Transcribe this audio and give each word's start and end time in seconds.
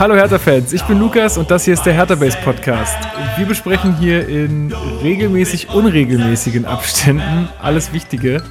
Hallo 0.00 0.14
Hertha-Fans, 0.14 0.72
ich 0.72 0.82
bin 0.84 0.98
Lukas 0.98 1.36
und 1.36 1.50
das 1.50 1.66
hier 1.66 1.74
ist 1.74 1.82
der 1.82 1.92
Hertha-Base 1.92 2.38
Podcast. 2.42 2.96
Wir 3.36 3.44
besprechen 3.44 3.98
hier 3.98 4.26
in 4.26 4.72
regelmäßig 5.02 5.68
unregelmäßigen 5.68 6.64
Abständen 6.64 7.50
alles 7.60 7.92
Wichtige 7.92 8.42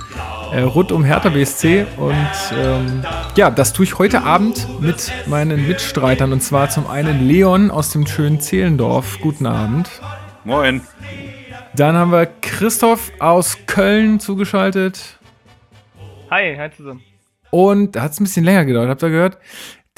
äh, 0.54 0.61
rund 0.61 0.91
um 0.91 1.04
Hertha 1.04 1.29
BSC 1.29 1.88
und 1.97 2.15
ähm, 2.54 3.04
ja, 3.35 3.49
das 3.49 3.73
tue 3.73 3.85
ich 3.85 3.97
heute 3.97 4.21
Abend 4.21 4.67
mit 4.79 5.11
meinen 5.25 5.67
Mitstreitern 5.67 6.33
und 6.33 6.43
zwar 6.43 6.70
zum 6.70 6.85
einen 6.85 7.27
Leon 7.27 7.71
aus 7.71 7.89
dem 7.89 8.05
schönen 8.05 8.39
Zehlendorf. 8.39 9.18
Guten 9.20 9.47
Abend. 9.47 9.89
Moin. 10.43 10.81
Dann 11.75 11.95
haben 11.95 12.11
wir 12.11 12.27
Christoph 12.27 13.11
aus 13.18 13.57
Köln 13.66 14.20
zugeschaltet. 14.20 15.18
Hi, 16.29 16.55
hi 16.55 16.69
zusammen. 16.69 17.01
Und 17.50 17.95
da 17.95 18.04
hat 18.04 18.11
es 18.11 18.19
ein 18.19 18.25
bisschen 18.25 18.45
länger 18.45 18.65
gedauert, 18.65 18.89
habt 18.89 19.01
ihr 19.01 19.09
gehört? 19.09 19.39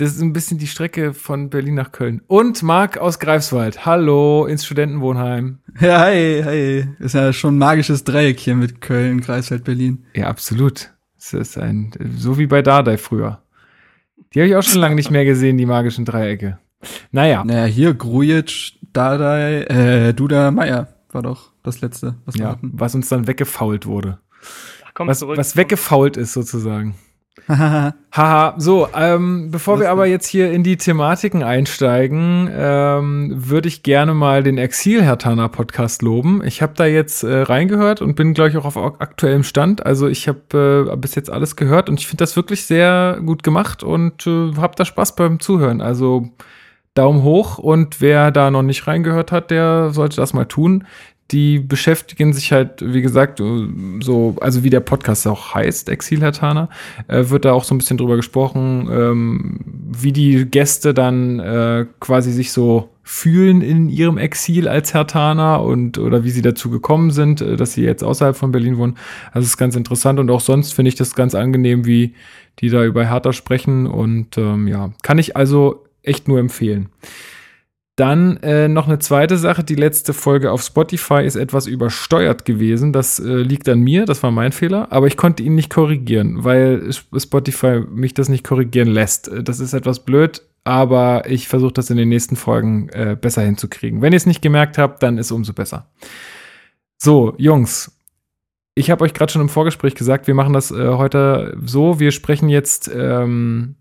Das 0.01 0.15
ist 0.15 0.21
ein 0.23 0.33
bisschen 0.33 0.57
die 0.57 0.65
Strecke 0.65 1.13
von 1.13 1.51
Berlin 1.51 1.75
nach 1.75 1.91
Köln. 1.91 2.23
Und 2.25 2.63
Marc 2.63 2.97
aus 2.97 3.19
Greifswald. 3.19 3.85
Hallo 3.85 4.47
ins 4.47 4.65
Studentenwohnheim. 4.65 5.59
Ja, 5.79 5.99
hi, 5.99 6.41
hi. 6.43 6.87
Ist 6.97 7.13
ja 7.13 7.31
schon 7.31 7.53
ein 7.53 7.57
magisches 7.59 8.03
Dreieck 8.03 8.39
hier 8.39 8.55
mit 8.55 8.81
Köln, 8.81 9.21
Greifswald, 9.21 9.63
Berlin. 9.63 10.03
Ja, 10.15 10.25
absolut. 10.25 10.89
Es 11.19 11.33
ist 11.33 11.55
ein, 11.55 11.91
so 12.17 12.39
wie 12.39 12.47
bei 12.47 12.63
Dardai 12.63 12.97
früher. 12.97 13.43
Die 14.33 14.39
habe 14.39 14.47
ich 14.47 14.55
auch 14.55 14.63
schon 14.63 14.81
lange 14.81 14.95
nicht 14.95 15.11
mehr 15.11 15.23
gesehen, 15.23 15.59
die 15.59 15.67
magischen 15.67 16.03
Dreiecke. 16.03 16.57
Naja. 17.11 17.43
Naja, 17.45 17.65
hier 17.65 17.93
Grujic, 17.93 18.79
Dardai, 18.93 19.65
äh, 19.65 20.13
Duda, 20.15 20.49
Meier 20.49 20.87
war 21.11 21.21
doch 21.21 21.51
das 21.61 21.81
letzte, 21.81 22.15
was 22.25 22.33
wir 22.33 22.45
ja, 22.45 22.49
hatten. 22.49 22.71
Was 22.73 22.95
uns 22.95 23.07
dann 23.07 23.27
weggefault 23.27 23.85
wurde. 23.85 24.17
Ach, 24.83 24.91
komm, 24.95 25.07
was, 25.09 25.19
zurück. 25.19 25.37
was 25.37 25.55
weggefault 25.55 26.17
ist 26.17 26.33
sozusagen. 26.33 26.95
Haha, 27.47 28.55
so, 28.57 28.89
ähm, 28.93 29.51
bevor 29.51 29.79
wir 29.79 29.89
aber 29.89 30.05
jetzt 30.05 30.27
hier 30.27 30.51
in 30.51 30.63
die 30.63 30.75
Thematiken 30.75 31.43
einsteigen, 31.43 32.49
ähm, 32.53 33.31
würde 33.33 33.69
ich 33.69 33.83
gerne 33.83 34.13
mal 34.13 34.43
den 34.43 34.57
Exil-Hertaner 34.57 35.47
Podcast 35.47 36.01
loben. 36.01 36.41
Ich 36.43 36.61
habe 36.61 36.73
da 36.75 36.85
jetzt 36.85 37.23
äh, 37.23 37.41
reingehört 37.43 38.01
und 38.01 38.15
bin, 38.15 38.33
glaube 38.33 38.49
ich, 38.49 38.57
auch 38.57 38.65
auf 38.65 38.77
aktuellem 38.77 39.43
Stand. 39.43 39.85
Also 39.85 40.07
ich 40.07 40.27
habe 40.27 40.89
äh, 40.91 40.95
bis 40.97 41.15
jetzt 41.15 41.29
alles 41.29 41.55
gehört 41.55 41.89
und 41.89 41.99
ich 41.99 42.07
finde 42.07 42.21
das 42.21 42.35
wirklich 42.35 42.65
sehr 42.65 43.19
gut 43.25 43.43
gemacht 43.43 43.81
und 43.81 44.27
äh, 44.27 44.53
habe 44.57 44.75
da 44.75 44.83
Spaß 44.83 45.15
beim 45.15 45.39
Zuhören. 45.39 45.81
Also 45.81 46.29
Daumen 46.95 47.23
hoch 47.23 47.57
und 47.57 48.01
wer 48.01 48.31
da 48.31 48.51
noch 48.51 48.63
nicht 48.63 48.85
reingehört 48.87 49.31
hat, 49.31 49.51
der 49.51 49.91
sollte 49.91 50.17
das 50.17 50.33
mal 50.33 50.45
tun 50.45 50.85
die 51.31 51.59
beschäftigen 51.59 52.33
sich 52.33 52.51
halt, 52.51 52.81
wie 52.81 53.01
gesagt, 53.01 53.41
so, 54.01 54.35
also 54.41 54.63
wie 54.63 54.69
der 54.69 54.81
Podcast 54.81 55.25
auch 55.27 55.55
heißt, 55.55 55.89
Exil-Hertaner, 55.89 56.69
äh, 57.07 57.29
wird 57.29 57.45
da 57.45 57.53
auch 57.53 57.63
so 57.63 57.73
ein 57.73 57.77
bisschen 57.77 57.97
drüber 57.97 58.17
gesprochen, 58.17 58.89
ähm, 58.91 59.59
wie 59.65 60.11
die 60.11 60.45
Gäste 60.45 60.93
dann 60.93 61.39
äh, 61.39 61.85
quasi 61.99 62.31
sich 62.31 62.51
so 62.51 62.89
fühlen 63.03 63.61
in 63.61 63.89
ihrem 63.89 64.17
Exil 64.17 64.67
als 64.67 64.93
Hertaner 64.93 65.63
und 65.63 65.97
oder 65.97 66.23
wie 66.23 66.29
sie 66.29 66.41
dazu 66.41 66.69
gekommen 66.69 67.11
sind, 67.11 67.41
äh, 67.41 67.55
dass 67.55 67.73
sie 67.73 67.83
jetzt 67.83 68.03
außerhalb 68.03 68.35
von 68.35 68.51
Berlin 68.51 68.77
wohnen. 68.77 68.97
Also 69.31 69.45
ist 69.45 69.57
ganz 69.57 69.75
interessant 69.75 70.19
und 70.19 70.29
auch 70.29 70.41
sonst 70.41 70.73
finde 70.73 70.89
ich 70.89 70.95
das 70.95 71.15
ganz 71.15 71.35
angenehm, 71.35 71.85
wie 71.85 72.13
die 72.59 72.69
da 72.69 72.83
über 72.83 73.05
Hertha 73.05 73.33
sprechen 73.33 73.87
und 73.87 74.37
ähm, 74.37 74.67
ja, 74.67 74.91
kann 75.01 75.17
ich 75.17 75.35
also 75.35 75.85
echt 76.03 76.27
nur 76.27 76.39
empfehlen. 76.39 76.89
Dann 77.97 78.37
äh, 78.37 78.67
noch 78.67 78.87
eine 78.87 78.99
zweite 78.99 79.37
Sache. 79.37 79.63
Die 79.63 79.75
letzte 79.75 80.13
Folge 80.13 80.51
auf 80.51 80.61
Spotify 80.61 81.25
ist 81.25 81.35
etwas 81.35 81.67
übersteuert 81.67 82.45
gewesen. 82.45 82.93
Das 82.93 83.19
äh, 83.19 83.27
liegt 83.27 83.67
an 83.67 83.79
mir, 83.79 84.05
das 84.05 84.23
war 84.23 84.31
mein 84.31 84.53
Fehler. 84.53 84.91
Aber 84.91 85.07
ich 85.07 85.17
konnte 85.17 85.43
ihn 85.43 85.55
nicht 85.55 85.69
korrigieren, 85.69 86.43
weil 86.43 86.89
Spotify 86.91 87.81
mich 87.89 88.13
das 88.13 88.29
nicht 88.29 88.45
korrigieren 88.45 88.87
lässt. 88.87 89.27
Äh, 89.27 89.43
das 89.43 89.59
ist 89.59 89.73
etwas 89.73 90.05
blöd, 90.05 90.41
aber 90.63 91.29
ich 91.29 91.49
versuche 91.49 91.73
das 91.73 91.89
in 91.89 91.97
den 91.97 92.09
nächsten 92.09 92.37
Folgen 92.37 92.87
äh, 92.89 93.17
besser 93.19 93.41
hinzukriegen. 93.41 94.01
Wenn 94.01 94.13
ihr 94.13 94.17
es 94.17 94.25
nicht 94.25 94.41
gemerkt 94.41 94.77
habt, 94.77 95.03
dann 95.03 95.17
ist 95.17 95.31
umso 95.31 95.51
besser. 95.51 95.87
So, 96.97 97.33
Jungs, 97.37 97.91
ich 98.73 98.89
habe 98.89 99.03
euch 99.03 99.13
gerade 99.13 99.31
schon 99.31 99.41
im 99.41 99.49
Vorgespräch 99.49 99.95
gesagt, 99.95 100.27
wir 100.27 100.33
machen 100.33 100.53
das 100.53 100.71
äh, 100.71 100.87
heute 100.93 101.57
so. 101.65 101.99
Wir 101.99 102.11
sprechen 102.11 102.47
jetzt 102.47 102.89
ähm, 102.93 103.75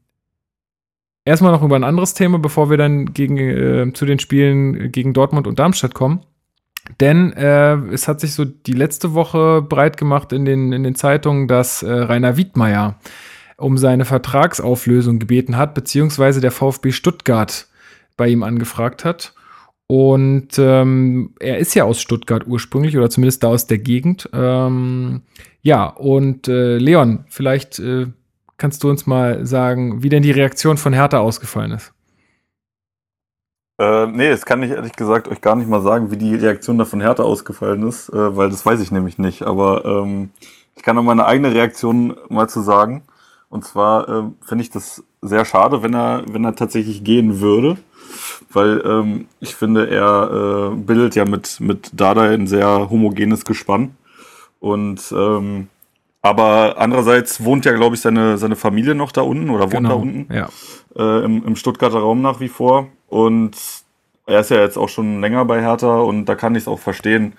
erstmal 1.25 1.53
noch 1.53 1.63
über 1.63 1.77
ein 1.77 1.85
anderes 1.85 2.15
Thema, 2.15 2.39
bevor 2.39 2.71
wir 2.71 2.77
dann 2.77 3.13
gegen, 3.13 3.39
äh, 3.39 3.93
zu 3.93 4.07
den 4.07 4.19
Spielen 4.19 4.93
gegen 4.93 5.13
Dortmund 5.13 5.47
und 5.47 5.59
Darmstadt 5.59 5.95
kommen. 5.95 6.21
Denn 6.99 7.33
äh, 7.35 7.75
es 7.93 8.09
hat 8.09 8.21
sich 8.21 8.35
so 8.35 8.45
die 8.45 8.73
letzte 8.73 9.15
Woche 9.15 9.63
breit 9.63 9.97
gemacht 9.97 10.33
in 10.33 10.45
den, 10.45 10.73
in 10.73 10.83
den 10.83 10.95
Zeitungen, 10.95 11.47
dass 11.47 11.83
äh, 11.83 11.91
Rainer 11.91 12.37
Wiedmeier 12.37 12.99
um 13.57 13.77
seine 13.77 14.07
Vertragsauflösung 14.07 15.19
gebeten 15.19 15.57
hat, 15.57 15.75
beziehungsweise 15.75 16.41
der 16.41 16.51
VfB 16.51 16.93
Stuttgart 16.93 17.69
bei 18.17 18.29
ihm 18.29 18.43
angefragt 18.43 19.05
hat. 19.05 19.35
Und 19.87 20.59
ähm, 20.59 21.35
er 21.41 21.59
ist 21.59 21.75
ja 21.75 21.85
aus 21.85 22.01
Stuttgart 22.01 22.47
ursprünglich 22.47 22.97
oder 22.97 23.11
zumindest 23.11 23.43
da 23.43 23.49
aus 23.49 23.67
der 23.67 23.79
Gegend. 23.79 24.29
Ähm, 24.33 25.23
ja, 25.63 25.87
und 25.87 26.49
äh, 26.49 26.79
Leon, 26.79 27.25
vielleicht 27.29 27.79
äh, 27.81 28.07
kannst 28.61 28.85
du 28.85 28.91
uns 28.91 29.07
mal 29.07 29.45
sagen, 29.47 30.03
wie 30.03 30.11
denn 30.11 30.23
die 30.23 30.31
Reaktion 30.31 30.77
von 30.77 30.93
Hertha 30.93 31.19
ausgefallen 31.19 31.73
ist? 31.73 31.93
Äh, 33.79 34.07
nee, 34.09 34.29
das 34.29 34.45
kann 34.45 34.63
ich 34.63 34.71
ehrlich 34.71 34.93
gesagt 34.93 35.27
euch 35.27 35.41
gar 35.41 35.57
nicht 35.57 35.69
mal 35.69 35.81
sagen, 35.81 36.11
wie 36.11 36.19
die 36.19 36.35
Reaktion 36.35 36.77
da 36.77 36.85
von 36.85 37.01
Hertha 37.01 37.23
ausgefallen 37.23 37.89
ist, 37.89 38.11
äh, 38.11 38.37
weil 38.37 38.51
das 38.51 38.65
weiß 38.65 38.81
ich 38.81 38.93
nämlich 38.93 39.17
nicht. 39.19 39.43
Aber 39.43 39.87
ähm, 39.87 40.31
ich 40.77 40.83
kann 40.83 40.97
noch 40.97 41.03
meine 41.03 41.25
eigene 41.25 41.55
Reaktion 41.55 42.15
mal 42.29 42.49
zu 42.49 42.61
sagen. 42.61 43.03
Und 43.49 43.65
zwar 43.65 44.09
äh, 44.09 44.23
finde 44.43 44.63
ich 44.63 44.71
das 44.71 45.03
sehr 45.23 45.47
schade, 45.47 45.83
wenn 45.83 45.95
er, 45.95 46.25
wenn 46.29 46.45
er 46.45 46.55
tatsächlich 46.55 47.03
gehen 47.03 47.41
würde. 47.41 47.79
Weil 48.53 48.83
ähm, 48.85 49.27
ich 49.41 49.55
finde, 49.55 49.89
er 49.89 50.73
äh, 50.73 50.77
bildet 50.77 51.15
ja 51.15 51.25
mit, 51.25 51.61
mit 51.61 51.91
Dada 51.95 52.23
ein 52.23 52.47
sehr 52.47 52.91
homogenes 52.91 53.47
Gespann. 53.47 53.97
Und 54.59 55.01
ähm, 55.17 55.69
aber 56.23 56.77
andererseits 56.79 57.43
wohnt 57.43 57.65
ja, 57.65 57.73
glaube 57.73 57.95
ich, 57.95 58.03
seine, 58.03 58.37
seine 58.37 58.57
Familie 58.57 58.95
noch 58.95 59.13
da 59.13 59.23
unten 59.23 59.51
oder 59.51 59.65
wohnt 59.65 59.73
genau, 59.73 59.89
da 59.89 59.95
unten. 59.95 60.35
Ja. 60.35 60.49
Äh, 60.97 61.25
im, 61.25 61.45
Im 61.47 61.57
Stuttgarter 61.57 61.99
Raum 61.99 62.21
nach 62.21 62.41
wie 62.41 62.49
vor. 62.49 62.89
Und 63.09 63.57
er 64.27 64.41
ist 64.41 64.51
ja 64.51 64.59
jetzt 64.59 64.77
auch 64.77 64.89
schon 64.89 65.21
länger 65.21 65.45
bei 65.45 65.61
Hertha 65.61 65.99
und 66.01 66.27
da 66.27 66.35
kann 66.35 66.55
ich 66.55 66.63
es 66.63 66.69
auch 66.69 66.79
verstehen, 66.79 67.33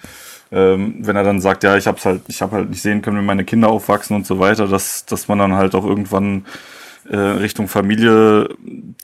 ähm, 0.52 0.96
wenn 1.00 1.16
er 1.16 1.24
dann 1.24 1.40
sagt, 1.40 1.64
ja, 1.64 1.78
ich 1.78 1.88
hab's 1.88 2.06
halt, 2.06 2.24
ich 2.28 2.42
habe 2.42 2.58
halt 2.58 2.70
nicht 2.70 2.82
sehen 2.82 3.02
können, 3.02 3.22
wie 3.22 3.26
meine 3.26 3.46
Kinder 3.46 3.70
aufwachsen 3.70 4.16
und 4.16 4.28
so 4.28 4.40
weiter, 4.40 4.68
dass, 4.68 5.06
dass 5.06 5.28
man 5.28 5.40
dann 5.40 5.56
halt 5.56 5.76
auch 5.76 5.86
irgendwann 5.86 6.46
äh, 7.10 7.16
Richtung 7.16 7.68
Familie 7.68 8.50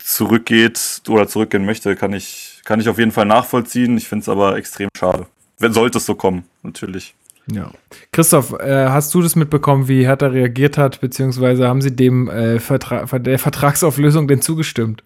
zurückgeht 0.03 1.01
oder 1.07 1.27
zurückgehen 1.27 1.65
möchte, 1.65 1.95
kann 1.95 2.13
ich, 2.13 2.61
kann 2.65 2.79
ich 2.79 2.89
auf 2.89 2.97
jeden 2.97 3.11
Fall 3.11 3.25
nachvollziehen. 3.25 3.95
Ich 3.97 4.07
finde 4.07 4.23
es 4.23 4.29
aber 4.29 4.57
extrem 4.57 4.89
schade. 4.97 5.27
Wenn 5.59 5.73
sollte 5.73 5.99
es 5.99 6.05
so 6.05 6.15
kommen, 6.15 6.43
natürlich. 6.63 7.15
Ja. 7.51 7.71
Christoph, 8.11 8.53
äh, 8.59 8.87
hast 8.87 9.13
du 9.13 9.21
das 9.21 9.35
mitbekommen, 9.35 9.87
wie 9.87 10.05
Hertha 10.05 10.27
reagiert 10.27 10.77
hat, 10.77 10.99
beziehungsweise 10.99 11.67
haben 11.67 11.81
sie 11.81 11.95
dem 11.95 12.29
äh, 12.29 12.59
Vertra 12.59 13.05
der 13.19 13.39
Vertragsauflösung 13.39 14.27
denn 14.27 14.41
zugestimmt? 14.41 15.03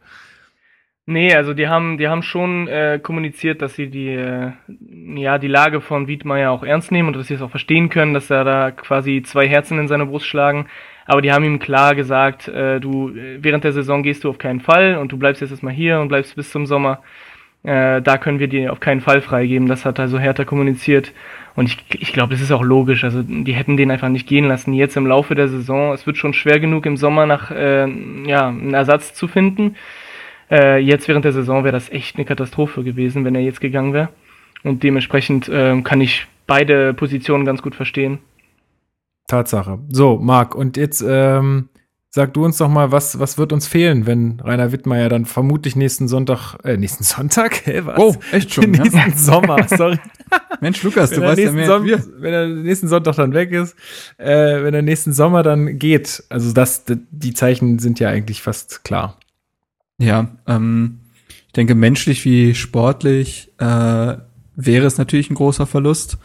Nee, 1.07 1.33
also 1.33 1.53
die 1.53 1.67
haben, 1.67 1.97
die 1.97 2.07
haben 2.07 2.21
schon 2.23 2.67
äh, 2.67 2.99
kommuniziert, 3.01 3.61
dass 3.61 3.73
sie 3.73 3.89
die, 3.89 4.09
äh, 4.09 4.51
ja, 5.15 5.39
die 5.39 5.47
Lage 5.47 5.81
von 5.81 6.07
Wiedmeier 6.07 6.51
auch 6.51 6.63
ernst 6.63 6.91
nehmen 6.91 7.09
und 7.09 7.17
dass 7.17 7.27
sie 7.27 7.33
es 7.33 7.41
auch 7.41 7.49
verstehen 7.49 7.89
können, 7.89 8.13
dass 8.13 8.29
er 8.29 8.43
da 8.43 8.71
quasi 8.71 9.23
zwei 9.23 9.47
Herzen 9.47 9.79
in 9.79 9.87
seine 9.87 10.05
Brust 10.05 10.25
schlagen. 10.27 10.67
Aber 11.05 11.21
die 11.21 11.31
haben 11.31 11.43
ihm 11.43 11.59
klar 11.59 11.95
gesagt, 11.95 12.47
äh, 12.47 12.79
du, 12.79 13.11
während 13.13 13.63
der 13.63 13.73
Saison 13.73 14.03
gehst 14.03 14.23
du 14.23 14.29
auf 14.29 14.37
keinen 14.37 14.61
Fall 14.61 14.97
und 14.97 15.11
du 15.11 15.17
bleibst 15.17 15.41
jetzt 15.41 15.51
erstmal 15.51 15.73
hier 15.73 15.99
und 15.99 16.07
bleibst 16.07 16.35
bis 16.35 16.51
zum 16.51 16.65
Sommer. 16.65 17.01
Äh, 17.63 18.01
da 18.01 18.17
können 18.17 18.39
wir 18.39 18.47
dir 18.47 18.71
auf 18.71 18.79
keinen 18.79 19.01
Fall 19.01 19.21
freigeben. 19.21 19.67
Das 19.67 19.85
hat 19.85 19.99
also 19.99 20.19
Hertha 20.19 20.45
kommuniziert. 20.45 21.13
Und 21.55 21.65
ich, 21.67 21.77
ich 21.99 22.13
glaube, 22.13 22.33
das 22.33 22.41
ist 22.41 22.51
auch 22.51 22.63
logisch. 22.63 23.03
Also 23.03 23.21
die 23.23 23.53
hätten 23.53 23.77
den 23.77 23.91
einfach 23.91 24.09
nicht 24.09 24.27
gehen 24.27 24.47
lassen. 24.47 24.73
Jetzt 24.73 24.97
im 24.97 25.05
Laufe 25.05 25.35
der 25.35 25.47
Saison, 25.47 25.93
es 25.93 26.07
wird 26.07 26.17
schon 26.17 26.33
schwer 26.33 26.59
genug 26.59 26.85
im 26.85 26.97
Sommer 26.97 27.25
nach 27.25 27.51
äh, 27.51 27.87
ja, 28.25 28.47
einen 28.47 28.73
Ersatz 28.73 29.13
zu 29.13 29.27
finden. 29.27 29.75
Äh, 30.49 30.79
jetzt 30.79 31.07
während 31.07 31.25
der 31.25 31.33
Saison 31.33 31.63
wäre 31.63 31.73
das 31.73 31.89
echt 31.89 32.15
eine 32.15 32.25
Katastrophe 32.25 32.83
gewesen, 32.83 33.25
wenn 33.25 33.35
er 33.35 33.41
jetzt 33.41 33.61
gegangen 33.61 33.93
wäre. 33.93 34.09
Und 34.63 34.83
dementsprechend 34.83 35.49
äh, 35.49 35.81
kann 35.81 36.01
ich 36.01 36.27
beide 36.47 36.93
Positionen 36.93 37.45
ganz 37.45 37.61
gut 37.61 37.75
verstehen. 37.75 38.19
Tatsache. 39.27 39.79
So, 39.89 40.17
Marc, 40.17 40.55
und 40.55 40.77
jetzt 40.77 41.03
ähm, 41.07 41.69
Sag 42.13 42.33
du 42.33 42.43
uns 42.43 42.57
doch 42.57 42.67
mal, 42.67 42.91
was, 42.91 43.19
was 43.19 43.37
wird 43.37 43.53
uns 43.53 43.67
fehlen, 43.67 44.05
wenn 44.05 44.41
Rainer 44.41 44.73
Wittmeier 44.73 45.07
dann 45.07 45.25
vermutlich 45.25 45.77
nächsten 45.77 46.09
Sonntag, 46.09 46.57
äh, 46.65 46.75
nächsten 46.75 47.05
Sonntag? 47.05 47.65
Hä, 47.65 47.83
was? 47.85 47.97
Oh, 47.97 48.13
echt 48.33 48.53
schon? 48.53 48.71
nächsten 48.71 48.97
ja? 48.97 49.15
Sommer, 49.15 49.65
sorry. 49.69 49.97
Mensch, 50.59 50.83
Lukas, 50.83 51.11
du 51.11 51.21
weißt 51.21 51.39
ja 51.39 51.53
mehr 51.53 51.67
Son 51.67 51.85
Wenn 51.85 52.33
er 52.33 52.47
nächsten 52.47 52.89
Sonntag 52.89 53.15
dann 53.15 53.33
weg 53.33 53.53
ist, 53.53 53.77
äh, 54.17 54.61
wenn 54.61 54.73
er 54.73 54.81
nächsten 54.81 55.13
Sommer 55.13 55.41
dann 55.41 55.79
geht. 55.79 56.21
Also 56.27 56.51
das, 56.51 56.83
die 56.85 57.33
Zeichen 57.33 57.79
sind 57.79 58.01
ja 58.01 58.09
eigentlich 58.09 58.41
fast 58.41 58.83
klar. 58.83 59.17
Ja, 59.97 60.35
ähm, 60.47 60.99
ich 61.47 61.53
denke, 61.53 61.75
menschlich 61.75 62.25
wie 62.25 62.55
sportlich 62.55 63.53
äh, 63.57 63.63
wäre 64.57 64.85
es 64.85 64.97
natürlich 64.97 65.29
ein 65.29 65.35
großer 65.35 65.65
Verlust. 65.65 66.17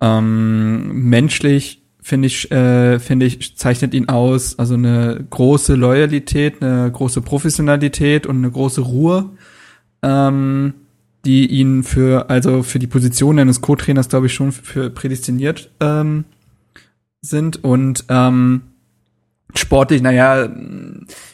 Ähm, 0.00 1.08
menschlich 1.08 1.83
finde 2.04 2.26
ich, 2.26 2.52
äh, 2.52 2.98
finde 2.98 3.24
ich, 3.24 3.56
zeichnet 3.56 3.94
ihn 3.94 4.10
aus. 4.10 4.58
Also 4.58 4.74
eine 4.74 5.26
große 5.30 5.74
Loyalität, 5.74 6.62
eine 6.62 6.92
große 6.92 7.22
Professionalität 7.22 8.26
und 8.26 8.36
eine 8.36 8.50
große 8.50 8.82
Ruhe, 8.82 9.30
ähm, 10.02 10.74
die 11.24 11.46
ihn 11.46 11.82
für, 11.82 12.28
also 12.28 12.62
für 12.62 12.78
die 12.78 12.86
Position 12.86 13.38
eines 13.38 13.62
Co-Trainers, 13.62 14.10
glaube 14.10 14.26
ich, 14.26 14.34
schon 14.34 14.52
für 14.52 14.90
prädestiniert 14.90 15.70
ähm, 15.80 16.26
sind. 17.22 17.64
Und 17.64 18.04
ähm, 18.10 18.60
sportlich, 19.54 20.02
naja, 20.02 20.50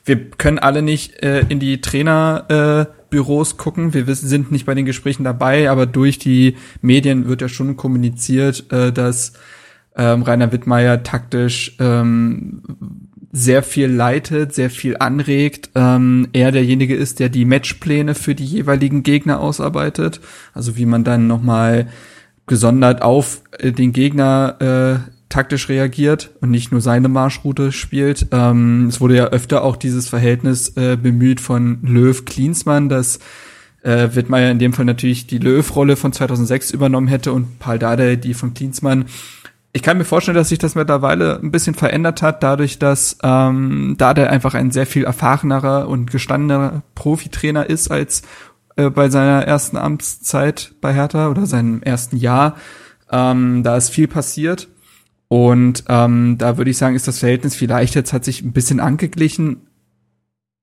wir 0.04 0.30
können 0.30 0.60
alle 0.60 0.82
nicht 0.82 1.20
äh, 1.20 1.40
in 1.48 1.58
die 1.58 1.80
Trainerbüros 1.80 3.52
äh, 3.54 3.56
gucken. 3.56 3.92
Wir 3.92 4.06
wissen, 4.06 4.28
sind 4.28 4.52
nicht 4.52 4.66
bei 4.66 4.76
den 4.76 4.86
Gesprächen 4.86 5.24
dabei, 5.24 5.68
aber 5.68 5.86
durch 5.86 6.20
die 6.20 6.54
Medien 6.80 7.26
wird 7.26 7.42
ja 7.42 7.48
schon 7.48 7.76
kommuniziert, 7.76 8.72
äh, 8.72 8.92
dass 8.92 9.32
ähm, 10.00 10.22
Rainer 10.22 10.50
Wittmeier 10.50 11.02
taktisch 11.02 11.76
ähm, 11.78 12.62
sehr 13.32 13.62
viel 13.62 13.86
leitet, 13.86 14.54
sehr 14.54 14.70
viel 14.70 14.96
anregt. 14.96 15.70
Ähm, 15.74 16.28
er 16.32 16.52
derjenige 16.52 16.96
ist, 16.96 17.20
der 17.20 17.28
die 17.28 17.44
Matchpläne 17.44 18.14
für 18.14 18.34
die 18.34 18.46
jeweiligen 18.46 19.02
Gegner 19.02 19.40
ausarbeitet. 19.40 20.20
Also 20.54 20.76
wie 20.78 20.86
man 20.86 21.04
dann 21.04 21.26
nochmal 21.26 21.88
gesondert 22.46 23.02
auf 23.02 23.42
äh, 23.58 23.72
den 23.72 23.92
Gegner 23.92 24.56
äh, 25.06 25.10
taktisch 25.28 25.68
reagiert 25.68 26.30
und 26.40 26.50
nicht 26.50 26.72
nur 26.72 26.80
seine 26.80 27.08
Marschroute 27.08 27.70
spielt. 27.70 28.26
Ähm, 28.32 28.86
es 28.88 29.00
wurde 29.02 29.16
ja 29.16 29.26
öfter 29.26 29.62
auch 29.62 29.76
dieses 29.76 30.08
Verhältnis 30.08 30.76
äh, 30.76 30.96
bemüht 30.96 31.40
von 31.40 31.78
Löw-Klinsmann, 31.82 32.88
dass 32.88 33.20
äh, 33.82 34.08
Wittmeier 34.14 34.50
in 34.50 34.58
dem 34.58 34.72
Fall 34.72 34.86
natürlich 34.86 35.26
die 35.26 35.38
Löw-Rolle 35.38 35.96
von 35.96 36.12
2006 36.12 36.70
übernommen 36.70 37.06
hätte 37.06 37.32
und 37.32 37.58
Paul 37.58 37.78
Dardai 37.78 38.16
die 38.16 38.34
von 38.34 38.54
Klinsmann 38.54 39.04
ich 39.72 39.82
kann 39.82 39.98
mir 39.98 40.04
vorstellen, 40.04 40.36
dass 40.36 40.48
sich 40.48 40.58
das 40.58 40.74
mittlerweile 40.74 41.38
ein 41.40 41.52
bisschen 41.52 41.74
verändert 41.74 42.22
hat, 42.22 42.42
dadurch, 42.42 42.78
dass 42.78 43.18
ähm, 43.22 43.94
da 43.98 44.14
der 44.14 44.30
einfach 44.30 44.54
ein 44.54 44.72
sehr 44.72 44.86
viel 44.86 45.04
erfahrenerer 45.04 45.88
und 45.88 46.10
gestandener 46.10 46.82
Profitrainer 46.94 47.68
ist 47.70 47.90
als 47.90 48.22
äh, 48.76 48.90
bei 48.90 49.08
seiner 49.08 49.44
ersten 49.46 49.76
Amtszeit 49.76 50.72
bei 50.80 50.92
Hertha 50.92 51.28
oder 51.28 51.46
seinem 51.46 51.82
ersten 51.82 52.16
Jahr. 52.16 52.56
Ähm, 53.12 53.62
da 53.62 53.76
ist 53.76 53.90
viel 53.90 54.08
passiert. 54.08 54.68
Und 55.28 55.84
ähm, 55.88 56.38
da 56.38 56.58
würde 56.58 56.72
ich 56.72 56.78
sagen, 56.78 56.96
ist 56.96 57.06
das 57.06 57.20
Verhältnis 57.20 57.54
vielleicht 57.54 57.94
jetzt 57.94 58.12
hat 58.12 58.24
sich 58.24 58.42
ein 58.42 58.52
bisschen 58.52 58.80
angeglichen. 58.80 59.68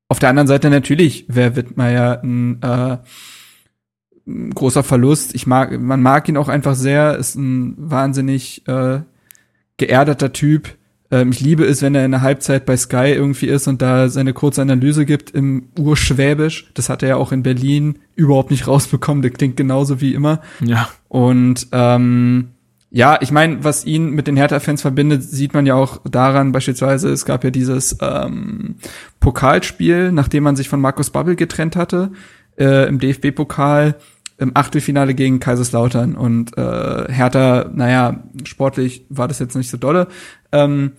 Auf 0.09 0.19
der 0.19 0.29
anderen 0.29 0.47
Seite 0.47 0.69
natürlich 0.69 1.25
wäre 1.29 1.55
Wittmeier 1.55 2.21
ein 2.21 2.61
äh, 2.61 2.97
großer 4.53 4.83
Verlust. 4.83 5.33
Ich 5.35 5.47
mag, 5.47 5.79
man 5.79 6.01
mag 6.01 6.27
ihn 6.27 6.37
auch 6.37 6.49
einfach 6.49 6.75
sehr, 6.75 7.17
ist 7.17 7.35
ein 7.35 7.75
wahnsinnig 7.77 8.67
äh, 8.67 8.99
geerdeter 9.77 10.33
Typ. 10.33 10.75
Ähm, 11.09 11.31
ich 11.31 11.39
liebe 11.39 11.65
es, 11.65 11.81
wenn 11.81 11.95
er 11.95 12.05
in 12.05 12.11
der 12.11 12.21
Halbzeit 12.21 12.65
bei 12.65 12.75
Sky 12.75 13.13
irgendwie 13.13 13.47
ist 13.47 13.67
und 13.67 13.81
da 13.81 14.09
seine 14.09 14.33
kurze 14.33 14.61
Analyse 14.61 15.05
gibt 15.05 15.31
im 15.31 15.69
Urschwäbisch. 15.79 16.69
Das 16.73 16.89
hat 16.89 17.03
er 17.03 17.09
ja 17.09 17.15
auch 17.15 17.31
in 17.31 17.43
Berlin 17.43 17.99
überhaupt 18.15 18.51
nicht 18.51 18.67
rausbekommen. 18.67 19.21
Der 19.21 19.31
klingt 19.31 19.55
genauso 19.55 20.01
wie 20.01 20.13
immer. 20.13 20.41
Ja. 20.59 20.89
Und 21.07 21.67
ähm, 21.71 22.49
ja, 22.89 23.19
ich 23.21 23.31
meine, 23.31 23.63
was 23.63 23.85
ihn 23.85 24.11
mit 24.11 24.27
den 24.27 24.37
Hertha-Fans 24.37 24.81
verbindet, 24.81 25.23
sieht 25.23 25.53
man 25.53 25.65
ja 25.65 25.75
auch 25.75 25.99
daran, 26.09 26.51
beispielsweise, 26.51 27.09
es 27.09 27.25
gab 27.25 27.43
ja 27.43 27.51
dieses 27.51 27.97
ähm, 28.01 28.75
Pokalspiel, 29.19 30.11
nachdem 30.11 30.43
man 30.43 30.55
sich 30.55 30.69
von 30.69 30.79
Markus 30.79 31.09
Babbel 31.09 31.35
getrennt 31.35 31.75
hatte, 31.75 32.11
äh, 32.57 32.87
im 32.87 32.99
DFB-Pokal 32.99 33.95
im 34.37 34.51
Achtelfinale 34.55 35.15
gegen 35.15 35.39
Kaiserslautern 35.39 36.15
und 36.15 36.57
äh, 36.57 37.11
Hertha, 37.11 37.69
naja, 37.73 38.23
sportlich 38.43 39.05
war 39.09 39.27
das 39.27 39.39
jetzt 39.39 39.55
nicht 39.55 39.69
so 39.69 39.77
dolle. 39.77 40.07
Ähm, 40.51 40.93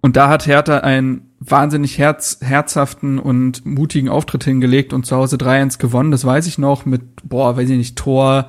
und 0.00 0.16
da 0.16 0.28
hat 0.28 0.46
Hertha 0.46 0.78
einen 0.78 1.30
wahnsinnig 1.38 1.98
herz, 1.98 2.38
herzhaften 2.42 3.20
und 3.20 3.64
mutigen 3.64 4.08
Auftritt 4.08 4.44
hingelegt 4.44 4.92
und 4.92 5.06
zu 5.06 5.16
Hause 5.16 5.36
3-1 5.36 5.78
gewonnen. 5.78 6.10
Das 6.10 6.24
weiß 6.24 6.46
ich 6.46 6.58
noch 6.58 6.84
mit, 6.84 7.02
boah, 7.22 7.56
weiß 7.56 7.70
ich 7.70 7.76
nicht, 7.76 7.96
Tor. 7.96 8.48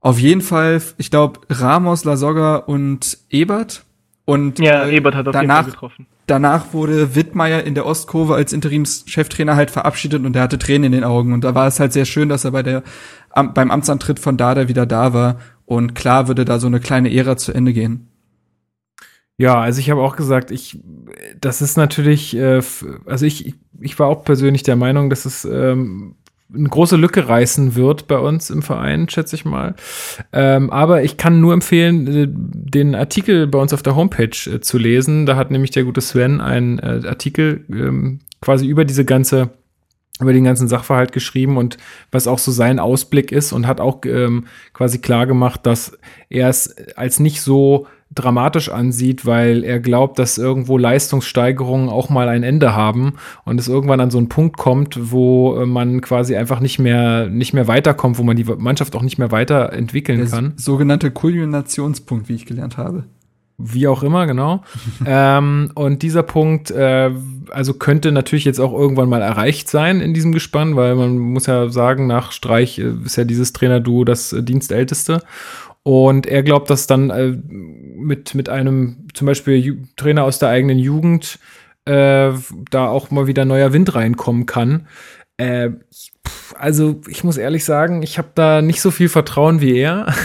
Auf 0.00 0.18
jeden 0.18 0.40
Fall, 0.40 0.82
ich 0.98 1.10
glaube, 1.10 1.40
Ramos, 1.48 2.04
Lasogga 2.04 2.56
und 2.56 3.18
Ebert. 3.30 3.84
Und 4.24 4.58
ja, 4.58 4.84
äh, 4.84 4.96
Ebert 4.96 5.14
hat 5.14 5.28
auf 5.28 5.32
danach, 5.32 5.66
jeden 5.66 5.70
Fall 5.70 5.88
getroffen 5.88 6.06
danach 6.26 6.72
wurde 6.72 7.14
Wittmeier 7.14 7.62
in 7.64 7.74
der 7.74 7.86
Ostkurve 7.86 8.34
als 8.34 8.52
Interimscheftrainer 8.52 9.56
halt 9.56 9.70
verabschiedet 9.70 10.24
und 10.24 10.36
er 10.36 10.42
hatte 10.42 10.58
Tränen 10.58 10.86
in 10.86 10.92
den 10.92 11.04
Augen. 11.04 11.32
Und 11.32 11.44
da 11.44 11.54
war 11.54 11.66
es 11.66 11.80
halt 11.80 11.92
sehr 11.92 12.04
schön, 12.04 12.28
dass 12.28 12.44
er 12.44 12.50
bei 12.52 12.62
der, 12.62 12.82
beim 13.34 13.70
Amtsantritt 13.70 14.18
von 14.18 14.36
Dada 14.36 14.68
wieder 14.68 14.86
da 14.86 15.12
war. 15.12 15.38
Und 15.66 15.94
klar 15.94 16.28
würde 16.28 16.44
da 16.44 16.58
so 16.58 16.66
eine 16.66 16.80
kleine 16.80 17.12
Ära 17.14 17.36
zu 17.36 17.52
Ende 17.52 17.72
gehen. 17.72 18.08
Ja, 19.36 19.60
also 19.60 19.80
ich 19.80 19.90
habe 19.90 20.02
auch 20.02 20.14
gesagt, 20.14 20.50
ich, 20.50 20.80
das 21.40 21.60
ist 21.60 21.76
natürlich, 21.76 22.36
äh, 22.36 22.62
also 23.06 23.26
ich, 23.26 23.54
ich 23.80 23.98
war 23.98 24.06
auch 24.06 24.24
persönlich 24.24 24.62
der 24.62 24.76
Meinung, 24.76 25.10
dass 25.10 25.24
es 25.24 25.44
ähm, 25.44 26.14
eine 26.52 26.68
große 26.68 26.96
Lücke 26.96 27.28
reißen 27.28 27.74
wird 27.74 28.06
bei 28.06 28.18
uns 28.18 28.50
im 28.50 28.62
Verein, 28.62 29.08
schätze 29.08 29.36
ich 29.36 29.44
mal. 29.44 29.74
Ähm, 30.32 30.70
aber 30.70 31.02
ich 31.02 31.16
kann 31.16 31.40
nur 31.40 31.54
empfehlen, 31.54 32.06
äh, 32.06 32.26
den 32.28 32.94
Artikel 32.94 33.46
bei 33.46 33.58
uns 33.58 33.72
auf 33.72 33.82
der 33.82 33.96
Homepage 33.96 34.50
äh, 34.50 34.60
zu 34.60 34.78
lesen. 34.78 35.26
Da 35.26 35.36
hat 35.36 35.50
nämlich 35.50 35.70
der 35.70 35.84
gute 35.84 36.00
Sven 36.00 36.40
einen 36.40 36.78
äh, 36.78 37.02
Artikel 37.06 37.64
ähm, 37.70 38.20
quasi 38.40 38.66
über 38.66 38.84
diese 38.84 39.04
ganze 39.04 39.50
über 40.20 40.32
den 40.32 40.44
ganzen 40.44 40.68
Sachverhalt 40.68 41.10
geschrieben 41.10 41.56
und 41.56 41.76
was 42.12 42.28
auch 42.28 42.38
so 42.38 42.52
sein 42.52 42.78
Ausblick 42.78 43.32
ist 43.32 43.52
und 43.52 43.66
hat 43.66 43.80
auch 43.80 44.02
ähm, 44.04 44.46
quasi 44.72 44.98
klar 44.98 45.26
gemacht, 45.26 45.66
dass 45.66 45.98
er 46.28 46.48
es 46.48 46.76
als 46.96 47.18
nicht 47.18 47.40
so 47.40 47.88
dramatisch 48.14 48.68
ansieht, 48.68 49.26
weil 49.26 49.64
er 49.64 49.80
glaubt, 49.80 50.18
dass 50.18 50.38
irgendwo 50.38 50.78
Leistungssteigerungen 50.78 51.88
auch 51.88 52.10
mal 52.10 52.28
ein 52.28 52.42
Ende 52.42 52.74
haben 52.74 53.14
und 53.44 53.58
es 53.58 53.68
irgendwann 53.68 54.00
an 54.00 54.10
so 54.10 54.18
einen 54.18 54.28
Punkt 54.28 54.56
kommt, 54.56 55.10
wo 55.12 55.56
äh, 55.56 55.66
man 55.66 56.00
quasi 56.00 56.36
einfach 56.36 56.60
nicht 56.60 56.78
mehr, 56.78 57.28
nicht 57.28 57.52
mehr 57.52 57.68
weiterkommt, 57.68 58.18
wo 58.18 58.22
man 58.22 58.36
die 58.36 58.44
Mannschaft 58.44 58.94
auch 58.96 59.02
nicht 59.02 59.18
mehr 59.18 59.32
weiterentwickeln 59.32 60.20
Der 60.20 60.28
kann. 60.28 60.52
Sogenannte 60.56 61.10
Kulminationspunkt, 61.10 62.28
wie 62.28 62.34
ich 62.34 62.46
gelernt 62.46 62.76
habe. 62.76 63.04
Wie 63.56 63.86
auch 63.86 64.02
immer, 64.02 64.26
genau. 64.26 64.64
ähm, 65.06 65.70
und 65.74 66.02
dieser 66.02 66.24
Punkt, 66.24 66.72
äh, 66.72 67.10
also 67.50 67.74
könnte 67.74 68.10
natürlich 68.10 68.44
jetzt 68.44 68.58
auch 68.58 68.72
irgendwann 68.72 69.08
mal 69.08 69.22
erreicht 69.22 69.68
sein 69.68 70.00
in 70.00 70.12
diesem 70.12 70.32
Gespann, 70.32 70.74
weil 70.74 70.96
man 70.96 71.18
muss 71.18 71.46
ja 71.46 71.68
sagen, 71.68 72.08
nach 72.08 72.32
Streich 72.32 72.80
äh, 72.80 72.92
ist 73.04 73.16
ja 73.16 73.24
dieses 73.24 73.52
Trainerduo 73.52 74.04
das 74.04 74.32
äh, 74.32 74.42
Dienstälteste. 74.42 75.22
Und 75.84 76.26
er 76.26 76.42
glaubt, 76.42 76.70
dass 76.70 76.86
dann 76.86 77.10
äh, 77.10 77.36
mit, 77.46 78.34
mit 78.34 78.48
einem 78.48 79.06
zum 79.12 79.26
Beispiel 79.26 79.56
Ju 79.56 79.76
Trainer 79.96 80.24
aus 80.24 80.38
der 80.38 80.48
eigenen 80.48 80.78
Jugend 80.78 81.38
äh, 81.84 82.32
da 82.70 82.88
auch 82.88 83.10
mal 83.10 83.26
wieder 83.26 83.44
neuer 83.44 83.72
Wind 83.74 83.94
reinkommen 83.94 84.46
kann. 84.46 84.88
Äh, 85.36 85.70
also 86.58 87.00
ich 87.08 87.22
muss 87.22 87.36
ehrlich 87.36 87.66
sagen, 87.66 88.02
ich 88.02 88.16
habe 88.16 88.28
da 88.34 88.62
nicht 88.62 88.80
so 88.80 88.90
viel 88.90 89.10
Vertrauen 89.10 89.60
wie 89.60 89.76
er. 89.76 90.06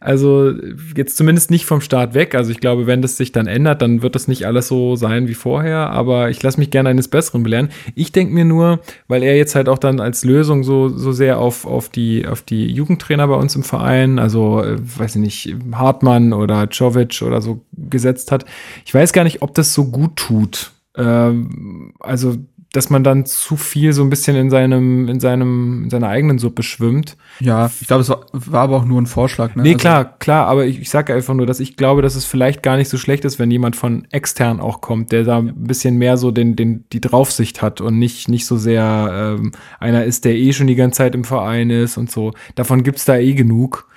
Also 0.00 0.52
jetzt 0.96 1.16
zumindest 1.16 1.50
nicht 1.50 1.66
vom 1.66 1.80
Start 1.80 2.14
weg. 2.14 2.34
Also 2.34 2.50
ich 2.50 2.60
glaube, 2.60 2.86
wenn 2.86 3.02
das 3.02 3.16
sich 3.16 3.32
dann 3.32 3.46
ändert, 3.46 3.82
dann 3.82 4.02
wird 4.02 4.14
das 4.14 4.28
nicht 4.28 4.46
alles 4.46 4.68
so 4.68 4.96
sein 4.96 5.28
wie 5.28 5.34
vorher. 5.34 5.90
Aber 5.90 6.30
ich 6.30 6.42
lasse 6.42 6.58
mich 6.58 6.70
gerne 6.70 6.88
eines 6.88 7.08
Besseren 7.08 7.42
belehren. 7.42 7.70
Ich 7.94 8.12
denke 8.12 8.32
mir 8.32 8.44
nur, 8.44 8.80
weil 9.08 9.22
er 9.22 9.36
jetzt 9.36 9.54
halt 9.54 9.68
auch 9.68 9.78
dann 9.78 10.00
als 10.00 10.24
Lösung 10.24 10.64
so, 10.64 10.88
so 10.88 11.12
sehr 11.12 11.38
auf, 11.38 11.66
auf, 11.66 11.88
die, 11.88 12.26
auf 12.26 12.42
die 12.42 12.66
Jugendtrainer 12.66 13.28
bei 13.28 13.36
uns 13.36 13.56
im 13.56 13.62
Verein, 13.62 14.18
also 14.18 14.62
äh, 14.62 14.76
weiß 14.78 15.16
ich 15.16 15.20
nicht, 15.20 15.56
Hartmann 15.72 16.32
oder 16.32 16.68
Czovic 16.70 17.22
oder 17.22 17.40
so 17.40 17.60
gesetzt 17.72 18.32
hat. 18.32 18.44
Ich 18.84 18.94
weiß 18.94 19.12
gar 19.12 19.24
nicht, 19.24 19.42
ob 19.42 19.54
das 19.54 19.74
so 19.74 19.86
gut 19.86 20.16
tut. 20.16 20.72
Ähm, 20.96 21.92
also 22.00 22.36
dass 22.72 22.90
man 22.90 23.02
dann 23.02 23.24
zu 23.24 23.56
viel 23.56 23.94
so 23.94 24.02
ein 24.02 24.10
bisschen 24.10 24.36
in 24.36 24.50
seinem, 24.50 25.08
in 25.08 25.20
seinem, 25.20 25.84
in 25.84 25.90
seiner 25.90 26.08
eigenen 26.08 26.38
Suppe 26.38 26.62
schwimmt. 26.62 27.16
Ja, 27.40 27.70
ich 27.80 27.86
glaube, 27.86 28.02
es 28.02 28.10
war, 28.10 28.26
war 28.32 28.62
aber 28.62 28.76
auch 28.76 28.84
nur 28.84 29.00
ein 29.00 29.06
Vorschlag, 29.06 29.54
ne? 29.54 29.62
Nee, 29.62 29.70
also, 29.70 29.78
klar, 29.78 30.04
klar, 30.18 30.46
aber 30.46 30.66
ich, 30.66 30.78
ich 30.78 30.90
sage 30.90 31.14
einfach 31.14 31.32
nur, 31.32 31.46
dass 31.46 31.60
ich 31.60 31.76
glaube, 31.76 32.02
dass 32.02 32.14
es 32.14 32.26
vielleicht 32.26 32.62
gar 32.62 32.76
nicht 32.76 32.90
so 32.90 32.98
schlecht 32.98 33.24
ist, 33.24 33.38
wenn 33.38 33.50
jemand 33.50 33.74
von 33.74 34.06
extern 34.10 34.60
auch 34.60 34.82
kommt, 34.82 35.12
der 35.12 35.24
da 35.24 35.38
ein 35.38 35.64
bisschen 35.64 35.96
mehr 35.96 36.18
so 36.18 36.30
den, 36.30 36.56
den, 36.56 36.84
die 36.92 37.00
Draufsicht 37.00 37.62
hat 37.62 37.80
und 37.80 37.98
nicht, 37.98 38.28
nicht 38.28 38.44
so 38.44 38.58
sehr 38.58 39.36
ähm, 39.38 39.52
einer 39.80 40.04
ist, 40.04 40.26
der 40.26 40.34
eh 40.34 40.52
schon 40.52 40.66
die 40.66 40.76
ganze 40.76 40.98
Zeit 40.98 41.14
im 41.14 41.24
Verein 41.24 41.70
ist 41.70 41.96
und 41.96 42.10
so. 42.10 42.32
Davon 42.54 42.82
gibt's 42.82 43.06
da 43.06 43.16
eh 43.16 43.32
genug. 43.32 43.88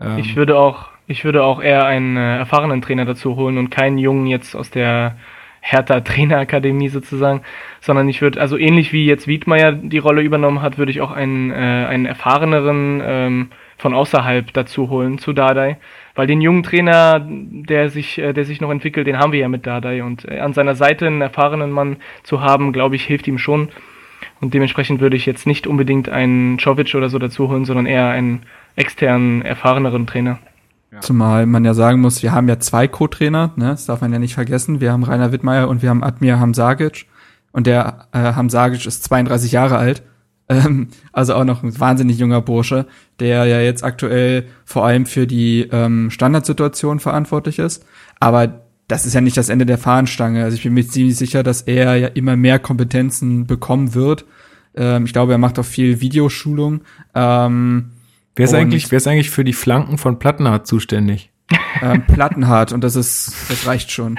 Ähm, 0.00 0.16
ich 0.16 0.34
würde 0.34 0.58
auch, 0.58 0.86
ich 1.06 1.26
würde 1.26 1.44
auch 1.44 1.60
eher 1.60 1.84
einen 1.84 2.16
äh, 2.16 2.38
erfahrenen 2.38 2.80
Trainer 2.80 3.04
dazu 3.04 3.36
holen 3.36 3.58
und 3.58 3.68
keinen 3.68 3.98
Jungen 3.98 4.26
jetzt 4.26 4.56
aus 4.56 4.70
der 4.70 5.18
Hertha 5.66 6.00
Trainerakademie 6.00 6.90
sozusagen, 6.90 7.40
sondern 7.80 8.06
ich 8.06 8.20
würde, 8.20 8.38
also 8.38 8.58
ähnlich 8.58 8.92
wie 8.92 9.06
jetzt 9.06 9.26
Wiedmeier 9.26 9.72
die 9.72 9.98
Rolle 9.98 10.20
übernommen 10.20 10.60
hat, 10.60 10.76
würde 10.76 10.92
ich 10.92 11.00
auch 11.00 11.10
einen, 11.10 11.50
äh, 11.50 11.54
einen 11.54 12.04
erfahreneren 12.04 13.02
ähm, 13.02 13.48
von 13.78 13.94
außerhalb 13.94 14.52
dazu 14.52 14.90
holen 14.90 15.16
zu 15.16 15.32
Dardai, 15.32 15.78
weil 16.14 16.26
den 16.26 16.42
jungen 16.42 16.64
Trainer, 16.64 17.26
der 17.26 17.88
sich, 17.88 18.18
äh, 18.18 18.34
der 18.34 18.44
sich 18.44 18.60
noch 18.60 18.70
entwickelt, 18.70 19.06
den 19.06 19.18
haben 19.18 19.32
wir 19.32 19.40
ja 19.40 19.48
mit 19.48 19.66
Dardai 19.66 20.04
und 20.04 20.30
äh, 20.30 20.38
an 20.40 20.52
seiner 20.52 20.74
Seite 20.74 21.06
einen 21.06 21.22
erfahrenen 21.22 21.70
Mann 21.70 21.96
zu 22.24 22.42
haben, 22.42 22.74
glaube 22.74 22.96
ich, 22.96 23.04
hilft 23.06 23.26
ihm 23.26 23.38
schon. 23.38 23.70
Und 24.42 24.52
dementsprechend 24.52 25.00
würde 25.00 25.16
ich 25.16 25.24
jetzt 25.24 25.46
nicht 25.46 25.66
unbedingt 25.66 26.10
einen 26.10 26.58
Czovic 26.58 26.94
oder 26.94 27.08
so 27.08 27.18
dazu 27.18 27.48
holen, 27.48 27.64
sondern 27.64 27.86
eher 27.86 28.10
einen 28.10 28.42
externen, 28.76 29.40
erfahreneren 29.40 30.06
Trainer. 30.06 30.40
Zumal 31.00 31.46
man 31.46 31.64
ja 31.64 31.74
sagen 31.74 32.00
muss, 32.00 32.22
wir 32.22 32.32
haben 32.32 32.48
ja 32.48 32.58
zwei 32.58 32.88
Co-Trainer, 32.88 33.52
ne? 33.56 33.66
das 33.70 33.86
darf 33.86 34.00
man 34.00 34.12
ja 34.12 34.18
nicht 34.18 34.34
vergessen. 34.34 34.80
Wir 34.80 34.92
haben 34.92 35.02
Rainer 35.02 35.32
Wittmeier 35.32 35.68
und 35.68 35.82
wir 35.82 35.90
haben 35.90 36.02
Admir 36.02 36.40
Hamzagic. 36.40 37.06
Und 37.52 37.66
der 37.66 38.08
äh, 38.12 38.18
Hamzagic 38.34 38.84
ist 38.86 39.04
32 39.04 39.52
Jahre 39.52 39.78
alt. 39.78 40.02
Ähm, 40.46 40.88
also 41.10 41.32
auch 41.36 41.44
noch 41.44 41.62
ein 41.62 41.80
wahnsinnig 41.80 42.18
junger 42.18 42.42
Bursche, 42.42 42.84
der 43.18 43.46
ja 43.46 43.60
jetzt 43.60 43.82
aktuell 43.82 44.44
vor 44.66 44.84
allem 44.84 45.06
für 45.06 45.26
die 45.26 45.62
ähm, 45.72 46.10
Standardsituation 46.10 47.00
verantwortlich 47.00 47.58
ist. 47.58 47.86
Aber 48.20 48.60
das 48.86 49.06
ist 49.06 49.14
ja 49.14 49.22
nicht 49.22 49.38
das 49.38 49.48
Ende 49.48 49.64
der 49.64 49.78
Fahnenstange. 49.78 50.44
Also 50.44 50.56
ich 50.56 50.62
bin 50.62 50.74
mir 50.74 50.86
ziemlich 50.86 51.16
sicher, 51.16 51.42
dass 51.42 51.62
er 51.62 51.96
ja 51.96 52.08
immer 52.08 52.36
mehr 52.36 52.58
Kompetenzen 52.58 53.46
bekommen 53.46 53.94
wird. 53.94 54.26
Ähm, 54.74 55.06
ich 55.06 55.12
glaube, 55.12 55.32
er 55.32 55.38
macht 55.38 55.58
auch 55.58 55.64
viel 55.64 56.02
Videoschulung. 56.02 56.82
Ähm, 57.14 57.92
wer 58.36 58.44
ist 58.44 58.54
eigentlich, 58.54 58.90
wer 58.90 58.98
ist 58.98 59.06
eigentlich 59.06 59.30
für 59.30 59.44
die 59.44 59.52
Flanken 59.52 59.98
von 59.98 60.18
Plattenhardt 60.18 60.66
zuständig? 60.66 61.30
Ähm, 61.82 62.04
Plattenhardt 62.06 62.72
und 62.72 62.82
das 62.82 62.96
ist, 62.96 63.34
das 63.48 63.66
reicht 63.66 63.90
schon. 63.90 64.16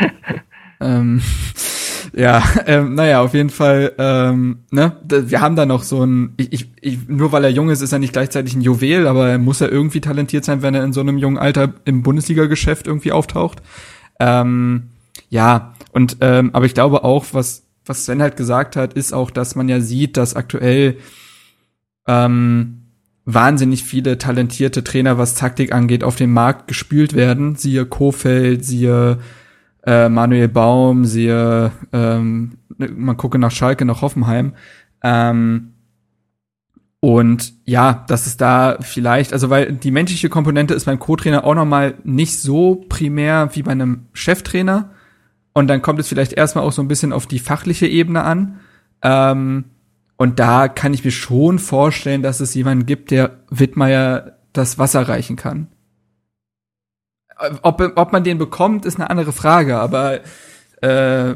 ähm, 0.80 1.22
ja, 2.14 2.44
ähm, 2.66 2.96
naja, 2.96 3.22
auf 3.22 3.34
jeden 3.34 3.50
Fall, 3.50 3.94
ähm, 3.98 4.60
ne, 4.72 4.96
wir 5.04 5.42
haben 5.42 5.56
da 5.56 5.66
noch 5.66 5.84
so 5.84 6.06
ein, 6.06 6.34
ich, 6.38 6.54
ich, 6.54 6.70
ich, 6.82 7.08
nur 7.08 7.32
weil 7.32 7.44
er 7.44 7.50
jung 7.50 7.70
ist, 7.70 7.82
ist 7.82 7.92
er 7.92 8.00
nicht 8.00 8.14
gleichzeitig 8.14 8.56
ein 8.56 8.62
Juwel, 8.62 9.08
aber 9.08 9.30
er 9.30 9.38
muss 9.38 9.60
ja 9.60 9.68
irgendwie 9.68 10.02
talentiert 10.02 10.46
sein, 10.46 10.62
wenn 10.62 10.76
er 10.76 10.84
in 10.84 10.94
so 10.94 11.02
einem 11.02 11.18
jungen 11.18 11.38
Alter 11.38 11.74
im 11.86 12.04
Bundesliga-Geschäft 12.04 12.88
irgendwie 12.88 13.12
auftaucht. 13.12 13.62
Ähm, 14.20 14.90
ja, 15.30 15.74
und 15.92 16.18
ähm, 16.22 16.52
aber 16.54 16.66
ich 16.66 16.74
glaube 16.74 17.04
auch, 17.04 17.26
was 17.32 17.64
was 17.86 18.06
Sven 18.06 18.22
halt 18.22 18.36
gesagt 18.36 18.76
hat, 18.76 18.94
ist 18.94 19.14
auch, 19.14 19.30
dass 19.32 19.56
man 19.56 19.70
ja 19.70 19.80
sieht, 19.80 20.18
dass 20.18 20.36
aktuell 20.36 20.98
ähm, 22.08 22.85
wahnsinnig 23.26 23.84
viele 23.84 24.18
talentierte 24.18 24.84
Trainer, 24.84 25.18
was 25.18 25.34
Taktik 25.34 25.74
angeht, 25.74 26.04
auf 26.04 26.16
den 26.16 26.32
Markt 26.32 26.68
gespült 26.68 27.14
werden. 27.14 27.56
Siehe 27.56 27.86
Kofeld, 27.86 28.64
siehe 28.64 29.20
äh, 29.86 30.10
Manuel 30.10 30.48
Baum, 30.48 31.06
siehe, 31.06 31.72
ähm, 31.92 32.58
man 32.78 33.18
gucke 33.18 33.40
nach 33.40 33.52
Schalke, 33.52 33.86
nach 33.86 34.02
Hoffenheim. 34.02 34.54
Ähm, 35.04 35.74
und 37.00 37.54
ja, 37.66 38.04
das 38.08 38.26
ist 38.26 38.42
da 38.42 38.78
vielleicht, 38.82 39.32
also 39.32 39.52
weil 39.52 39.74
die 39.74 39.92
menschliche 39.92 40.30
Komponente 40.30 40.74
ist 40.74 40.86
beim 40.86 40.98
Co-Trainer 40.98 41.44
auch 41.44 41.54
nochmal 41.54 41.96
nicht 42.04 42.40
so 42.40 42.84
primär 42.90 43.50
wie 43.54 43.62
bei 43.62 43.74
einem 43.74 44.08
Cheftrainer. 44.14 44.92
Und 45.54 45.68
dann 45.68 45.82
kommt 45.82 46.00
es 46.00 46.08
vielleicht 46.08 46.34
erstmal 46.34 46.64
auch 46.64 46.72
so 46.72 46.82
ein 46.82 46.88
bisschen 46.88 47.14
auf 47.14 47.28
die 47.28 47.40
fachliche 47.40 47.88
Ebene 47.88 48.24
an. 48.24 48.60
Ähm, 49.04 49.66
und 50.18 50.40
da 50.40 50.68
kann 50.68 50.94
ich 50.94 51.04
mir 51.04 51.12
schon 51.12 51.60
vorstellen, 51.60 52.22
dass 52.22 52.40
es 52.40 52.54
jemanden 52.54 52.86
gibt, 52.86 53.12
der 53.12 53.40
Wittmeier 53.50 54.38
das 54.54 54.80
Wasser 54.80 55.08
reichen 55.08 55.36
kann. 55.36 55.68
Ob, 57.62 57.82
ob 57.96 58.14
man 58.14 58.24
den 58.24 58.38
bekommt, 58.38 58.86
ist 58.86 58.96
eine 58.96 59.10
andere 59.10 59.34
Frage, 59.34 59.78
aber 59.78 60.22
äh, 60.82 61.32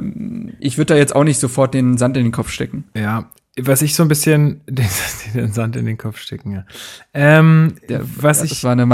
ich 0.60 0.78
würde 0.78 0.94
da 0.94 0.96
jetzt 0.96 1.14
auch 1.14 1.26
nicht 1.26 1.40
sofort 1.40 1.74
den 1.74 1.98
Sand 1.98 2.16
in 2.16 2.24
den 2.24 2.32
Kopf 2.32 2.50
stecken. 2.50 2.86
Ja, 2.96 3.30
was 3.60 3.82
ich 3.82 3.96
so 3.96 4.04
ein 4.04 4.10
bisschen 4.10 4.62
den, 4.68 4.88
den 5.34 5.52
Sand 5.52 5.76
in 5.76 5.86
den 5.86 5.98
Kopf 5.98 6.18
stecken, 6.18 6.54
ja. 6.54 6.66
Ähm, 7.14 7.76
Der, 7.90 8.02
was 8.04 8.40
ja, 8.40 8.46
ich, 8.46 8.52
das 8.52 8.64
war 8.64 8.72
eine 8.72 8.86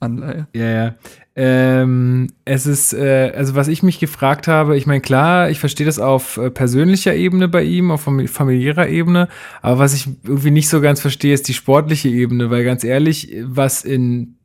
Matthäus-Anleihe. 0.00 0.46
Ja, 0.54 0.70
ja. 0.70 0.94
Ähm, 1.38 2.28
es 2.46 2.66
ist, 2.66 2.94
äh, 2.94 3.32
also 3.36 3.54
was 3.54 3.68
ich 3.68 3.82
mich 3.82 3.98
gefragt 3.98 4.48
habe, 4.48 4.76
ich 4.76 4.86
meine, 4.86 5.02
klar, 5.02 5.50
ich 5.50 5.60
verstehe 5.60 5.86
das 5.86 5.98
auf 5.98 6.38
äh, 6.38 6.50
persönlicher 6.50 7.14
Ebene 7.14 7.48
bei 7.48 7.62
ihm, 7.62 7.90
auf 7.90 8.08
familiärer 8.26 8.88
Ebene, 8.88 9.28
aber 9.60 9.78
was 9.78 9.92
ich 9.92 10.08
irgendwie 10.24 10.50
nicht 10.50 10.68
so 10.68 10.80
ganz 10.80 11.00
verstehe, 11.00 11.34
ist 11.34 11.48
die 11.48 11.54
sportliche 11.54 12.08
Ebene, 12.08 12.50
weil 12.50 12.64
ganz 12.64 12.84
ehrlich, 12.84 13.36
was 13.44 13.84
in 13.84 14.36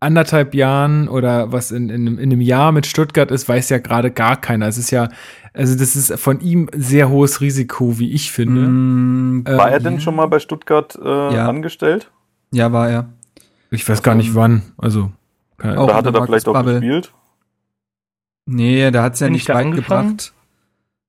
anderthalb 0.00 0.54
Jahren 0.54 1.08
oder 1.08 1.50
was 1.50 1.70
in, 1.70 1.88
in, 1.88 2.06
in 2.06 2.18
einem 2.18 2.42
Jahr 2.42 2.72
mit 2.72 2.84
Stuttgart 2.84 3.30
ist, 3.30 3.48
weiß 3.48 3.70
ja 3.70 3.78
gerade 3.78 4.10
gar 4.10 4.38
keiner. 4.38 4.68
Es 4.68 4.76
ist 4.76 4.90
ja, 4.90 5.08
also 5.54 5.78
das 5.78 5.96
ist 5.96 6.18
von 6.20 6.40
ihm 6.40 6.68
sehr 6.74 7.08
hohes 7.08 7.40
Risiko, 7.40 7.98
wie 7.98 8.12
ich 8.12 8.30
finde. 8.30 8.60
Mm, 8.60 9.46
war 9.46 9.70
er 9.70 9.80
denn 9.80 10.00
schon 10.00 10.16
mal 10.16 10.26
bei 10.26 10.40
Stuttgart 10.40 10.98
äh, 11.02 11.08
ja. 11.08 11.48
angestellt? 11.48 12.10
Ja, 12.52 12.70
war 12.70 12.90
er. 12.90 13.08
Ich 13.74 13.88
weiß 13.88 14.02
gar 14.02 14.14
nicht 14.14 14.28
also, 14.28 14.40
wann. 14.40 14.62
Also. 14.76 15.10
Oder 15.58 15.94
hat 15.94 16.06
er 16.06 16.12
da 16.12 16.24
vielleicht 16.24 16.48
auch 16.48 16.64
gespielt? 16.64 17.12
Nee, 18.46 18.90
da 18.90 19.02
hat 19.02 19.14
es 19.14 19.20
ja 19.20 19.30
nicht 19.30 19.48
weit 19.48 19.74
gebracht. 19.74 20.32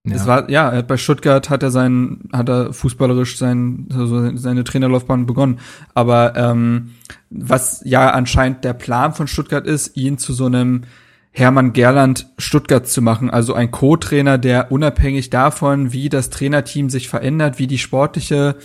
Ja. 0.05 0.15
Es 0.15 0.27
war, 0.27 0.49
ja, 0.51 0.81
bei 0.83 0.97
Stuttgart 0.97 1.49
hat 1.49 1.63
er 1.63 1.71
sein, 1.71 2.29
hat 2.31 2.47
er 2.47 2.73
fußballerisch 2.73 3.37
sein, 3.37 3.87
also 3.91 4.37
seine 4.37 4.63
Trainerlaufbahn 4.63 5.25
begonnen. 5.25 5.59
Aber 5.95 6.35
ähm, 6.35 6.91
was 7.31 7.81
ja 7.85 8.11
anscheinend 8.11 8.63
der 8.63 8.73
Plan 8.73 9.13
von 9.13 9.27
Stuttgart 9.27 9.65
ist, 9.65 9.97
ihn 9.97 10.19
zu 10.19 10.33
so 10.33 10.45
einem 10.45 10.83
Hermann 11.31 11.73
Gerland 11.73 12.27
Stuttgart 12.37 12.87
zu 12.87 13.01
machen, 13.01 13.31
also 13.31 13.55
ein 13.55 13.71
Co-Trainer, 13.71 14.37
der 14.37 14.71
unabhängig 14.71 15.31
davon, 15.31 15.91
wie 15.91 16.07
das 16.07 16.29
Trainerteam 16.29 16.89
sich 16.89 17.09
verändert, 17.09 17.57
wie 17.57 17.67
die 17.67 17.79
sportliche, 17.79 18.57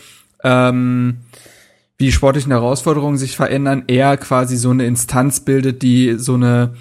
ähm, 0.44 1.20
wie 2.00 2.06
die 2.06 2.12
sportlichen 2.12 2.50
Herausforderungen 2.50 3.18
sich 3.18 3.36
verändern, 3.36 3.84
er 3.86 4.16
quasi 4.16 4.56
so 4.56 4.70
eine 4.70 4.86
Instanz 4.86 5.40
bildet, 5.40 5.82
die 5.82 6.14
so 6.16 6.32
eine 6.32 6.72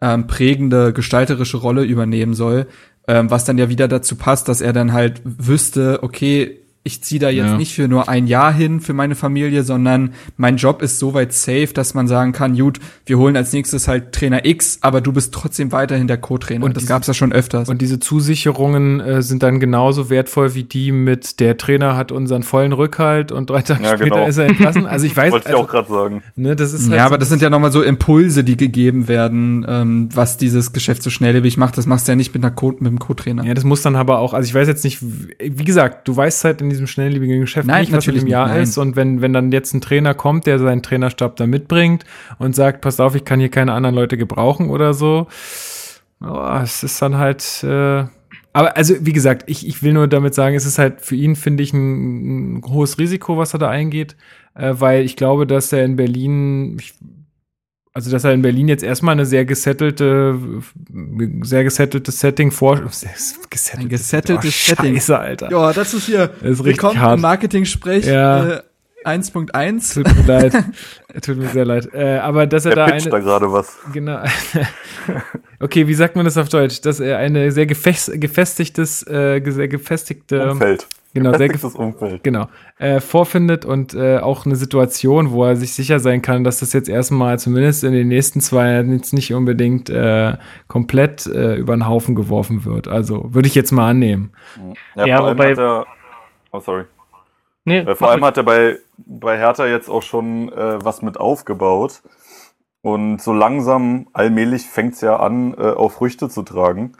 ähm, 0.00 0.26
prägende 0.26 0.92
gestalterische 0.92 1.58
Rolle 1.58 1.84
übernehmen 1.84 2.34
soll, 2.34 2.66
ähm, 3.06 3.30
was 3.30 3.44
dann 3.44 3.56
ja 3.56 3.68
wieder 3.68 3.86
dazu 3.86 4.16
passt, 4.16 4.48
dass 4.48 4.60
er 4.60 4.72
dann 4.72 4.92
halt 4.92 5.22
wüsste, 5.24 6.02
okay, 6.02 6.63
ich 6.86 7.02
ziehe 7.02 7.18
da 7.18 7.30
jetzt 7.30 7.46
ja. 7.46 7.56
nicht 7.56 7.74
für 7.74 7.88
nur 7.88 8.10
ein 8.10 8.26
Jahr 8.26 8.52
hin 8.52 8.80
für 8.80 8.92
meine 8.92 9.14
Familie, 9.14 9.62
sondern 9.62 10.12
mein 10.36 10.58
Job 10.58 10.82
ist 10.82 10.98
soweit 10.98 11.32
safe, 11.32 11.70
dass 11.72 11.94
man 11.94 12.06
sagen 12.06 12.32
kann, 12.32 12.58
gut, 12.58 12.78
wir 13.06 13.16
holen 13.16 13.38
als 13.38 13.54
nächstes 13.54 13.88
halt 13.88 14.12
Trainer 14.12 14.44
X, 14.44 14.80
aber 14.82 15.00
du 15.00 15.10
bist 15.10 15.32
trotzdem 15.32 15.72
weiterhin 15.72 16.08
der 16.08 16.18
Co-Trainer. 16.18 16.62
Und 16.62 16.76
das 16.76 16.84
gab's 16.86 17.06
ja 17.06 17.14
schon 17.14 17.32
öfters. 17.32 17.70
Und 17.70 17.80
diese 17.80 18.00
Zusicherungen 18.00 19.00
äh, 19.00 19.22
sind 19.22 19.42
dann 19.42 19.60
genauso 19.60 20.10
wertvoll 20.10 20.54
wie 20.54 20.64
die 20.64 20.92
mit 20.92 21.40
der 21.40 21.56
Trainer 21.56 21.96
hat 21.96 22.12
unseren 22.12 22.42
vollen 22.42 22.74
Rückhalt 22.74 23.32
und 23.32 23.48
drei 23.48 23.62
Tage 23.62 23.82
ja, 23.82 23.96
später 23.96 24.16
genau. 24.16 24.26
ist 24.26 24.36
er 24.36 24.46
entlassen. 24.46 24.86
Also 24.86 25.06
ich 25.06 25.16
weiß, 25.16 25.32
wollte 25.32 25.46
also, 25.46 25.58
ich 25.58 25.64
auch 25.64 25.70
gerade 25.70 25.88
sagen. 25.88 26.22
Ne, 26.36 26.54
das 26.54 26.74
ist 26.74 26.90
halt 26.90 26.98
ja, 26.98 27.06
aber 27.06 27.16
das 27.16 27.30
sind 27.30 27.40
ja 27.40 27.48
nochmal 27.48 27.72
so 27.72 27.82
Impulse, 27.82 28.44
die 28.44 28.58
gegeben 28.58 29.08
werden, 29.08 29.64
ähm, 29.66 30.10
was 30.12 30.36
dieses 30.36 30.74
Geschäft 30.74 31.02
so 31.02 31.08
schnelllebig 31.08 31.56
macht. 31.56 31.78
Das 31.78 31.86
machst 31.86 32.08
du 32.08 32.12
ja 32.12 32.16
nicht 32.16 32.34
mit 32.34 32.44
einer 32.44 32.54
Co 32.54 32.72
mit 32.72 32.82
dem 32.82 32.98
Co-Trainer. 32.98 33.42
Ja, 33.44 33.54
das 33.54 33.64
muss 33.64 33.80
dann 33.80 33.96
aber 33.96 34.18
auch. 34.18 34.34
Also 34.34 34.46
ich 34.46 34.54
weiß 34.54 34.68
jetzt 34.68 34.84
nicht, 34.84 34.98
wie 35.00 35.64
gesagt, 35.64 36.06
du 36.06 36.14
weißt 36.14 36.44
halt 36.44 36.60
in 36.60 36.73
diesem 36.74 36.86
schnelllebigen 36.86 37.40
Geschäft 37.40 37.66
nein, 37.66 37.82
nicht, 37.82 37.92
was 37.92 38.06
in 38.06 38.16
dem 38.16 38.26
Jahr 38.26 38.48
nein. 38.48 38.62
ist. 38.62 38.78
Und 38.78 38.96
wenn, 38.96 39.20
wenn 39.20 39.32
dann 39.32 39.52
jetzt 39.52 39.72
ein 39.74 39.80
Trainer 39.80 40.14
kommt, 40.14 40.46
der 40.46 40.58
seinen 40.58 40.82
Trainerstab 40.82 41.36
da 41.36 41.46
mitbringt 41.46 42.04
und 42.38 42.54
sagt, 42.54 42.80
pass 42.80 43.00
auf, 43.00 43.14
ich 43.14 43.24
kann 43.24 43.40
hier 43.40 43.48
keine 43.48 43.72
anderen 43.72 43.94
Leute 43.94 44.16
gebrauchen 44.16 44.70
oder 44.70 44.94
so, 44.94 45.26
oh, 46.20 46.58
es 46.62 46.82
ist 46.82 47.00
dann 47.00 47.16
halt. 47.16 47.64
Äh, 47.64 48.04
aber 48.52 48.76
also, 48.76 48.94
wie 49.00 49.12
gesagt, 49.12 49.44
ich, 49.46 49.66
ich 49.66 49.82
will 49.82 49.92
nur 49.92 50.06
damit 50.06 50.34
sagen, 50.34 50.54
es 50.54 50.64
ist 50.64 50.78
halt 50.78 51.00
für 51.00 51.16
ihn, 51.16 51.34
finde 51.34 51.62
ich, 51.64 51.72
ein, 51.72 52.58
ein 52.58 52.62
hohes 52.64 52.98
Risiko, 52.98 53.36
was 53.36 53.52
er 53.52 53.58
da 53.58 53.68
eingeht, 53.68 54.16
äh, 54.54 54.74
weil 54.74 55.04
ich 55.04 55.16
glaube, 55.16 55.46
dass 55.46 55.72
er 55.72 55.84
in 55.84 55.96
Berlin, 55.96 56.76
ich 56.78 56.94
also 57.94 58.10
dass 58.10 58.24
er 58.24 58.32
in 58.32 58.42
Berlin 58.42 58.66
jetzt 58.66 58.82
erstmal 58.82 59.12
eine 59.12 59.24
sehr 59.24 59.44
gesettelte, 59.44 60.36
sehr 61.42 61.62
gesetteltes 61.62 62.18
Setting 62.18 62.50
vor, 62.50 62.80
gesetteltes, 62.80 63.72
ein 63.78 63.88
gesetteltes 63.88 64.50
oh, 64.50 64.74
Setting. 64.74 64.94
Scheiße, 64.96 65.18
Alter. 65.18 65.50
Ja, 65.50 65.72
das 65.72 65.94
ist 65.94 66.06
hier. 66.06 66.26
Das 66.26 66.50
ist 66.50 66.64
Willkommen 66.64 67.00
hart. 67.00 67.14
im 67.16 67.22
Marketing-Sprech. 67.22 68.06
Ja. 68.06 68.56
Äh, 68.56 68.62
1.1. 69.04 69.94
Tut 69.94 70.16
mir 70.16 70.26
leid. 70.26 70.64
Tut 71.22 71.36
mir 71.36 71.48
sehr 71.48 71.64
leid. 71.64 71.88
Äh, 71.92 72.18
aber 72.18 72.46
dass 72.46 72.64
er 72.64 72.72
er 72.72 72.76
da 72.76 72.84
eine. 72.86 73.10
da 73.10 73.18
gerade 73.18 73.52
was. 73.52 73.78
Genau. 73.92 74.22
okay, 75.60 75.86
wie 75.86 75.94
sagt 75.94 76.16
man 76.16 76.24
das 76.24 76.36
auf 76.36 76.48
Deutsch? 76.48 76.80
Dass 76.80 77.00
er 77.00 77.18
eine 77.18 77.52
sehr 77.52 77.66
gefestigtes, 77.66 79.06
äh, 79.06 79.40
sehr 79.44 79.68
gefestigte. 79.68 80.50
Umfeld 80.50 80.86
genau, 81.14 81.36
sehr 81.36 81.50
Umfeld. 81.76 82.22
Genau, 82.22 82.48
äh, 82.78 83.00
vorfindet 83.00 83.64
und 83.64 83.94
äh, 83.94 84.18
auch 84.18 84.44
eine 84.44 84.56
Situation, 84.56 85.30
wo 85.30 85.44
er 85.44 85.56
sich 85.56 85.72
sicher 85.72 86.00
sein 86.00 86.20
kann, 86.20 86.44
dass 86.44 86.60
das 86.60 86.72
jetzt 86.72 86.88
erstmal 86.88 87.38
zumindest 87.38 87.84
in 87.84 87.92
den 87.92 88.08
nächsten 88.08 88.40
zwei 88.40 88.72
Jahren 88.72 88.92
jetzt 88.92 89.14
nicht 89.14 89.32
unbedingt 89.32 89.88
äh, 89.88 90.36
komplett 90.68 91.26
äh, 91.26 91.54
über 91.54 91.74
den 91.74 91.88
Haufen 91.88 92.14
geworfen 92.14 92.64
wird. 92.64 92.88
Also 92.88 93.32
würde 93.32 93.48
ich 93.48 93.54
jetzt 93.54 93.70
mal 93.70 93.90
annehmen. 93.90 94.32
Ja, 94.96 95.06
ja 95.06 95.24
hat 95.24 95.58
er, 95.58 95.86
oh 96.50 96.60
sorry. 96.60 96.84
Nee, 97.64 97.78
äh, 97.78 97.94
vor 97.94 98.10
allem 98.10 98.24
hat 98.24 98.36
er 98.36 98.42
bei, 98.42 98.78
bei 98.98 99.38
Hertha 99.38 99.66
jetzt 99.66 99.88
auch 99.88 100.02
schon 100.02 100.52
äh, 100.52 100.84
was 100.84 101.02
mit 101.02 101.18
aufgebaut. 101.18 102.02
Und 102.82 103.22
so 103.22 103.32
langsam, 103.32 104.08
allmählich 104.12 104.66
fängt 104.66 104.94
es 104.94 105.00
ja 105.00 105.16
an, 105.16 105.54
äh, 105.54 105.70
auch 105.70 105.92
Früchte 105.92 106.28
zu 106.28 106.42
tragen. 106.42 106.92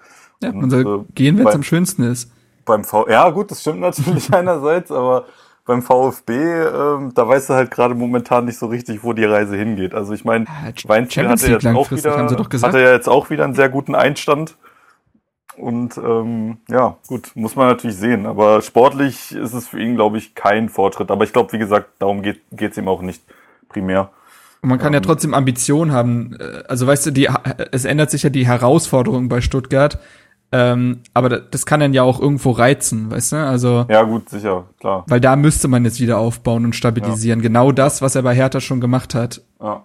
Ja, 0.43 0.53
man 0.53 0.71
soll 0.71 0.87
äh, 0.87 1.13
gehen, 1.15 1.39
wenn 1.39 1.47
es 1.47 1.55
am 1.55 1.63
schönsten 1.63 2.05
ist 2.05 2.31
beim 2.65 2.85
V, 2.85 3.09
ja 3.09 3.31
gut, 3.31 3.51
das 3.51 3.61
stimmt 3.61 3.81
natürlich 3.81 4.33
einerseits, 4.33 4.91
aber 4.91 5.27
beim 5.67 5.83
VfB, 5.83 6.35
ähm, 6.35 7.13
da 7.15 7.27
weißt 7.27 7.51
du 7.51 7.55
halt 7.55 7.71
gerade 7.71 7.95
momentan 7.95 8.45
nicht 8.45 8.59
so 8.59 8.67
richtig, 8.67 9.03
wo 9.03 9.15
die 9.15 9.25
Reise 9.25 9.57
hingeht. 9.57 9.95
Also 9.95 10.13
ich 10.13 10.25
meine, 10.25 10.45
ja, 10.45 10.89
Weinziel 10.89 11.27
hatte 11.27 11.47
jetzt 11.49 11.67
auch 11.67 11.91
wieder, 11.91 12.19
hatte 12.19 12.81
ja 12.81 12.93
jetzt 12.93 13.09
auch 13.09 13.31
wieder 13.31 13.45
einen 13.45 13.55
sehr 13.55 13.71
guten 13.71 13.95
Einstand. 13.95 14.57
Und 15.57 15.97
ähm, 15.99 16.59
ja, 16.69 16.97
gut, 17.07 17.33
muss 17.35 17.57
man 17.57 17.69
natürlich 17.69 17.97
sehen. 17.97 18.27
Aber 18.27 18.63
sportlich 18.63 19.33
ist 19.33 19.53
es 19.53 19.69
für 19.69 19.81
ihn, 19.81 19.95
glaube 19.95 20.19
ich, 20.19 20.35
kein 20.35 20.69
Fortschritt. 20.69 21.11
Aber 21.11 21.25
ich 21.25 21.33
glaube, 21.33 21.53
wie 21.53 21.59
gesagt, 21.59 21.91
darum 21.99 22.23
geht 22.23 22.43
es 22.53 22.77
ihm 22.77 22.89
auch 22.89 23.03
nicht 23.03 23.23
primär. 23.69 24.11
man 24.63 24.79
kann 24.79 24.93
ja 24.93 25.01
trotzdem 25.01 25.35
Ambitionen 25.35 25.93
haben. 25.93 26.37
Äh, 26.39 26.65
also 26.69 26.87
weißt 26.87 27.07
du, 27.07 27.11
die, 27.11 27.29
es 27.73 27.85
ändert 27.85 28.11
sich 28.11 28.23
ja 28.23 28.31
die 28.31 28.47
Herausforderung 28.47 29.29
bei 29.29 29.41
Stuttgart. 29.41 29.99
Ähm, 30.53 31.01
aber 31.15 31.31
das 31.41 31.67
kann 31.67 31.81
dann 31.81 31.95
ja 31.95 32.05
auch 32.05 32.21
irgendwo 32.21 32.53
reizen, 32.53 33.11
weißt 33.11 33.33
du? 33.33 33.37
Also 33.37 33.87
ja 33.89 34.05
gut, 34.05 34.29
sicher, 34.29 34.67
klar. 34.79 35.03
Weil 35.09 35.21
da 35.21 35.35
müsste 35.35 35.67
man 35.67 35.85
jetzt 35.85 35.99
wieder 35.99 36.19
aufbauen 36.19 36.65
und 36.65 36.77
stabilisieren. 36.77 37.41
Ja. 37.41 37.43
Genau 37.43 37.73
das, 37.73 38.03
was 38.03 38.15
er 38.15 38.23
bei 38.23 38.37
Hertha 38.37 38.61
schon 38.61 38.81
gemacht 38.81 39.17
hat. 39.17 39.43
Ja. 39.61 39.83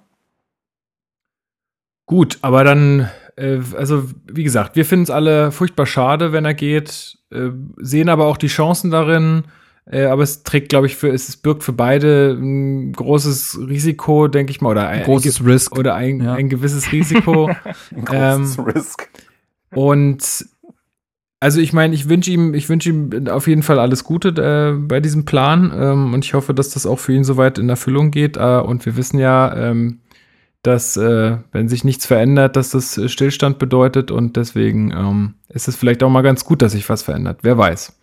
Gut, 2.05 2.37
aber 2.41 2.63
dann, 2.63 3.09
also 3.75 4.05
wie 4.31 4.43
gesagt, 4.43 4.75
wir 4.75 4.85
finden 4.85 5.03
es 5.03 5.09
alle 5.09 5.51
furchtbar 5.51 5.85
schade, 5.85 6.31
wenn 6.31 6.45
er 6.45 6.53
geht, 6.53 7.17
äh, 7.31 7.49
sehen 7.77 8.09
aber 8.09 8.25
auch 8.25 8.37
die 8.37 8.47
Chancen 8.47 8.91
darin. 8.91 9.43
Äh, 9.91 10.05
aber 10.05 10.21
es 10.21 10.43
trägt, 10.43 10.69
glaube 10.69 10.87
ich, 10.87 10.95
für 10.95 11.09
es 11.09 11.35
birgt 11.37 11.63
für 11.63 11.73
beide 11.73 12.37
ein 12.39 12.93
großes 12.93 13.59
Risiko, 13.67 14.27
denke 14.27 14.51
ich 14.51 14.61
mal, 14.61 14.69
oder 14.69 14.87
ein, 14.87 15.03
großes 15.03 15.43
Risk 15.45 15.77
oder 15.77 15.95
ein, 15.95 16.21
ja. 16.21 16.35
ein 16.35 16.49
gewisses 16.49 16.91
Risiko. 16.91 17.47
ein 17.95 18.05
großes 18.05 18.57
ähm, 18.57 18.63
Risk. 18.65 19.09
Und 19.73 20.45
also 21.39 21.61
ich 21.61 21.73
meine, 21.73 21.95
ich 21.95 22.09
wünsche 22.09 22.31
ihm, 22.31 22.53
ich 22.53 22.69
wünsche 22.69 22.89
ihm 22.89 23.27
auf 23.29 23.47
jeden 23.47 23.63
Fall 23.63 23.79
alles 23.79 24.03
Gute 24.03 24.29
äh, 24.29 24.77
bei 24.77 24.99
diesem 24.99 25.25
Plan 25.25 25.71
ähm, 25.73 26.13
und 26.13 26.25
ich 26.25 26.33
hoffe, 26.33 26.53
dass 26.53 26.69
das 26.69 26.85
auch 26.85 26.99
für 26.99 27.13
ihn 27.13 27.23
soweit 27.23 27.57
in 27.57 27.69
Erfüllung 27.69 28.11
geht. 28.11 28.37
Äh, 28.37 28.59
und 28.59 28.85
wir 28.85 28.97
wissen 28.97 29.19
ja, 29.19 29.55
ähm, 29.55 30.01
dass 30.61 30.97
äh, 30.97 31.37
wenn 31.51 31.69
sich 31.69 31.83
nichts 31.83 32.05
verändert, 32.05 32.55
dass 32.55 32.71
das 32.71 32.99
Stillstand 33.07 33.59
bedeutet 33.59 34.11
und 34.11 34.35
deswegen 34.35 34.91
ähm, 34.91 35.33
ist 35.47 35.67
es 35.67 35.75
vielleicht 35.75 36.03
auch 36.03 36.09
mal 36.09 36.21
ganz 36.21 36.43
gut, 36.43 36.61
dass 36.61 36.73
sich 36.73 36.87
was 36.89 37.01
verändert. 37.01 37.39
Wer 37.43 37.57
weiß. 37.57 37.97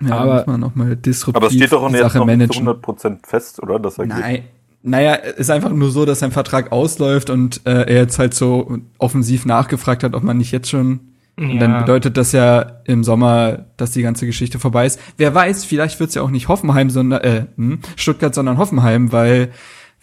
Ja, 0.00 0.16
aber 0.16 0.34
muss 0.36 0.46
man 0.46 0.60
noch 0.60 0.74
mal 0.74 0.96
disruptiv 0.96 1.36
aber 1.36 1.46
es 1.46 1.54
steht 1.54 1.72
doch 1.72 1.88
jetzt 1.90 2.14
noch 2.14 2.26
nicht 2.26 2.52
zu 2.52 2.60
100% 2.60 3.26
fest, 3.26 3.62
oder? 3.62 3.78
Dass 3.78 3.98
er 3.98 4.06
Nein. 4.06 4.34
Geht. 4.34 4.44
Naja, 4.82 5.14
ist 5.14 5.50
einfach 5.50 5.70
nur 5.70 5.90
so, 5.90 6.04
dass 6.04 6.18
sein 6.18 6.32
Vertrag 6.32 6.72
ausläuft 6.72 7.30
und 7.30 7.62
äh, 7.64 7.70
er 7.70 8.02
jetzt 8.02 8.18
halt 8.18 8.34
so 8.34 8.80
offensiv 8.98 9.46
nachgefragt 9.46 10.02
hat, 10.02 10.14
ob 10.14 10.22
man 10.22 10.36
nicht 10.36 10.52
jetzt 10.52 10.68
schon 10.68 11.00
ja. 11.36 11.48
Und 11.48 11.58
dann 11.58 11.80
bedeutet 11.80 12.16
das 12.16 12.30
ja 12.30 12.60
im 12.84 13.02
Sommer, 13.02 13.64
dass 13.76 13.90
die 13.90 14.02
ganze 14.02 14.24
Geschichte 14.24 14.60
vorbei 14.60 14.86
ist. 14.86 15.00
Wer 15.16 15.34
weiß, 15.34 15.64
vielleicht 15.64 15.98
wird's 15.98 16.14
ja 16.14 16.22
auch 16.22 16.30
nicht 16.30 16.46
Hoffenheim, 16.46 16.90
sondern 16.90 17.22
äh, 17.22 17.46
hm, 17.56 17.80
Stuttgart, 17.96 18.32
sondern 18.32 18.56
Hoffenheim, 18.56 19.10
weil 19.10 19.50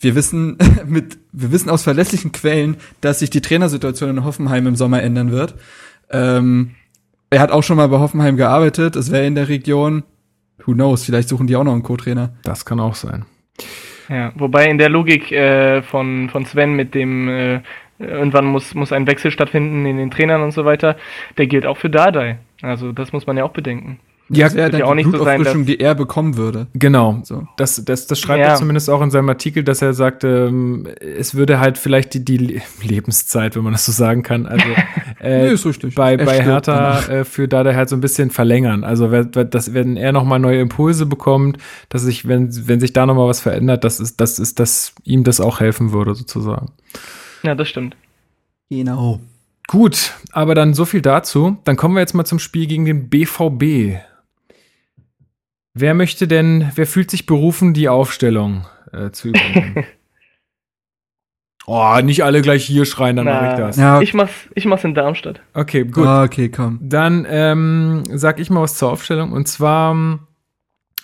wir 0.01 0.15
wissen 0.15 0.57
mit 0.85 1.19
wir 1.31 1.51
wissen 1.51 1.69
aus 1.69 1.83
verlässlichen 1.83 2.31
Quellen, 2.31 2.77
dass 2.99 3.19
sich 3.19 3.29
die 3.29 3.41
Trainersituation 3.41 4.09
in 4.09 4.23
Hoffenheim 4.25 4.67
im 4.67 4.75
Sommer 4.75 5.01
ändern 5.01 5.31
wird. 5.31 5.55
Ähm, 6.09 6.71
er 7.29 7.39
hat 7.39 7.51
auch 7.51 7.63
schon 7.63 7.77
mal 7.77 7.87
bei 7.87 7.99
Hoffenheim 7.99 8.35
gearbeitet, 8.35 8.95
es 8.95 9.11
wäre 9.11 9.25
in 9.25 9.35
der 9.35 9.47
Region. 9.47 10.03
Who 10.65 10.73
knows, 10.73 11.05
vielleicht 11.05 11.29
suchen 11.29 11.47
die 11.47 11.55
auch 11.55 11.63
noch 11.63 11.73
einen 11.73 11.81
Co-Trainer. 11.81 12.33
Das 12.43 12.65
kann 12.65 12.79
auch 12.79 12.93
sein. 12.93 13.25
Ja, 14.09 14.31
wobei 14.35 14.69
in 14.69 14.77
der 14.77 14.89
Logik 14.89 15.31
äh, 15.31 15.81
von, 15.81 16.29
von 16.29 16.45
Sven 16.45 16.73
mit 16.73 16.93
dem 16.93 17.29
äh, 17.29 17.61
irgendwann 17.97 18.45
muss, 18.45 18.75
muss 18.75 18.91
ein 18.91 19.07
Wechsel 19.07 19.31
stattfinden 19.31 19.85
in 19.85 19.97
den 19.97 20.11
Trainern 20.11 20.41
und 20.41 20.51
so 20.51 20.65
weiter. 20.65 20.97
Der 21.37 21.47
gilt 21.47 21.65
auch 21.65 21.77
für 21.77 21.89
Dardai. 21.89 22.37
Also 22.61 22.91
das 22.91 23.13
muss 23.13 23.25
man 23.25 23.37
ja 23.37 23.43
auch 23.43 23.53
bedenken. 23.53 23.99
Ja, 24.33 24.45
das 24.45 24.55
wäre 24.55 24.69
dann 24.69 24.79
ja 24.79 24.85
auch 24.85 24.91
die 24.91 25.03
nicht 25.03 25.11
so 25.11 25.23
sein, 25.23 25.43
dass, 25.43 25.53
die 25.53 25.79
er 25.79 25.95
bekommen 25.95 26.37
würde. 26.37 26.67
Genau. 26.73 27.19
So. 27.23 27.47
Das, 27.57 27.83
das, 27.83 28.07
das 28.07 28.19
schreibt 28.19 28.39
ja. 28.41 28.49
er 28.49 28.55
zumindest 28.55 28.89
auch 28.89 29.01
in 29.01 29.11
seinem 29.11 29.29
Artikel, 29.29 29.63
dass 29.63 29.81
er 29.81 29.93
sagte, 29.93 30.47
ähm, 30.49 30.87
es 30.99 31.35
würde 31.35 31.59
halt 31.59 31.77
vielleicht 31.77 32.13
die, 32.13 32.23
die 32.23 32.61
Lebenszeit, 32.81 33.55
wenn 33.55 33.63
man 33.63 33.73
das 33.73 33.85
so 33.85 33.91
sagen 33.91 34.23
kann, 34.23 34.45
also 34.45 34.65
äh, 35.19 35.47
nee, 35.47 35.53
ist 35.53 35.65
richtig. 35.65 35.95
bei, 35.95 36.17
bei 36.17 36.43
Hertha 36.43 36.99
äh, 37.07 37.23
für 37.25 37.47
Dada 37.47 37.73
halt 37.73 37.89
so 37.89 37.95
ein 37.95 38.01
bisschen 38.01 38.29
verlängern. 38.29 38.83
Also 38.83 39.07
dass, 39.09 39.73
wenn 39.73 39.97
er 39.97 40.11
nochmal 40.11 40.39
neue 40.39 40.59
Impulse 40.59 41.05
bekommt, 41.05 41.57
dass 41.89 42.03
sich, 42.03 42.27
wenn, 42.27 42.49
wenn 42.67 42.79
sich 42.79 42.93
da 42.93 43.05
nochmal 43.05 43.27
was 43.27 43.41
verändert, 43.41 43.83
dass 43.83 43.99
ist, 43.99 44.21
das 44.21 44.39
ist, 44.39 44.59
dass 44.59 44.93
ihm 45.03 45.23
das 45.23 45.39
auch 45.39 45.59
helfen 45.59 45.91
würde, 45.91 46.15
sozusagen. 46.15 46.71
Ja, 47.43 47.55
das 47.55 47.69
stimmt. 47.69 47.95
Genau. 48.69 49.19
Gut, 49.67 50.13
aber 50.31 50.55
dann 50.55 50.73
so 50.73 50.85
viel 50.85 51.01
dazu. 51.01 51.57
Dann 51.63 51.77
kommen 51.77 51.95
wir 51.95 52.01
jetzt 52.01 52.13
mal 52.13 52.25
zum 52.25 52.39
Spiel 52.39 52.67
gegen 52.67 52.85
den 52.85 53.09
BVB. 53.09 54.01
Wer 55.73 55.93
möchte 55.93 56.27
denn, 56.27 56.71
wer 56.75 56.85
fühlt 56.85 57.09
sich 57.09 57.25
berufen, 57.25 57.73
die 57.73 57.87
Aufstellung 57.87 58.65
äh, 58.91 59.11
zu 59.11 59.29
übernehmen? 59.29 59.85
oh, 61.65 61.97
nicht 62.03 62.23
alle 62.23 62.41
gleich 62.41 62.65
hier 62.65 62.85
schreien, 62.85 63.15
dann 63.15 63.25
mache 63.25 63.47
ich 63.51 63.53
das. 63.53 63.77
Ja. 63.77 64.01
Ich 64.01 64.13
mach's, 64.13 64.33
ich 64.53 64.65
mach's 64.65 64.83
in 64.83 64.93
Darmstadt. 64.93 65.41
Okay, 65.53 65.85
gut. 65.85 66.05
Ah, 66.05 66.23
okay, 66.23 66.49
komm. 66.49 66.79
Dann 66.81 67.25
ähm, 67.29 68.03
sag 68.09 68.39
ich 68.39 68.49
mal 68.49 68.61
was 68.61 68.75
zur 68.75 68.91
Aufstellung. 68.91 69.31
Und 69.31 69.47
zwar 69.47 69.93
ähm, 69.93 70.27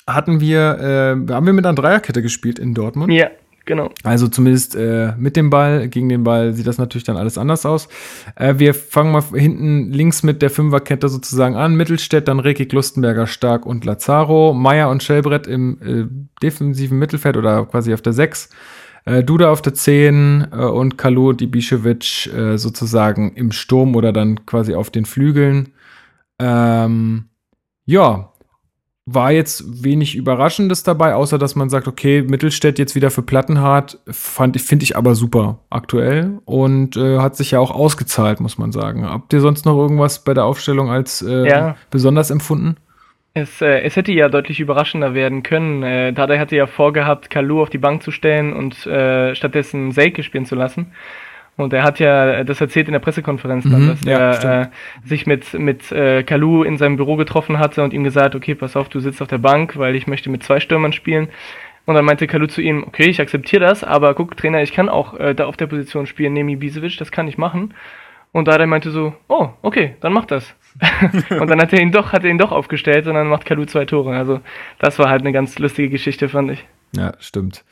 hatten 0.06 0.41
wir, 0.41 0.80
äh, 0.80 1.34
haben 1.34 1.45
wir 1.45 1.53
mit 1.53 1.65
einer 1.65 1.75
Dreierkette 1.75 2.21
gespielt 2.21 2.60
in 2.60 2.73
Dortmund. 2.73 3.13
Ja. 3.13 3.30
Genau. 3.67 3.89
Also 4.03 4.30
zumindest 4.30 4.75
äh, 4.75 5.12
mit 5.17 5.36
dem 5.36 5.49
Ball, 5.49 5.89
gegen 5.89 6.08
den 6.08 6.23
Ball 6.23 6.53
sieht 6.53 6.65
das 6.65 6.77
natürlich 6.77 7.03
dann 7.03 7.17
alles 7.17 7.38
anders 7.38 7.65
aus. 7.65 7.89
Äh, 8.36 8.56
wir 8.58 8.73
fangen 8.73 9.12
mal 9.12 9.23
hinten 9.34 9.91
links 9.91 10.23
mit 10.23 10.41
der 10.41 10.49
Fünferkette 10.49 11.10
sozusagen 11.10 11.56
an. 11.58 11.75
Mittelstädt, 11.75 12.30
dann 12.30 12.39
Rekik, 12.39 12.71
Lustenberger, 12.71 13.27
Stark 13.27 13.65
und 13.65 13.84
Lazaro. 13.84 14.53
Meier 14.53 14.89
und 14.89 15.03
Schellbrett 15.03 15.47
im 15.47 15.82
äh, 15.82 16.06
defensiven 16.41 16.97
Mittelfeld 16.97 17.36
oder 17.36 17.65
quasi 17.65 17.93
auf 17.93 18.01
der 18.01 18.13
6. 18.13 18.49
Äh, 19.03 19.23
Duda 19.25 19.51
auf 19.51 19.62
der 19.62 19.73
10 19.73 20.47
äh, 20.49 20.56
und 20.56 20.97
Kalu 20.97 21.34
Dibischewitsch 21.34 22.27
äh, 22.27 22.58
sozusagen 22.58 23.34
im 23.36 23.51
Sturm 23.51 23.97
oder 23.97 24.13
dann 24.13 24.45
quasi 24.45 24.75
auf 24.75 24.91
den 24.91 25.03
Flügeln. 25.03 25.73
Ähm, 26.39 27.25
ja, 27.86 28.32
war 29.10 29.32
jetzt 29.32 29.84
wenig 29.84 30.15
Überraschendes 30.17 30.84
dabei, 30.84 31.15
außer 31.15 31.38
dass 31.38 31.56
man 31.56 31.70
sagt, 31.70 31.88
okay, 31.88 32.24
Mittelstädt 32.24 32.78
jetzt 32.78 32.93
wieder 32.93 33.10
für 33.10 33.22
Plattenhardt, 33.22 34.00
fand 34.06 34.58
ich, 34.58 34.63
finde 34.63 34.84
ich 34.84 34.98
aber 34.98 35.15
super 35.15 35.60
aktuell 35.70 36.39
und 36.43 36.98
äh, 36.98 37.20
hat 37.20 37.38
sich 37.38 37.52
ja 37.52 37.60
auch 37.60 37.72
ausgezahlt, 37.72 38.41
muss 38.41 38.58
man 38.58 38.74
sagen. 38.74 39.10
Habt 39.10 39.32
ihr 39.32 39.39
sonst 39.39 39.65
noch 39.65 39.78
irgendwas 39.78 40.26
bei 40.26 40.34
der 40.34 40.43
Aufstellung 40.43 40.91
als 40.91 41.22
äh, 41.22 41.48
ja. 41.48 41.78
besonders 41.89 42.32
empfunden? 42.32 42.76
Es, 43.34 43.62
äh, 43.62 43.80
es 43.82 43.96
hätte 43.96 44.12
ja 44.12 44.28
deutlich 44.28 44.60
überraschender 44.60 45.13
werden 45.13 45.41
können. 45.41 45.84
Äh, 45.84 46.12
Dada 46.12 46.38
hatte 46.38 46.58
ja 46.58 46.67
vorgehabt, 46.67 47.30
Kalu 47.30 47.62
auf 47.62 47.70
die 47.70 47.78
Bank 47.78 48.04
zu 48.04 48.12
stellen 48.12 48.52
und 48.52 48.86
äh, 48.88 49.34
stattdessen 49.36 49.93
Selke 49.93 50.22
spielen 50.22 50.46
zu 50.46 50.56
lassen. 50.56 50.88
Und 51.58 51.74
er 51.74 51.84
hat 51.84 52.00
ja 52.00 52.43
das 52.43 52.62
erzählt 52.62 52.88
in 52.88 52.93
der 52.93 53.00
Pressekonferenz 53.00 53.63
dann, 53.63 53.86
mhm, 53.86 53.88
dass 53.88 54.04
ja, 54.06 54.32
er 54.32 54.62
äh, 54.62 54.67
sich 55.04 55.26
mit, 55.26 55.54
mit 55.56 55.91
äh, 55.91 56.22
Kalu 56.22 56.63
in 56.63 56.78
seinem 56.78 56.98
Büro 56.98 57.15
getroffen 57.15 57.58
hatte 57.58 57.84
und 57.84 57.93
ihm 57.93 58.04
gesagt, 58.04 58.36
okay, 58.36 58.54
pass 58.54 58.76
auf, 58.76 58.89
du 58.89 59.00
sitzt 59.00 59.24
auf 59.24 59.28
der 59.28 59.39
Bank, 59.39 59.76
weil 59.76 59.96
ich 59.96 60.06
möchte 60.06 60.30
mit 60.30 60.43
zwei 60.43 60.60
Stürmern 60.60 60.93
spielen. 60.93 61.30
Und 61.86 61.96
dann 61.96 62.06
meinte 62.06 62.28
Kalu 62.28 62.46
zu 62.46 62.62
ihm, 62.62 62.84
okay, 62.86 63.06
ich 63.10 63.20
akzeptiere 63.20 63.65
das, 63.65 63.84
aber 63.84 64.13
guck, 64.13 64.38
Trainer, 64.38 64.62
ich 64.62 64.72
kann 64.72 64.88
auch 64.88 65.15
äh, 65.20 65.34
da 65.34 65.46
auf 65.46 65.58
der 65.58 65.65
Position 65.65 66.06
spielen, 66.06 66.34
Nemi 66.34 66.58
Bisevic, 66.58 66.98
das 66.98 67.12
kann 67.12 67.28
ich 67.28 67.39
machen. 67.39 67.74
Und 68.34 68.48
da 68.48 68.63
meinte 68.67 68.91
so, 68.91 69.15
oh, 69.28 69.50
okay, 69.63 69.96
dann 70.02 70.13
mach 70.13 70.26
das. 70.26 70.54
und 71.39 71.50
dann 71.50 71.60
hat 71.60 71.74
er 71.74 71.80
ihn 71.80 71.91
doch, 71.91 72.12
hat 72.13 72.24
er 72.24 72.30
ihn 72.30 72.38
doch 72.38 72.52
aufgestellt 72.52 73.08
und 73.08 73.15
dann 73.15 73.28
macht 73.28 73.46
Kalu 73.46 73.65
zwei 73.65 73.86
Tore. 73.86 74.15
Also 74.15 74.41
das 74.78 75.00
war 75.00 75.10
halt 75.10 75.22
eine 75.22 75.32
ganz 75.32 75.58
lustige 75.58 75.89
Geschichte, 75.89 76.30
fand 76.30 76.52
ich. 76.52 76.67
Ja, 76.96 77.13
stimmt. 77.20 77.65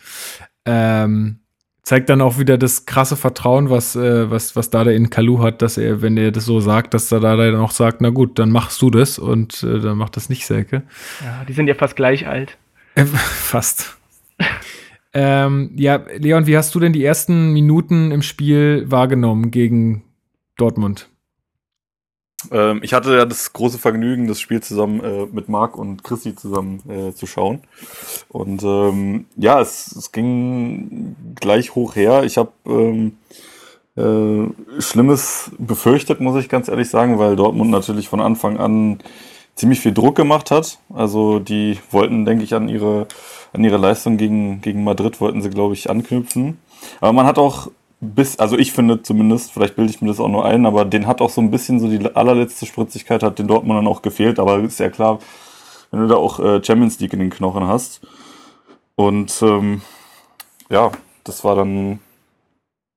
Ähm, 0.65 1.39
zeigt 1.85 2.09
dann 2.09 2.19
auch 2.19 2.39
wieder 2.39 2.57
das 2.57 2.87
krasse 2.87 3.15
Vertrauen, 3.15 3.69
was, 3.69 3.95
äh, 3.95 4.29
was, 4.29 4.55
was 4.55 4.71
Dada 4.71 4.89
in 4.91 5.11
Kalu 5.11 5.41
hat, 5.41 5.61
dass 5.61 5.77
er, 5.77 6.01
wenn 6.01 6.17
er 6.17 6.31
das 6.31 6.45
so 6.45 6.59
sagt, 6.59 6.95
dass 6.95 7.11
er 7.11 7.19
Dada 7.19 7.51
dann 7.51 7.61
auch 7.61 7.71
sagt, 7.71 8.01
na 8.01 8.09
gut, 8.09 8.39
dann 8.39 8.51
machst 8.51 8.81
du 8.81 8.89
das 8.89 9.19
und 9.19 9.63
äh, 9.63 9.79
dann 9.79 9.97
macht 9.97 10.17
das 10.17 10.27
nicht 10.27 10.47
Selke. 10.47 10.81
Ja, 11.23 11.45
die 11.47 11.53
sind 11.53 11.67
ja 11.67 11.75
fast 11.75 11.95
gleich 11.95 12.27
alt. 12.27 12.57
Äh, 12.95 13.05
fast. 13.05 13.97
ähm, 15.13 15.71
ja, 15.75 16.03
Leon, 16.17 16.47
wie 16.47 16.57
hast 16.57 16.73
du 16.73 16.79
denn 16.79 16.91
die 16.91 17.05
ersten 17.05 17.53
Minuten 17.53 18.11
im 18.11 18.23
Spiel 18.23 18.85
wahrgenommen 18.89 19.51
gegen 19.51 20.03
Dortmund? 20.57 21.07
Ähm, 22.51 22.81
ich 22.83 22.93
hatte 22.93 23.15
ja 23.15 23.25
das 23.25 23.53
große 23.53 23.77
Vergnügen, 23.77 24.27
das 24.27 24.39
Spiel 24.39 24.61
zusammen 24.61 25.03
äh, 25.03 25.25
mit 25.31 25.49
Marc 25.49 25.77
und 25.77 26.03
Chrissy 26.03 26.35
zusammen 26.35 26.81
äh, 26.89 27.13
zu 27.13 27.27
schauen. 27.27 27.61
Und 28.29 28.63
ähm, 28.63 29.25
ja, 29.35 29.61
es, 29.61 29.95
es 29.95 30.11
ging 30.11 31.15
gleich 31.35 31.75
hoch 31.75 31.95
her. 31.95 32.23
Ich 32.23 32.37
habe 32.37 32.51
ähm, 32.65 33.17
äh, 33.95 34.81
Schlimmes 34.81 35.51
befürchtet, 35.57 36.19
muss 36.19 36.39
ich 36.39 36.49
ganz 36.49 36.67
ehrlich 36.67 36.89
sagen, 36.89 37.19
weil 37.19 37.35
Dortmund 37.35 37.71
natürlich 37.71 38.09
von 38.09 38.21
Anfang 38.21 38.57
an 38.57 38.99
ziemlich 39.55 39.79
viel 39.79 39.93
Druck 39.93 40.15
gemacht 40.15 40.51
hat. 40.51 40.79
Also 40.93 41.39
die 41.39 41.79
wollten, 41.91 42.25
denke 42.25 42.43
ich, 42.43 42.53
an 42.53 42.67
ihre, 42.67 43.07
an 43.53 43.63
ihre 43.63 43.77
Leistung 43.77 44.17
gegen, 44.17 44.61
gegen 44.61 44.83
Madrid 44.83 45.21
wollten 45.21 45.41
sie, 45.41 45.49
glaube 45.49 45.73
ich, 45.73 45.89
anknüpfen. 45.89 46.59
Aber 46.99 47.13
man 47.13 47.25
hat 47.25 47.37
auch 47.37 47.69
bis, 47.99 48.37
also 48.39 48.57
ich 48.57 48.71
finde 48.71 49.01
zumindest, 49.01 49.51
vielleicht 49.51 49.75
bilde 49.75 49.91
ich 49.91 50.01
mir 50.01 50.09
das 50.09 50.19
auch 50.19 50.27
nur 50.27 50.45
ein, 50.45 50.65
aber 50.65 50.85
den 50.85 51.07
hat 51.07 51.21
auch 51.21 51.29
so 51.29 51.41
ein 51.41 51.51
bisschen 51.51 51.79
so 51.79 51.87
die 51.87 52.15
allerletzte 52.15 52.65
Spritzigkeit 52.65 53.23
hat 53.23 53.39
den 53.39 53.47
Dortmundern 53.47 53.87
auch 53.87 54.01
gefehlt, 54.01 54.39
aber 54.39 54.59
ist 54.59 54.79
ja 54.79 54.89
klar, 54.89 55.19
wenn 55.91 56.01
du 56.01 56.07
da 56.07 56.15
auch 56.15 56.39
äh, 56.39 56.63
Champions 56.63 56.99
League 56.99 57.13
in 57.13 57.19
den 57.19 57.29
Knochen 57.29 57.67
hast. 57.67 58.01
Und 58.95 59.41
ähm, 59.41 59.81
ja, 60.69 60.91
das 61.23 61.43
war 61.43 61.55
dann. 61.55 61.99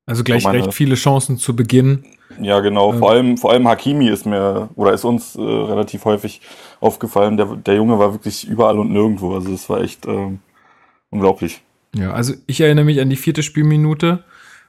Also 0.06 0.24
gleich 0.24 0.44
meine, 0.44 0.58
recht 0.58 0.74
viele 0.74 0.94
Chancen 0.94 1.36
zu 1.36 1.54
Beginn. 1.54 2.04
Ja, 2.40 2.60
genau. 2.60 2.92
Ähm. 2.92 2.98
Vor 2.98 3.10
allem, 3.10 3.36
vor 3.36 3.52
allem 3.52 3.68
Hakimi 3.68 4.08
ist 4.08 4.26
mir 4.26 4.68
oder 4.74 4.92
ist 4.92 5.04
uns 5.04 5.36
äh, 5.36 5.40
relativ 5.40 6.04
häufig 6.04 6.40
aufgefallen. 6.80 7.36
Der, 7.36 7.46
der 7.46 7.74
Junge 7.74 7.98
war 7.98 8.12
wirklich 8.12 8.46
überall 8.46 8.78
und 8.78 8.92
nirgendwo. 8.92 9.34
Also 9.34 9.52
es 9.52 9.68
war 9.68 9.80
echt 9.80 10.06
äh, 10.06 10.30
unglaublich. 11.10 11.60
Ja, 11.94 12.12
also 12.12 12.34
ich 12.46 12.60
erinnere 12.60 12.84
mich 12.84 13.00
an 13.00 13.10
die 13.10 13.16
vierte 13.16 13.42
Spielminute, 13.42 14.24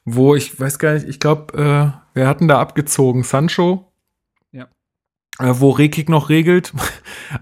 wo 0.05 0.35
ich 0.35 0.59
weiß 0.59 0.79
gar 0.79 0.93
nicht, 0.93 1.07
ich 1.07 1.19
glaube, 1.19 1.53
äh, 1.53 2.17
wir 2.17 2.27
hatten 2.27 2.47
da 2.47 2.59
abgezogen 2.59 3.23
Sancho 3.23 3.89
äh, 5.39 5.53
wo 5.59 5.71
Rekik 5.71 6.09
noch 6.09 6.29
regelt. 6.29 6.73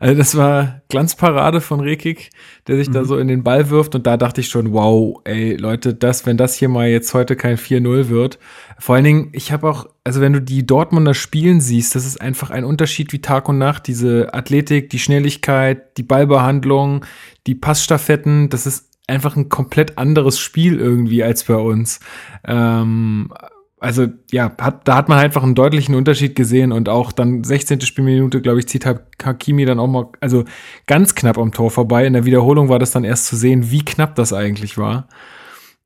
Also 0.01 0.15
das 0.15 0.35
war 0.35 0.81
Glanzparade 0.89 1.61
von 1.61 1.79
Rekik, 1.79 2.29
der 2.67 2.75
sich 2.75 2.89
mhm. 2.89 2.93
da 2.93 3.05
so 3.05 3.17
in 3.17 3.29
den 3.29 3.41
Ball 3.41 3.69
wirft 3.69 3.95
und 3.95 4.05
da 4.05 4.17
dachte 4.17 4.41
ich 4.41 4.49
schon, 4.49 4.73
wow, 4.73 5.21
ey 5.23 5.55
Leute, 5.55 5.93
das, 5.93 6.25
wenn 6.25 6.35
das 6.35 6.55
hier 6.55 6.67
mal 6.67 6.89
jetzt 6.89 7.13
heute 7.13 7.37
kein 7.37 7.57
4-0 7.57 8.09
wird. 8.09 8.37
Vor 8.79 8.95
allen 8.95 9.05
Dingen, 9.05 9.29
ich 9.31 9.53
habe 9.53 9.69
auch, 9.69 9.87
also 10.03 10.19
wenn 10.19 10.33
du 10.33 10.41
die 10.41 10.65
Dortmunder 10.67 11.13
spielen 11.13 11.61
siehst, 11.61 11.95
das 11.95 12.05
ist 12.05 12.19
einfach 12.19 12.49
ein 12.49 12.65
Unterschied 12.65 13.13
wie 13.13 13.21
Tag 13.21 13.47
und 13.47 13.59
Nacht. 13.59 13.87
Diese 13.87 14.33
Athletik, 14.33 14.89
die 14.89 14.99
Schnelligkeit, 14.99 15.97
die 15.97 16.03
Ballbehandlung, 16.03 17.05
die 17.47 17.55
Passstaffetten, 17.55 18.49
das 18.49 18.67
ist 18.67 18.86
einfach 19.07 19.35
ein 19.35 19.49
komplett 19.49 19.97
anderes 19.97 20.39
Spiel 20.39 20.79
irgendwie 20.79 21.23
als 21.23 21.45
bei 21.45 21.55
uns. 21.55 21.99
Ähm, 22.45 23.31
also 23.79 24.07
ja, 24.31 24.51
hat, 24.59 24.87
da 24.87 24.95
hat 24.95 25.07
man 25.07 25.19
einfach 25.19 25.43
einen 25.43 25.55
deutlichen 25.55 25.95
Unterschied 25.95 26.35
gesehen 26.35 26.71
und 26.71 26.89
auch 26.89 27.11
dann 27.11 27.43
16. 27.43 27.81
Spielminute, 27.81 28.41
glaube 28.41 28.59
ich, 28.59 28.67
zieht 28.67 28.85
Hakimi 28.85 29.65
dann 29.65 29.79
auch 29.79 29.87
mal, 29.87 30.07
also 30.19 30.45
ganz 30.87 31.15
knapp 31.15 31.37
am 31.37 31.51
Tor 31.51 31.69
vorbei. 31.69 32.05
In 32.05 32.13
der 32.13 32.25
Wiederholung 32.25 32.69
war 32.69 32.79
das 32.79 32.91
dann 32.91 33.03
erst 33.03 33.27
zu 33.27 33.35
sehen, 33.35 33.69
wie 33.71 33.85
knapp 33.85 34.15
das 34.15 34.33
eigentlich 34.33 34.77
war. 34.77 35.07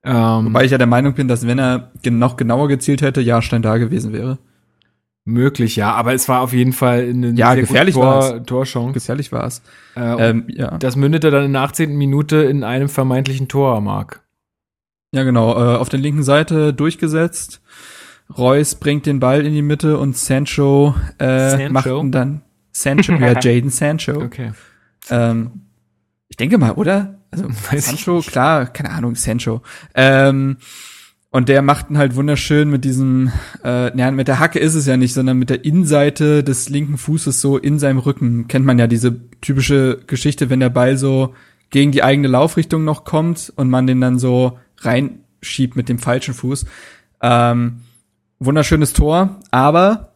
Ähm, 0.03 0.45
Wobei 0.45 0.65
ich 0.65 0.71
ja 0.71 0.77
der 0.77 0.88
Meinung 0.88 1.13
bin, 1.13 1.27
dass 1.27 1.45
wenn 1.45 1.60
er 1.60 1.91
noch 2.05 2.38
genauer 2.38 2.69
gezielt 2.69 3.01
hätte, 3.01 3.21
Jahrstein 3.21 3.62
da 3.62 3.77
gewesen 3.77 4.13
wäre. 4.13 4.39
Möglich, 5.23 5.75
ja, 5.75 5.93
aber 5.93 6.13
es 6.13 6.27
war 6.27 6.41
auf 6.41 6.51
jeden 6.51 6.73
Fall 6.73 7.07
eine 7.10 7.29
ja, 7.31 7.51
sehr 7.51 7.62
gefährlich 7.62 7.93
Tor, 7.93 8.43
Torchance. 8.43 8.93
Gefährlich 8.93 9.31
war 9.31 9.45
es. 9.45 9.62
Äh, 9.95 10.29
ähm, 10.29 10.45
ja. 10.47 10.77
Das 10.79 10.95
mündete 10.95 11.29
dann 11.29 11.45
in 11.45 11.53
der 11.53 11.62
18. 11.62 11.95
Minute 11.95 12.38
in 12.38 12.63
einem 12.63 12.89
vermeintlichen 12.89 13.47
Tor, 13.47 13.81
Mark. 13.81 14.23
Ja, 15.13 15.23
genau. 15.23 15.53
Äh, 15.53 15.77
auf 15.77 15.89
der 15.89 15.99
linken 15.99 16.23
Seite 16.23 16.73
durchgesetzt. 16.73 17.62
Reus 18.36 18.75
bringt 18.75 19.05
den 19.05 19.19
Ball 19.19 19.45
in 19.45 19.53
die 19.53 19.62
Mitte 19.62 19.97
und 19.97 20.17
Sancho, 20.17 20.95
äh, 21.17 21.49
Sancho? 21.49 21.73
macht 21.73 21.86
ihn 21.88 22.12
dann 22.12 22.41
Sancho, 22.71 23.13
ja, 23.13 23.39
Jaden 23.39 23.69
Sancho. 23.69 24.13
Okay. 24.13 24.53
Ähm, 25.10 25.65
ich 26.29 26.38
denke 26.38 26.57
mal, 26.57 26.71
oder? 26.71 27.19
Also 27.29 27.45
Weiß 27.71 27.86
Sancho, 27.86 28.21
klar, 28.21 28.67
keine 28.67 28.89
Ahnung, 28.91 29.15
Sancho. 29.15 29.62
Ähm, 29.93 30.57
und 31.31 31.47
der 31.47 31.61
macht 31.61 31.89
ihn 31.89 31.97
halt 31.97 32.15
wunderschön 32.15 32.69
mit 32.69 32.83
diesem, 32.83 33.31
äh, 33.63 33.97
ja, 33.97 34.11
mit 34.11 34.27
der 34.27 34.39
Hacke 34.39 34.59
ist 34.59 34.75
es 34.75 34.85
ja 34.85 34.97
nicht, 34.97 35.13
sondern 35.13 35.37
mit 35.37 35.49
der 35.49 35.63
Innenseite 35.63 36.43
des 36.43 36.67
linken 36.67 36.97
Fußes 36.97 37.39
so 37.39 37.57
in 37.57 37.79
seinem 37.79 37.99
Rücken. 37.99 38.49
Kennt 38.49 38.65
man 38.65 38.77
ja 38.77 38.85
diese 38.85 39.29
typische 39.39 40.01
Geschichte, 40.07 40.49
wenn 40.49 40.59
der 40.59 40.69
Ball 40.69 40.97
so 40.97 41.33
gegen 41.69 41.93
die 41.93 42.03
eigene 42.03 42.27
Laufrichtung 42.27 42.83
noch 42.83 43.05
kommt 43.05 43.51
und 43.55 43.69
man 43.69 43.87
den 43.87 44.01
dann 44.01 44.19
so 44.19 44.59
reinschiebt 44.79 45.77
mit 45.77 45.87
dem 45.87 45.99
falschen 45.99 46.33
Fuß. 46.33 46.65
Ähm, 47.21 47.83
wunderschönes 48.39 48.91
Tor, 48.91 49.39
aber 49.51 50.15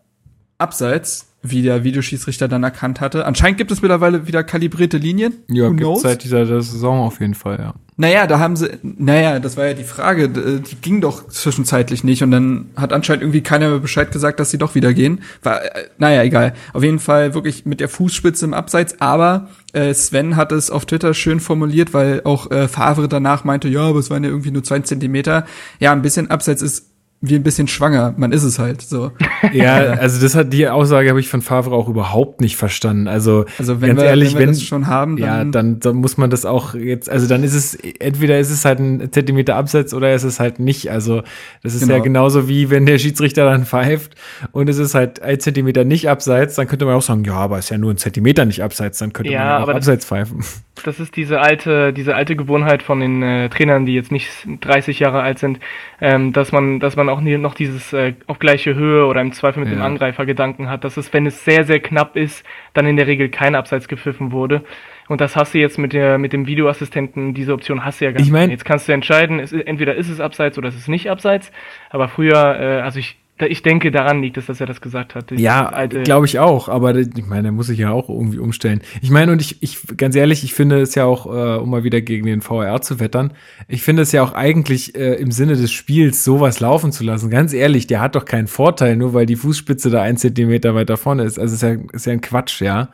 abseits, 0.58 1.34
wie 1.50 1.62
der 1.62 1.84
Videoschiedsrichter 1.84 2.48
dann 2.48 2.64
erkannt 2.64 3.02
hatte. 3.02 3.26
Anscheinend 3.26 3.58
gibt 3.58 3.72
es 3.72 3.82
mittlerweile 3.82 4.28
wieder 4.28 4.44
kalibrierte 4.44 4.98
Linien. 4.98 5.34
Ja, 5.48 5.70
gibt 5.70 6.00
seit 6.00 6.24
dieser 6.24 6.46
Saison 6.46 7.00
auf 7.00 7.20
jeden 7.20 7.36
Fall, 7.36 7.60
ja. 7.60 7.74
Naja, 7.98 8.28
da 8.28 8.40
haben 8.40 8.58
sie, 8.58 8.72
naja, 8.84 9.40
das 9.40 9.56
war 9.56 9.68
ja 9.68 9.74
die 9.74 9.86
Frage, 9.86 10.28
die 10.28 10.76
ging 10.82 11.00
doch 11.00 11.30
zwischenzeitlich 11.30 12.04
nicht 12.04 12.24
und 12.24 12.32
dann 12.32 12.70
hat 12.76 12.92
anscheinend 12.92 13.24
irgendwie 13.24 13.42
keiner 13.42 13.70
mehr 13.70 13.80
Bescheid 13.80 14.12
gesagt, 14.12 14.42
dass 14.42 14.52
sie 14.52 14.58
doch 14.58 14.76
wieder 14.76 14.94
gehen. 14.94 15.22
War, 15.44 15.64
äh, 15.64 15.88
naja, 15.98 16.22
egal. 16.24 16.56
Auf 16.74 16.84
jeden 16.84 17.00
Fall 17.00 17.34
wirklich 17.34 17.66
mit 17.66 17.80
der 17.80 17.88
Fußspitze 17.88 18.44
im 18.44 18.54
Abseits, 18.54 19.00
aber 19.00 19.48
äh, 19.72 19.94
Sven 19.94 20.36
hat 20.36 20.52
es 20.52 20.72
auf 20.72 20.86
Twitter 20.86 21.14
schön 21.14 21.40
formuliert, 21.40 21.94
weil 21.94 22.22
auch 22.26 22.52
äh, 22.52 22.68
Favre 22.68 23.08
danach 23.08 23.46
meinte, 23.46 23.70
ja, 23.70 23.84
aber 23.84 24.00
es 24.00 24.10
waren 24.10 24.26
ja 24.26 24.30
irgendwie 24.30 24.52
nur 24.52 24.64
zwei 24.64 24.80
Zentimeter. 24.80 25.46
Ja, 25.80 25.94
ein 25.94 26.02
bisschen 26.02 26.30
Abseits 26.30 26.62
ist 26.62 26.95
wie 27.30 27.36
ein 27.36 27.44
bisschen 27.44 27.68
schwanger. 27.68 28.14
Man 28.18 28.32
ist 28.32 28.44
es 28.44 28.60
halt 28.60 28.82
so. 28.82 29.12
Ja, 29.54 29.76
also 29.76 30.22
das 30.22 30.36
hat 30.36 30.52
die 30.52 30.68
Aussage 30.68 31.10
habe 31.10 31.20
ich 31.20 31.30
von 31.30 31.42
Favre 31.42 31.76
auch 31.76 31.88
überhaupt 31.88 32.42
nicht 32.42 32.58
verstanden. 32.58 33.08
Also, 33.08 33.46
also 33.60 33.80
wenn 33.80 33.90
ganz 33.90 34.02
wir, 34.02 34.08
ehrlich, 34.08 34.30
wenn 34.30 34.40
wir 34.40 34.48
wenn, 34.48 34.54
das 34.54 34.64
schon 34.64 34.88
haben, 34.88 35.18
dann 35.18 35.28
ja, 35.28 35.44
dann, 35.52 35.80
dann 35.80 35.98
muss 35.98 36.18
man 36.18 36.30
das 36.30 36.46
auch 36.46 36.74
jetzt, 36.74 37.10
also 37.10 37.28
dann 37.28 37.44
ist 37.44 37.54
es 37.54 37.76
entweder 37.76 38.40
ist 38.40 38.50
es 38.50 38.66
halt 38.66 38.80
ein 38.80 39.12
Zentimeter 39.12 39.56
Abseits 39.56 39.94
oder 39.94 40.14
ist 40.14 40.24
es 40.24 40.40
halt 40.40 40.60
nicht. 40.60 40.90
Also 40.92 41.22
das 41.62 41.76
ist 41.76 41.82
genau. 41.82 41.96
ja 41.96 42.00
genauso 42.00 42.48
wie 42.50 42.70
wenn 42.70 42.86
der 42.86 42.98
Schiedsrichter 42.98 43.46
dann 43.46 43.66
pfeift 43.66 44.16
und 44.52 44.68
es 44.68 44.78
ist 44.78 44.96
halt 44.96 45.22
ein 45.22 45.40
Zentimeter 45.40 45.84
nicht 45.84 46.10
Abseits, 46.10 46.56
dann 46.56 46.68
könnte 46.68 46.86
man 46.86 46.96
auch 46.96 47.02
sagen, 47.02 47.24
ja, 47.24 47.36
aber 47.36 47.60
es 47.60 47.66
ist 47.66 47.72
ja 47.72 47.78
nur 47.78 47.92
ein 47.92 47.98
Zentimeter 47.98 48.46
nicht 48.46 48.64
Abseits, 48.64 48.98
dann 48.98 49.14
könnte 49.14 49.32
ja, 49.32 49.40
man 49.40 49.48
ja 49.48 49.64
auch 49.64 49.70
Abseits 49.70 50.06
pfeifen. 50.06 50.44
Das 50.84 51.00
ist 51.00 51.16
diese 51.16 51.40
alte, 51.40 51.94
diese 51.94 52.16
alte 52.16 52.36
Gewohnheit 52.36 52.84
von 52.84 53.00
den 53.00 53.24
äh, 53.24 53.50
Trainern, 53.50 53.86
die 53.86 53.96
jetzt 53.96 54.12
nicht 54.12 54.30
30 54.62 55.00
Jahre 55.00 55.22
alt 55.22 55.40
sind, 55.40 55.60
ähm, 56.02 56.34
dass 56.34 56.52
man, 56.52 56.80
dass 56.80 56.96
man 56.96 57.08
auch 57.10 57.22
nie, 57.22 57.38
noch 57.38 57.54
dieses 57.54 57.94
äh, 57.94 58.14
auf 58.28 58.40
gleiche 58.40 58.76
Höhe 58.76 59.06
oder 59.06 59.22
im 59.22 59.32
Zweifel 59.32 59.62
mit 59.62 59.70
ja. 59.70 59.76
dem 59.76 59.82
Angreifer 59.82 60.26
Gedanken 60.26 60.70
hat, 60.70 60.84
dass 60.84 60.98
es, 60.98 61.14
wenn 61.14 61.26
es 61.26 61.46
sehr, 61.46 61.64
sehr 61.64 61.80
knapp 61.80 62.18
ist, 62.18 62.46
dann 62.74 62.86
in 62.86 62.98
der 62.98 63.08
Regel 63.08 63.30
kein 63.30 63.56
Abseits 63.56 63.88
gepfiffen 63.88 64.32
wurde. 64.32 64.64
Und 65.08 65.22
das 65.22 65.36
hast 65.36 65.54
du 65.54 65.60
jetzt 65.60 65.78
mit 65.78 65.94
der, 65.94 66.18
mit 66.18 66.34
dem 66.34 66.48
Videoassistenten, 66.48 67.34
diese 67.34 67.54
Option 67.54 67.86
hast 67.86 68.02
du 68.02 68.06
ja 68.06 68.12
gar 68.12 68.18
nicht. 68.18 68.28
Ich 68.28 68.34
mein, 68.34 68.50
jetzt 68.50 68.66
kannst 68.66 68.88
du 68.88 68.92
entscheiden, 68.92 69.40
ist, 69.40 69.54
entweder 69.54 69.96
ist 69.96 70.10
es 70.10 70.20
Abseits 70.20 70.58
oder 70.58 70.70
ist 70.70 70.78
es 70.78 70.88
nicht 70.88 71.10
Abseits. 71.10 71.52
Aber 71.90 72.08
früher, 72.08 72.60
äh, 72.60 72.82
also 72.82 73.00
ich, 73.00 73.18
ich 73.40 73.62
denke, 73.64 73.92
daran 73.92 74.22
liegt 74.22 74.38
es, 74.38 74.46
dass 74.46 74.62
er 74.62 74.66
das 74.66 74.80
gesagt 74.80 75.14
hat. 75.14 75.30
Ja, 75.32 75.86
glaube 75.88 76.26
ich 76.26 76.40
auch, 76.40 76.70
aber 76.70 76.96
ich 76.96 77.26
meine, 77.26 77.50
er 77.50 77.52
muss 77.52 77.68
sich 77.68 77.80
ja 77.80 77.92
auch 77.92 78.08
irgendwie 78.08 78.40
umstellen. 78.40 78.82
Ich 79.02 79.10
meine, 79.10 79.34
und 79.34 79.42
ich, 79.42 79.62
ich, 79.62 79.80
ganz 79.98 80.16
ehrlich, 80.16 80.46
ich 80.46 80.54
finde 80.54 80.80
es 80.80 80.96
ja 80.96 81.04
auch, 81.04 81.26
äh, 81.26 81.60
um 81.60 81.70
mal 81.70 81.84
wieder 81.84 82.00
gegen 82.00 82.26
den 82.26 82.40
VR 82.40 82.82
zu 82.82 83.02
wettern, 83.02 83.34
ich 83.68 83.82
finde 83.82 84.04
es 84.04 84.14
ja 84.14 84.24
auch 84.24 84.34
eigentlich 84.34 84.96
äh, 84.96 85.16
im 85.16 85.32
Sinne 85.32 85.58
des 85.58 85.74
Spiels, 85.74 86.24
sowas 86.24 86.62
laufen 86.62 86.94
zu 86.94 87.04
lassen. 87.04 87.30
Ganz 87.30 87.52
ehrlich, 87.52 87.88
der 87.88 88.00
hat 88.00 88.16
doch 88.16 88.24
keinen 88.24 88.48
Vorteil, 88.48 88.96
nur 88.96 89.14
weil 89.14 89.26
die 89.26 89.36
Fußspitze 89.36 89.90
da 89.90 90.02
ein 90.02 90.16
Zentimeter 90.16 90.74
weiter 90.74 90.96
vorne 90.96 91.24
ist. 91.24 91.38
Also 91.38 91.56
ist 91.56 91.62
ja, 91.62 91.76
ist 91.92 92.06
ja 92.06 92.14
ein 92.14 92.22
Quatsch, 92.22 92.62
ja. 92.62 92.88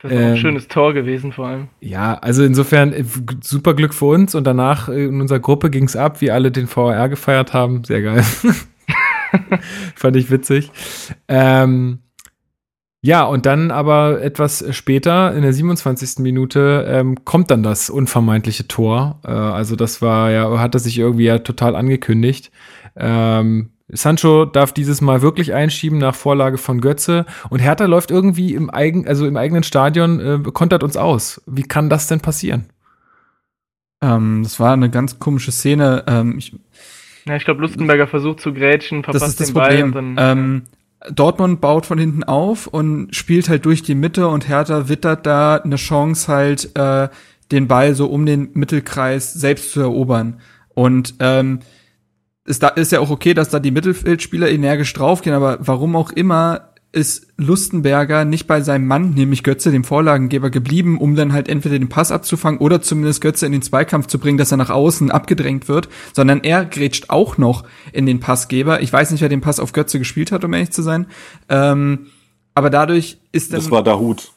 Das 0.00 0.10
ist 0.10 0.18
ähm, 0.18 0.24
ein 0.24 0.36
schönes 0.38 0.68
Tor 0.68 0.94
gewesen, 0.94 1.32
vor 1.32 1.46
allem. 1.48 1.68
Ja, 1.80 2.14
also 2.14 2.42
insofern 2.42 2.94
äh, 2.94 3.04
super 3.42 3.74
Glück 3.74 3.92
für 3.92 4.06
uns 4.06 4.34
und 4.34 4.44
danach 4.44 4.88
äh, 4.88 5.04
in 5.04 5.20
unserer 5.20 5.38
Gruppe 5.38 5.68
ging 5.68 5.84
es 5.84 5.96
ab, 5.96 6.22
wie 6.22 6.30
alle 6.30 6.50
den 6.50 6.66
VR 6.66 7.10
gefeiert 7.10 7.52
haben. 7.52 7.84
Sehr 7.84 8.00
geil. 8.00 8.24
Fand 9.94 10.16
ich 10.16 10.30
witzig. 10.30 10.70
Ähm, 11.28 11.98
ja, 13.04 13.24
und 13.24 13.46
dann 13.46 13.72
aber 13.72 14.22
etwas 14.22 14.64
später, 14.70 15.34
in 15.34 15.42
der 15.42 15.52
27. 15.52 16.18
Minute, 16.18 16.86
ähm, 16.88 17.24
kommt 17.24 17.50
dann 17.50 17.64
das 17.64 17.90
unvermeintliche 17.90 18.68
Tor. 18.68 19.18
Äh, 19.24 19.30
also 19.30 19.74
das 19.74 20.02
war 20.02 20.30
ja, 20.30 20.58
hat 20.60 20.74
er 20.74 20.80
sich 20.80 20.98
irgendwie 20.98 21.24
ja 21.24 21.38
total 21.38 21.74
angekündigt. 21.74 22.52
Ähm, 22.94 23.70
Sancho 23.88 24.44
darf 24.44 24.72
dieses 24.72 25.00
Mal 25.00 25.20
wirklich 25.20 25.52
einschieben 25.52 25.98
nach 25.98 26.14
Vorlage 26.14 26.58
von 26.58 26.80
Götze 26.80 27.26
und 27.50 27.58
Hertha 27.58 27.86
läuft 27.86 28.10
irgendwie 28.10 28.54
im 28.54 28.70
eigen, 28.70 29.06
also 29.06 29.26
im 29.26 29.36
eigenen 29.36 29.64
Stadion, 29.64 30.20
äh, 30.20 30.38
kontert 30.52 30.84
uns 30.84 30.96
aus. 30.96 31.42
Wie 31.46 31.64
kann 31.64 31.90
das 31.90 32.06
denn 32.06 32.20
passieren? 32.20 32.66
Ähm, 34.00 34.42
das 34.44 34.60
war 34.60 34.72
eine 34.72 34.90
ganz 34.90 35.18
komische 35.18 35.52
Szene. 35.52 36.04
Ähm, 36.06 36.38
ich, 36.38 36.54
ja, 37.26 37.36
ich 37.36 37.44
glaube, 37.44 37.60
Lustenberger 37.60 38.06
versucht 38.06 38.40
zu 38.40 38.52
grätschen, 38.52 39.04
verpasst 39.04 39.22
das 39.22 39.30
ist 39.30 39.40
das 39.40 39.46
den 39.48 39.54
Problem. 39.54 39.90
Ball. 39.92 40.02
Und 40.02 40.16
dann, 40.16 40.38
ähm, 40.38 40.62
Dortmund 41.10 41.60
baut 41.60 41.86
von 41.86 41.98
hinten 41.98 42.24
auf 42.24 42.66
und 42.66 43.14
spielt 43.14 43.48
halt 43.48 43.64
durch 43.64 43.82
die 43.82 43.94
Mitte 43.94 44.28
und 44.28 44.48
Hertha 44.48 44.88
wittert 44.88 45.26
da 45.26 45.56
eine 45.56 45.76
Chance 45.76 46.32
halt, 46.32 46.76
äh, 46.76 47.08
den 47.50 47.68
Ball 47.68 47.94
so 47.94 48.06
um 48.06 48.24
den 48.24 48.50
Mittelkreis 48.54 49.32
selbst 49.32 49.72
zu 49.72 49.80
erobern. 49.80 50.40
Und 50.74 51.14
ähm, 51.20 51.60
ist, 52.44 52.62
da, 52.62 52.68
ist 52.68 52.92
ja 52.92 53.00
auch 53.00 53.10
okay, 53.10 53.34
dass 53.34 53.50
da 53.50 53.58
die 53.58 53.70
Mittelfeldspieler 53.70 54.50
energisch 54.50 54.92
draufgehen, 54.92 55.36
aber 55.36 55.58
warum 55.60 55.96
auch 55.96 56.10
immer 56.10 56.71
ist 56.92 57.28
Lustenberger 57.38 58.26
nicht 58.26 58.46
bei 58.46 58.60
seinem 58.60 58.86
Mann, 58.86 59.14
nämlich 59.14 59.42
Götze, 59.42 59.70
dem 59.70 59.82
Vorlagengeber, 59.82 60.50
geblieben, 60.50 60.98
um 60.98 61.16
dann 61.16 61.32
halt 61.32 61.48
entweder 61.48 61.78
den 61.78 61.88
Pass 61.88 62.12
abzufangen 62.12 62.60
oder 62.60 62.82
zumindest 62.82 63.22
Götze 63.22 63.46
in 63.46 63.52
den 63.52 63.62
Zweikampf 63.62 64.06
zu 64.08 64.18
bringen, 64.18 64.36
dass 64.36 64.50
er 64.50 64.58
nach 64.58 64.68
außen 64.68 65.10
abgedrängt 65.10 65.68
wird, 65.68 65.88
sondern 66.12 66.44
er 66.44 66.66
grätscht 66.66 67.08
auch 67.08 67.38
noch 67.38 67.64
in 67.92 68.04
den 68.04 68.20
Passgeber. 68.20 68.82
Ich 68.82 68.92
weiß 68.92 69.10
nicht, 69.10 69.22
wer 69.22 69.30
den 69.30 69.40
Pass 69.40 69.58
auf 69.58 69.72
Götze 69.72 69.98
gespielt 69.98 70.32
hat, 70.32 70.44
um 70.44 70.52
ehrlich 70.52 70.70
zu 70.70 70.82
sein. 70.82 71.06
Ähm, 71.48 72.08
aber 72.54 72.68
dadurch 72.68 73.18
ist 73.32 73.52
dann. 73.52 73.60
Das 73.60 73.70
war 73.70 73.82
Dahut. 73.82 74.32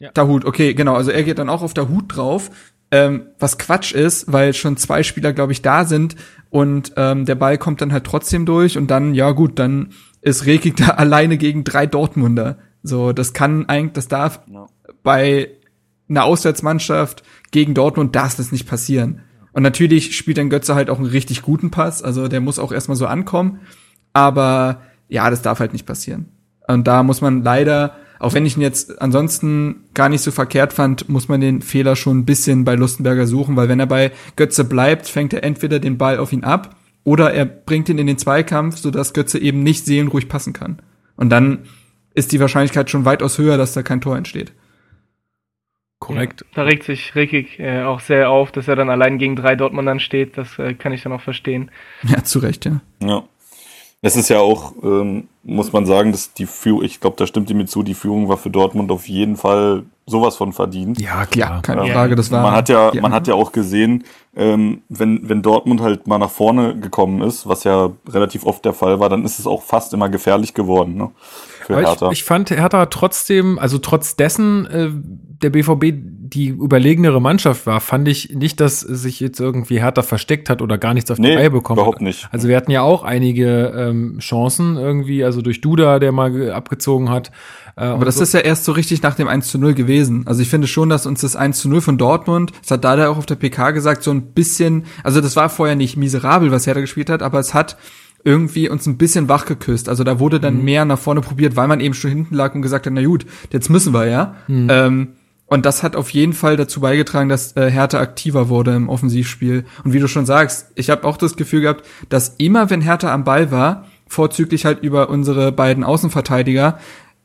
Ja. 0.00 0.10
Dahut, 0.10 0.44
okay, 0.44 0.74
genau. 0.74 0.96
Also 0.96 1.12
er 1.12 1.22
geht 1.22 1.38
dann 1.38 1.48
auch 1.48 1.62
auf 1.62 1.74
Dahut 1.74 2.04
drauf, 2.08 2.50
ähm, 2.90 3.28
was 3.38 3.58
Quatsch 3.58 3.92
ist, 3.92 4.32
weil 4.32 4.54
schon 4.54 4.76
zwei 4.76 5.04
Spieler, 5.04 5.32
glaube 5.32 5.52
ich, 5.52 5.62
da 5.62 5.84
sind 5.84 6.16
und 6.50 6.92
ähm, 6.96 7.24
der 7.24 7.36
Ball 7.36 7.56
kommt 7.56 7.80
dann 7.80 7.92
halt 7.92 8.04
trotzdem 8.04 8.44
durch 8.44 8.76
und 8.76 8.90
dann, 8.90 9.14
ja 9.14 9.30
gut, 9.30 9.60
dann 9.60 9.90
ist 10.22 10.46
Rekik 10.46 10.76
da 10.76 10.86
alleine 10.96 11.36
gegen 11.36 11.64
drei 11.64 11.86
Dortmunder. 11.86 12.58
So, 12.82 13.12
das 13.12 13.32
kann 13.32 13.68
eigentlich, 13.68 13.92
das 13.92 14.08
darf 14.08 14.40
no. 14.46 14.66
bei 15.02 15.50
einer 16.08 16.24
Auswärtsmannschaft 16.24 17.22
gegen 17.50 17.74
Dortmund 17.74 18.16
darf 18.16 18.36
das 18.36 18.50
nicht 18.50 18.66
passieren. 18.66 19.20
Und 19.52 19.62
natürlich 19.62 20.16
spielt 20.16 20.38
dann 20.38 20.50
Götze 20.50 20.74
halt 20.74 20.88
auch 20.88 20.98
einen 20.98 21.06
richtig 21.06 21.42
guten 21.42 21.70
Pass, 21.70 22.02
also 22.02 22.26
der 22.26 22.40
muss 22.40 22.58
auch 22.58 22.72
erstmal 22.72 22.96
so 22.96 23.06
ankommen. 23.06 23.60
Aber 24.14 24.80
ja, 25.08 25.28
das 25.28 25.42
darf 25.42 25.60
halt 25.60 25.74
nicht 25.74 25.86
passieren. 25.86 26.28
Und 26.66 26.86
da 26.86 27.02
muss 27.02 27.20
man 27.20 27.42
leider 27.42 27.96
auch 28.22 28.34
wenn 28.34 28.46
ich 28.46 28.56
ihn 28.56 28.62
jetzt 28.62 29.02
ansonsten 29.02 29.82
gar 29.94 30.08
nicht 30.08 30.20
so 30.20 30.30
verkehrt 30.30 30.72
fand, 30.72 31.08
muss 31.08 31.26
man 31.26 31.40
den 31.40 31.60
Fehler 31.60 31.96
schon 31.96 32.18
ein 32.18 32.24
bisschen 32.24 32.62
bei 32.62 32.76
Lustenberger 32.76 33.26
suchen, 33.26 33.56
weil 33.56 33.68
wenn 33.68 33.80
er 33.80 33.86
bei 33.86 34.12
Götze 34.36 34.62
bleibt, 34.62 35.08
fängt 35.08 35.32
er 35.32 35.42
entweder 35.42 35.80
den 35.80 35.98
Ball 35.98 36.18
auf 36.18 36.32
ihn 36.32 36.44
ab 36.44 36.76
oder 37.04 37.32
er 37.32 37.44
bringt 37.44 37.88
ihn 37.88 37.98
in 37.98 38.06
den 38.06 38.18
Zweikampf, 38.18 38.76
sodass 38.76 39.12
Götze 39.12 39.38
eben 39.38 39.62
nicht 39.62 39.84
seelenruhig 39.84 40.28
passen 40.28 40.52
kann. 40.52 40.80
Und 41.16 41.30
dann 41.30 41.66
ist 42.14 42.32
die 42.32 42.40
Wahrscheinlichkeit 42.40 42.90
schon 42.90 43.04
weitaus 43.04 43.38
höher, 43.38 43.56
dass 43.56 43.72
da 43.72 43.82
kein 43.82 44.00
Tor 44.00 44.16
entsteht. 44.16 44.52
Korrekt. 45.98 46.40
Ja, 46.40 46.46
da 46.54 46.62
regt 46.64 46.82
sich 46.82 47.14
Rickig 47.14 47.60
äh, 47.60 47.82
auch 47.82 48.00
sehr 48.00 48.28
auf, 48.28 48.50
dass 48.50 48.66
er 48.66 48.74
dann 48.74 48.90
allein 48.90 49.18
gegen 49.18 49.36
drei 49.36 49.54
Dortmundern 49.54 50.00
steht. 50.00 50.36
Das 50.36 50.58
äh, 50.58 50.74
kann 50.74 50.92
ich 50.92 51.02
dann 51.02 51.12
auch 51.12 51.20
verstehen. 51.20 51.70
Ja, 52.02 52.24
zu 52.24 52.40
Recht, 52.40 52.64
ja. 52.64 52.80
Ja. 53.00 53.22
Es 54.00 54.16
ist 54.16 54.28
ja 54.28 54.40
auch, 54.40 54.74
ähm, 54.82 55.28
muss 55.44 55.72
man 55.72 55.86
sagen, 55.86 56.10
dass 56.10 56.34
die 56.34 56.46
Führung, 56.46 56.82
ich 56.82 56.98
glaube, 56.98 57.14
da 57.16 57.26
stimmt 57.28 57.50
ihm 57.50 57.58
mit 57.58 57.70
zu, 57.70 57.84
die 57.84 57.94
Führung 57.94 58.28
war 58.28 58.36
für 58.36 58.50
Dortmund 58.50 58.90
auf 58.90 59.06
jeden 59.06 59.36
Fall 59.36 59.84
sowas 60.06 60.36
von 60.36 60.52
verdient. 60.52 61.00
Ja, 61.00 61.26
klar, 61.26 61.62
keine 61.62 61.86
ähm, 61.86 61.92
Frage, 61.92 62.16
das 62.16 62.30
war. 62.30 62.42
Man 62.42 62.54
hat 62.54 62.68
ja, 62.68 62.92
ja, 62.92 63.00
man 63.00 63.12
hat 63.12 63.28
ja 63.28 63.34
auch 63.34 63.52
gesehen, 63.52 64.04
ähm, 64.34 64.82
wenn, 64.88 65.28
wenn 65.28 65.42
Dortmund 65.42 65.80
halt 65.80 66.06
mal 66.06 66.18
nach 66.18 66.30
vorne 66.30 66.78
gekommen 66.78 67.22
ist, 67.22 67.46
was 67.46 67.64
ja 67.64 67.90
relativ 68.08 68.44
oft 68.44 68.64
der 68.64 68.72
Fall 68.72 68.98
war, 69.00 69.08
dann 69.08 69.24
ist 69.24 69.38
es 69.38 69.46
auch 69.46 69.62
fast 69.62 69.92
immer 69.94 70.08
gefährlich 70.08 70.54
geworden, 70.54 70.96
ne? 70.96 71.10
Für 71.66 71.76
Hertha. 71.76 72.06
Ich, 72.06 72.18
ich 72.18 72.24
fand 72.24 72.50
Hertha 72.50 72.86
trotzdem, 72.86 73.58
also 73.58 73.78
trotz 73.78 74.16
dessen, 74.16 74.66
äh, 74.66 74.90
der 75.42 75.50
BVB 75.50 75.94
die 76.32 76.48
überlegenere 76.48 77.20
Mannschaft 77.20 77.66
war, 77.66 77.80
fand 77.80 78.08
ich 78.08 78.30
nicht, 78.30 78.60
dass 78.60 78.80
sich 78.80 79.20
jetzt 79.20 79.38
irgendwie 79.38 79.80
Hertha 79.80 80.02
versteckt 80.02 80.48
hat 80.48 80.62
oder 80.62 80.78
gar 80.78 80.94
nichts 80.94 81.10
auf 81.10 81.18
die 81.18 81.22
nee, 81.22 81.36
Reihe 81.36 81.50
bekommen 81.50 81.78
überhaupt 81.78 82.00
nicht. 82.00 82.28
Also 82.32 82.48
wir 82.48 82.56
hatten 82.56 82.70
ja 82.70 82.80
auch 82.82 83.02
einige 83.02 83.72
ähm, 83.76 84.18
Chancen 84.18 84.76
irgendwie, 84.76 85.24
also 85.24 85.42
durch 85.42 85.60
Duda, 85.60 85.98
der 85.98 86.12
mal 86.12 86.50
abgezogen 86.52 87.10
hat. 87.10 87.32
Äh, 87.76 87.84
Aber 87.84 88.06
das 88.06 88.16
so. 88.16 88.22
ist 88.22 88.32
ja 88.32 88.40
erst 88.40 88.64
so 88.64 88.72
richtig 88.72 89.02
nach 89.02 89.14
dem 89.14 89.28
1 89.28 89.48
zu 89.48 89.58
0 89.58 89.74
gewesen. 89.74 90.26
Also 90.26 90.40
ich 90.40 90.48
finde 90.48 90.66
schon, 90.66 90.88
dass 90.88 91.04
uns 91.04 91.20
das 91.20 91.36
1 91.36 91.58
zu 91.58 91.68
0 91.68 91.82
von 91.82 91.98
Dortmund, 91.98 92.52
das 92.62 92.70
hat 92.70 92.84
Dada 92.84 93.08
auch 93.08 93.18
auf 93.18 93.26
der 93.26 93.36
PK 93.36 93.72
gesagt, 93.72 94.02
so 94.02 94.10
ein 94.10 94.32
bisschen, 94.32 94.84
also 95.04 95.20
das 95.20 95.36
war 95.36 95.50
vorher 95.50 95.76
nicht 95.76 95.96
miserabel, 95.96 96.50
was 96.50 96.66
Hertha 96.66 96.80
gespielt 96.80 97.10
hat, 97.10 97.22
aber 97.22 97.40
es 97.40 97.52
hat 97.52 97.76
irgendwie 98.24 98.68
uns 98.68 98.86
ein 98.86 98.96
bisschen 98.96 99.28
wach 99.28 99.44
geküsst. 99.46 99.88
Also 99.88 100.04
da 100.04 100.18
wurde 100.18 100.40
dann 100.40 100.58
mhm. 100.58 100.64
mehr 100.64 100.84
nach 100.84 100.98
vorne 100.98 101.20
probiert, 101.20 101.56
weil 101.56 101.68
man 101.68 101.80
eben 101.80 101.94
schon 101.94 102.10
hinten 102.10 102.34
lag 102.34 102.54
und 102.54 102.62
gesagt 102.62 102.86
hat, 102.86 102.92
na 102.92 103.04
gut, 103.04 103.26
jetzt 103.50 103.68
müssen 103.68 103.92
wir 103.92 104.06
ja. 104.06 104.36
Mhm. 104.46 104.68
Ähm, 104.70 105.08
und 105.52 105.66
das 105.66 105.82
hat 105.82 105.96
auf 105.96 106.08
jeden 106.08 106.32
Fall 106.32 106.56
dazu 106.56 106.80
beigetragen, 106.80 107.28
dass 107.28 107.54
äh, 107.56 107.70
Hertha 107.70 108.00
aktiver 108.00 108.48
wurde 108.48 108.74
im 108.74 108.88
Offensivspiel. 108.88 109.66
Und 109.84 109.92
wie 109.92 109.98
du 109.98 110.08
schon 110.08 110.24
sagst, 110.24 110.72
ich 110.76 110.88
habe 110.88 111.06
auch 111.06 111.18
das 111.18 111.36
Gefühl 111.36 111.60
gehabt, 111.60 111.84
dass 112.08 112.36
immer, 112.38 112.70
wenn 112.70 112.80
Hertha 112.80 113.12
am 113.12 113.24
Ball 113.24 113.50
war, 113.50 113.86
vorzüglich 114.08 114.64
halt 114.64 114.82
über 114.82 115.10
unsere 115.10 115.52
beiden 115.52 115.84
Außenverteidiger, 115.84 116.78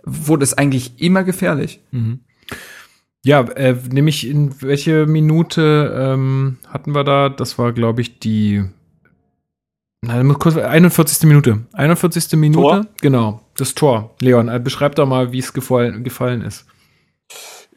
wurde 0.04 0.44
es 0.44 0.54
eigentlich 0.54 1.02
immer 1.02 1.24
gefährlich. 1.24 1.80
Mhm. 1.92 2.20
Ja, 3.24 3.44
äh, 3.44 3.78
nämlich 3.92 4.28
in 4.28 4.62
welche 4.62 5.06
Minute 5.06 5.96
ähm, 5.98 6.58
hatten 6.68 6.94
wir 6.94 7.06
da? 7.06 7.30
Das 7.30 7.58
war, 7.58 7.72
glaube 7.72 8.02
ich, 8.02 8.20
die 8.20 8.66
Nein, 10.02 10.34
kurz, 10.34 10.58
41. 10.58 11.26
Minute. 11.30 11.66
41. 11.72 12.38
Minute, 12.38 12.60
Tor? 12.60 12.86
genau. 13.00 13.40
Das 13.56 13.74
Tor. 13.74 14.16
Leon, 14.20 14.50
äh, 14.50 14.60
beschreib 14.60 14.96
doch 14.96 15.08
mal, 15.08 15.32
wie 15.32 15.40
es 15.40 15.54
gefallen, 15.54 16.04
gefallen 16.04 16.42
ist. 16.42 16.66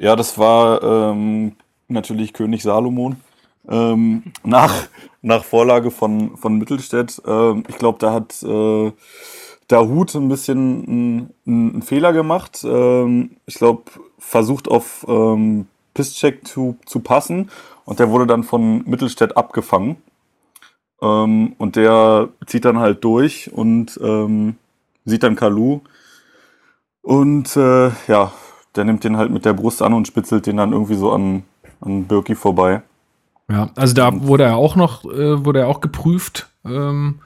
Ja, 0.01 0.17
das 0.17 0.39
war 0.39 0.83
ähm, 0.83 1.57
natürlich 1.89 2.33
König 2.33 2.63
Salomon. 2.63 3.17
Ähm, 3.69 4.33
nach, 4.43 4.89
nach 5.21 5.45
Vorlage 5.45 5.91
von, 5.91 6.39
von 6.39 6.57
Mittelstädt. 6.57 7.21
Ähm, 7.27 7.65
ich 7.69 7.77
glaube, 7.77 7.99
da 7.99 8.15
hat 8.15 8.43
äh, 8.43 8.93
Hut 9.71 10.15
ein 10.15 10.31
bisschen 10.31 11.35
einen 11.47 11.83
Fehler 11.83 12.15
gemacht. 12.15 12.65
Ähm, 12.65 13.33
ich 13.45 13.57
glaube, 13.57 13.83
versucht 14.19 14.69
auf 14.69 15.05
ähm, 15.07 15.67
Pisscheck 15.93 16.49
zu, 16.49 16.79
zu 16.87 17.01
passen 17.01 17.51
und 17.85 17.99
der 17.99 18.09
wurde 18.09 18.27
dann 18.27 18.43
von 18.43 18.83
Mittelstädt 18.89 19.37
abgefangen. 19.37 19.99
Ähm, 21.03 21.57
und 21.59 21.77
der 21.77 22.31
zieht 22.47 22.65
dann 22.65 22.79
halt 22.79 23.05
durch 23.05 23.53
und 23.53 24.01
ähm, 24.03 24.57
sieht 25.05 25.25
dann 25.25 25.37
Kalu. 25.37 25.81
Und 27.03 27.55
äh, 27.59 27.91
ja, 28.09 28.33
der 28.77 28.85
nimmt 28.85 29.05
den 29.05 29.17
halt 29.17 29.31
mit 29.31 29.45
der 29.45 29.53
Brust 29.53 29.83
an 29.83 29.95
und 29.95 30.07
spitzelt 30.07 30.47
den 30.47 30.57
dann 30.59 30.73
irgendwie 30.73 30.95
so 30.95 31.13
an, 31.13 31.43
an 31.81 32.05
Birki 32.05 32.35
vorbei. 32.35 32.83
Ja, 33.51 33.71
also 33.75 33.95
da 33.95 34.23
wurde 34.23 34.45
er 34.45 34.57
auch 34.57 34.77
noch, 34.77 35.05
äh, 35.05 35.45
wurde 35.45 35.61
er 35.61 35.69
auch 35.69 35.81
geprüft, 35.81 36.49
ähm, 36.65 37.19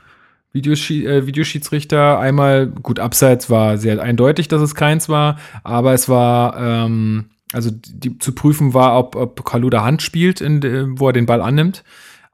Videoschie 0.52 1.04
äh, 1.04 1.26
Videoschiedsrichter. 1.26 2.18
Einmal, 2.18 2.68
gut, 2.68 2.98
abseits 2.98 3.50
war 3.50 3.76
sehr 3.76 4.00
eindeutig, 4.00 4.48
dass 4.48 4.62
es 4.62 4.74
keins 4.74 5.08
war, 5.08 5.36
aber 5.64 5.92
es 5.92 6.08
war, 6.08 6.56
ähm, 6.58 7.26
also 7.52 7.70
die, 7.72 8.18
zu 8.18 8.34
prüfen 8.34 8.72
war, 8.72 8.98
ob, 8.98 9.16
ob 9.16 9.44
Kaluda 9.44 9.84
Hand 9.84 10.00
spielt, 10.00 10.40
in, 10.40 10.98
wo 10.98 11.08
er 11.08 11.12
den 11.12 11.26
Ball 11.26 11.42
annimmt. 11.42 11.84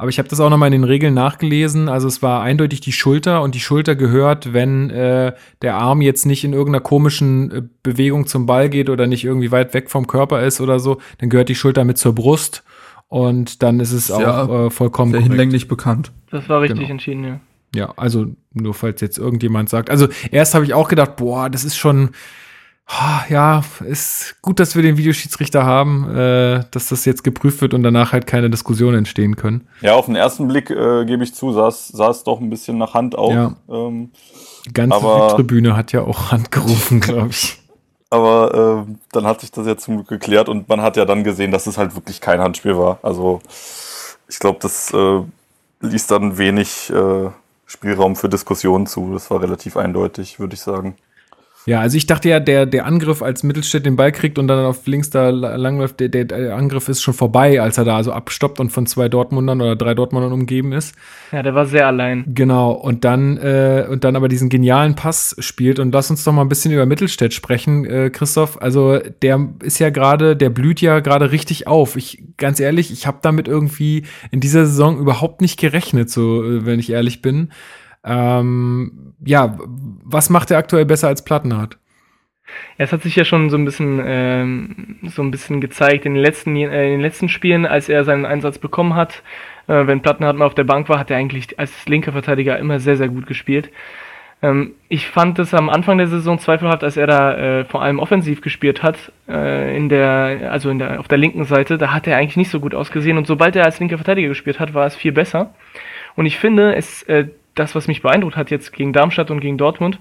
Aber 0.01 0.09
ich 0.09 0.19
habe 0.19 0.31
das 0.31 0.41
auch 0.41 0.49
nochmal 0.49 0.69
in 0.69 0.81
den 0.81 0.85
Regeln 0.85 1.13
nachgelesen. 1.13 1.91
Also 1.91 2.09
es 2.09 2.23
war 2.23 2.41
eindeutig 2.41 2.81
die 2.81 2.91
Schulter 2.91 3.43
und 3.43 3.55
die 3.55 3.61
Schulter 3.61 3.97
gehört, 3.97 4.55
wenn 4.55 4.89
äh, 4.89 5.35
der 5.61 5.77
Arm 5.77 6.01
jetzt 6.01 6.25
nicht 6.25 6.43
in 6.43 6.55
irgendeiner 6.55 6.81
komischen 6.81 7.51
äh, 7.51 7.63
Bewegung 7.83 8.27
zum 8.27 8.47
Ball 8.47 8.71
geht 8.71 8.89
oder 8.89 9.07
nicht 9.07 9.25
irgendwie 9.25 9.51
weit 9.51 9.75
weg 9.75 9.91
vom 9.91 10.07
Körper 10.07 10.43
ist 10.43 10.63
oder 10.63 10.81
so, 10.81 11.03
dann 11.19 11.29
gehört 11.29 11.51
die 11.51 11.55
Schulter 11.55 11.85
mit 11.85 11.99
zur 11.99 12.15
Brust 12.15 12.65
und 13.09 13.63
dann 13.63 13.79
ist 13.79 13.93
es 13.93 14.09
ist 14.09 14.13
auch 14.13 14.69
äh, 14.69 14.71
vollkommen 14.71 15.13
sehr 15.13 15.21
hinlänglich 15.21 15.69
bekannt. 15.69 16.13
Das 16.31 16.49
war 16.49 16.63
richtig 16.63 16.79
genau. 16.79 16.93
entschieden, 16.93 17.25
ja. 17.25 17.41
Ja, 17.75 17.93
also 17.99 18.25
nur 18.55 18.73
falls 18.73 19.03
jetzt 19.03 19.19
irgendjemand 19.19 19.69
sagt. 19.69 19.91
Also 19.91 20.09
erst 20.31 20.55
habe 20.55 20.65
ich 20.65 20.73
auch 20.73 20.89
gedacht, 20.89 21.17
boah, 21.17 21.51
das 21.51 21.63
ist 21.65 21.77
schon 21.77 22.13
ja, 23.29 23.63
ist 23.87 24.37
gut, 24.43 24.59
dass 24.59 24.75
wir 24.75 24.83
den 24.83 24.97
Videoschiedsrichter 24.97 25.65
haben, 25.65 26.11
äh, 26.11 26.65
dass 26.71 26.89
das 26.89 27.05
jetzt 27.05 27.23
geprüft 27.23 27.61
wird 27.61 27.75
und 27.75 27.83
danach 27.83 28.13
halt 28.13 28.27
keine 28.27 28.51
Diskussionen 28.51 28.99
entstehen 28.99 29.37
können. 29.37 29.69
Ja, 29.81 29.95
auf 29.95 30.07
den 30.07 30.17
ersten 30.17 30.49
Blick 30.49 30.71
äh, 30.71 31.05
gebe 31.05 31.23
ich 31.23 31.35
zu, 31.35 31.53
sah 31.53 31.69
es 31.69 32.25
doch 32.25 32.41
ein 32.41 32.51
bisschen 32.51 32.79
nach 32.79 32.95
Hand 32.95 33.17
aus. 33.17 33.33
Ja. 33.33 33.55
Ähm, 33.69 34.11
Die 34.67 34.73
ganze 34.73 34.97
aber, 34.97 35.37
Tribüne 35.37 35.77
hat 35.77 35.93
ja 35.93 36.03
auch 36.03 36.31
Hand 36.33 36.51
gerufen, 36.51 37.01
glaube 37.01 37.31
ich. 37.31 37.59
Aber 38.11 38.87
äh, 38.89 38.93
dann 39.13 39.25
hat 39.25 39.41
sich 39.41 39.53
das 39.53 39.67
ja 39.67 39.77
zum 39.77 39.97
Glück 39.97 40.09
geklärt 40.09 40.49
und 40.49 40.69
man 40.69 40.83
hat 40.83 40.97
ja 40.97 41.05
dann 41.05 41.23
gesehen, 41.23 41.53
dass 41.53 41.69
es 41.69 41.79
halt 41.79 41.95
wirklich 41.95 42.21
kein 42.21 42.41
Handspiel 42.41 42.77
war. 42.77 42.99
Also 43.03 43.41
ich 44.29 44.41
glaube, 44.41 44.59
das 44.61 44.93
äh, 44.93 45.23
ließ 45.81 46.09
dann 46.09 46.37
wenig 46.37 46.91
äh, 46.91 47.31
Spielraum 47.67 48.17
für 48.17 48.29
Diskussionen 48.29 48.89
zu. 48.89 49.13
Das 49.13 49.31
war 49.31 49.41
relativ 49.41 49.77
eindeutig, 49.77 50.41
würde 50.41 50.55
ich 50.55 50.61
sagen. 50.61 50.97
Ja, 51.67 51.81
also 51.81 51.97
ich 51.97 52.07
dachte 52.07 52.29
ja, 52.29 52.41
der, 52.41 52.65
der 52.65 52.87
Angriff, 52.87 53.23
als 53.23 53.43
Mittelstädt 53.43 53.85
den 53.85 53.97
Ball 53.97 54.13
kriegt 54.13 54.39
und 54.39 54.49
dann 54.49 54.65
auf 54.65 54.87
links 54.87 55.11
da 55.11 55.29
langläuft, 55.29 56.01
der, 56.01 56.09
der, 56.09 56.25
der 56.25 56.57
Angriff 56.57 56.89
ist 56.89 57.03
schon 57.03 57.13
vorbei, 57.13 57.61
als 57.61 57.77
er 57.77 57.85
da 57.85 57.97
also 57.97 58.13
abstoppt 58.13 58.61
und 58.61 58.71
von 58.71 58.87
zwei 58.87 59.09
Dortmundern 59.09 59.61
oder 59.61 59.77
drei 59.77 59.95
Dortmundern 59.95 60.33
umgeben 60.33 60.73
ist. 60.73 60.95
Ja, 61.33 61.43
der 61.43 61.55
war 61.55 61.67
sehr 61.67 61.87
allein. 61.87 62.25
Genau, 62.27 62.73
und 62.73 63.05
dann, 63.05 63.37
äh, 63.37 63.87
und 63.91 64.05
dann 64.05 64.17
aber 64.17 64.29
diesen 64.29 64.49
genialen 64.49 64.95
Pass 64.95 65.37
spielt. 65.39 65.79
Und 65.79 65.93
lass 65.93 66.11
uns 66.11 66.25
doch 66.25 66.33
mal 66.33 66.43
ein 66.43 66.49
bisschen 66.49 66.73
über 66.73 66.87
Mittelstädt 66.87 67.35
sprechen, 67.35 67.85
äh, 67.85 68.11
Christoph. 68.11 68.61
Also 68.61 68.99
der 69.23 69.49
ist 69.63 69.79
ja 69.79 69.91
gerade, 69.91 70.37
der 70.37 70.51
blüht 70.51 70.81
ja 70.81 71.01
gerade 71.01 71.31
richtig 71.31 71.67
auf. 71.67 71.97
Ich, 71.97 72.23
ganz 72.39 72.59
ehrlich, 72.59 72.91
ich 72.91 73.07
habe 73.07 73.19
damit 73.21 73.49
irgendwie 73.49 74.05
in 74.31 74.41
dieser 74.41 74.65
Saison 74.65 74.99
überhaupt 74.99 75.43
nicht 75.43 75.59
gerechnet, 75.59 76.11
so 76.11 76.43
äh, 76.43 76.65
wenn 76.65 76.81
ich 76.81 76.91
ehrlich 76.91 77.21
bin. 77.21 77.51
Ähm, 78.05 79.15
ja, 79.25 79.59
was 80.05 80.31
macht 80.31 80.51
er 80.51 80.59
aktuell 80.59 80.87
besser 80.87 81.09
als 81.09 81.25
Plattenhardt? 81.25 81.79
Ja, 82.79 82.85
es 82.85 82.93
hat 82.93 83.03
sich 83.03 83.15
ja 83.15 83.25
schon 83.25 83.51
so 83.51 83.57
ein 83.57 83.65
bisschen, 83.65 84.01
ähm, 84.05 84.99
so 85.05 85.23
ein 85.23 85.31
bisschen 85.31 85.61
gezeigt 85.61 86.07
in 86.07 86.15
den 86.15 86.23
letzten, 86.23 86.57
äh, 86.57 86.87
in 86.87 86.93
den 86.93 87.01
letzten 87.01 87.29
Spielen, 87.29 87.67
als 87.67 87.89
er 87.89 88.05
seinen 88.05 88.27
Einsatz 88.27 88.59
bekommen 88.59 88.95
hat. 88.95 89.23
Äh, 89.69 89.87
wenn 89.87 90.03
Plattenhardt 90.03 90.37
mal 90.37 90.47
auf 90.47 90.55
der 90.55 90.65
Bank 90.65 90.89
war, 90.89 90.99
hat 90.99 91.11
er 91.11 91.17
eigentlich 91.17 91.59
als 91.59 91.87
linker 91.87 92.13
Verteidiger 92.13 92.59
immer 92.59 92.81
sehr, 92.81 92.97
sehr 92.97 93.09
gut 93.09 93.27
gespielt. 93.27 93.71
Ähm, 94.43 94.73
ich 94.89 95.07
fand 95.07 95.39
es 95.39 95.53
am 95.53 95.69
Anfang 95.69 95.99
der 95.99 96.07
Saison 96.07 96.39
zweifelhaft, 96.39 96.83
als 96.83 96.97
er 96.97 97.07
da 97.07 97.61
äh, 97.61 97.65
vor 97.65 97.83
allem 97.83 97.99
offensiv 97.99 98.41
gespielt 98.41 98.83
hat, 98.83 99.13
äh, 99.29 99.77
in 99.77 99.89
der, 99.89 100.51
also 100.51 100.71
in 100.71 100.79
der, 100.79 100.99
auf 100.99 101.09
der 101.09 101.19
linken 101.19 101.45
Seite, 101.45 101.77
da 101.77 101.93
hat 101.93 102.07
er 102.07 102.17
eigentlich 102.17 102.37
nicht 102.37 102.51
so 102.51 102.61
gut 102.61 102.75
ausgesehen 102.75 103.19
und 103.19 103.27
sobald 103.27 103.55
er 103.57 103.65
als 103.67 103.79
linker 103.81 103.99
Verteidiger 103.99 104.29
gespielt 104.29 104.59
hat, 104.59 104.73
war 104.75 104.87
es 104.87 104.97
viel 104.97 105.13
besser. 105.13 105.55
Und 106.17 106.27
ich 106.27 106.39
finde, 106.39 106.75
es, 106.75 107.03
äh, 107.05 107.29
das, 107.55 107.75
was 107.75 107.89
mich 107.89 108.03
beeindruckt 108.03 108.37
hat 108.37 108.51
jetzt 108.51 108.73
gegen 108.73 108.93
Darmstadt 108.93 109.31
und 109.31 109.41
gegen 109.41 109.59
Dortmund, 109.59 109.99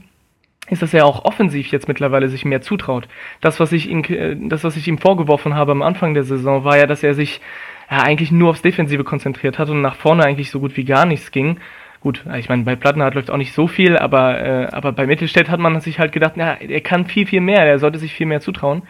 ist, 0.69 0.81
dass 0.81 0.93
er 0.93 1.05
auch 1.05 1.25
offensiv 1.25 1.67
jetzt 1.71 1.87
mittlerweile 1.87 2.29
sich 2.29 2.45
mehr 2.45 2.61
zutraut. 2.61 3.07
Das, 3.41 3.59
was 3.59 3.71
ich 3.71 3.89
ihm, 3.89 4.03
äh, 4.03 4.35
das, 4.47 4.63
was 4.63 4.77
ich 4.77 4.87
ihm 4.87 4.97
vorgeworfen 4.97 5.55
habe 5.55 5.71
am 5.71 5.81
Anfang 5.81 6.13
der 6.13 6.23
Saison, 6.23 6.63
war 6.63 6.77
ja, 6.77 6.85
dass 6.85 7.03
er 7.03 7.13
sich 7.13 7.41
ja, 7.89 8.03
eigentlich 8.03 8.31
nur 8.31 8.51
aufs 8.51 8.61
Defensive 8.61 9.03
konzentriert 9.03 9.57
hat 9.57 9.69
und 9.69 9.81
nach 9.81 9.95
vorne 9.95 10.23
eigentlich 10.23 10.51
so 10.51 10.59
gut 10.59 10.77
wie 10.77 10.85
gar 10.85 11.05
nichts 11.05 11.31
ging. 11.31 11.59
Gut, 12.01 12.23
ich 12.37 12.47
meine, 12.47 12.63
bei 12.63 12.77
Plattenhardt 12.77 13.15
läuft 13.15 13.29
auch 13.29 13.35
nicht 13.35 13.51
so 13.51 13.67
viel, 13.67 13.97
aber, 13.97 14.39
äh, 14.39 14.67
aber 14.71 14.93
bei 14.93 15.05
Mittelstädt 15.05 15.49
hat 15.49 15.59
man 15.59 15.81
sich 15.81 15.99
halt 15.99 16.13
gedacht, 16.13 16.33
na, 16.37 16.53
er 16.53 16.79
kann 16.79 17.05
viel, 17.05 17.25
viel 17.25 17.41
mehr, 17.41 17.65
er 17.65 17.77
sollte 17.77 17.99
sich 17.99 18.13
viel 18.13 18.25
mehr 18.25 18.39
zutrauen. 18.39 18.83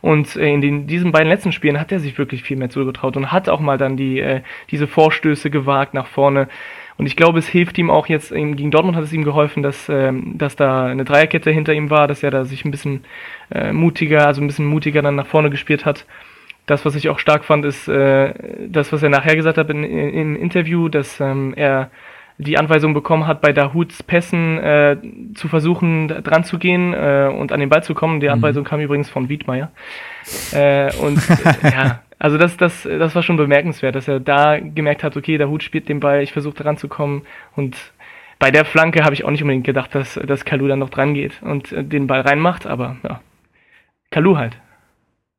Und 0.00 0.36
äh, 0.36 0.48
in 0.48 0.62
den, 0.62 0.86
diesen 0.86 1.12
beiden 1.12 1.28
letzten 1.28 1.52
Spielen 1.52 1.78
hat 1.78 1.92
er 1.92 1.98
sich 1.98 2.16
wirklich 2.16 2.42
viel 2.42 2.56
mehr 2.56 2.70
zugetraut 2.70 3.18
und 3.18 3.32
hat 3.32 3.50
auch 3.50 3.60
mal 3.60 3.76
dann 3.76 3.98
die, 3.98 4.18
äh, 4.18 4.40
diese 4.70 4.86
Vorstöße 4.86 5.50
gewagt 5.50 5.92
nach 5.92 6.06
vorne. 6.06 6.48
Und 6.96 7.06
ich 7.06 7.16
glaube, 7.16 7.38
es 7.38 7.48
hilft 7.48 7.76
ihm 7.78 7.90
auch 7.90 8.06
jetzt, 8.06 8.32
gegen 8.32 8.70
Dortmund 8.70 8.96
hat 8.96 9.04
es 9.04 9.12
ihm 9.12 9.24
geholfen, 9.24 9.62
dass, 9.62 9.88
ähm, 9.88 10.38
dass 10.38 10.54
da 10.54 10.86
eine 10.86 11.04
Dreierkette 11.04 11.50
hinter 11.50 11.72
ihm 11.72 11.90
war, 11.90 12.06
dass 12.06 12.22
er 12.22 12.30
da 12.30 12.44
sich 12.44 12.64
ein 12.64 12.70
bisschen 12.70 13.04
äh, 13.50 13.72
mutiger, 13.72 14.26
also 14.26 14.40
ein 14.40 14.46
bisschen 14.46 14.66
mutiger 14.66 15.02
dann 15.02 15.16
nach 15.16 15.26
vorne 15.26 15.50
gespielt 15.50 15.84
hat. 15.84 16.06
Das, 16.66 16.84
was 16.84 16.94
ich 16.94 17.08
auch 17.08 17.18
stark 17.18 17.44
fand, 17.44 17.64
ist 17.64 17.88
äh, 17.88 18.32
das, 18.68 18.92
was 18.92 19.02
er 19.02 19.10
nachher 19.10 19.36
gesagt 19.36 19.58
hat 19.58 19.70
in, 19.70 19.84
in, 19.84 20.14
im 20.14 20.36
Interview, 20.36 20.88
dass 20.88 21.20
ähm, 21.20 21.52
er 21.56 21.90
die 22.38 22.58
Anweisung 22.58 22.94
bekommen 22.94 23.26
hat, 23.26 23.40
bei 23.40 23.52
Dahuds 23.52 24.02
Pässen 24.02 24.58
äh, 24.58 24.96
zu 25.34 25.48
versuchen, 25.48 26.08
dran 26.08 26.42
zu 26.42 26.58
gehen 26.58 26.92
äh, 26.92 27.30
und 27.32 27.52
an 27.52 27.60
den 27.60 27.68
Ball 27.68 27.84
zu 27.84 27.94
kommen. 27.94 28.20
Die 28.20 28.26
mhm. 28.26 28.34
Anweisung 28.34 28.64
mhm. 28.64 28.68
kam 28.68 28.80
übrigens 28.80 29.08
von 29.08 29.28
Wiedmeier. 29.28 29.70
Äh, 30.52 30.92
und 30.96 31.20
ja, 31.62 32.00
also 32.24 32.38
das, 32.38 32.56
das, 32.56 32.84
das 32.84 33.14
war 33.14 33.22
schon 33.22 33.36
bemerkenswert, 33.36 33.94
dass 33.94 34.08
er 34.08 34.18
da 34.18 34.58
gemerkt 34.58 35.04
hat, 35.04 35.14
okay, 35.14 35.36
Dahut 35.36 35.62
spielt 35.62 35.90
den 35.90 36.00
Ball, 36.00 36.22
ich 36.22 36.32
versuche 36.32 36.54
dran 36.54 36.78
zu 36.78 36.88
kommen 36.88 37.20
und 37.54 37.76
bei 38.38 38.50
der 38.50 38.64
Flanke 38.64 39.04
habe 39.04 39.12
ich 39.12 39.26
auch 39.26 39.30
nicht 39.30 39.42
unbedingt 39.42 39.66
gedacht, 39.66 39.94
dass, 39.94 40.14
dass 40.14 40.46
Kalu 40.46 40.66
dann 40.66 40.78
noch 40.78 40.88
dran 40.88 41.12
geht 41.12 41.42
und 41.42 41.70
äh, 41.72 41.84
den 41.84 42.06
Ball 42.06 42.22
reinmacht, 42.22 42.66
aber 42.66 42.96
ja, 43.02 43.20
Kalu 44.10 44.38
halt. 44.38 44.56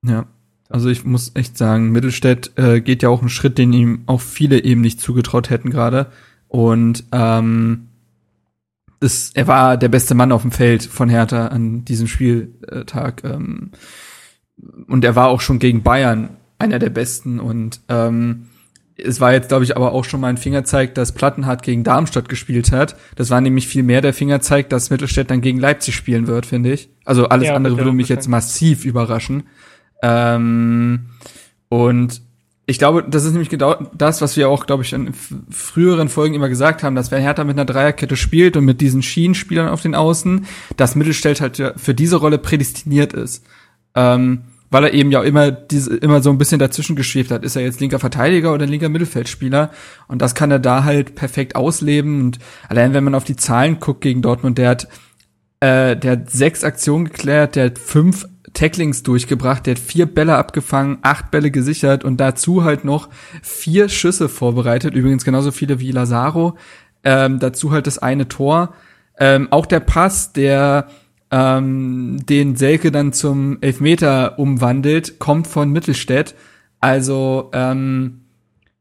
Ja, 0.03 0.27
also 0.69 0.87
ich 0.89 1.03
muss 1.03 1.31
echt 1.35 1.57
sagen, 1.57 1.91
Mittelstädt 1.91 2.51
äh, 2.55 2.81
geht 2.81 3.01
ja 3.01 3.09
auch 3.09 3.21
einen 3.21 3.29
Schritt, 3.29 3.57
den 3.57 3.73
ihm 3.73 4.03
auch 4.05 4.21
viele 4.21 4.63
eben 4.63 4.81
nicht 4.81 5.01
zugetraut 5.01 5.49
hätten 5.49 5.71
gerade. 5.71 6.11
Und 6.49 7.03
ähm, 7.11 7.87
das, 8.99 9.31
er 9.33 9.47
war 9.47 9.77
der 9.77 9.89
beste 9.89 10.13
Mann 10.13 10.31
auf 10.31 10.43
dem 10.43 10.51
Feld 10.51 10.83
von 10.83 11.09
Hertha 11.09 11.47
an 11.47 11.83
diesem 11.83 12.05
Spieltag. 12.05 13.23
Ähm, 13.23 13.71
und 14.87 15.03
er 15.03 15.15
war 15.15 15.29
auch 15.29 15.41
schon 15.41 15.57
gegen 15.57 15.81
Bayern 15.81 16.29
einer 16.59 16.79
der 16.79 16.89
besten. 16.89 17.39
Und 17.39 17.81
ähm, 17.89 18.47
es 18.97 19.19
war 19.19 19.33
jetzt, 19.33 19.49
glaube 19.49 19.63
ich, 19.63 19.75
aber 19.75 19.91
auch 19.91 20.05
schon 20.05 20.21
mal 20.21 20.29
ein 20.29 20.37
Fingerzeig, 20.37 20.95
dass 20.95 21.11
Plattenhardt 21.11 21.63
gegen 21.63 21.83
Darmstadt 21.83 22.29
gespielt 22.29 22.71
hat. 22.71 22.95
Das 23.15 23.29
war 23.29 23.41
nämlich 23.41 23.67
viel 23.67 23.83
mehr 23.83 24.01
der 24.01 24.13
Fingerzeig, 24.13 24.69
dass 24.69 24.89
Mittelstädt 24.89 25.29
dann 25.29 25.41
gegen 25.41 25.59
Leipzig 25.59 25.95
spielen 25.95 26.27
wird, 26.27 26.45
finde 26.45 26.73
ich. 26.73 26.89
Also 27.03 27.27
alles 27.27 27.49
ja, 27.49 27.55
andere 27.55 27.77
würde 27.77 27.91
mich 27.91 28.09
jetzt 28.09 28.27
massiv 28.27 28.85
überraschen. 28.85 29.43
Ähm, 30.01 31.07
und 31.67 32.21
ich 32.67 32.79
glaube, 32.79 33.03
das 33.03 33.25
ist 33.25 33.33
nämlich 33.33 33.49
genau 33.49 33.75
das, 33.93 34.21
was 34.21 34.37
wir 34.37 34.49
auch, 34.49 34.65
glaube 34.65 34.83
ich, 34.83 34.93
in 34.93 35.13
früheren 35.13 36.09
Folgen 36.09 36.33
immer 36.33 36.49
gesagt 36.49 36.81
haben, 36.81 36.95
dass 36.95 37.11
wenn 37.11 37.21
Hertha 37.21 37.43
mit 37.43 37.57
einer 37.57 37.65
Dreierkette 37.65 38.15
spielt 38.15 38.57
und 38.57 38.65
mit 38.65 38.81
diesen 38.81 39.03
Schienenspielern 39.03 39.67
auf 39.67 39.81
den 39.81 39.93
Außen, 39.93 40.45
das 40.75 40.95
Mittelsteld 40.95 41.41
halt 41.41 41.73
für 41.75 41.93
diese 41.93 42.15
Rolle 42.15 42.39
prädestiniert 42.39 43.13
ist. 43.13 43.45
Ähm, 43.93 44.41
weil 44.69 44.85
er 44.85 44.93
eben 44.93 45.11
ja 45.11 45.23
immer 45.23 45.51
diese, 45.51 45.95
immer 45.97 46.21
so 46.21 46.29
ein 46.29 46.37
bisschen 46.37 46.59
dazwischen 46.59 46.95
geschwebt 46.95 47.31
hat. 47.31 47.43
Ist 47.43 47.55
er 47.55 47.61
jetzt 47.61 47.79
linker 47.79 47.99
Verteidiger 47.99 48.53
oder 48.53 48.65
linker 48.65 48.89
Mittelfeldspieler? 48.89 49.71
Und 50.07 50.21
das 50.21 50.35
kann 50.35 50.51
er 50.51 50.59
da 50.59 50.83
halt 50.83 51.15
perfekt 51.15 51.55
ausleben. 51.55 52.21
Und 52.21 52.39
allein 52.67 52.93
wenn 52.93 53.03
man 53.03 53.15
auf 53.15 53.23
die 53.23 53.35
Zahlen 53.35 53.79
guckt 53.79 54.01
gegen 54.01 54.21
Dortmund, 54.21 54.57
der 54.57 54.69
hat, 54.69 54.87
äh, 55.59 55.95
der 55.95 56.11
hat 56.11 56.29
sechs 56.29 56.63
Aktionen 56.63 57.05
geklärt, 57.05 57.55
der 57.55 57.65
hat 57.65 57.79
fünf 57.79 58.27
Tacklings 58.53 59.03
durchgebracht, 59.03 59.65
der 59.65 59.75
hat 59.75 59.79
vier 59.79 60.05
Bälle 60.05 60.35
abgefangen, 60.35 60.97
acht 61.01 61.29
Bälle 61.29 61.51
gesichert 61.51 62.03
und 62.03 62.17
dazu 62.17 62.63
halt 62.63 62.85
noch 62.85 63.09
vier 63.43 63.89
Schüsse 63.89 64.29
vorbereitet, 64.29 64.95
übrigens 64.95 65.25
genauso 65.25 65.51
viele 65.51 65.79
wie 65.79 65.91
Lazaro. 65.91 66.57
Ähm, 67.03 67.39
dazu 67.39 67.71
halt 67.71 67.85
das 67.85 67.99
eine 67.99 68.27
Tor. 68.27 68.73
Ähm, 69.19 69.49
auch 69.51 69.65
der 69.65 69.79
Pass, 69.79 70.33
der 70.33 70.87
ähm, 71.35 72.25
den 72.25 72.55
Selke 72.55 72.93
dann 72.93 73.11
zum 73.11 73.57
Elfmeter 73.59 74.39
umwandelt, 74.39 75.19
kommt 75.19 75.47
von 75.47 75.69
Mittelstädt. 75.69 76.33
Also 76.79 77.49
ähm, 77.51 78.21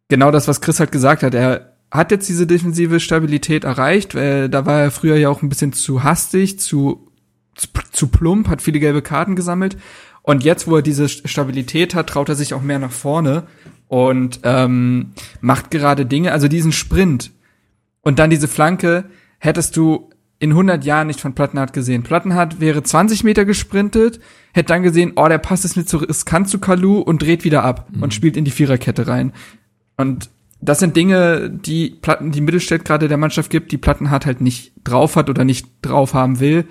genau 0.09 0.31
das, 0.31 0.47
was 0.47 0.61
Chris 0.61 0.79
halt 0.79 0.93
gesagt 0.93 1.25
hat. 1.25 1.35
Er 1.35 1.73
hat 1.90 2.12
jetzt 2.12 2.29
diese 2.29 2.47
defensive 2.47 3.01
Stabilität 3.01 3.64
erreicht. 3.64 4.14
Äh, 4.14 4.49
da 4.49 4.67
war 4.67 4.83
er 4.83 4.90
früher 4.93 5.17
ja 5.17 5.31
auch 5.31 5.43
ein 5.43 5.49
bisschen 5.49 5.73
zu 5.73 6.05
hastig, 6.05 6.61
zu 6.61 7.11
zu 7.93 8.09
plump, 8.09 8.49
hat 8.49 8.62
viele 8.62 8.81
gelbe 8.81 9.03
Karten 9.03 9.37
gesammelt. 9.37 9.77
Und 10.23 10.43
jetzt, 10.43 10.67
wo 10.67 10.77
er 10.77 10.83
diese 10.83 11.09
Stabilität 11.09 11.95
hat, 11.95 12.09
traut 12.09 12.29
er 12.29 12.35
sich 12.35 12.55
auch 12.55 12.62
mehr 12.62 12.79
nach 12.79 12.90
vorne 12.90 13.45
und 13.88 14.40
ähm, 14.43 15.12
macht 15.40 15.71
gerade 15.71 16.07
Dinge. 16.07 16.33
Also 16.33 16.49
diesen 16.49 16.73
Sprint 16.73 17.31
und 18.01 18.19
dann 18.19 18.31
diese 18.31 18.49
Flanke 18.49 19.05
hättest 19.38 19.77
du 19.77 20.11
in 20.45 20.51
100 20.51 20.85
Jahren 20.85 21.07
nicht 21.07 21.23
von 21.23 21.35
Plattenhardt 21.35 21.73
gesehen. 21.73 22.03
Plattenhardt 22.03 22.61
wäre 22.61 22.83
20 22.83 23.25
Meter 23.25 23.47
gesprintet, 23.47 24.21
hätte 24.53 24.69
dann 24.69 24.83
gesehen, 24.83 25.15
oh, 25.17 25.27
der 25.27 25.39
Pass 25.39 25.65
ist 25.65 25.75
mir 25.75 25.87
zu 25.87 25.97
riskant 25.97 26.51
zu 26.51 26.59
Kalu 26.59 26.99
und 26.99 27.23
dreht 27.23 27.45
wieder 27.45 27.65
ab 27.65 27.89
mhm. 27.91 28.03
und 28.03 28.15
spielt 28.15 28.37
in 28.37 28.45
die 28.45 28.51
Viererkette 28.51 29.09
rein. 29.09 29.33
Und 29.97 30.29
das 30.61 30.81
sind 30.81 30.97
Dinge, 30.97 31.49
die 31.49 31.91
Platten, 31.91 32.31
die 32.31 32.43
Mittelstädt 32.43 32.85
gerade 32.85 33.09
der 33.09 33.17
Mannschaft 33.17 33.51
gibt, 33.51 33.73
die 33.73 33.79
Plattenhardt 33.79 34.27
halt 34.27 34.43
nicht 34.43 34.73
drauf 34.85 35.17
hat 35.17 35.31
oder 35.31 35.45
nicht 35.45 35.67
drauf 35.81 36.13
haben 36.13 36.41
will. 36.41 36.67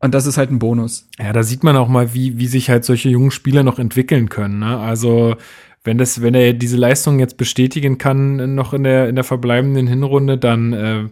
Und 0.00 0.12
das 0.12 0.26
ist 0.26 0.36
halt 0.36 0.50
ein 0.50 0.58
Bonus. 0.58 1.08
Ja, 1.18 1.32
da 1.32 1.44
sieht 1.44 1.62
man 1.62 1.76
auch 1.76 1.88
mal, 1.88 2.12
wie, 2.12 2.38
wie 2.38 2.48
sich 2.48 2.70
halt 2.70 2.84
solche 2.84 3.08
jungen 3.08 3.30
Spieler 3.30 3.62
noch 3.62 3.78
entwickeln 3.78 4.28
können. 4.28 4.58
Ne? 4.58 4.78
Also, 4.78 5.36
wenn 5.84 5.96
das, 5.96 6.22
wenn 6.22 6.34
er 6.34 6.52
diese 6.54 6.76
Leistung 6.76 7.20
jetzt 7.20 7.36
bestätigen 7.36 7.98
kann, 7.98 8.56
noch 8.56 8.74
in 8.74 8.82
der, 8.82 9.08
in 9.08 9.14
der 9.14 9.24
verbleibenden 9.24 9.86
Hinrunde, 9.86 10.38
dann, 10.38 10.72
äh, 10.72 11.04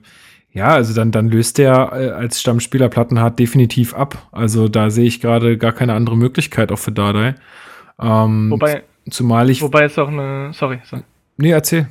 ja, 0.55 0.69
also 0.69 0.95
dann, 0.95 1.11
dann 1.11 1.29
löst 1.29 1.59
er 1.59 1.93
äh, 1.93 2.11
als 2.11 2.40
Stammspieler 2.40 2.88
Plattenhardt 2.88 3.38
definitiv 3.38 3.93
ab. 3.93 4.29
Also 4.31 4.69
da 4.69 4.88
sehe 4.88 5.07
ich 5.07 5.21
gerade 5.21 5.59
gar 5.59 5.73
keine 5.73 5.95
andere 5.95 6.17
Möglichkeit 6.17 6.71
auch 6.71 6.79
für 6.79 6.93
Dardai. 6.93 7.35
Ähm, 8.01 8.51
wobei, 8.51 8.85
zumal 9.11 9.51
ich. 9.51 9.61
Wobei 9.62 9.85
es 9.85 9.99
auch 9.99 10.09
eine, 10.09 10.53
sorry. 10.53 10.79
sorry. 10.85 11.03
Nee, 11.37 11.51
erzähl. 11.51 11.88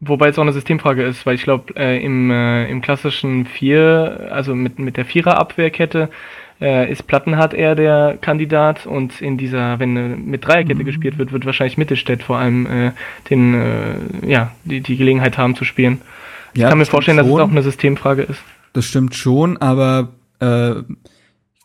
Wobei 0.00 0.28
es 0.28 0.38
auch 0.38 0.42
eine 0.42 0.52
Systemfrage 0.52 1.04
ist, 1.04 1.24
weil 1.26 1.36
ich 1.36 1.44
glaube, 1.44 1.74
äh, 1.76 2.04
im, 2.04 2.32
äh, 2.32 2.68
im 2.68 2.82
klassischen 2.82 3.46
Vier, 3.46 4.28
also 4.32 4.56
mit, 4.56 4.80
mit 4.80 4.96
der 4.96 5.04
Vierer-Abwehrkette, 5.04 6.08
äh, 6.60 6.90
ist 6.90 7.06
Plattenhardt 7.06 7.54
eher 7.54 7.76
der 7.76 8.18
Kandidat 8.20 8.84
und 8.84 9.20
in 9.20 9.38
dieser, 9.38 9.78
wenn 9.78 9.96
äh, 9.96 10.08
mit 10.16 10.44
Dreierkette 10.44 10.80
mhm. 10.80 10.86
gespielt 10.86 11.18
wird, 11.18 11.30
wird 11.30 11.46
wahrscheinlich 11.46 11.78
Mittelstädt 11.78 12.24
vor 12.24 12.38
allem 12.38 12.66
äh, 12.66 12.90
den, 13.30 13.54
äh, 13.54 14.26
ja, 14.26 14.50
die, 14.64 14.80
die 14.80 14.96
Gelegenheit 14.96 15.38
haben 15.38 15.54
zu 15.54 15.64
spielen. 15.64 16.00
Ja, 16.54 16.66
ich 16.66 16.70
kann 16.70 16.78
mir 16.78 16.86
vorstellen, 16.86 17.18
schon. 17.18 17.28
dass 17.28 17.36
es 17.36 17.42
auch 17.42 17.50
eine 17.50 17.62
Systemfrage 17.62 18.22
ist. 18.22 18.40
Das 18.72 18.84
stimmt 18.84 19.14
schon, 19.14 19.56
aber 19.58 20.14
äh, 20.40 20.82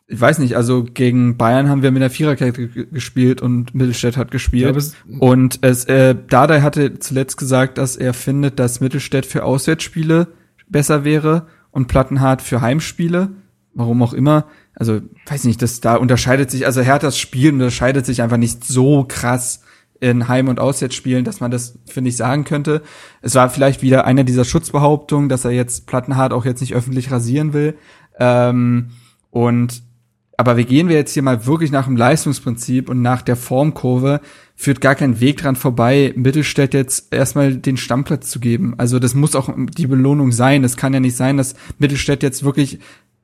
ich 0.09 0.21
weiß 0.21 0.39
nicht, 0.39 0.55
also 0.55 0.85
gegen 0.85 1.37
Bayern 1.37 1.67
haben 1.67 1.83
wir 1.83 1.91
mit 1.91 2.01
der 2.01 2.09
Viererkette 2.09 2.69
gespielt 2.69 3.41
und 3.41 3.75
Mittelstädt 3.75 4.15
hat 4.15 4.31
gespielt. 4.31 4.93
Ja, 5.05 5.19
und 5.19 5.59
es, 5.63 5.83
äh, 5.85 6.15
Dardai 6.29 6.61
hatte 6.61 6.99
zuletzt 6.99 7.37
gesagt, 7.37 7.77
dass 7.77 7.97
er 7.97 8.13
findet, 8.13 8.57
dass 8.57 8.79
Mittelstädt 8.79 9.25
für 9.25 9.43
Auswärtsspiele 9.43 10.27
besser 10.69 11.03
wäre 11.03 11.47
und 11.71 11.87
Plattenhardt 11.87 12.41
für 12.41 12.61
Heimspiele. 12.61 13.31
Warum 13.73 14.01
auch 14.01 14.13
immer. 14.13 14.45
Also, 14.73 15.01
weiß 15.27 15.43
nicht, 15.43 15.61
das 15.61 15.81
da 15.81 15.95
unterscheidet 15.95 16.49
sich, 16.51 16.65
also 16.65 16.81
Herthas 16.81 17.17
Spiel 17.19 17.51
unterscheidet 17.51 18.05
sich 18.05 18.21
einfach 18.21 18.37
nicht 18.37 18.63
so 18.63 19.05
krass 19.07 19.61
in 19.99 20.27
Heim- 20.27 20.47
und 20.47 20.59
Auswärtsspielen, 20.59 21.25
dass 21.25 21.39
man 21.39 21.51
das, 21.51 21.79
finde 21.85 22.09
ich, 22.09 22.17
sagen 22.17 22.43
könnte. 22.43 22.81
Es 23.21 23.35
war 23.35 23.49
vielleicht 23.49 23.81
wieder 23.81 24.05
einer 24.05 24.23
dieser 24.23 24.45
Schutzbehauptungen, 24.45 25.29
dass 25.29 25.45
er 25.45 25.51
jetzt 25.51 25.87
Plattenhardt 25.87 26.33
auch 26.33 26.45
jetzt 26.45 26.61
nicht 26.61 26.75
öffentlich 26.75 27.11
rasieren 27.11 27.53
will. 27.53 27.77
Ähm, 28.19 28.89
und 29.31 29.83
aber 30.39 30.55
wir 30.55 30.65
gehen 30.65 30.87
wir 30.87 30.95
jetzt 30.95 31.13
hier 31.13 31.23
mal 31.23 31.47
wirklich 31.47 31.71
nach 31.71 31.85
dem 31.85 31.97
Leistungsprinzip 31.97 32.89
und 32.89 33.01
nach 33.01 33.23
der 33.23 33.35
Formkurve, 33.35 34.21
führt 34.55 34.81
gar 34.81 34.95
kein 34.95 35.19
Weg 35.19 35.37
dran 35.37 35.55
vorbei, 35.55 36.13
Mittelstädt 36.15 36.73
jetzt 36.73 37.13
erstmal 37.13 37.57
den 37.57 37.77
Stammplatz 37.77 38.29
zu 38.29 38.39
geben. 38.39 38.75
Also 38.77 38.99
das 38.99 39.13
muss 39.13 39.35
auch 39.35 39.49
die 39.55 39.87
Belohnung 39.87 40.31
sein. 40.31 40.63
Es 40.63 40.77
kann 40.77 40.93
ja 40.93 40.99
nicht 40.99 41.15
sein, 41.15 41.37
dass 41.37 41.55
Mittelstädt 41.79 42.23
jetzt 42.23 42.43
wirklich 42.43 42.79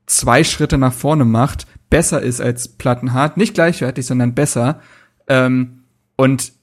zwei 0.05 0.43
Schritte 0.43 0.77
nach 0.77 0.93
vorne 0.93 1.25
macht, 1.25 1.65
besser 1.89 2.21
ist 2.21 2.41
als 2.41 2.67
Plattenhardt, 2.67 3.37
nicht 3.37 3.53
gleichwertig, 3.53 4.05
sondern 4.05 4.35
besser. 4.35 4.79
Ähm, 5.27 5.83
und 6.17 6.53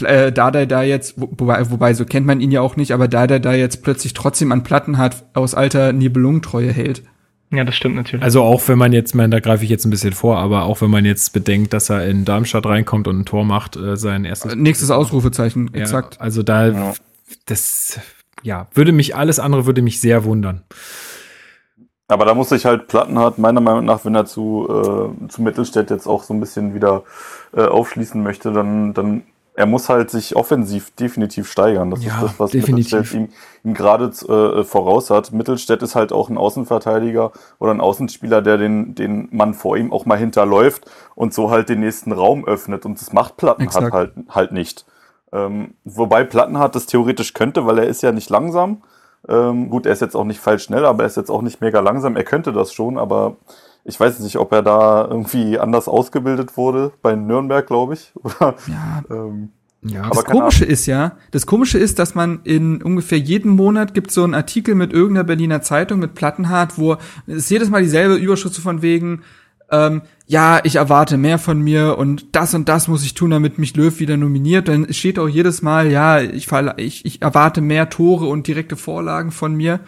äh, 0.00 0.32
da 0.32 0.50
der 0.50 0.66
da 0.66 0.82
jetzt, 0.82 1.14
wobei, 1.16 1.70
wobei 1.70 1.94
so 1.94 2.04
kennt 2.04 2.26
man 2.26 2.40
ihn 2.40 2.50
ja 2.50 2.60
auch 2.60 2.76
nicht, 2.76 2.92
aber 2.92 3.08
da 3.08 3.26
der 3.26 3.40
da 3.40 3.52
jetzt 3.52 3.82
plötzlich 3.82 4.14
trotzdem 4.14 4.52
an 4.52 4.62
Plattenhardt 4.62 5.24
aus 5.34 5.54
alter 5.54 5.92
Nibelungentreue 5.92 6.72
hält. 6.72 7.02
Ja, 7.50 7.64
das 7.64 7.74
stimmt 7.74 7.96
natürlich. 7.96 8.24
Also 8.24 8.42
auch 8.42 8.66
wenn 8.68 8.78
man 8.78 8.94
jetzt, 8.94 9.14
man, 9.14 9.30
da 9.30 9.38
greife 9.38 9.62
ich 9.62 9.70
jetzt 9.70 9.84
ein 9.84 9.90
bisschen 9.90 10.14
vor, 10.14 10.38
aber 10.38 10.62
auch 10.62 10.80
wenn 10.80 10.90
man 10.90 11.04
jetzt 11.04 11.34
bedenkt, 11.34 11.74
dass 11.74 11.90
er 11.90 12.06
in 12.06 12.24
Darmstadt 12.24 12.64
reinkommt 12.64 13.06
und 13.08 13.20
ein 13.20 13.24
Tor 13.26 13.44
macht, 13.44 13.76
äh, 13.76 13.96
sein 13.96 14.24
erstes. 14.24 14.54
Nächstes 14.56 14.90
Ausrufezeichen, 14.90 15.72
exakt. 15.74 16.14
Ja, 16.14 16.20
also 16.22 16.42
da, 16.42 16.68
ja. 16.68 16.94
das, 17.44 18.00
ja, 18.42 18.68
würde 18.72 18.92
mich, 18.92 19.14
alles 19.14 19.38
andere 19.38 19.66
würde 19.66 19.82
mich 19.82 20.00
sehr 20.00 20.24
wundern. 20.24 20.62
Aber 22.08 22.24
da 22.24 22.34
muss 22.34 22.48
sich 22.48 22.64
halt 22.64 22.88
Plattenhardt, 22.88 23.38
meiner 23.38 23.60
Meinung 23.60 23.84
nach, 23.84 24.04
wenn 24.06 24.14
er 24.14 24.24
zu, 24.24 24.66
äh, 24.68 25.28
zu 25.28 25.42
Mittelstädt 25.42 25.90
jetzt 25.90 26.06
auch 26.06 26.22
so 26.22 26.32
ein 26.32 26.40
bisschen 26.40 26.74
wieder 26.74 27.04
äh, 27.54 27.64
aufschließen 27.64 28.22
möchte, 28.22 28.52
dann, 28.52 28.94
dann 28.94 29.22
er 29.54 29.66
muss 29.66 29.88
halt 29.88 30.10
sich 30.10 30.34
offensiv 30.34 30.90
definitiv 30.92 31.50
steigern. 31.50 31.90
Das 31.90 32.02
ja, 32.02 32.14
ist 32.14 32.22
das, 32.22 32.40
was 32.40 32.50
definitiv. 32.52 32.92
Mittelstädt 32.92 33.20
ihm, 33.20 33.28
ihm 33.64 33.74
gerade 33.74 34.06
äh, 34.06 34.64
voraus 34.64 35.10
hat. 35.10 35.32
Mittelstädt 35.32 35.82
ist 35.82 35.94
halt 35.94 36.12
auch 36.12 36.30
ein 36.30 36.38
Außenverteidiger 36.38 37.32
oder 37.58 37.72
ein 37.72 37.80
Außenspieler, 37.80 38.40
der 38.40 38.56
den, 38.56 38.94
den 38.94 39.28
Mann 39.30 39.52
vor 39.52 39.76
ihm 39.76 39.92
auch 39.92 40.06
mal 40.06 40.16
hinterläuft 40.16 40.90
und 41.14 41.34
so 41.34 41.50
halt 41.50 41.68
den 41.68 41.80
nächsten 41.80 42.12
Raum 42.12 42.46
öffnet. 42.46 42.86
Und 42.86 43.00
das 43.00 43.12
macht 43.12 43.36
Plattenhardt 43.36 43.92
halt, 43.92 44.12
halt 44.30 44.52
nicht. 44.52 44.86
Ähm, 45.32 45.74
wobei 45.84 46.24
Plattenhardt 46.24 46.74
das 46.74 46.86
theoretisch 46.86 47.34
könnte, 47.34 47.66
weil 47.66 47.78
er 47.78 47.86
ist 47.86 48.02
ja 48.02 48.12
nicht 48.12 48.30
langsam. 48.30 48.82
Ähm, 49.28 49.68
gut, 49.68 49.84
er 49.86 49.92
ist 49.92 50.00
jetzt 50.00 50.16
auch 50.16 50.24
nicht 50.24 50.40
falsch 50.40 50.64
schnell, 50.64 50.86
aber 50.86 51.04
er 51.04 51.06
ist 51.06 51.16
jetzt 51.16 51.30
auch 51.30 51.42
nicht 51.42 51.60
mega 51.60 51.80
langsam. 51.80 52.16
Er 52.16 52.24
könnte 52.24 52.52
das 52.52 52.72
schon, 52.72 52.98
aber 52.98 53.36
ich 53.84 53.98
weiß 53.98 54.20
nicht, 54.20 54.36
ob 54.36 54.52
er 54.52 54.62
da 54.62 55.06
irgendwie 55.08 55.58
anders 55.58 55.88
ausgebildet 55.88 56.56
wurde, 56.56 56.92
bei 57.02 57.14
Nürnberg, 57.16 57.66
glaube 57.66 57.94
ich. 57.94 58.12
Oder, 58.22 58.54
Ja, 58.66 59.02
ähm, 59.10 59.50
Ja, 59.84 60.04
Aber 60.04 60.22
das 60.22 60.24
Komische 60.24 60.64
ist 60.64 60.86
ja, 60.86 61.16
das 61.32 61.46
Komische 61.46 61.78
ist, 61.78 61.98
dass 61.98 62.14
man 62.14 62.40
in 62.44 62.80
ungefähr 62.82 63.18
jedem 63.18 63.56
Monat 63.56 63.94
gibt 63.94 64.12
so 64.12 64.22
einen 64.22 64.34
Artikel 64.34 64.76
mit 64.76 64.92
irgendeiner 64.92 65.24
Berliner 65.24 65.62
Zeitung 65.62 65.98
mit 65.98 66.14
Plattenhardt, 66.14 66.78
wo 66.78 66.96
es 67.26 67.50
jedes 67.50 67.68
Mal 67.68 67.82
dieselbe 67.82 68.14
Überschrift 68.14 68.54
so 68.54 68.62
von 68.62 68.82
wegen, 68.82 69.22
ähm, 69.72 70.02
ja, 70.26 70.60
ich 70.62 70.76
erwarte 70.76 71.16
mehr 71.16 71.38
von 71.38 71.60
mir 71.60 71.98
und 71.98 72.36
das 72.36 72.54
und 72.54 72.68
das 72.68 72.86
muss 72.86 73.04
ich 73.04 73.14
tun, 73.14 73.30
damit 73.30 73.58
mich 73.58 73.74
Löw 73.74 73.98
wieder 73.98 74.16
nominiert. 74.16 74.68
Dann 74.68 74.92
steht 74.92 75.18
auch 75.18 75.28
jedes 75.28 75.62
Mal, 75.62 75.90
ja, 75.90 76.20
ich, 76.20 76.48
ich, 76.76 77.04
ich 77.04 77.22
erwarte 77.22 77.60
mehr 77.60 77.90
Tore 77.90 78.26
und 78.26 78.46
direkte 78.46 78.76
Vorlagen 78.76 79.32
von 79.32 79.54
mir. 79.54 79.80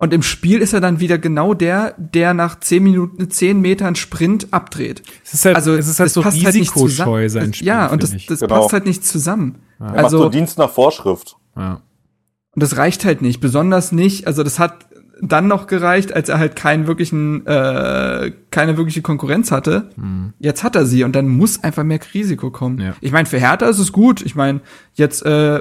Und 0.00 0.12
im 0.14 0.22
Spiel 0.22 0.60
ist 0.60 0.72
er 0.72 0.80
dann 0.80 1.00
wieder 1.00 1.18
genau 1.18 1.54
der, 1.54 1.94
der 1.98 2.32
nach 2.32 2.60
zehn 2.60 2.84
Minuten, 2.84 3.30
zehn 3.30 3.60
Metern 3.60 3.96
Sprint 3.96 4.48
abdreht. 4.52 5.02
Es 5.24 5.34
ist 5.34 5.44
halt, 5.44 5.56
Also 5.56 5.74
es 5.74 5.88
ist 5.88 5.98
halt 5.98 6.06
das 6.06 6.14
so 6.14 6.22
passt 6.22 6.36
halt 6.44 6.54
nicht 6.54 6.70
risikoscheu, 6.74 6.88
zusammen. 6.88 7.28
sein 7.28 7.54
Spiel. 7.54 7.66
Ja, 7.68 7.86
und 7.88 8.02
das, 8.02 8.12
das 8.28 8.40
Genau. 8.40 8.60
passt 8.60 8.72
halt 8.72 8.86
nicht 8.86 9.04
zusammen. 9.04 9.56
er 9.80 9.86
macht 9.86 9.98
so 9.98 10.04
Also, 10.18 10.28
Dienst 10.28 10.56
nach 10.58 10.70
Vorschrift. 10.70 11.36
ja. 11.56 11.80
und 12.54 12.62
das 12.62 12.76
reicht 12.76 13.04
halt 13.04 13.22
nicht, 13.22 13.40
besonders 13.40 13.90
nicht. 13.92 14.26
Also 14.26 14.42
das 14.44 14.58
hat 14.58 14.86
dann 15.20 15.48
noch 15.48 15.66
gereicht, 15.66 16.12
als 16.12 16.28
er 16.28 16.38
halt 16.38 16.54
keinen 16.54 16.86
wirklichen, 16.86 17.44
äh, 17.46 18.30
keine 18.52 18.76
wirkliche 18.76 19.02
Konkurrenz 19.02 19.50
hatte. 19.50 19.90
Jetzt 20.38 20.62
hat 20.62 20.76
er 20.76 20.86
sie 20.86 21.02
und 21.02 21.16
dann 21.16 21.26
muss 21.26 21.64
einfach 21.64 21.82
mehr 21.82 21.98
Risiko 22.14 22.52
kommen. 22.52 22.80
Ja. 22.80 22.94
Ich 23.00 23.10
meine, 23.10 23.26
für 23.26 23.38
Hertha 23.40 23.66
ist 23.66 23.80
es 23.80 23.90
gut. 23.90 24.22
Ich 24.22 24.36
meine, 24.36 24.60
jetzt 24.94 25.26
äh, 25.26 25.60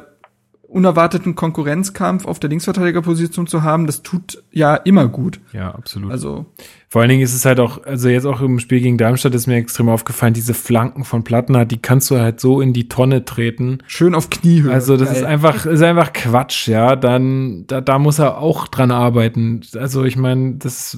unerwarteten 0.68 1.36
Konkurrenzkampf 1.36 2.26
auf 2.26 2.40
der 2.40 2.50
Linksverteidigerposition 2.50 3.48
zu 3.48 3.64
haben, 3.64 3.88
das 3.88 4.04
tut 4.04 4.44
ja 4.52 4.76
immer 4.76 5.08
gut. 5.08 5.40
ja, 5.54 5.74
absolut. 5.74 6.12
Also 6.12 6.46
Vor 6.90 7.02
allen 7.02 7.10
Dingen 7.10 7.22
ist 7.22 7.34
es 7.34 7.44
halt 7.44 7.60
auch, 7.60 7.84
also 7.84 8.08
jetzt 8.08 8.26
auch 8.26 8.40
im 8.40 8.60
Spiel 8.60 8.80
gegen 8.80 8.98
Darmstadt 8.98 9.36
ist 9.36 9.46
mir 9.46 9.58
extrem 9.58 9.90
aufgefallen, 9.90 10.34
diese 10.34 10.54
Flanken 10.54 11.04
von 11.04 11.26
Plattenhardt, 11.26 11.70
die 11.70 11.80
kannst 11.80 12.10
du 12.10 12.18
halt 12.18 12.40
so 12.40 12.62
in 12.62 12.72
die 12.72 12.88
Tonne 12.88 13.26
treten. 13.26 13.80
schön 13.88 14.16
auf 14.16 14.30
Kniehöhe. 14.30 14.72
Also 14.72 14.96
das 14.96 15.10
Geil. 15.10 15.18
ist 15.18 15.24
einfach, 15.24 15.66
ist 15.66 15.82
einfach 15.82 16.14
Quatsch, 16.14 16.70
ja. 16.70 16.96
Dann, 16.96 17.68
da, 17.68 17.82
da 17.82 18.00
muss 18.00 18.20
er 18.20 18.38
auch 18.38 18.70
dran 18.70 18.92
arbeiten. 18.92 19.62
Also 19.78 20.06
ich 20.06 20.16
meine, 20.16 20.56
das, 20.56 20.98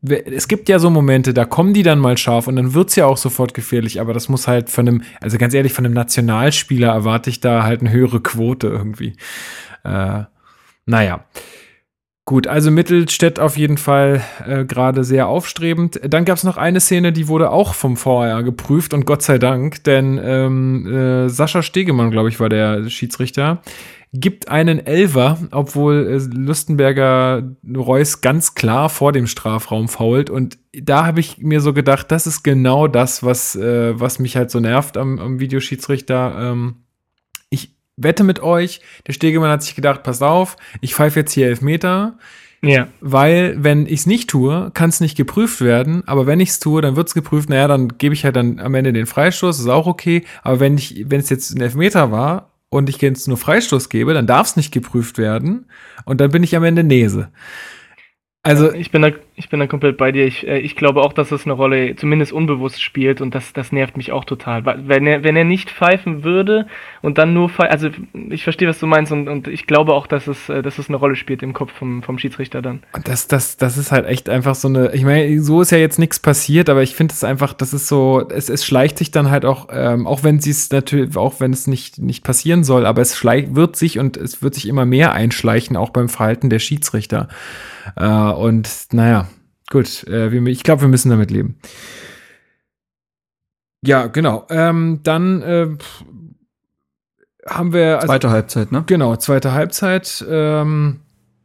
es 0.00 0.48
gibt 0.48 0.70
ja 0.70 0.78
so 0.78 0.88
Momente, 0.88 1.34
da 1.34 1.44
kommen 1.44 1.74
die 1.74 1.82
dann 1.82 1.98
mal 1.98 2.16
scharf 2.16 2.46
und 2.46 2.56
dann 2.56 2.72
wird's 2.72 2.96
ja 2.96 3.04
auch 3.04 3.18
sofort 3.18 3.52
gefährlich. 3.52 4.00
Aber 4.00 4.14
das 4.14 4.30
muss 4.30 4.48
halt 4.48 4.70
von 4.70 4.88
einem, 4.88 5.02
also 5.20 5.36
ganz 5.36 5.52
ehrlich, 5.52 5.74
von 5.74 5.84
einem 5.84 5.94
Nationalspieler 5.94 6.88
erwarte 6.88 7.28
ich 7.28 7.40
da 7.40 7.64
halt 7.64 7.82
eine 7.82 7.92
höhere 7.92 8.20
Quote 8.20 8.68
irgendwie. 8.68 9.14
Äh, 9.84 10.22
naja. 10.86 11.24
Gut, 12.28 12.46
also 12.46 12.70
Mittelstädt 12.70 13.40
auf 13.40 13.56
jeden 13.56 13.78
Fall 13.78 14.22
äh, 14.46 14.66
gerade 14.66 15.02
sehr 15.02 15.28
aufstrebend. 15.28 15.98
Dann 16.04 16.26
gab 16.26 16.36
es 16.36 16.44
noch 16.44 16.58
eine 16.58 16.78
Szene, 16.78 17.10
die 17.10 17.26
wurde 17.26 17.50
auch 17.50 17.72
vom 17.72 17.96
VR 17.96 18.42
geprüft 18.42 18.92
und 18.92 19.06
Gott 19.06 19.22
sei 19.22 19.38
Dank, 19.38 19.82
denn 19.84 20.20
ähm, 20.22 20.86
äh, 20.86 21.30
Sascha 21.30 21.62
Stegemann, 21.62 22.10
glaube 22.10 22.28
ich, 22.28 22.38
war 22.38 22.50
der 22.50 22.90
Schiedsrichter, 22.90 23.62
gibt 24.12 24.50
einen 24.50 24.78
Elver, 24.78 25.38
obwohl 25.52 26.06
äh, 26.06 26.36
Lustenberger 26.36 27.44
Reus 27.74 28.20
ganz 28.20 28.54
klar 28.54 28.90
vor 28.90 29.12
dem 29.12 29.26
Strafraum 29.26 29.88
fault. 29.88 30.28
Und 30.28 30.58
da 30.74 31.06
habe 31.06 31.20
ich 31.20 31.38
mir 31.38 31.62
so 31.62 31.72
gedacht, 31.72 32.12
das 32.12 32.26
ist 32.26 32.42
genau 32.42 32.88
das, 32.88 33.22
was, 33.22 33.56
äh, 33.56 33.98
was 33.98 34.18
mich 34.18 34.36
halt 34.36 34.50
so 34.50 34.60
nervt 34.60 34.98
am, 34.98 35.18
am 35.18 35.40
Videoschiedsrichter. 35.40 36.36
Ähm, 36.38 36.74
wette 37.98 38.24
mit 38.24 38.40
euch, 38.40 38.80
der 39.06 39.12
Stegemann 39.12 39.50
hat 39.50 39.62
sich 39.62 39.74
gedacht, 39.74 40.02
pass 40.02 40.22
auf, 40.22 40.56
ich 40.80 40.94
pfeife 40.94 41.20
jetzt 41.20 41.32
hier 41.32 41.46
Elfmeter, 41.48 42.16
Ja. 42.62 42.88
weil 43.00 43.56
wenn 43.58 43.86
ich 43.86 44.00
es 44.00 44.06
nicht 44.06 44.30
tue, 44.30 44.70
kann 44.74 44.90
es 44.90 45.00
nicht 45.00 45.16
geprüft 45.16 45.60
werden, 45.60 46.02
aber 46.06 46.26
wenn 46.26 46.40
ich 46.40 46.48
es 46.50 46.58
tue, 46.60 46.80
dann 46.80 46.96
wird 46.96 47.08
es 47.08 47.14
geprüft, 47.14 47.48
naja, 47.50 47.68
dann 47.68 47.98
gebe 47.98 48.14
ich 48.14 48.24
halt 48.24 48.36
dann 48.36 48.58
am 48.60 48.74
Ende 48.74 48.92
den 48.92 49.06
Freistoß, 49.06 49.58
ist 49.60 49.68
auch 49.68 49.86
okay, 49.86 50.24
aber 50.42 50.60
wenn 50.60 50.76
ich, 50.78 51.04
wenn 51.08 51.20
es 51.20 51.28
jetzt 51.30 51.50
ein 51.54 51.60
Elfmeter 51.60 52.10
war 52.10 52.52
und 52.70 52.88
ich 52.88 53.00
jetzt 53.00 53.28
nur 53.28 53.36
Freistoß 53.36 53.88
gebe, 53.88 54.12
dann 54.14 54.26
darf 54.26 54.48
es 54.48 54.56
nicht 54.56 54.72
geprüft 54.72 55.16
werden. 55.18 55.66
Und 56.04 56.20
dann 56.20 56.30
bin 56.30 56.42
ich 56.42 56.54
am 56.54 56.64
Ende 56.64 56.84
Nese. 56.84 57.30
Also, 58.42 58.72
ich 58.72 58.90
bin 58.90 59.02
da, 59.02 59.10
ich 59.38 59.48
bin 59.48 59.60
da 59.60 59.66
komplett 59.66 59.96
bei 59.96 60.10
dir. 60.10 60.26
Ich, 60.26 60.46
äh, 60.46 60.58
ich 60.58 60.74
glaube 60.74 61.02
auch, 61.02 61.12
dass 61.12 61.30
es 61.30 61.44
eine 61.44 61.52
Rolle 61.52 61.94
zumindest 61.96 62.32
unbewusst 62.32 62.82
spielt 62.82 63.20
und 63.20 63.34
das, 63.34 63.52
das 63.52 63.70
nervt 63.70 63.96
mich 63.96 64.10
auch 64.10 64.24
total. 64.24 64.64
Wenn 64.64 65.06
er, 65.06 65.22
wenn 65.22 65.36
er 65.36 65.44
nicht 65.44 65.70
pfeifen 65.70 66.24
würde 66.24 66.66
und 67.02 67.18
dann 67.18 67.34
nur 67.34 67.48
pfeifen, 67.48 67.72
also 67.72 67.88
ich 68.30 68.42
verstehe, 68.42 68.68
was 68.68 68.80
du 68.80 68.86
meinst 68.86 69.12
und, 69.12 69.28
und 69.28 69.46
ich 69.46 69.66
glaube 69.66 69.94
auch, 69.94 70.06
dass 70.06 70.26
es, 70.26 70.48
äh, 70.48 70.60
dass 70.60 70.78
es 70.78 70.88
eine 70.88 70.96
Rolle 70.96 71.14
spielt 71.14 71.42
im 71.42 71.52
Kopf 71.52 71.72
vom, 71.72 72.02
vom 72.02 72.18
Schiedsrichter 72.18 72.62
dann. 72.62 72.82
das, 73.04 73.28
das, 73.28 73.56
das 73.56 73.78
ist 73.78 73.92
halt 73.92 74.06
echt 74.06 74.28
einfach 74.28 74.56
so 74.56 74.68
eine, 74.68 74.92
ich 74.92 75.04
meine, 75.04 75.40
so 75.40 75.60
ist 75.60 75.70
ja 75.70 75.78
jetzt 75.78 76.00
nichts 76.00 76.18
passiert, 76.18 76.68
aber 76.68 76.82
ich 76.82 76.96
finde 76.96 77.14
es 77.14 77.22
einfach, 77.22 77.52
das 77.54 77.72
ist 77.72 77.86
so, 77.86 78.28
es, 78.28 78.48
es 78.48 78.66
schleicht 78.66 78.98
sich 78.98 79.12
dann 79.12 79.30
halt 79.30 79.44
auch, 79.44 79.68
ähm, 79.70 80.06
auch 80.06 80.24
wenn 80.24 80.40
sie 80.40 80.50
es 80.50 80.70
natürlich, 80.70 81.16
auch 81.16 81.38
wenn 81.38 81.52
es 81.52 81.68
nicht, 81.68 81.98
nicht 81.98 82.24
passieren 82.24 82.64
soll, 82.64 82.86
aber 82.86 83.02
es 83.02 83.16
schleicht, 83.16 83.54
wird 83.54 83.76
sich 83.76 84.00
und 84.00 84.16
es 84.16 84.42
wird 84.42 84.54
sich 84.54 84.66
immer 84.66 84.84
mehr 84.84 85.12
einschleichen, 85.12 85.76
auch 85.76 85.90
beim 85.90 86.08
Verhalten 86.08 86.50
der 86.50 86.58
Schiedsrichter. 86.58 87.28
Äh, 87.96 88.04
und 88.04 88.68
naja, 88.92 89.27
gut, 89.70 90.04
äh, 90.08 90.28
ich 90.50 90.62
glaube, 90.62 90.82
wir 90.82 90.88
müssen 90.88 91.10
damit 91.10 91.30
leben. 91.30 91.56
Ja, 93.84 94.06
genau. 94.06 94.46
Ähm, 94.50 95.00
dann 95.04 95.42
äh, 95.42 95.68
haben 97.46 97.72
wir 97.72 97.96
also, 97.96 98.08
Zweite 98.08 98.30
Halbzeit, 98.30 98.72
ne? 98.72 98.84
genau 98.86 99.16
zweite 99.16 99.52
Halbzeit. 99.52 100.24
Ähm, 100.28 101.00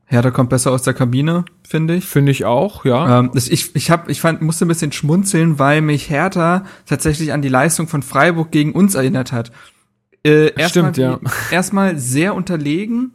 Hertha 0.05 0.32
kommt 0.32 0.49
besser 0.49 0.71
aus 0.71 0.84
der 0.84 0.93
Kabine, 0.93 1.45
finde 1.67 1.95
ich. 1.95 2.05
Finde 2.05 2.32
ich 2.32 2.45
auch, 2.45 2.86
ja. 2.86 3.19
Ähm, 3.19 3.32
ich 3.34 3.76
ich, 3.76 3.89
hab, 3.91 4.09
ich 4.09 4.21
fand, 4.21 4.41
musste 4.41 4.65
ein 4.65 4.67
bisschen 4.67 4.91
schmunzeln, 4.91 5.59
weil 5.59 5.82
mich 5.82 6.09
Hertha 6.09 6.65
tatsächlich 6.86 7.34
an 7.34 7.41
die 7.41 7.49
Leistung 7.49 7.88
von 7.88 8.03
Freiburg 8.03 8.51
gegen 8.51 8.74
uns 8.74 8.95
erinnert 8.95 9.32
hat. 9.32 9.51
Äh, 10.24 10.47
Stimmt, 10.67 10.97
erstmal- 10.97 10.99
ja. 10.99 11.19
Erstmal 11.51 11.97
sehr 11.97 12.36
unterlegen, 12.36 13.11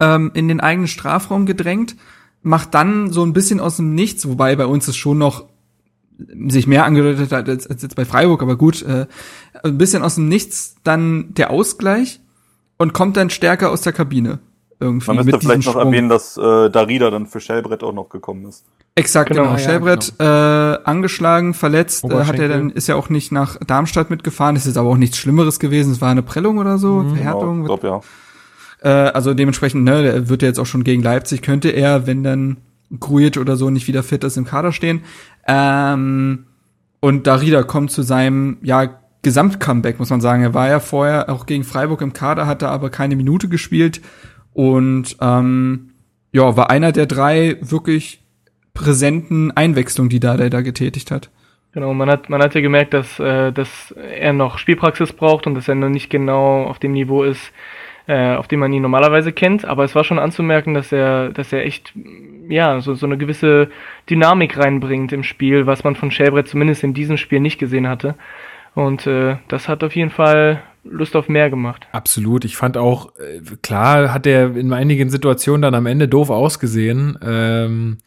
ähm, 0.00 0.30
in 0.34 0.48
den 0.48 0.60
eigenen 0.60 0.88
Strafraum 0.88 1.46
gedrängt, 1.46 1.96
macht 2.48 2.74
dann 2.74 3.12
so 3.12 3.22
ein 3.24 3.32
bisschen 3.32 3.60
aus 3.60 3.76
dem 3.76 3.94
Nichts, 3.94 4.26
wobei 4.28 4.56
bei 4.56 4.66
uns 4.66 4.88
es 4.88 4.96
schon 4.96 5.18
noch 5.18 5.44
sich 6.48 6.66
mehr 6.66 6.84
angedeutet 6.84 7.30
hat 7.30 7.48
als, 7.48 7.66
als 7.68 7.82
jetzt 7.82 7.94
bei 7.94 8.04
Freiburg, 8.04 8.42
aber 8.42 8.56
gut, 8.56 8.82
äh, 8.82 9.06
ein 9.62 9.78
bisschen 9.78 10.02
aus 10.02 10.16
dem 10.16 10.28
Nichts 10.28 10.74
dann 10.82 11.32
der 11.34 11.50
Ausgleich 11.50 12.20
und 12.76 12.92
kommt 12.92 13.16
dann 13.16 13.30
stärker 13.30 13.70
aus 13.70 13.82
der 13.82 13.92
Kabine. 13.92 14.40
Irgendwie 14.80 15.06
Man 15.08 15.16
müsste 15.16 15.32
mit 15.32 15.42
vielleicht 15.42 15.66
noch 15.66 15.72
Sprung. 15.74 15.92
erwähnen, 15.92 16.08
dass 16.08 16.36
äh, 16.36 16.70
Darida 16.70 17.10
dann 17.10 17.26
für 17.26 17.40
Shellbrett 17.40 17.82
auch 17.84 17.92
noch 17.92 18.08
gekommen 18.08 18.46
ist. 18.46 18.64
Exakt, 18.94 19.28
Genau, 19.30 19.42
genau. 19.42 19.52
ja, 19.54 19.58
Schellbrett 19.60 20.12
äh, 20.18 20.24
angeschlagen, 20.24 21.54
verletzt, 21.54 22.04
äh, 22.04 22.24
hat 22.24 22.38
er 22.38 22.48
dann 22.48 22.70
ist 22.70 22.86
ja 22.88 22.94
auch 22.96 23.08
nicht 23.10 23.30
nach 23.32 23.56
Darmstadt 23.64 24.10
mitgefahren. 24.10 24.54
Das 24.56 24.66
ist 24.66 24.76
aber 24.76 24.88
auch 24.88 24.96
nichts 24.96 25.18
Schlimmeres 25.18 25.58
gewesen. 25.60 25.92
Es 25.92 26.00
war 26.00 26.10
eine 26.10 26.22
Prellung 26.22 26.58
oder 26.58 26.78
so, 26.78 26.94
Mhm. 27.02 27.14
Verhärtung. 27.14 27.62
Genau, 27.62 27.76
glaub, 27.76 27.84
ja. 27.84 28.00
Äh, 28.82 28.88
also 28.88 29.34
dementsprechend, 29.34 29.84
ne, 29.84 30.02
der 30.02 30.28
wird 30.28 30.42
ja 30.42 30.48
jetzt 30.48 30.58
auch 30.58 30.66
schon 30.66 30.84
gegen 30.84 31.02
Leipzig, 31.02 31.42
könnte 31.42 31.70
er, 31.70 32.06
wenn 32.06 32.22
dann 32.22 32.58
Grujic 32.98 33.36
oder 33.36 33.56
so 33.56 33.70
nicht 33.70 33.88
wieder 33.88 34.02
fit 34.02 34.24
ist, 34.24 34.36
im 34.36 34.44
Kader 34.44 34.72
stehen. 34.72 35.02
Ähm, 35.46 36.46
und 37.00 37.26
Darida 37.26 37.62
kommt 37.62 37.90
zu 37.90 38.02
seinem, 38.02 38.58
ja, 38.62 38.98
Gesamtcomeback, 39.22 39.98
muss 39.98 40.10
man 40.10 40.20
sagen. 40.20 40.42
Er 40.42 40.54
war 40.54 40.68
ja 40.68 40.80
vorher 40.80 41.28
auch 41.28 41.46
gegen 41.46 41.64
Freiburg 41.64 42.00
im 42.02 42.12
Kader, 42.12 42.46
hatte 42.46 42.68
aber 42.68 42.90
keine 42.90 43.16
Minute 43.16 43.48
gespielt 43.48 44.00
und 44.52 45.16
ähm, 45.20 45.90
ja, 46.32 46.56
war 46.56 46.70
einer 46.70 46.92
der 46.92 47.06
drei 47.06 47.56
wirklich 47.60 48.22
präsenten 48.74 49.50
Einwechslungen, 49.50 50.08
die 50.08 50.20
da 50.20 50.36
der 50.36 50.50
da 50.50 50.60
getätigt 50.60 51.10
hat. 51.10 51.30
Genau, 51.72 51.92
man 51.94 52.08
hat, 52.08 52.30
man 52.30 52.42
hat 52.42 52.54
ja 52.54 52.60
gemerkt, 52.60 52.94
dass, 52.94 53.18
äh, 53.18 53.52
dass 53.52 53.92
er 53.92 54.32
noch 54.32 54.58
Spielpraxis 54.58 55.12
braucht 55.12 55.46
und 55.46 55.54
dass 55.54 55.68
er 55.68 55.74
noch 55.74 55.88
nicht 55.88 56.10
genau 56.10 56.64
auf 56.64 56.78
dem 56.78 56.92
Niveau 56.92 57.24
ist, 57.24 57.52
äh, 58.08 58.34
auf 58.34 58.48
dem 58.48 58.58
man 58.58 58.72
ihn 58.72 58.82
normalerweise 58.82 59.32
kennt. 59.32 59.64
Aber 59.64 59.84
es 59.84 59.94
war 59.94 60.02
schon 60.02 60.18
anzumerken, 60.18 60.74
dass 60.74 60.90
er, 60.90 61.28
dass 61.28 61.52
er 61.52 61.64
echt, 61.64 61.92
ja, 62.48 62.80
so, 62.80 62.94
so 62.94 63.06
eine 63.06 63.18
gewisse 63.18 63.68
Dynamik 64.10 64.56
reinbringt 64.58 65.12
im 65.12 65.22
Spiel, 65.22 65.66
was 65.66 65.84
man 65.84 65.94
von 65.94 66.10
Schellbrett 66.10 66.48
zumindest 66.48 66.82
in 66.82 66.94
diesem 66.94 67.18
Spiel 67.18 67.38
nicht 67.38 67.58
gesehen 67.58 67.88
hatte. 67.88 68.16
Und 68.74 69.06
äh, 69.06 69.36
das 69.48 69.68
hat 69.68 69.84
auf 69.84 69.94
jeden 69.94 70.10
Fall 70.10 70.62
Lust 70.84 71.16
auf 71.16 71.28
mehr 71.28 71.50
gemacht. 71.50 71.86
Absolut. 71.92 72.44
Ich 72.44 72.56
fand 72.56 72.76
auch, 72.78 73.12
äh, 73.16 73.40
klar 73.62 74.12
hat 74.12 74.26
er 74.26 74.56
in 74.56 74.72
einigen 74.72 75.10
Situationen 75.10 75.62
dann 75.62 75.74
am 75.74 75.86
Ende 75.86 76.08
doof 76.08 76.30
ausgesehen. 76.30 77.18
Ähm, 77.22 77.98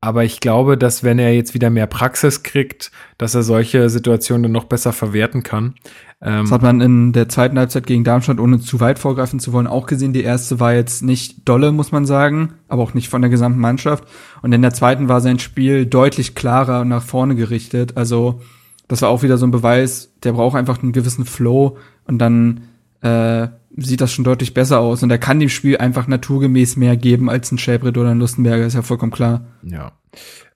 aber 0.00 0.24
ich 0.24 0.40
glaube, 0.40 0.78
dass 0.78 1.04
wenn 1.04 1.18
er 1.18 1.34
jetzt 1.34 1.52
wieder 1.52 1.68
mehr 1.68 1.86
Praxis 1.86 2.42
kriegt, 2.42 2.90
dass 3.18 3.34
er 3.34 3.42
solche 3.42 3.90
Situationen 3.90 4.44
dann 4.44 4.52
noch 4.52 4.64
besser 4.64 4.94
verwerten 4.94 5.42
kann. 5.42 5.74
Ähm, 6.22 6.44
Das 6.44 6.52
hat 6.52 6.62
man 6.62 6.80
in 6.80 7.12
der 7.12 7.28
zweiten 7.28 7.58
Halbzeit 7.58 7.86
gegen 7.86 8.04
Darmstadt, 8.04 8.40
ohne 8.40 8.60
zu 8.60 8.80
weit 8.80 8.98
vorgreifen 8.98 9.40
zu 9.40 9.52
wollen, 9.52 9.66
auch 9.66 9.86
gesehen. 9.86 10.12
Die 10.12 10.22
erste 10.22 10.60
war 10.60 10.74
jetzt 10.74 11.02
nicht 11.02 11.48
dolle, 11.48 11.72
muss 11.72 11.92
man 11.92 12.04
sagen, 12.04 12.54
aber 12.68 12.82
auch 12.82 12.94
nicht 12.94 13.08
von 13.08 13.22
der 13.22 13.30
gesamten 13.30 13.60
Mannschaft. 13.60 14.04
Und 14.42 14.52
in 14.52 14.62
der 14.62 14.74
zweiten 14.74 15.08
war 15.08 15.20
sein 15.20 15.38
Spiel 15.38 15.86
deutlich 15.86 16.34
klarer 16.34 16.82
und 16.82 16.88
nach 16.88 17.02
vorne 17.02 17.34
gerichtet. 17.34 17.96
Also 17.96 18.40
das 18.88 19.02
war 19.02 19.08
auch 19.08 19.22
wieder 19.22 19.38
so 19.38 19.46
ein 19.46 19.50
Beweis, 19.52 20.12
der 20.22 20.32
braucht 20.32 20.56
einfach 20.56 20.82
einen 20.82 20.92
gewissen 20.92 21.24
Flow 21.24 21.78
und 22.06 22.18
dann 22.18 22.62
äh, 23.02 23.48
sieht 23.76 24.00
das 24.00 24.12
schon 24.12 24.24
deutlich 24.24 24.52
besser 24.52 24.80
aus. 24.80 25.02
Und 25.02 25.10
er 25.10 25.18
kann 25.18 25.40
dem 25.40 25.48
Spiel 25.48 25.78
einfach 25.78 26.06
naturgemäß 26.06 26.76
mehr 26.76 26.96
geben 26.96 27.30
als 27.30 27.52
ein 27.52 27.58
Schäbrit 27.58 27.96
oder 27.96 28.10
ein 28.10 28.18
Lustenberger, 28.18 28.66
ist 28.66 28.74
ja 28.74 28.82
vollkommen 28.82 29.12
klar. 29.12 29.46
Ja. 29.62 29.92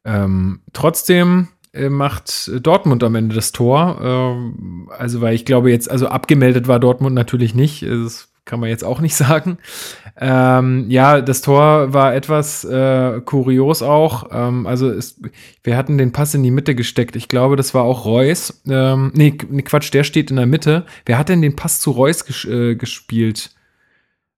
Ähm, 0.05 0.61
trotzdem 0.73 1.49
macht 1.89 2.51
Dortmund 2.65 3.03
am 3.03 3.15
Ende 3.15 3.35
das 3.35 3.53
Tor. 3.53 4.01
Ähm, 4.03 4.89
also, 4.97 5.21
weil 5.21 5.35
ich 5.35 5.45
glaube 5.45 5.71
jetzt, 5.71 5.91
also 5.91 6.09
abgemeldet 6.09 6.69
war 6.69 6.79
Dortmund 6.79 7.15
natürlich 7.15 7.55
nicht. 7.55 7.83
Das 7.83 8.29
kann 8.45 8.61
man 8.61 8.69
jetzt 8.69 8.85
auch 8.85 9.01
nicht 9.01 9.15
sagen. 9.17 9.59
Ähm, 10.21 10.87
ja, 10.89 11.21
das 11.21 11.43
Tor 11.43 11.93
war 11.93 12.15
etwas 12.15 12.65
äh, 12.65 13.21
kurios 13.25 13.83
auch. 13.83 14.29
Ähm, 14.31 14.67
also 14.67 14.91
es, 14.91 15.21
wir 15.63 15.77
hatten 15.77 15.99
den 15.99 16.13
Pass 16.13 16.35
in 16.35 16.43
die 16.43 16.51
Mitte 16.51 16.75
gesteckt. 16.75 17.17
Ich 17.17 17.29
glaube, 17.29 17.57
das 17.57 17.75
war 17.75 17.83
auch 17.83 18.05
Reus. 18.05 18.63
Ähm, 18.69 19.13
nee, 19.15 19.33
Quatsch, 19.33 19.93
der 19.93 20.05
steht 20.05 20.31
in 20.31 20.37
der 20.37 20.47
Mitte. 20.47 20.85
Wer 21.07 21.19
hat 21.19 21.29
denn 21.29 21.43
den 21.43 21.57
Pass 21.57 21.81
zu 21.81 21.91
Reus 21.91 22.25
ges 22.25 22.45
äh, 22.45 22.77
gespielt? 22.77 23.51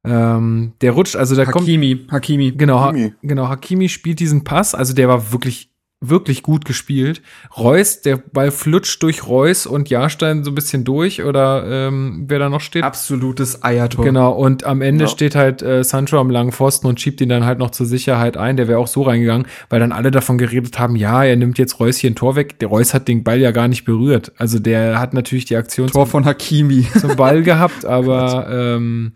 Ähm, 0.05 0.73
der 0.81 0.93
rutscht, 0.93 1.17
also 1.17 1.35
der 1.35 1.49
Hakimi, 1.49 1.97
kommt. 1.97 2.13
Hakimi. 2.13 2.53
Genau, 2.53 2.81
Hakimi. 2.81 3.09
Ha 3.11 3.15
genau, 3.23 3.49
Hakimi 3.49 3.89
spielt 3.89 4.21
diesen 4.21 4.45
Pass. 4.45 4.75
Also 4.75 4.95
der 4.95 5.09
war 5.09 5.33
wirklich 5.33 5.71
wirklich 6.01 6.43
gut 6.43 6.67
gespielt. 6.67 7.23
Reus, 7.57 8.03
der 8.03 8.19
Ball 8.19 8.51
flutscht 8.51 9.03
durch 9.03 9.27
Reus 9.27 9.67
und 9.67 9.89
Jahrstein 9.89 10.45
so 10.45 10.51
ein 10.51 10.55
bisschen 10.55 10.85
durch 10.85 11.23
oder 11.23 11.65
ähm, 11.67 12.27
wer 12.29 12.39
da 12.39 12.51
noch 12.51 12.61
steht. 12.61 12.83
Absolutes 12.83 13.65
Eiertor. 13.65 14.05
Genau, 14.05 14.33
und 14.33 14.65
am 14.65 14.83
Ende 14.83 15.05
ja. 15.05 15.09
steht 15.09 15.35
halt 15.35 15.63
äh, 15.63 15.83
Sancho 15.83 16.21
am 16.21 16.29
langen 16.29 16.53
Pfosten 16.53 16.87
und 16.87 17.01
schiebt 17.01 17.21
ihn 17.23 17.31
dann 17.31 17.47
halt 17.47 17.59
noch 17.59 17.71
zur 17.71 17.87
Sicherheit 17.87 18.37
ein. 18.37 18.59
Der 18.59 18.69
wäre 18.69 18.79
auch 18.79 18.89
so 18.89 19.03
reingegangen, 19.03 19.47
weil 19.71 19.81
dann 19.81 19.93
alle 19.93 20.11
davon 20.11 20.37
geredet 20.37 20.79
haben, 20.79 20.97
ja, 20.97 21.25
er 21.25 21.37
nimmt 21.37 21.59
jetzt 21.59 21.81
Reus 21.81 21.97
hier 21.97 22.11
ein 22.11 22.17
Tor 22.17 22.37
weg. 22.37 22.59
Der 22.59 22.69
Reus 22.69 22.93
hat 22.93 23.09
den 23.09 23.25
Ball 23.25 23.41
ja 23.41 23.51
gar 23.51 23.69
nicht 23.69 23.85
berührt. 23.85 24.33
Also 24.37 24.59
der 24.59 25.01
hat 25.01 25.15
natürlich 25.15 25.47
die 25.47 25.57
Aktion 25.57 25.89
Tor 25.89 26.07
von 26.07 26.27
Hakimi 26.27 26.87
zum 27.01 27.17
Ball 27.17 27.43
gehabt, 27.43 27.87
aber 27.87 28.49
ähm, 28.51 29.13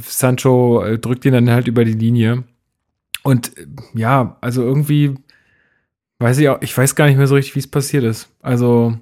Sancho 0.00 0.82
äh, 0.82 0.98
drückt 0.98 1.24
ihn 1.24 1.32
dann 1.32 1.50
halt 1.50 1.68
über 1.68 1.84
die 1.84 1.92
Linie. 1.92 2.42
Und 3.22 3.56
äh, 3.56 3.66
ja, 3.94 4.36
also 4.40 4.62
irgendwie 4.62 5.14
Weiß 6.18 6.38
ich 6.38 6.48
auch, 6.48 6.58
ich 6.60 6.76
weiß 6.76 6.94
gar 6.94 7.06
nicht 7.06 7.16
mehr 7.16 7.26
so 7.26 7.36
richtig, 7.36 7.54
wie 7.54 7.60
es 7.60 7.70
passiert 7.70 8.04
ist. 8.04 8.28
Also. 8.42 8.98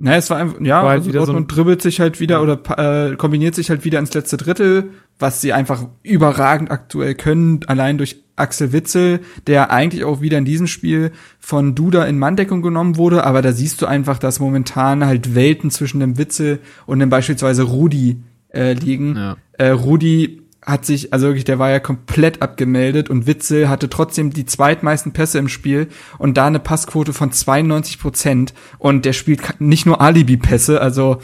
Naja, 0.00 0.18
es 0.18 0.30
war 0.30 0.36
einfach, 0.36 0.60
ja, 0.60 0.76
war 0.76 0.90
halt 0.90 0.98
also 0.98 1.08
wieder 1.08 1.18
Dortmund 1.18 1.50
so 1.50 1.56
dribbelt 1.56 1.82
sich 1.82 1.98
halt 1.98 2.20
wieder 2.20 2.36
ja. 2.36 2.40
oder 2.40 3.10
äh, 3.10 3.16
kombiniert 3.16 3.56
sich 3.56 3.68
halt 3.68 3.84
wieder 3.84 3.98
ins 3.98 4.14
letzte 4.14 4.36
Drittel, 4.36 4.90
was 5.18 5.40
sie 5.40 5.52
einfach 5.52 5.88
überragend 6.04 6.70
aktuell 6.70 7.16
können, 7.16 7.60
allein 7.66 7.98
durch 7.98 8.22
Axel 8.36 8.72
Witzel, 8.72 9.18
der 9.48 9.72
eigentlich 9.72 10.04
auch 10.04 10.20
wieder 10.20 10.38
in 10.38 10.44
diesem 10.44 10.68
Spiel 10.68 11.10
von 11.40 11.74
Duda 11.74 12.04
in 12.04 12.16
Manndeckung 12.16 12.62
genommen 12.62 12.96
wurde, 12.96 13.24
aber 13.24 13.42
da 13.42 13.50
siehst 13.50 13.82
du 13.82 13.86
einfach, 13.86 14.18
dass 14.18 14.38
momentan 14.38 15.04
halt 15.04 15.34
Welten 15.34 15.72
zwischen 15.72 15.98
dem 15.98 16.16
Witzel 16.16 16.60
und 16.86 17.00
dem 17.00 17.10
beispielsweise 17.10 17.64
Rudi 17.64 18.22
äh, 18.50 18.74
liegen. 18.74 19.16
Ja. 19.16 19.36
Äh, 19.54 19.70
Rudi 19.70 20.42
hat 20.68 20.84
sich, 20.84 21.12
also 21.14 21.26
wirklich, 21.26 21.44
der 21.44 21.58
war 21.58 21.70
ja 21.70 21.80
komplett 21.80 22.42
abgemeldet 22.42 23.08
und 23.08 23.26
Witzel 23.26 23.70
hatte 23.70 23.88
trotzdem 23.88 24.30
die 24.30 24.44
zweitmeisten 24.44 25.12
Pässe 25.12 25.38
im 25.38 25.48
Spiel 25.48 25.88
und 26.18 26.36
da 26.36 26.46
eine 26.46 26.60
Passquote 26.60 27.14
von 27.14 27.32
92 27.32 27.98
Prozent 27.98 28.52
und 28.78 29.06
der 29.06 29.14
spielt 29.14 29.60
nicht 29.60 29.86
nur 29.86 30.00
Alibi-Pässe, 30.02 30.80
also 30.80 31.20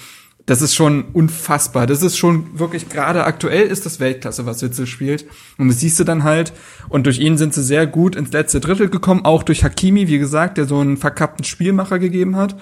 das 0.47 0.61
ist 0.61 0.75
schon 0.75 1.05
unfassbar. 1.13 1.87
Das 1.87 2.03
ist 2.03 2.19
schon 2.19 2.59
wirklich, 2.59 2.91
gerade 2.91 3.25
aktuell 3.25 3.67
ist 3.67 3.87
das 3.87 3.99
Weltklasse, 3.99 4.45
was 4.45 4.63
Witzel 4.63 4.87
spielt. 4.87 5.25
Und 5.57 5.69
das 5.69 5.81
siehst 5.81 5.99
du 5.99 6.05
dann 6.05 6.23
halt. 6.23 6.53
Und 6.91 7.07
durch 7.07 7.19
ihn 7.19 7.39
sind 7.39 7.55
sie 7.55 7.63
sehr 7.63 7.87
gut 7.87 8.15
ins 8.15 8.31
letzte 8.33 8.61
Drittel 8.61 8.91
gekommen, 8.91 9.25
auch 9.25 9.43
durch 9.43 9.65
Hakimi, 9.65 10.07
wie 10.07 10.19
gesagt, 10.19 10.59
der 10.59 10.67
so 10.67 10.79
einen 10.79 10.99
verkappten 10.99 11.47
Spielmacher 11.47 11.99
gegeben 11.99 12.37
hat. 12.37 12.57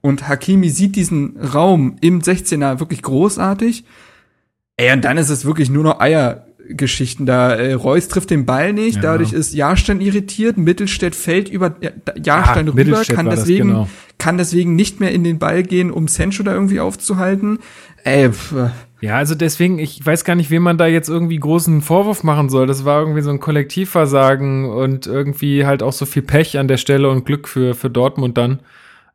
Und 0.00 0.26
Hakimi 0.26 0.70
sieht 0.70 0.96
diesen 0.96 1.36
Raum 1.38 1.98
im 2.00 2.20
16er 2.20 2.80
wirklich 2.80 3.02
großartig 3.02 3.84
Ey, 4.80 4.90
und 4.94 5.04
dann 5.04 5.18
ist 5.18 5.28
es 5.28 5.44
wirklich 5.44 5.68
nur 5.68 5.84
noch 5.84 6.00
Eiergeschichten 6.00 7.26
da. 7.26 7.52
Äh, 7.52 7.74
Reus 7.74 8.08
trifft 8.08 8.30
den 8.30 8.46
Ball 8.46 8.72
nicht, 8.72 8.96
ja. 8.96 9.02
dadurch 9.02 9.34
ist 9.34 9.52
Jahrstein 9.52 10.00
irritiert, 10.00 10.56
Mittelstädt 10.56 11.14
fällt 11.14 11.50
über 11.50 11.76
Jahrstein 12.16 12.66
Ach, 12.70 12.74
rüber, 12.74 13.02
kann 13.04 13.28
deswegen, 13.28 13.68
genau. 13.68 13.88
kann 14.16 14.38
deswegen 14.38 14.76
nicht 14.76 14.98
mehr 14.98 15.12
in 15.12 15.22
den 15.22 15.38
Ball 15.38 15.64
gehen, 15.64 15.90
um 15.90 16.08
Sancho 16.08 16.42
da 16.44 16.54
irgendwie 16.54 16.80
aufzuhalten. 16.80 17.58
Ey, 18.04 18.32
pff. 18.32 18.54
Ja, 19.02 19.16
also 19.16 19.34
deswegen, 19.34 19.78
ich 19.78 20.04
weiß 20.04 20.24
gar 20.24 20.34
nicht, 20.34 20.50
wem 20.50 20.62
man 20.62 20.78
da 20.78 20.86
jetzt 20.86 21.10
irgendwie 21.10 21.38
großen 21.38 21.82
Vorwurf 21.82 22.22
machen 22.22 22.48
soll. 22.48 22.66
Das 22.66 22.86
war 22.86 23.00
irgendwie 23.00 23.20
so 23.20 23.30
ein 23.30 23.40
Kollektivversagen 23.40 24.64
und 24.64 25.06
irgendwie 25.06 25.66
halt 25.66 25.82
auch 25.82 25.92
so 25.92 26.06
viel 26.06 26.22
Pech 26.22 26.58
an 26.58 26.68
der 26.68 26.78
Stelle 26.78 27.10
und 27.10 27.26
Glück 27.26 27.48
für, 27.48 27.74
für 27.74 27.90
Dortmund 27.90 28.38
dann. 28.38 28.60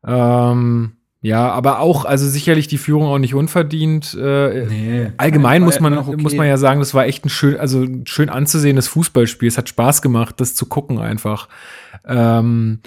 Ähm, 0.06 0.92
ja, 1.22 1.50
aber 1.50 1.80
auch, 1.80 2.04
also 2.04 2.28
sicherlich 2.28 2.68
die 2.68 2.78
Führung 2.78 3.06
auch 3.06 3.18
nicht 3.18 3.34
unverdient. 3.34 4.14
Äh, 4.14 4.66
nee, 4.66 5.12
allgemein 5.16 5.62
muss 5.62 5.80
man, 5.80 5.98
okay. 5.98 6.16
muss 6.16 6.34
man 6.34 6.46
ja 6.46 6.56
sagen, 6.56 6.78
das 6.80 6.94
war 6.94 7.06
echt 7.06 7.24
ein 7.24 7.30
schön, 7.30 7.56
also 7.58 7.82
ein 7.82 8.06
schön 8.06 8.28
anzusehendes 8.28 8.86
Fußballspiel. 8.88 9.48
Es 9.48 9.58
hat 9.58 9.68
Spaß 9.68 10.02
gemacht, 10.02 10.40
das 10.40 10.54
zu 10.54 10.66
gucken 10.66 10.98
einfach. 10.98 11.48
Ähm, 12.06 12.80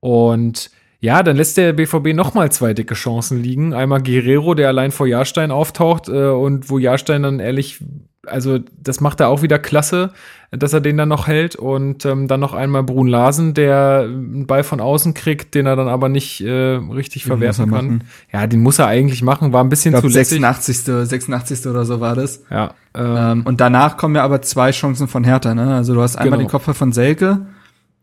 und 0.00 0.70
ja, 1.04 1.22
dann 1.22 1.36
lässt 1.36 1.58
der 1.58 1.74
BVB 1.74 2.14
noch 2.14 2.32
mal 2.32 2.50
zwei 2.50 2.72
dicke 2.72 2.94
Chancen 2.94 3.42
liegen. 3.42 3.74
Einmal 3.74 4.02
Guerrero, 4.02 4.54
der 4.54 4.68
allein 4.68 4.90
vor 4.90 5.06
Jahrstein 5.06 5.50
auftaucht 5.50 6.08
äh, 6.08 6.28
und 6.28 6.70
wo 6.70 6.78
Jahrstein 6.78 7.22
dann 7.22 7.40
ehrlich 7.40 7.84
also 8.26 8.58
das 8.80 9.02
macht 9.02 9.20
er 9.20 9.28
auch 9.28 9.42
wieder 9.42 9.58
klasse, 9.58 10.14
dass 10.50 10.72
er 10.72 10.80
den 10.80 10.96
dann 10.96 11.10
noch 11.10 11.26
hält 11.26 11.56
und 11.56 12.06
ähm, 12.06 12.26
dann 12.26 12.40
noch 12.40 12.54
einmal 12.54 12.82
Brun 12.82 13.06
Larsen, 13.06 13.52
der 13.52 14.06
einen 14.06 14.46
Ball 14.46 14.64
von 14.64 14.80
außen 14.80 15.12
kriegt, 15.12 15.54
den 15.54 15.66
er 15.66 15.76
dann 15.76 15.88
aber 15.88 16.08
nicht 16.08 16.40
äh, 16.40 16.76
richtig 16.76 17.24
den 17.24 17.28
verwerten 17.28 17.70
kann. 17.70 17.86
Machen. 17.86 18.04
Ja, 18.32 18.46
den 18.46 18.62
muss 18.62 18.78
er 18.78 18.86
eigentlich 18.86 19.22
machen, 19.22 19.52
war 19.52 19.62
ein 19.62 19.68
bisschen 19.68 19.92
glaub, 19.92 20.04
zu 20.04 20.08
86. 20.08 20.84
86. 20.84 21.66
oder 21.66 21.84
so 21.84 22.00
war 22.00 22.14
das. 22.14 22.44
Ja. 22.50 22.72
Ähm, 22.94 23.16
ähm, 23.18 23.42
und 23.44 23.60
danach 23.60 23.98
kommen 23.98 24.14
ja 24.14 24.24
aber 24.24 24.40
zwei 24.40 24.70
Chancen 24.70 25.06
von 25.06 25.22
Hertha, 25.22 25.54
ne? 25.54 25.74
Also 25.74 25.92
du 25.92 26.00
hast 26.00 26.16
einmal 26.16 26.38
genau. 26.38 26.48
den 26.48 26.50
Kopf 26.50 26.74
von 26.74 26.92
Selke, 26.92 27.42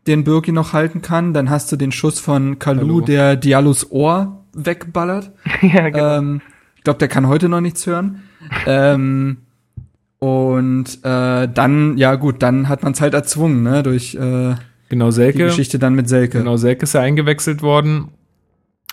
den 0.06 0.24
Birki 0.24 0.52
noch 0.52 0.72
halten 0.72 1.02
kann, 1.02 1.32
dann 1.32 1.50
hast 1.50 1.70
du 1.72 1.76
den 1.76 1.92
Schuss 1.92 2.18
von 2.18 2.58
Kalu, 2.58 3.00
der 3.00 3.36
Diallos 3.36 3.90
Ohr 3.90 4.44
wegballert. 4.54 5.32
ja, 5.62 5.90
genau. 5.90 6.18
Ähm, 6.18 6.40
ich 6.76 6.84
glaube, 6.84 6.98
der 6.98 7.08
kann 7.08 7.28
heute 7.28 7.48
noch 7.48 7.60
nichts 7.60 7.86
hören. 7.86 8.22
ähm, 8.66 9.38
und 10.18 10.98
äh, 11.04 11.48
dann, 11.48 11.96
ja 11.98 12.14
gut, 12.16 12.42
dann 12.42 12.68
hat 12.68 12.82
man 12.82 12.92
es 12.92 13.00
halt 13.00 13.14
erzwungen, 13.14 13.62
ne, 13.62 13.82
durch 13.82 14.14
äh, 14.14 14.54
genau, 14.88 15.10
Selke, 15.10 15.38
die 15.38 15.44
Geschichte 15.44 15.78
dann 15.78 15.94
mit 15.94 16.08
Selke. 16.08 16.38
Genau, 16.38 16.56
Selke 16.56 16.84
ist 16.84 16.94
ja 16.94 17.00
eingewechselt 17.00 17.62
worden 17.62 18.08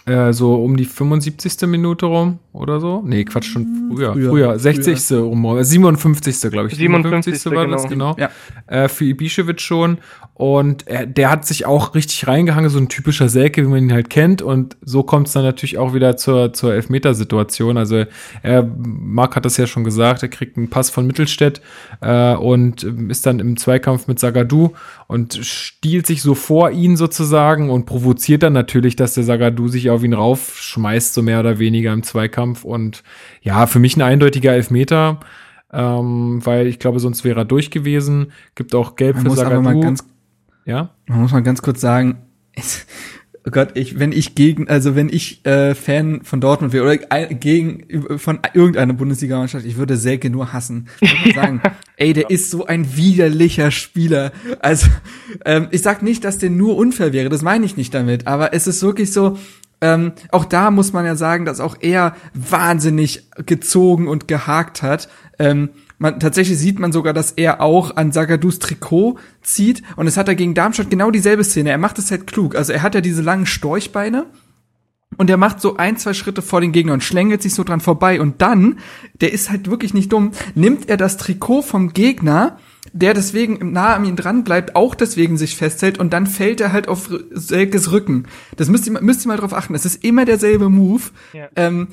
äh, 0.09 0.33
so 0.33 0.55
um 0.55 0.75
die 0.75 0.85
75. 0.85 1.67
Minute 1.67 2.07
rum 2.07 2.39
oder 2.59 2.79
so. 2.79 3.01
Nee, 3.05 3.23
Quatsch, 3.25 3.45
schon 3.45 3.63
hm, 3.63 3.91
früher. 3.91 4.13
Früher, 4.13 4.29
früher 4.29 4.59
60. 4.59 4.99
Früher. 4.99 5.19
rum, 5.21 5.63
57. 5.63 6.51
glaube 6.51 6.67
ich. 6.67 6.75
57. 6.75 7.41
57. 7.41 7.55
war 7.55 7.67
das, 7.67 7.87
genau. 7.87 8.15
Ja. 8.19 8.29
Äh, 8.67 8.89
für 8.89 9.05
Ibišević 9.05 9.59
schon. 9.59 9.97
Und 10.39 10.87
er, 10.87 11.05
der 11.05 11.31
hat 11.31 11.45
sich 11.45 11.65
auch 11.65 11.95
richtig 11.95 12.25
reingehangen, 12.25 12.69
so 12.69 12.79
ein 12.79 12.87
typischer 12.87 13.27
Selke, 13.27 13.61
wie 13.61 13.67
man 13.67 13.83
ihn 13.83 13.91
halt 13.91 14.09
kennt. 14.09 14.41
Und 14.41 14.77
so 14.81 15.03
kommt 15.03 15.27
es 15.27 15.33
dann 15.33 15.43
natürlich 15.43 15.77
auch 15.77 15.93
wieder 15.93 16.15
zur, 16.15 16.53
zur 16.53 16.73
Elfmetersituation. 16.73 17.75
Also 17.75 18.05
er, 18.41 18.63
Marc 18.63 19.35
hat 19.35 19.43
das 19.43 19.57
ja 19.57 19.67
schon 19.67 19.83
gesagt, 19.83 20.23
er 20.23 20.29
kriegt 20.29 20.55
einen 20.55 20.69
Pass 20.69 20.89
von 20.89 21.05
Mittelstädt 21.05 21.61
äh, 21.99 22.35
und 22.35 22.83
ist 22.83 23.25
dann 23.25 23.39
im 23.39 23.57
Zweikampf 23.57 24.07
mit 24.07 24.17
Sagadu 24.19 24.71
und 25.07 25.35
stiehlt 25.45 26.07
sich 26.07 26.21
so 26.21 26.35
vor 26.35 26.71
ihn 26.71 26.95
sozusagen 26.95 27.69
und 27.69 27.85
provoziert 27.85 28.43
dann 28.43 28.53
natürlich, 28.53 28.95
dass 28.95 29.15
der 29.15 29.25
Sagadu 29.25 29.67
sich 29.67 29.89
auf 29.89 30.03
ihn 30.03 30.13
raufschmeißt, 30.13 31.13
so 31.13 31.21
mehr 31.21 31.41
oder 31.41 31.59
weniger 31.59 31.91
im 31.91 32.03
Zweikampf. 32.03 32.48
Und 32.63 33.03
ja, 33.41 33.67
für 33.67 33.79
mich 33.79 33.97
ein 33.97 34.01
eindeutiger 34.01 34.53
Elfmeter, 34.53 35.19
ähm, 35.71 36.45
weil 36.45 36.67
ich 36.67 36.79
glaube, 36.79 36.99
sonst 36.99 37.23
wäre 37.23 37.41
er 37.41 37.45
durch 37.45 37.71
gewesen. 37.71 38.31
Gibt 38.55 38.75
auch 38.75 38.95
Gelb 38.95 39.17
man 39.17 39.25
für 39.25 39.35
Sagadu. 39.35 39.81
Ganz, 39.81 40.03
ja? 40.65 40.89
Man 41.07 41.21
muss 41.21 41.31
mal 41.31 41.43
ganz 41.43 41.61
kurz 41.61 41.81
sagen, 41.81 42.17
Oh 43.47 43.51
Gott, 43.51 43.69
ich, 43.75 43.97
wenn 43.97 44.11
ich 44.11 44.35
gegen, 44.35 44.67
also 44.67 44.95
wenn 44.95 45.07
ich 45.07 45.45
äh, 45.45 45.73
Fan 45.73 46.21
von 46.23 46.41
Dortmund 46.41 46.73
wäre 46.73 46.83
oder 46.83 46.97
gegen 47.27 48.19
von 48.19 48.39
irgendeiner 48.53 48.93
Bundesliga-Mannschaft, 48.93 49.65
ich 49.65 49.77
würde 49.77 49.95
Selke 49.95 50.29
nur 50.29 50.51
hassen. 50.51 50.87
Ich 50.99 51.35
sagen, 51.35 51.61
ey, 51.95 52.11
der 52.11 52.29
ist 52.29 52.51
so 52.51 52.65
ein 52.65 52.97
widerlicher 52.97 53.71
Spieler. 53.71 54.33
Also 54.59 54.87
ähm, 55.45 55.67
ich 55.71 55.81
sag 55.81 56.03
nicht, 56.03 56.25
dass 56.25 56.37
der 56.37 56.49
nur 56.49 56.75
unfair 56.75 57.13
wäre, 57.13 57.29
das 57.29 57.41
meine 57.41 57.65
ich 57.65 57.77
nicht 57.77 57.93
damit, 57.93 58.27
aber 58.27 58.53
es 58.53 58.67
ist 58.67 58.83
wirklich 58.83 59.13
so, 59.13 59.37
ähm, 59.81 60.13
auch 60.31 60.45
da 60.45 60.71
muss 60.71 60.93
man 60.93 61.05
ja 61.05 61.15
sagen, 61.15 61.45
dass 61.45 61.59
auch 61.59 61.77
er 61.79 62.15
wahnsinnig 62.33 63.29
gezogen 63.45 64.07
und 64.07 64.27
gehakt 64.27 64.81
hat. 64.81 65.09
Ähm, 65.37 65.69
man, 65.97 66.19
tatsächlich 66.19 66.57
sieht 66.57 66.79
man 66.79 66.91
sogar, 66.91 67.13
dass 67.13 67.31
er 67.31 67.61
auch 67.61 67.95
an 67.95 68.11
Sagadus 68.11 68.59
Trikot 68.59 69.17
zieht. 69.41 69.83
Und 69.95 70.07
es 70.07 70.17
hat 70.17 70.27
er 70.27 70.35
gegen 70.35 70.53
Darmstadt 70.53 70.89
genau 70.89 71.11
dieselbe 71.11 71.43
Szene. 71.43 71.71
Er 71.71 71.77
macht 71.77 71.99
es 71.99 72.11
halt 72.11 72.27
klug. 72.27 72.55
Also 72.55 72.73
er 72.73 72.81
hat 72.81 72.95
ja 72.95 73.01
diese 73.01 73.21
langen 73.21 73.45
Storchbeine. 73.45 74.25
Und 75.19 75.29
er 75.29 75.35
macht 75.35 75.59
so 75.59 75.75
ein, 75.75 75.97
zwei 75.97 76.13
Schritte 76.13 76.41
vor 76.41 76.61
den 76.61 76.71
Gegner 76.71 76.93
und 76.93 77.03
schlängelt 77.03 77.41
sich 77.41 77.53
so 77.53 77.65
dran 77.65 77.81
vorbei. 77.81 78.21
Und 78.21 78.41
dann, 78.41 78.79
der 79.19 79.33
ist 79.33 79.49
halt 79.49 79.69
wirklich 79.69 79.93
nicht 79.93 80.13
dumm, 80.13 80.31
nimmt 80.55 80.87
er 80.87 80.95
das 80.95 81.17
Trikot 81.17 81.61
vom 81.61 81.91
Gegner, 81.91 82.57
der 82.93 83.13
deswegen 83.13 83.73
nah 83.73 83.95
an 83.95 84.05
ihm 84.05 84.15
dran 84.15 84.45
bleibt, 84.45 84.77
auch 84.77 84.95
deswegen 84.95 85.37
sich 85.37 85.57
festhält 85.57 85.97
und 85.97 86.13
dann 86.13 86.25
fällt 86.25 86.61
er 86.61 86.71
halt 86.71 86.87
auf 86.87 87.09
Selkes 87.31 87.91
Rücken. 87.91 88.27
Das 88.55 88.69
müsst 88.69 88.87
ihr, 88.87 88.93
müsst 89.01 89.25
ihr 89.25 89.27
mal 89.27 89.35
drauf 89.35 89.51
achten. 89.51 89.75
Es 89.75 89.83
ist 89.83 90.05
immer 90.05 90.23
derselbe 90.23 90.69
Move. 90.69 91.03
Ja. 91.33 91.49
Ähm, 91.57 91.89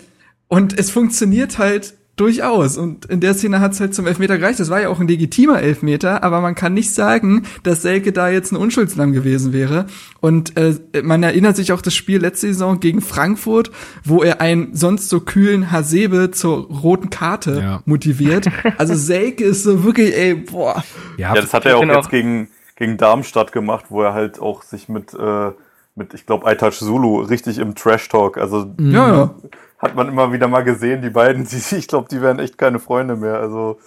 und 0.46 0.78
es 0.78 0.92
funktioniert 0.92 1.58
halt 1.58 1.94
durchaus. 2.16 2.78
Und 2.78 3.04
in 3.06 3.20
der 3.20 3.34
Szene 3.34 3.60
hat 3.60 3.72
es 3.72 3.80
halt 3.80 3.94
zum 3.94 4.06
Elfmeter 4.06 4.38
gereicht. 4.38 4.58
Das 4.58 4.70
war 4.70 4.80
ja 4.80 4.88
auch 4.88 5.00
ein 5.00 5.06
legitimer 5.06 5.60
Elfmeter, 5.60 6.24
aber 6.24 6.40
man 6.40 6.54
kann 6.54 6.74
nicht 6.74 6.92
sagen, 6.94 7.42
dass 7.62 7.82
Selke 7.82 8.12
da 8.12 8.28
jetzt 8.28 8.52
ein 8.52 8.56
Unschuldslamm 8.56 9.12
gewesen 9.12 9.52
wäre. 9.52 9.86
Und 10.20 10.56
äh, 10.56 10.74
man 11.02 11.22
erinnert 11.22 11.56
sich 11.56 11.72
auch 11.72 11.82
das 11.82 11.94
Spiel 11.94 12.20
letzte 12.20 12.48
Saison 12.48 12.80
gegen 12.80 13.02
Frankfurt, 13.02 13.70
wo 14.02 14.22
er 14.22 14.40
einen 14.40 14.74
sonst 14.74 15.10
so 15.10 15.20
kühlen 15.20 15.70
Hasebe 15.70 16.30
zur 16.30 16.68
roten 16.68 17.10
Karte 17.10 17.60
ja. 17.60 17.82
motiviert. 17.84 18.48
Also 18.78 18.94
Selke 18.96 19.44
ist 19.44 19.62
so 19.62 19.84
wirklich, 19.84 20.16
ey, 20.16 20.34
boah. 20.34 20.82
Ja, 21.18 21.34
ja 21.34 21.40
das 21.40 21.52
hat 21.52 21.66
er 21.66 21.76
auch 21.76 21.84
jetzt 21.84 22.10
gegen, 22.10 22.48
gegen 22.76 22.96
Darmstadt 22.96 23.52
gemacht, 23.52 23.86
wo 23.90 24.02
er 24.02 24.14
halt 24.14 24.40
auch 24.40 24.62
sich 24.62 24.88
mit, 24.88 25.12
äh, 25.12 25.50
mit 25.94 26.14
ich 26.14 26.24
glaube, 26.24 26.46
Aitash 26.46 26.78
Zulu 26.78 27.20
richtig 27.20 27.58
im 27.58 27.74
Trash-Talk, 27.74 28.38
also 28.38 28.74
ja, 28.78 29.08
ja 29.08 29.34
hat 29.78 29.94
man 29.94 30.08
immer 30.08 30.32
wieder 30.32 30.48
mal 30.48 30.64
gesehen, 30.64 31.02
die 31.02 31.10
beiden, 31.10 31.44
die, 31.48 31.76
ich 31.76 31.88
glaube, 31.88 32.08
die 32.10 32.20
wären 32.20 32.38
echt 32.38 32.58
keine 32.58 32.78
Freunde 32.78 33.16
mehr. 33.16 33.38
Also 33.38 33.78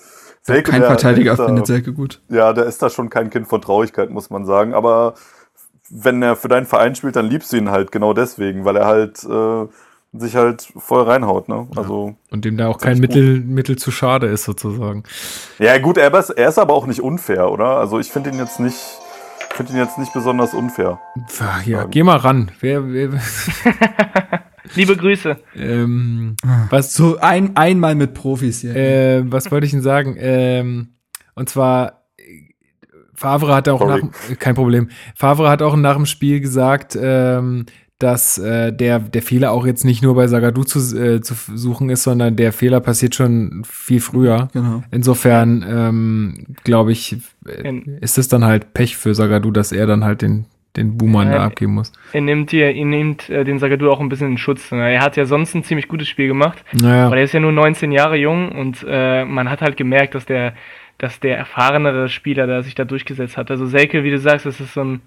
Selke, 0.41 0.71
kein 0.71 0.81
Verteidiger 0.81 1.35
der, 1.35 1.45
findet 1.45 1.67
Selke 1.67 1.93
gut. 1.93 2.21
Ja, 2.29 2.53
der 2.53 2.65
ist 2.65 2.81
da 2.81 2.89
schon 2.89 3.09
kein 3.09 3.29
Kind 3.29 3.47
von 3.47 3.61
Traurigkeit, 3.61 4.09
muss 4.09 4.29
man 4.29 4.45
sagen. 4.45 4.73
Aber 4.73 5.15
wenn 5.89 6.21
er 6.21 6.35
für 6.35 6.47
deinen 6.47 6.65
Verein 6.65 6.95
spielt, 6.95 7.15
dann 7.15 7.25
liebst 7.25 7.51
du 7.51 7.57
ihn 7.57 7.69
halt 7.69 7.91
genau 7.91 8.13
deswegen, 8.13 8.63
weil 8.63 8.75
er 8.77 8.85
halt 8.85 9.23
äh, 9.23 9.67
sich 10.13 10.35
halt 10.35 10.67
voll 10.77 11.03
reinhaut, 11.03 11.49
ne? 11.49 11.67
Also 11.75 12.15
und 12.31 12.45
dem 12.45 12.57
da 12.57 12.67
auch 12.67 12.79
kein 12.79 12.99
Mittel, 12.99 13.41
Mittel 13.41 13.77
zu 13.77 13.91
schade 13.91 14.27
ist 14.27 14.43
sozusagen. 14.43 15.03
Ja 15.59 15.77
gut, 15.77 15.97
er 15.97 16.13
ist, 16.13 16.29
er 16.29 16.49
ist 16.49 16.57
aber 16.57 16.73
auch 16.73 16.87
nicht 16.87 17.01
unfair, 17.01 17.51
oder? 17.51 17.77
Also 17.77 17.99
ich 17.99 18.11
finde 18.11 18.29
ihn 18.31 18.37
jetzt 18.37 18.59
nicht, 18.59 18.79
finde 19.51 19.73
ihn 19.73 19.77
jetzt 19.77 19.97
nicht 19.97 20.13
besonders 20.13 20.53
unfair. 20.53 20.99
Ja, 21.39 21.59
ja 21.65 21.83
geh 21.83 22.03
mal 22.03 22.17
ran. 22.17 22.51
Wer, 22.59 22.91
wer 22.91 23.09
Liebe 24.75 24.95
Grüße. 24.95 25.37
Ähm, 25.55 26.35
was 26.69 26.93
so 26.93 27.17
ein 27.19 27.55
einmal 27.55 27.95
mit 27.95 28.13
Profis 28.13 28.61
hier. 28.61 28.75
Äh, 28.75 29.31
was 29.31 29.51
wollte 29.51 29.65
ich 29.65 29.71
denn 29.71 29.81
sagen? 29.81 30.15
Ähm, 30.19 30.89
und 31.35 31.49
zwar 31.49 31.99
Favre 33.19 33.53
hat 33.53 33.67
auch 33.67 33.81
Sorry. 33.81 34.01
nach 34.01 34.39
kein 34.39 34.55
Problem. 34.55 34.89
Favre 35.15 35.49
hat 35.49 35.61
auch 35.61 35.75
nach 35.75 35.95
dem 35.95 36.05
Spiel 36.05 36.39
gesagt, 36.39 36.97
ähm, 36.99 37.65
dass 37.99 38.37
äh, 38.37 38.71
der 38.71 38.99
der 38.99 39.21
Fehler 39.21 39.51
auch 39.51 39.65
jetzt 39.65 39.83
nicht 39.83 40.01
nur 40.01 40.15
bei 40.15 40.27
Sagadu 40.27 40.63
zu, 40.63 40.79
äh, 40.97 41.19
zu 41.19 41.35
suchen 41.53 41.89
ist, 41.89 42.03
sondern 42.03 42.37
der 42.37 42.53
Fehler 42.53 42.79
passiert 42.79 43.15
schon 43.15 43.63
viel 43.65 43.99
früher. 43.99 44.47
Genau. 44.53 44.83
Insofern 44.89 45.65
ähm, 45.67 46.45
glaube 46.63 46.93
ich, 46.93 47.17
äh, 47.45 47.73
ist 47.99 48.17
es 48.17 48.29
dann 48.29 48.45
halt 48.45 48.73
Pech 48.73 48.95
für 48.95 49.13
Sagadu, 49.13 49.51
dass 49.51 49.73
er 49.73 49.85
dann 49.85 50.05
halt 50.05 50.21
den 50.21 50.45
den 50.75 50.97
Boomer 50.97 51.25
ja, 51.25 51.31
da 51.31 51.45
abgeben 51.45 51.73
muss. 51.73 51.91
Er 52.13 52.21
nimmt 52.21 52.51
dir, 52.51 52.73
er 52.73 52.85
nimmt 52.85 53.29
äh, 53.29 53.43
den 53.43 53.59
Sagadu 53.59 53.89
auch 53.89 53.99
ein 53.99 54.09
bisschen 54.09 54.31
in 54.31 54.37
Schutz. 54.37 54.71
Ne? 54.71 54.93
Er 54.93 55.01
hat 55.01 55.17
ja 55.17 55.25
sonst 55.25 55.55
ein 55.55 55.63
ziemlich 55.63 55.87
gutes 55.87 56.07
Spiel 56.07 56.27
gemacht, 56.27 56.63
naja. 56.73 57.07
aber 57.07 57.17
er 57.17 57.23
ist 57.23 57.33
ja 57.33 57.39
nur 57.39 57.51
19 57.51 57.91
Jahre 57.91 58.17
jung 58.17 58.51
und 58.51 58.85
äh, 58.87 59.25
man 59.25 59.49
hat 59.49 59.61
halt 59.61 59.77
gemerkt, 59.77 60.15
dass 60.15 60.25
der, 60.25 60.53
dass 60.97 61.19
der 61.19 61.37
erfahrenere 61.37 62.09
Spieler 62.09 62.45
da 62.45 62.61
sich 62.61 62.75
da 62.75 62.85
durchgesetzt 62.85 63.37
hat. 63.37 63.49
Also 63.49 63.65
Selke, 63.65 64.03
wie 64.03 64.11
du 64.11 64.19
sagst, 64.19 64.45
das 64.45 64.59
ist 64.59 64.73
so 64.73 64.83
ein, 64.83 65.01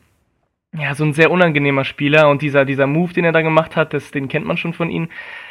ja, 0.75 0.95
so 0.95 1.05
ein 1.05 1.13
sehr 1.13 1.31
unangenehmer 1.31 1.85
Spieler 1.85 2.29
und 2.29 2.43
dieser, 2.43 2.65
dieser 2.65 2.87
Move, 2.87 3.13
den 3.13 3.25
er 3.25 3.33
da 3.33 3.43
gemacht 3.43 3.77
hat, 3.77 3.95
das, 3.95 4.11
den 4.11 4.29
kennt 4.29 4.47
man 4.47 4.57
schon 4.57 4.73
von 4.73 4.91
ihm. 4.91 5.09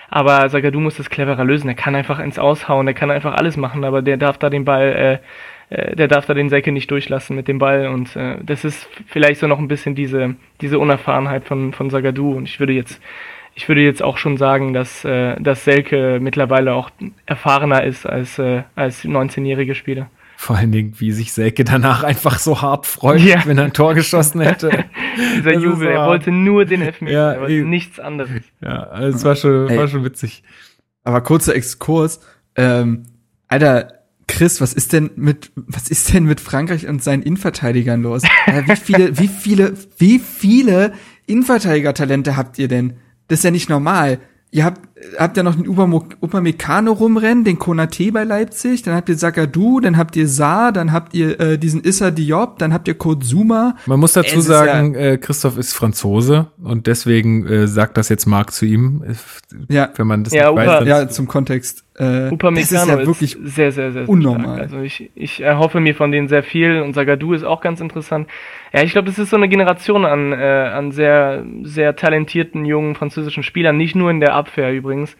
Aber 0.09 0.49
Sagadu 0.49 0.81
muss 0.81 0.97
das 0.97 1.09
cleverer 1.09 1.45
lösen. 1.45 1.69
Er 1.69 1.75
kann 1.75 1.95
einfach 1.95 2.19
ins 2.19 2.37
Aushauen, 2.37 2.85
er 2.85 2.93
kann 2.93 3.11
einfach 3.11 3.33
alles 3.33 3.55
machen, 3.55 3.85
aber 3.85 4.01
der 4.01 4.17
darf 4.17 4.37
da 4.37 4.49
den 4.49 4.65
Ball 4.65 5.21
äh, 5.21 5.25
äh, 5.71 5.95
der 5.95 6.07
darf 6.07 6.25
da 6.25 6.33
den 6.33 6.49
Säcke 6.49 6.71
nicht 6.71 6.91
durchlassen 6.91 7.35
mit 7.35 7.47
dem 7.47 7.57
Ball 7.57 7.87
und 7.87 8.15
äh, 8.15 8.37
das 8.43 8.63
ist 8.63 8.87
vielleicht 9.07 9.39
so 9.39 9.47
noch 9.47 9.57
ein 9.57 9.67
bisschen 9.67 9.95
diese, 9.95 10.35
diese 10.59 10.77
Unerfahrenheit 10.77 11.45
von, 11.45 11.73
von 11.73 11.89
Sagadu 11.89 12.33
und 12.33 12.43
ich 12.43 12.59
würde 12.59 12.73
jetzt 12.73 13.01
ich 13.53 13.67
würde 13.67 13.81
jetzt 13.81 14.01
auch 14.01 14.17
schon 14.17 14.37
sagen, 14.37 14.73
dass, 14.73 15.03
äh, 15.03 15.35
dass 15.39 15.65
Selke 15.65 16.19
mittlerweile 16.21 16.73
auch 16.73 16.89
erfahrener 17.25 17.83
ist 17.83 18.05
als, 18.05 18.39
äh, 18.39 18.63
als 18.75 19.03
19-jährige 19.03 19.75
Spieler. 19.75 20.09
Vor 20.37 20.55
allen 20.55 20.71
Dingen, 20.71 20.93
wie 20.97 21.11
sich 21.11 21.33
Selke 21.33 21.63
danach 21.63 22.03
einfach 22.03 22.39
so 22.39 22.61
hart 22.61 22.87
freut, 22.87 23.19
ja. 23.19 23.45
wenn 23.45 23.57
er 23.57 23.65
ein 23.65 23.73
Tor 23.73 23.93
geschossen 23.93 24.41
hätte. 24.41 24.85
Dieser 25.37 25.51
das 25.51 25.63
Jubel, 25.63 25.89
er 25.89 26.07
wollte 26.07 26.31
nur 26.31 26.65
den 26.65 26.81
Elfmeter, 26.81 27.13
ja, 27.13 27.31
er 27.33 27.41
wollte 27.41 27.63
nichts 27.65 27.99
anderes. 27.99 28.41
Ja, 28.61 28.99
es 29.01 29.23
war 29.23 29.35
schon, 29.35 29.69
war 29.75 29.87
schon 29.87 30.03
witzig. 30.03 30.43
Aber 31.03 31.21
kurzer 31.21 31.55
Exkurs, 31.55 32.21
ähm, 32.55 33.03
Alter, 33.47 34.00
Chris, 34.27 34.61
was 34.61 34.73
ist 34.73 34.93
denn 34.93 35.11
mit, 35.15 35.51
was 35.55 35.89
ist 35.89 36.13
denn 36.13 36.25
mit 36.25 36.39
Frankreich 36.39 36.87
und 36.87 37.03
seinen 37.03 37.23
Innenverteidigern 37.23 38.01
los? 38.01 38.23
Äh, 38.45 38.63
wie 38.67 38.75
viele, 38.75 39.17
wie 39.19 39.27
viele, 39.27 39.73
wie 39.97 40.19
viele 40.19 40.93
Innenverteidiger-Talente 41.27 42.37
habt 42.37 42.57
ihr 42.59 42.67
denn? 42.67 42.93
Das 43.27 43.39
ist 43.39 43.43
ja 43.43 43.51
nicht 43.51 43.69
normal. 43.69 44.19
Ihr 44.53 44.65
habt, 44.65 44.81
habt 45.17 45.37
ja 45.37 45.43
noch 45.43 45.55
den 45.55 45.65
Upamecano 45.65 46.91
rumrennen, 46.91 47.45
den 47.45 47.57
Konate 47.57 48.11
bei 48.11 48.25
Leipzig, 48.25 48.81
dann 48.81 48.95
habt 48.95 49.07
ihr 49.07 49.17
Sakadu, 49.17 49.79
dann 49.79 49.95
habt 49.95 50.17
ihr 50.17 50.27
Saar, 50.27 50.73
dann 50.73 50.91
habt 50.91 51.13
ihr 51.13 51.39
äh, 51.39 51.57
diesen 51.57 51.85
Issa 51.85 52.11
Diop, 52.11 52.59
dann 52.59 52.73
habt 52.73 52.89
ihr 52.89 52.95
Kurt 52.95 53.23
Zuma. 53.23 53.77
Man 53.85 54.01
muss 54.01 54.11
dazu 54.11 54.39
es 54.39 54.45
sagen, 54.45 54.93
ja 54.93 54.99
äh, 54.99 55.17
Christoph 55.17 55.57
ist 55.57 55.71
Franzose 55.71 56.47
und 56.61 56.85
deswegen 56.87 57.47
äh, 57.47 57.65
sagt 57.65 57.95
das 57.95 58.09
jetzt 58.09 58.25
Marc 58.25 58.51
zu 58.51 58.65
ihm, 58.65 59.01
ja. 59.69 59.89
wenn 59.95 60.07
man 60.07 60.25
das 60.25 60.33
ja, 60.33 60.53
weiß. 60.53 60.85
Ja, 60.85 61.07
zum 61.07 61.29
Kontext. 61.29 61.85
Äh, 62.01 62.35
das 62.35 62.71
ist 62.71 62.87
ja 62.87 62.97
wirklich 63.05 63.35
ist 63.35 63.55
sehr, 63.55 63.71
sehr, 63.71 63.91
sehr, 63.91 64.05
sehr 64.05 64.09
unnormal. 64.09 64.55
Stark. 64.55 64.61
Also 64.61 64.79
ich, 64.79 65.11
ich 65.13 65.41
erhoffe 65.41 65.79
mir 65.79 65.93
von 65.93 66.11
denen 66.11 66.27
sehr 66.27 66.41
viel 66.41 66.81
und 66.81 66.93
Sagadu 66.93 67.33
ist 67.33 67.43
auch 67.43 67.61
ganz 67.61 67.79
interessant. 67.79 68.27
Ja, 68.73 68.81
ich 68.81 68.91
glaube, 68.93 69.07
das 69.07 69.19
ist 69.19 69.29
so 69.29 69.35
eine 69.35 69.47
Generation 69.47 70.05
an, 70.05 70.33
äh, 70.33 70.71
an 70.73 70.91
sehr, 70.91 71.45
sehr 71.61 71.95
talentierten 71.95 72.65
jungen 72.65 72.95
französischen 72.95 73.43
Spielern, 73.43 73.77
nicht 73.77 73.93
nur 73.93 74.09
in 74.09 74.19
der 74.19 74.33
Abwehr 74.33 74.73
übrigens. 74.73 75.15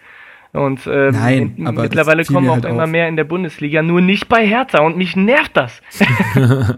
Und 0.54 0.88
ähm, 0.88 1.12
Nein, 1.12 1.54
in, 1.56 1.68
aber 1.68 1.84
mittlerweile 1.84 2.26
kommen 2.26 2.50
auch 2.50 2.56
halt 2.56 2.66
immer 2.66 2.86
auf. 2.86 2.90
mehr 2.90 3.08
in 3.08 3.16
der 3.16 3.26
Bundesliga, 3.26 3.84
nur 3.84 4.02
nicht 4.02 4.28
bei 4.28 4.44
Hertha 4.44 4.82
und 4.82 4.98
mich 4.98 5.16
nervt 5.16 5.56
das. 5.56 5.84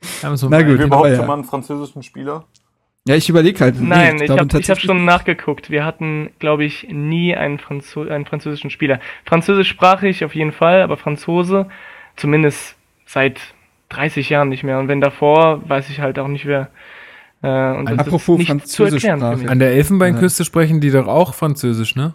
so 0.34 0.48
Na 0.48 0.62
gut, 0.62 0.78
überhaupt 0.78 1.08
ja. 1.08 1.16
schon 1.16 1.26
mal 1.26 1.34
einen 1.34 1.44
französischen 1.44 2.04
Spieler? 2.04 2.44
Ja, 3.06 3.16
ich 3.16 3.28
überlege 3.28 3.58
halt. 3.58 3.80
Nein, 3.80 4.16
nee, 4.16 4.24
ich, 4.24 4.30
ich 4.30 4.38
habe 4.38 4.52
hab 4.52 4.80
schon 4.80 5.04
nachgeguckt. 5.04 5.70
Wir 5.70 5.84
hatten, 5.84 6.30
glaube 6.38 6.64
ich, 6.64 6.86
nie 6.88 7.34
einen, 7.34 7.58
Franzo 7.58 8.02
einen 8.02 8.26
französischen 8.26 8.70
Spieler. 8.70 9.00
Französischsprachig 9.24 10.24
auf 10.24 10.34
jeden 10.36 10.52
Fall, 10.52 10.82
aber 10.82 10.96
Franzose 10.96 11.66
zumindest 12.14 12.76
seit 13.04 13.40
30 13.88 14.30
Jahren 14.30 14.48
nicht 14.50 14.62
mehr. 14.62 14.78
Und 14.78 14.86
wenn 14.86 15.00
davor, 15.00 15.68
weiß 15.68 15.90
ich 15.90 16.00
halt 16.00 16.18
auch 16.20 16.28
nicht 16.28 16.46
wer. 16.46 16.70
Äh, 17.42 17.76
und 17.76 17.90
das 17.90 17.98
Apropos 17.98 18.40
ist 18.40 18.78
erklären. 18.78 19.48
An 19.48 19.58
der 19.58 19.72
Elfenbeinküste 19.72 20.42
ja. 20.42 20.46
sprechen 20.46 20.80
die 20.80 20.90
doch 20.90 21.08
auch 21.08 21.34
Französisch, 21.34 21.96
ne? 21.96 22.14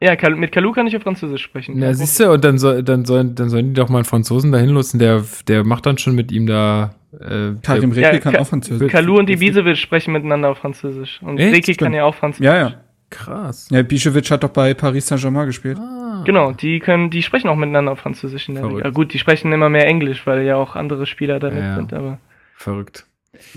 Ja, 0.00 0.14
mit 0.28 0.52
Kalu 0.52 0.72
kann 0.72 0.86
ich 0.86 0.94
auf 0.94 1.02
Französisch 1.02 1.42
sprechen. 1.42 1.80
Ja, 1.80 1.94
siehst 1.94 2.20
du, 2.20 2.30
und 2.30 2.44
dann, 2.44 2.58
soll, 2.58 2.82
dann, 2.82 3.06
sollen, 3.06 3.34
dann 3.34 3.48
sollen 3.48 3.68
die 3.68 3.72
doch 3.72 3.88
mal 3.88 3.98
einen 3.98 4.04
Franzosen 4.04 4.52
dahin 4.52 4.68
lassen, 4.70 4.98
der, 4.98 5.24
der 5.48 5.64
macht 5.64 5.86
dann 5.86 5.96
schon 5.96 6.14
mit 6.14 6.30
ihm 6.32 6.46
da. 6.46 6.94
Äh, 7.20 7.54
Karim 7.62 7.92
Reki 7.92 8.00
ja, 8.02 8.18
kann 8.18 8.34
Ka 8.34 8.40
auch 8.40 8.46
Französisch. 8.46 8.90
Kalu 8.90 9.18
und 9.18 9.30
Ibisevic 9.30 9.76
sprechen 9.76 10.12
miteinander 10.12 10.50
auf 10.50 10.58
Französisch. 10.58 11.20
Und 11.22 11.38
Reki 11.38 11.74
kann 11.74 11.94
ja 11.94 12.04
auch 12.04 12.14
Französisch. 12.14 12.46
Ja, 12.46 12.56
ja. 12.56 12.74
Krass. 13.10 13.68
Ja, 13.70 13.82
Bischewitsch 13.82 14.30
hat 14.30 14.42
doch 14.42 14.50
bei 14.50 14.74
Paris 14.74 15.06
Saint-Germain 15.06 15.46
gespielt. 15.46 15.78
Ah. 15.78 16.22
Genau, 16.26 16.52
die 16.52 16.80
können, 16.80 17.10
die 17.10 17.22
sprechen 17.22 17.48
auch 17.48 17.56
miteinander 17.56 17.92
auf 17.92 18.00
Französisch 18.00 18.48
in 18.48 18.56
der 18.56 18.66
Liga. 18.66 18.90
Gut, 18.90 19.12
die 19.14 19.18
sprechen 19.18 19.52
immer 19.52 19.68
mehr 19.68 19.86
Englisch, 19.86 20.26
weil 20.26 20.42
ja 20.42 20.56
auch 20.56 20.74
andere 20.74 21.06
Spieler 21.06 21.38
damit 21.38 21.62
ja, 21.62 21.76
sind, 21.76 21.92
aber. 21.92 22.18
Verrückt. 22.56 23.06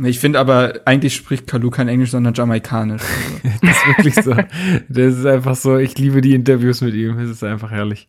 Ich 0.03 0.20
finde 0.20 0.39
aber, 0.39 0.82
eigentlich 0.86 1.16
spricht 1.16 1.47
Kalu 1.47 1.70
kein 1.70 1.88
Englisch, 1.88 2.12
sondern 2.12 2.34
Jamaikanisch. 2.34 3.01
das 3.62 3.72
ist 3.72 3.88
wirklich 3.88 4.16
so. 4.16 4.36
Das 4.89 5.16
ist 5.16 5.26
einfach 5.26 5.55
so, 5.55 5.78
ich 5.78 5.97
liebe 5.97 6.22
die 6.22 6.36
Interviews 6.36 6.82
mit 6.82 6.93
ihm. 6.93 7.18
Es 7.20 7.30
ist 7.30 7.43
einfach 7.43 7.72
herrlich. 7.72 8.07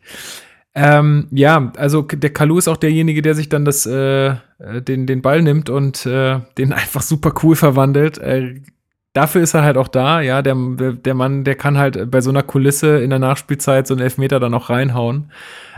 Ähm, 0.73 1.27
ja, 1.31 1.71
also 1.75 2.01
der 2.01 2.31
Kalu 2.31 2.57
ist 2.57 2.69
auch 2.69 2.77
derjenige, 2.77 3.21
der 3.21 3.35
sich 3.35 3.49
dann 3.49 3.65
das, 3.65 3.85
äh, 3.85 4.27
äh, 4.27 4.37
den, 4.81 5.05
den 5.05 5.21
Ball 5.21 5.41
nimmt 5.41 5.69
und 5.69 6.05
äh, 6.05 6.39
den 6.57 6.73
einfach 6.73 7.01
super 7.01 7.33
cool 7.43 7.55
verwandelt. 7.55 8.17
Äh, 8.19 8.61
dafür 9.13 9.41
ist 9.41 9.53
er 9.53 9.63
halt 9.63 9.75
auch 9.77 9.89
da, 9.89 10.21
ja, 10.21 10.41
der, 10.41 10.55
der 10.55 11.13
Mann, 11.13 11.43
der 11.43 11.55
kann 11.55 11.77
halt 11.77 12.09
bei 12.09 12.21
so 12.21 12.29
einer 12.29 12.43
Kulisse 12.43 12.99
in 13.01 13.09
der 13.09 13.19
Nachspielzeit 13.19 13.85
so 13.85 13.93
einen 13.93 14.03
Elfmeter 14.03 14.39
dann 14.39 14.53
auch 14.53 14.69
reinhauen. 14.69 15.31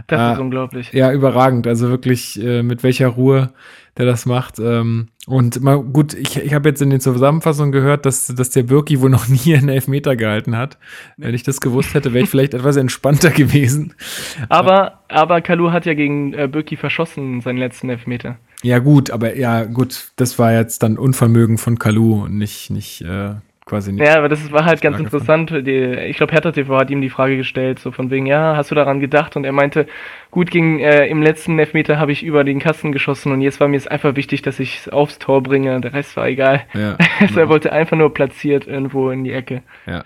Das 0.08 0.20
äh, 0.20 0.34
ist 0.34 0.40
unglaublich. 0.40 0.94
Ja, 0.94 1.12
überragend. 1.12 1.66
Also 1.66 1.90
wirklich, 1.90 2.40
äh, 2.42 2.62
mit 2.62 2.84
welcher 2.84 3.08
Ruhe 3.08 3.52
der 3.98 4.06
das 4.06 4.26
macht. 4.26 4.60
Ähm, 4.60 5.08
und 5.28 5.62
mal 5.62 5.82
gut, 5.82 6.14
ich, 6.14 6.38
ich 6.38 6.54
habe 6.54 6.70
jetzt 6.70 6.82
in 6.82 6.90
den 6.90 7.00
Zusammenfassungen 7.00 7.72
gehört, 7.72 8.06
dass, 8.06 8.28
dass 8.28 8.50
der 8.50 8.64
Birki 8.64 9.02
wohl 9.02 9.10
noch 9.10 9.28
nie 9.46 9.56
einen 9.56 9.70
Elfmeter 9.70 10.16
gehalten 10.16 10.58
hat. 10.58 10.78
Wenn 11.18 11.34
ich 11.34 11.44
das 11.44 11.62
gewusst 11.62 11.94
hätte, 11.94 12.14
wäre 12.14 12.24
ich 12.24 12.30
vielleicht 12.30 12.54
etwas 12.54 12.76
entspannter 12.76 13.30
gewesen. 13.32 13.94
Aber, 14.50 15.00
aber 15.10 15.42
Kalu 15.42 15.72
hat 15.72 15.86
ja 15.86 15.94
gegen 15.94 16.34
äh, 16.34 16.48
Birki 16.48 16.76
verschossen, 16.76 17.42
seinen 17.42 17.58
letzten 17.58 17.90
Elfmeter. 17.90 18.38
Ja, 18.64 18.80
gut, 18.80 19.12
aber 19.12 19.36
ja, 19.36 19.66
gut, 19.66 20.12
das 20.16 20.40
war 20.40 20.54
jetzt 20.54 20.84
dann 20.84 20.98
Unvermögen 20.98 21.58
von 21.58 21.78
Kalu 21.78 22.24
und 22.24 22.38
nicht, 22.38 22.70
nicht 22.70 23.02
äh, 23.02 23.36
quasi 23.66 23.92
nicht. 23.92 24.06
Ja, 24.06 24.18
aber 24.18 24.30
das 24.30 24.52
war 24.52 24.66
halt 24.66 24.82
ganz 24.82 25.00
interessant. 25.00 25.52
Die, 25.52 25.96
ich 26.10 26.18
glaube, 26.18 26.34
Hertha 26.34 26.52
TV 26.52 26.78
hat 26.78 26.90
ihm 26.90 27.02
die 27.02 27.10
Frage 27.10 27.38
gestellt, 27.38 27.80
so 27.80 27.92
von 27.92 28.10
wegen, 28.12 28.26
ja, 28.26 28.56
hast 28.56 28.72
du 28.72 28.76
daran 28.76 29.00
gedacht? 29.00 29.36
Und 29.36 29.44
er 29.46 29.52
meinte, 29.52 29.88
gut, 30.32 30.52
ging, 30.52 30.80
äh, 30.80 31.08
im 31.08 31.22
letzten 31.22 31.58
Elfmeter 31.60 32.00
habe 32.00 32.12
ich 32.12 32.24
über 32.24 32.44
den 32.44 32.60
Kasten 32.60 32.92
geschossen 32.92 33.32
und 33.32 33.42
jetzt 33.42 33.60
war 33.60 33.68
mir 33.68 33.78
es 33.78 33.88
einfach 33.88 34.16
wichtig, 34.16 34.42
dass 34.42 34.60
ich 34.60 34.80
es 34.80 34.90
aufs 34.90 35.20
Tor 35.20 35.42
bringe. 35.44 35.80
Der 35.82 35.94
Rest 35.94 36.18
war 36.18 36.28
egal. 36.28 36.66
Ja, 36.74 36.98
also 37.20 37.40
er 37.40 37.50
wollte 37.50 37.72
einfach 37.72 37.98
nur 37.98 38.14
platziert 38.14 38.68
irgendwo 38.68 39.10
in 39.10 39.24
die 39.24 39.34
Ecke. 39.34 39.64
Ja. 39.86 40.06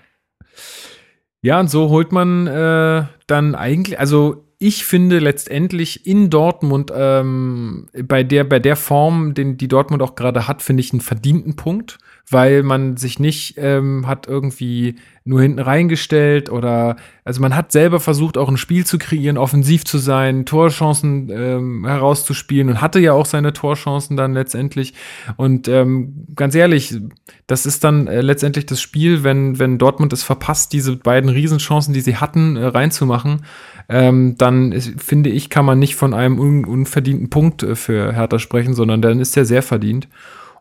Ja, 1.40 1.60
und 1.60 1.68
so 1.68 1.88
holt 1.88 2.10
man 2.10 2.46
äh, 2.48 3.04
dann 3.26 3.54
eigentlich, 3.54 4.00
also 4.00 4.44
ich 4.58 4.84
finde 4.84 5.20
letztendlich 5.20 6.04
in 6.04 6.30
Dortmund 6.30 6.92
ähm, 6.94 7.88
bei 8.02 8.24
der 8.24 8.42
bei 8.42 8.58
der 8.58 8.74
Form, 8.74 9.34
den 9.34 9.56
die 9.56 9.68
Dortmund 9.68 10.02
auch 10.02 10.16
gerade 10.16 10.48
hat, 10.48 10.62
finde 10.62 10.80
ich 10.80 10.92
einen 10.92 11.00
verdienten 11.00 11.54
Punkt, 11.54 11.98
weil 12.30 12.62
man 12.62 12.96
sich 12.96 13.18
nicht 13.18 13.54
ähm, 13.56 14.06
hat 14.06 14.26
irgendwie 14.26 14.96
nur 15.24 15.42
hinten 15.42 15.58
reingestellt 15.58 16.50
oder 16.50 16.96
also 17.24 17.40
man 17.40 17.54
hat 17.54 17.72
selber 17.72 18.00
versucht 18.00 18.38
auch 18.38 18.48
ein 18.48 18.56
Spiel 18.56 18.86
zu 18.86 18.98
kreieren, 18.98 19.36
offensiv 19.36 19.84
zu 19.84 19.98
sein, 19.98 20.46
Torchancen 20.46 21.30
ähm, 21.30 21.86
herauszuspielen 21.86 22.68
und 22.68 22.80
hatte 22.80 22.98
ja 22.98 23.12
auch 23.12 23.26
seine 23.26 23.52
Torchancen 23.52 24.16
dann 24.16 24.32
letztendlich 24.32 24.94
und 25.36 25.68
ähm, 25.68 26.26
ganz 26.34 26.54
ehrlich, 26.54 26.98
das 27.46 27.66
ist 27.66 27.84
dann 27.84 28.06
äh, 28.06 28.20
letztendlich 28.20 28.66
das 28.66 28.80
Spiel, 28.80 29.24
wenn 29.24 29.58
wenn 29.58 29.78
Dortmund 29.78 30.12
es 30.12 30.22
verpasst, 30.22 30.72
diese 30.72 30.96
beiden 30.96 31.30
Riesenchancen, 31.30 31.94
die 31.94 32.00
sie 32.00 32.16
hatten, 32.16 32.56
äh, 32.56 32.64
reinzumachen 32.64 33.42
ähm, 33.88 34.36
dann 34.36 34.72
ist, 34.72 35.02
finde 35.02 35.30
ich, 35.30 35.48
kann 35.48 35.64
man 35.64 35.78
nicht 35.78 35.96
von 35.96 36.12
einem 36.12 36.38
un 36.38 36.64
unverdienten 36.64 37.30
Punkt 37.30 37.62
äh, 37.62 37.74
für 37.74 38.12
Hertha 38.12 38.38
sprechen, 38.38 38.74
sondern 38.74 39.00
dann 39.00 39.18
ist 39.18 39.36
er 39.36 39.44
sehr 39.44 39.62
verdient. 39.62 40.08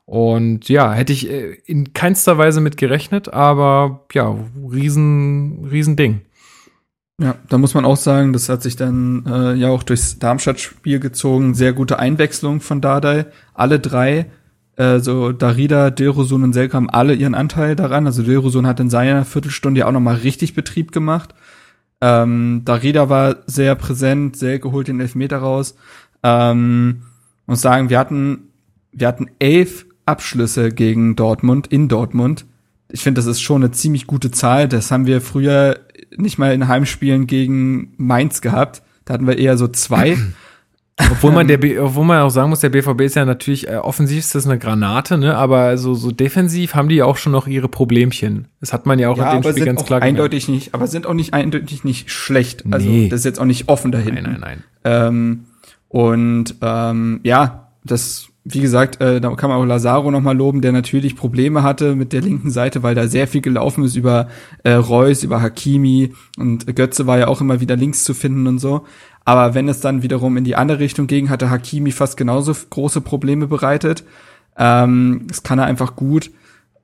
Und 0.08 0.70
ja, 0.70 0.93
hätte 0.93 1.12
ich 1.12 1.30
äh, 1.30 1.58
in 1.66 1.91
keinster 1.91 2.38
Weise 2.38 2.62
mit 2.62 2.78
gerechnet, 2.78 3.28
aber 3.28 4.05
ja, 4.14 4.34
riesen, 4.72 5.68
riesen 5.70 5.97
Ding. 5.97 6.22
Ja, 7.20 7.36
da 7.49 7.58
muss 7.58 7.74
man 7.74 7.84
auch 7.84 7.97
sagen, 7.97 8.32
das 8.32 8.47
hat 8.47 8.64
sich 8.64 8.78
dann 8.78 9.26
äh, 9.28 9.53
ja 9.55 9.68
auch 9.68 9.84
durchs 9.84 10.18
Darmstadt-Spiel 10.18 11.01
gezogen. 11.01 11.55
Sehr 11.55 11.74
gute 11.74 11.99
Einwechslung 11.99 12.62
von 12.62 12.80
Dardai. 12.80 13.26
Alle 13.53 13.82
drei, 13.82 14.28
äh, 14.78 14.99
so 14.99 15.34
Darida, 15.34 15.89
Dilrosun 15.89 16.43
und 16.43 16.53
Selk 16.53 16.74
haben 16.74 16.89
alle 16.89 17.14
ihren 17.14 17.36
Anteil 17.36 17.76
daran. 17.76 18.05
Also 18.05 18.24
Dilrosun 18.24 18.66
hat 18.66 18.80
in 18.80 18.89
seiner 18.89 19.26
Viertelstunde 19.26 19.82
ja 19.82 19.88
auch 19.88 19.91
nochmal 19.91 20.16
richtig 20.16 20.53
Betrieb 20.53 20.93
gemacht. 20.93 21.36
Ähm, 21.99 22.62
Darida 22.64 23.10
war 23.10 23.38
sehr 23.45 23.76
präsent, 23.76 24.38
sehr 24.38 24.60
geholt 24.60 24.88
den 24.88 25.01
Elfmeter 25.01 25.39
raus. 25.39 25.76
Ähm, 26.24 27.01
muss 27.45 27.60
sagen, 27.60 27.89
wir 27.89 27.99
hatten, 27.99 28.53
wir 28.93 29.08
hatten 29.10 29.32
elf 29.39 29.87
Abschlüsse 30.08 30.72
gegen 30.72 31.16
Dortmund, 31.16 31.68
in 31.68 31.88
Dortmund. 31.88 32.45
Ich 32.89 33.01
finde, 33.01 33.20
das 33.20 33.26
ist 33.26 33.41
schon 33.41 33.64
eine 33.64 33.72
ziemlich 33.72 34.08
gute 34.08 34.32
Zahl. 34.32 34.68
Das 34.68 34.91
haben 34.91 35.05
wir 35.05 35.22
früher 35.22 35.80
nicht 36.16 36.38
mal 36.38 36.53
in 36.53 36.68
Heimspielen 36.68 37.28
gegen 37.28 37.93
Mainz 37.97 38.41
gehabt. 38.41 38.82
Da 39.05 39.14
hatten 39.14 39.28
wir 39.28 39.38
eher 39.38 39.58
so 39.58 39.68
zwei. 39.68 40.18
Obwohl 41.12 41.32
man 41.32 41.47
der, 41.47 41.58
B 41.58 41.78
obwohl 41.78 42.05
man 42.05 42.22
auch 42.22 42.32
sagen 42.32 42.49
muss, 42.49 42.62
der 42.62 42.70
BVB 42.70 43.01
ist 43.01 43.16
ja 43.16 43.24
natürlich, 43.24 43.68
äh, 43.68 43.76
offensiv 43.76 44.18
ist 44.18 44.34
das 44.34 44.47
eine 44.47 44.58
Granate, 44.58 45.20
ne? 45.20 45.38
Aber 45.38 45.78
so, 45.78 45.93
so 45.93 46.10
defensiv 46.10 46.74
haben 46.74 46.89
die 46.89 46.95
ja 46.95 47.05
auch 47.05 47.18
schon 47.18 47.32
noch 47.32 47.45
ihre 47.45 47.70
Problemchen. 47.70 48.47
Das 48.62 48.74
hat 48.74 48.88
man 48.88 48.97
ja 48.97 49.10
auch 49.10 49.18
ja, 49.18 49.34
in 49.34 49.43
dem 49.43 49.51
Spiel 49.51 49.66
ganz 49.66 49.86
klar 49.86 50.01
eindeutig 50.01 50.47
gemerkt. 50.47 50.66
nicht, 50.66 50.74
aber 50.74 50.88
sind 50.88 51.05
auch 51.05 51.14
nicht 51.14 51.36
eindeutig 51.36 51.84
nicht 51.84 52.10
schlecht. 52.10 52.64
Also 52.72 52.89
nee. 52.89 53.10
das 53.10 53.20
ist 53.20 53.26
jetzt 53.26 53.39
auch 53.39 53.45
nicht 53.45 53.70
offen 53.70 53.91
dahin. 53.91 54.16
Nein, 54.16 54.24
nein, 54.24 54.39
nein. 54.39 54.64
Ähm, 54.86 55.45
und 55.88 56.55
ähm, 56.62 57.20
ja, 57.22 57.70
das, 57.84 58.27
wie 58.50 58.62
gesagt, 58.62 59.02
äh, 59.02 59.20
da 59.20 59.30
kann 59.36 59.50
man 59.50 59.60
auch 59.60 59.66
Lazaro 59.66 60.10
nochmal 60.10 60.38
loben, 60.38 60.62
der 60.62 60.72
natürlich 60.72 61.16
Probleme 61.16 61.64
hatte 61.64 61.95
mit 61.95 62.14
der 62.14 62.22
linken 62.22 62.50
Seite, 62.50 62.82
weil 62.82 62.95
da 62.95 63.08
sehr 63.08 63.28
viel 63.28 63.41
gelaufen 63.41 63.84
ist 63.84 63.95
über 63.95 64.28
äh, 64.64 64.74
Reus, 64.74 65.24
über 65.24 65.41
Hakimi 65.41 66.14
und 66.38 66.66
Götze 66.76 67.08
war 67.08 67.18
ja 67.18 67.28
auch 67.28 67.41
immer 67.41 67.60
wieder 67.60 67.76
links 67.76 68.06
zu 68.06 68.14
finden 68.14 68.48
und 68.48 68.60
so. 68.60 68.86
Aber 69.26 69.54
wenn 69.54 69.68
es 69.68 69.82
dann 69.82 70.02
wiederum 70.02 70.38
in 70.38 70.45
die 70.45 70.56
andere 70.56 70.80
Richtung 70.80 71.08
ging, 71.08 71.30
hatte 71.30 71.50
Hakimi 71.50 71.91
fast 71.91 72.16
genauso 72.16 72.56
große 72.70 73.02
Probleme 73.02 73.48
bereitet. 73.48 74.06
Ähm, 74.58 75.26
das 75.28 75.43
kann 75.43 75.60
er 75.60 75.66
einfach 75.66 75.98
gut. 75.98 76.32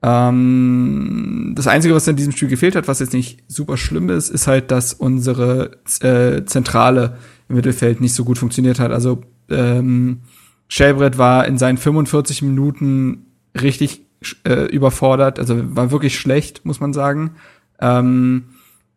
Ähm, 0.02 1.54
das 1.56 1.66
Einzige, 1.66 1.94
was 1.94 2.06
in 2.06 2.16
diesem 2.16 2.32
Spiel 2.32 2.48
gefehlt 2.48 2.76
hat, 2.76 2.88
was 2.88 3.00
jetzt 3.00 3.14
nicht 3.14 3.42
super 3.48 3.78
schlimm 3.78 4.10
ist, 4.10 4.28
ist 4.28 4.46
halt, 4.46 4.70
dass 4.70 4.92
unsere 4.92 5.78
äh, 6.00 6.44
Zentrale 6.44 7.16
im 7.48 7.56
Mittelfeld 7.56 8.02
nicht 8.02 8.14
so 8.14 8.24
gut 8.24 8.36
funktioniert 8.36 8.78
hat. 8.80 8.92
Also 8.92 9.22
ähm, 9.48 10.20
Shelbrett 10.68 11.18
war 11.18 11.46
in 11.46 11.58
seinen 11.58 11.78
45 11.78 12.42
Minuten 12.42 13.26
richtig 13.60 14.06
äh, 14.44 14.66
überfordert, 14.66 15.38
also 15.38 15.76
war 15.76 15.90
wirklich 15.90 16.18
schlecht, 16.18 16.64
muss 16.64 16.80
man 16.80 16.92
sagen. 16.92 17.36
Ähm, 17.80 18.44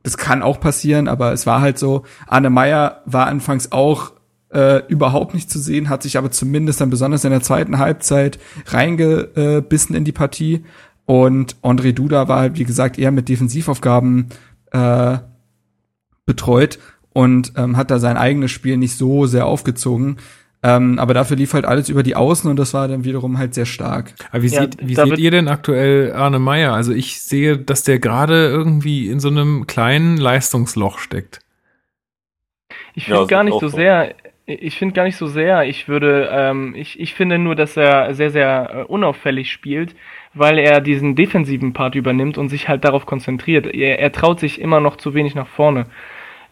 das 0.03 0.18
kann 0.18 0.41
auch 0.41 0.59
passieren, 0.59 1.07
aber 1.07 1.34
es 1.34 1.45
war 1.45 1.61
halt 1.61 1.78
so. 1.78 2.03
Arne 2.28 2.49
Meyer 2.49 3.01
war 3.05 3.28
anfangs 3.28 3.72
auch 3.72 4.13
äh, 4.53 4.86
überhaupt 4.88 5.34
nicht 5.34 5.51
zu 5.51 5.59
sehen, 5.59 5.89
hat 5.89 6.03
sich 6.03 6.18
aber 6.18 6.32
zumindest 6.32 6.80
dann 6.80 6.89
besonders 6.89 7.26
in 7.26 7.32
der 7.32 7.41
zweiten 7.41 7.80
Halbzeit 7.80 8.39
reingebissen 8.68 9.95
in 9.95 10.05
die 10.05 10.13
Partie. 10.13 10.63
Und 11.05 11.57
André 11.61 11.93
Duda 11.93 12.28
war, 12.28 12.55
wie 12.55 12.63
gesagt, 12.63 12.97
eher 12.97 13.11
mit 13.11 13.30
Defensivaufgaben 13.30 14.28
äh, 14.72 15.18
betreut 16.26 16.80
und 17.13 17.53
ähm, 17.55 17.78
hat 17.78 17.91
da 17.91 17.99
sein 17.99 18.18
eigenes 18.18 18.51
Spiel 18.51 18.78
nicht 18.78 18.97
so 18.97 19.26
sehr 19.26 19.45
aufgezogen. 19.45 20.18
Ähm, 20.64 20.97
aber 20.97 21.14
dafür 21.14 21.38
lief 21.38 21.53
halt 21.53 21.66
alles 21.66 21.88
über 21.88 22.01
die 22.01 22.16
Außen 22.16 22.49
und 22.49 22.58
das 22.58 22.74
war 22.74 22.88
dann 22.88 23.03
wiederum 23.03 23.38
halt 23.38 23.53
sehr 23.53 23.68
stark. 23.68 24.14
Aber 24.32 24.41
wie, 24.41 24.47
ja, 24.47 24.62
seht, 24.62 24.78
wie 24.82 24.95
seht 24.95 25.18
ihr 25.20 25.32
denn 25.32 25.47
aktuell 25.47 26.14
Arne 26.14 26.39
Meyer? 26.39 26.74
Also 26.74 26.93
ich 26.93 27.22
sehe, 27.22 27.58
dass 27.58 27.84
der 27.84 27.99
gerade 27.99 28.47
irgendwie 28.47 29.08
in 29.08 29.20
so 29.20 29.28
einem 29.28 29.68
kleinen 29.68 30.18
Leistungsloch 30.18 30.97
steckt. 30.97 31.41
Ich 32.95 33.05
finde 33.05 33.22
ja, 33.22 33.28
gar 33.28 33.43
nicht 33.43 33.60
so 33.60 33.68
sehr, 33.68 34.16
ich 34.47 34.78
finde 34.78 34.95
gar 34.95 35.03
nicht 35.03 35.18
so 35.18 35.28
sehr. 35.28 35.66
Ich 35.66 35.88
würde, 35.88 36.30
ähm, 36.32 36.74
ich, 36.76 36.99
ich 36.99 37.14
finde 37.14 37.38
nur, 37.38 37.55
dass 37.55 37.78
er 37.78 38.16
sehr, 38.16 38.32
sehr 38.32 38.70
äh, 38.74 38.84
unauffällig 38.84 39.51
spielt, 39.51 39.95
weil 40.34 40.58
er 40.58 40.82
diesen 40.82 41.16
defensiven 41.16 41.74
Part 41.74 41.93
übernimmt 41.93 42.39
und 42.39 42.49
sich 42.49 42.68
halt 42.68 42.84
darauf 42.84 43.05
konzentriert. 43.05 43.68
Er, 43.68 43.99
er 43.99 44.12
traut 44.12 44.39
sich 44.39 44.60
immer 44.60 44.80
noch 44.80 44.95
zu 44.95 45.14
wenig 45.14 45.36
nach 45.36 45.47
vorne. 45.47 45.86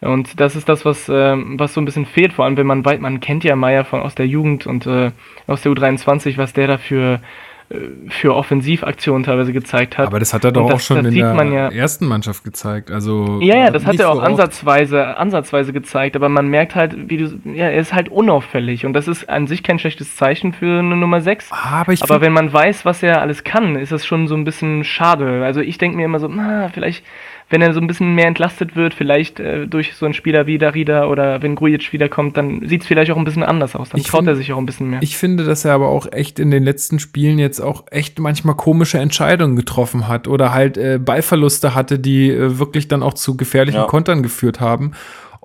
Und 0.00 0.40
das 0.40 0.56
ist 0.56 0.68
das, 0.68 0.84
was, 0.84 1.08
äh, 1.08 1.36
was 1.36 1.74
so 1.74 1.80
ein 1.80 1.84
bisschen 1.84 2.06
fehlt, 2.06 2.32
vor 2.32 2.44
allem 2.44 2.56
wenn 2.56 2.66
man 2.66 2.84
weiß, 2.84 3.00
man 3.00 3.20
kennt 3.20 3.44
ja 3.44 3.56
Meier 3.56 3.84
von 3.84 4.00
aus 4.00 4.14
der 4.14 4.26
Jugend 4.26 4.66
und 4.66 4.86
äh, 4.86 5.10
aus 5.46 5.62
der 5.62 5.72
U23, 5.72 6.36
was 6.36 6.52
der 6.52 6.66
dafür 6.66 7.20
äh, 7.68 8.10
für 8.10 8.34
Offensivaktionen 8.36 9.24
teilweise 9.24 9.52
gezeigt 9.52 9.98
hat. 9.98 10.06
Aber 10.06 10.20
das 10.20 10.32
hat 10.32 10.44
er 10.44 10.52
doch 10.52 10.66
das, 10.68 10.74
auch 10.76 10.80
schon 10.80 11.04
in 11.04 11.14
der 11.14 11.34
ja, 11.34 11.68
ersten 11.68 12.06
Mannschaft 12.06 12.44
gezeigt. 12.44 12.92
Also 12.92 13.40
ja, 13.40 13.56
ja, 13.56 13.70
das 13.70 13.84
hat 13.84 13.98
er 13.98 14.10
auch 14.10 14.16
so 14.16 14.20
ansatzweise, 14.20 15.16
ansatzweise 15.16 15.72
gezeigt. 15.72 16.14
Aber 16.14 16.28
man 16.28 16.46
merkt 16.46 16.76
halt, 16.76 17.08
wie 17.08 17.16
du, 17.16 17.40
ja, 17.44 17.68
er 17.68 17.80
ist 17.80 17.92
halt 17.92 18.08
unauffällig 18.08 18.86
und 18.86 18.92
das 18.92 19.08
ist 19.08 19.28
an 19.28 19.48
sich 19.48 19.64
kein 19.64 19.80
schlechtes 19.80 20.14
Zeichen 20.14 20.52
für 20.52 20.78
eine 20.78 20.96
Nummer 20.96 21.20
6. 21.20 21.50
Aber, 21.50 21.92
ich 21.92 22.02
aber 22.02 22.20
wenn 22.20 22.32
man 22.32 22.52
weiß, 22.52 22.84
was 22.84 23.02
er 23.02 23.20
alles 23.20 23.42
kann, 23.42 23.74
ist 23.74 23.90
das 23.90 24.06
schon 24.06 24.28
so 24.28 24.36
ein 24.36 24.44
bisschen 24.44 24.84
schade. 24.84 25.44
Also 25.44 25.60
ich 25.60 25.78
denke 25.78 25.96
mir 25.96 26.04
immer 26.04 26.20
so, 26.20 26.28
na, 26.28 26.68
vielleicht 26.68 27.04
wenn 27.48 27.62
er 27.62 27.72
so 27.72 27.80
ein 27.80 27.86
bisschen 27.86 28.14
mehr 28.14 28.26
entlastet 28.26 28.74
wird, 28.74 28.92
vielleicht 28.92 29.38
äh, 29.38 29.66
durch 29.66 29.94
so 29.94 30.04
einen 30.04 30.14
Spieler 30.14 30.46
wie 30.46 30.58
Darida 30.58 31.06
oder 31.06 31.42
wenn 31.42 31.54
Grujic 31.54 31.92
wiederkommt, 31.92 32.36
dann 32.36 32.66
sieht 32.66 32.82
es 32.82 32.88
vielleicht 32.88 33.10
auch 33.12 33.16
ein 33.16 33.24
bisschen 33.24 33.44
anders 33.44 33.76
aus. 33.76 33.90
Dann 33.90 34.00
ich 34.00 34.08
traut 34.08 34.20
find, 34.20 34.28
er 34.28 34.36
sich 34.36 34.52
auch 34.52 34.58
ein 34.58 34.66
bisschen 34.66 34.90
mehr. 34.90 35.00
Ich 35.02 35.16
finde, 35.16 35.44
dass 35.44 35.64
er 35.64 35.74
aber 35.74 35.88
auch 35.88 36.10
echt 36.10 36.40
in 36.40 36.50
den 36.50 36.64
letzten 36.64 36.98
Spielen 36.98 37.38
jetzt 37.38 37.60
auch 37.60 37.84
echt 37.90 38.18
manchmal 38.18 38.56
komische 38.56 38.98
Entscheidungen 38.98 39.54
getroffen 39.54 40.08
hat 40.08 40.26
oder 40.26 40.52
halt 40.52 40.76
äh, 40.76 40.98
Ballverluste 40.98 41.74
hatte, 41.74 42.00
die 42.00 42.30
äh, 42.30 42.58
wirklich 42.58 42.88
dann 42.88 43.04
auch 43.04 43.14
zu 43.14 43.36
gefährlichen 43.36 43.80
ja. 43.80 43.86
Kontern 43.86 44.24
geführt 44.24 44.60
haben. 44.60 44.92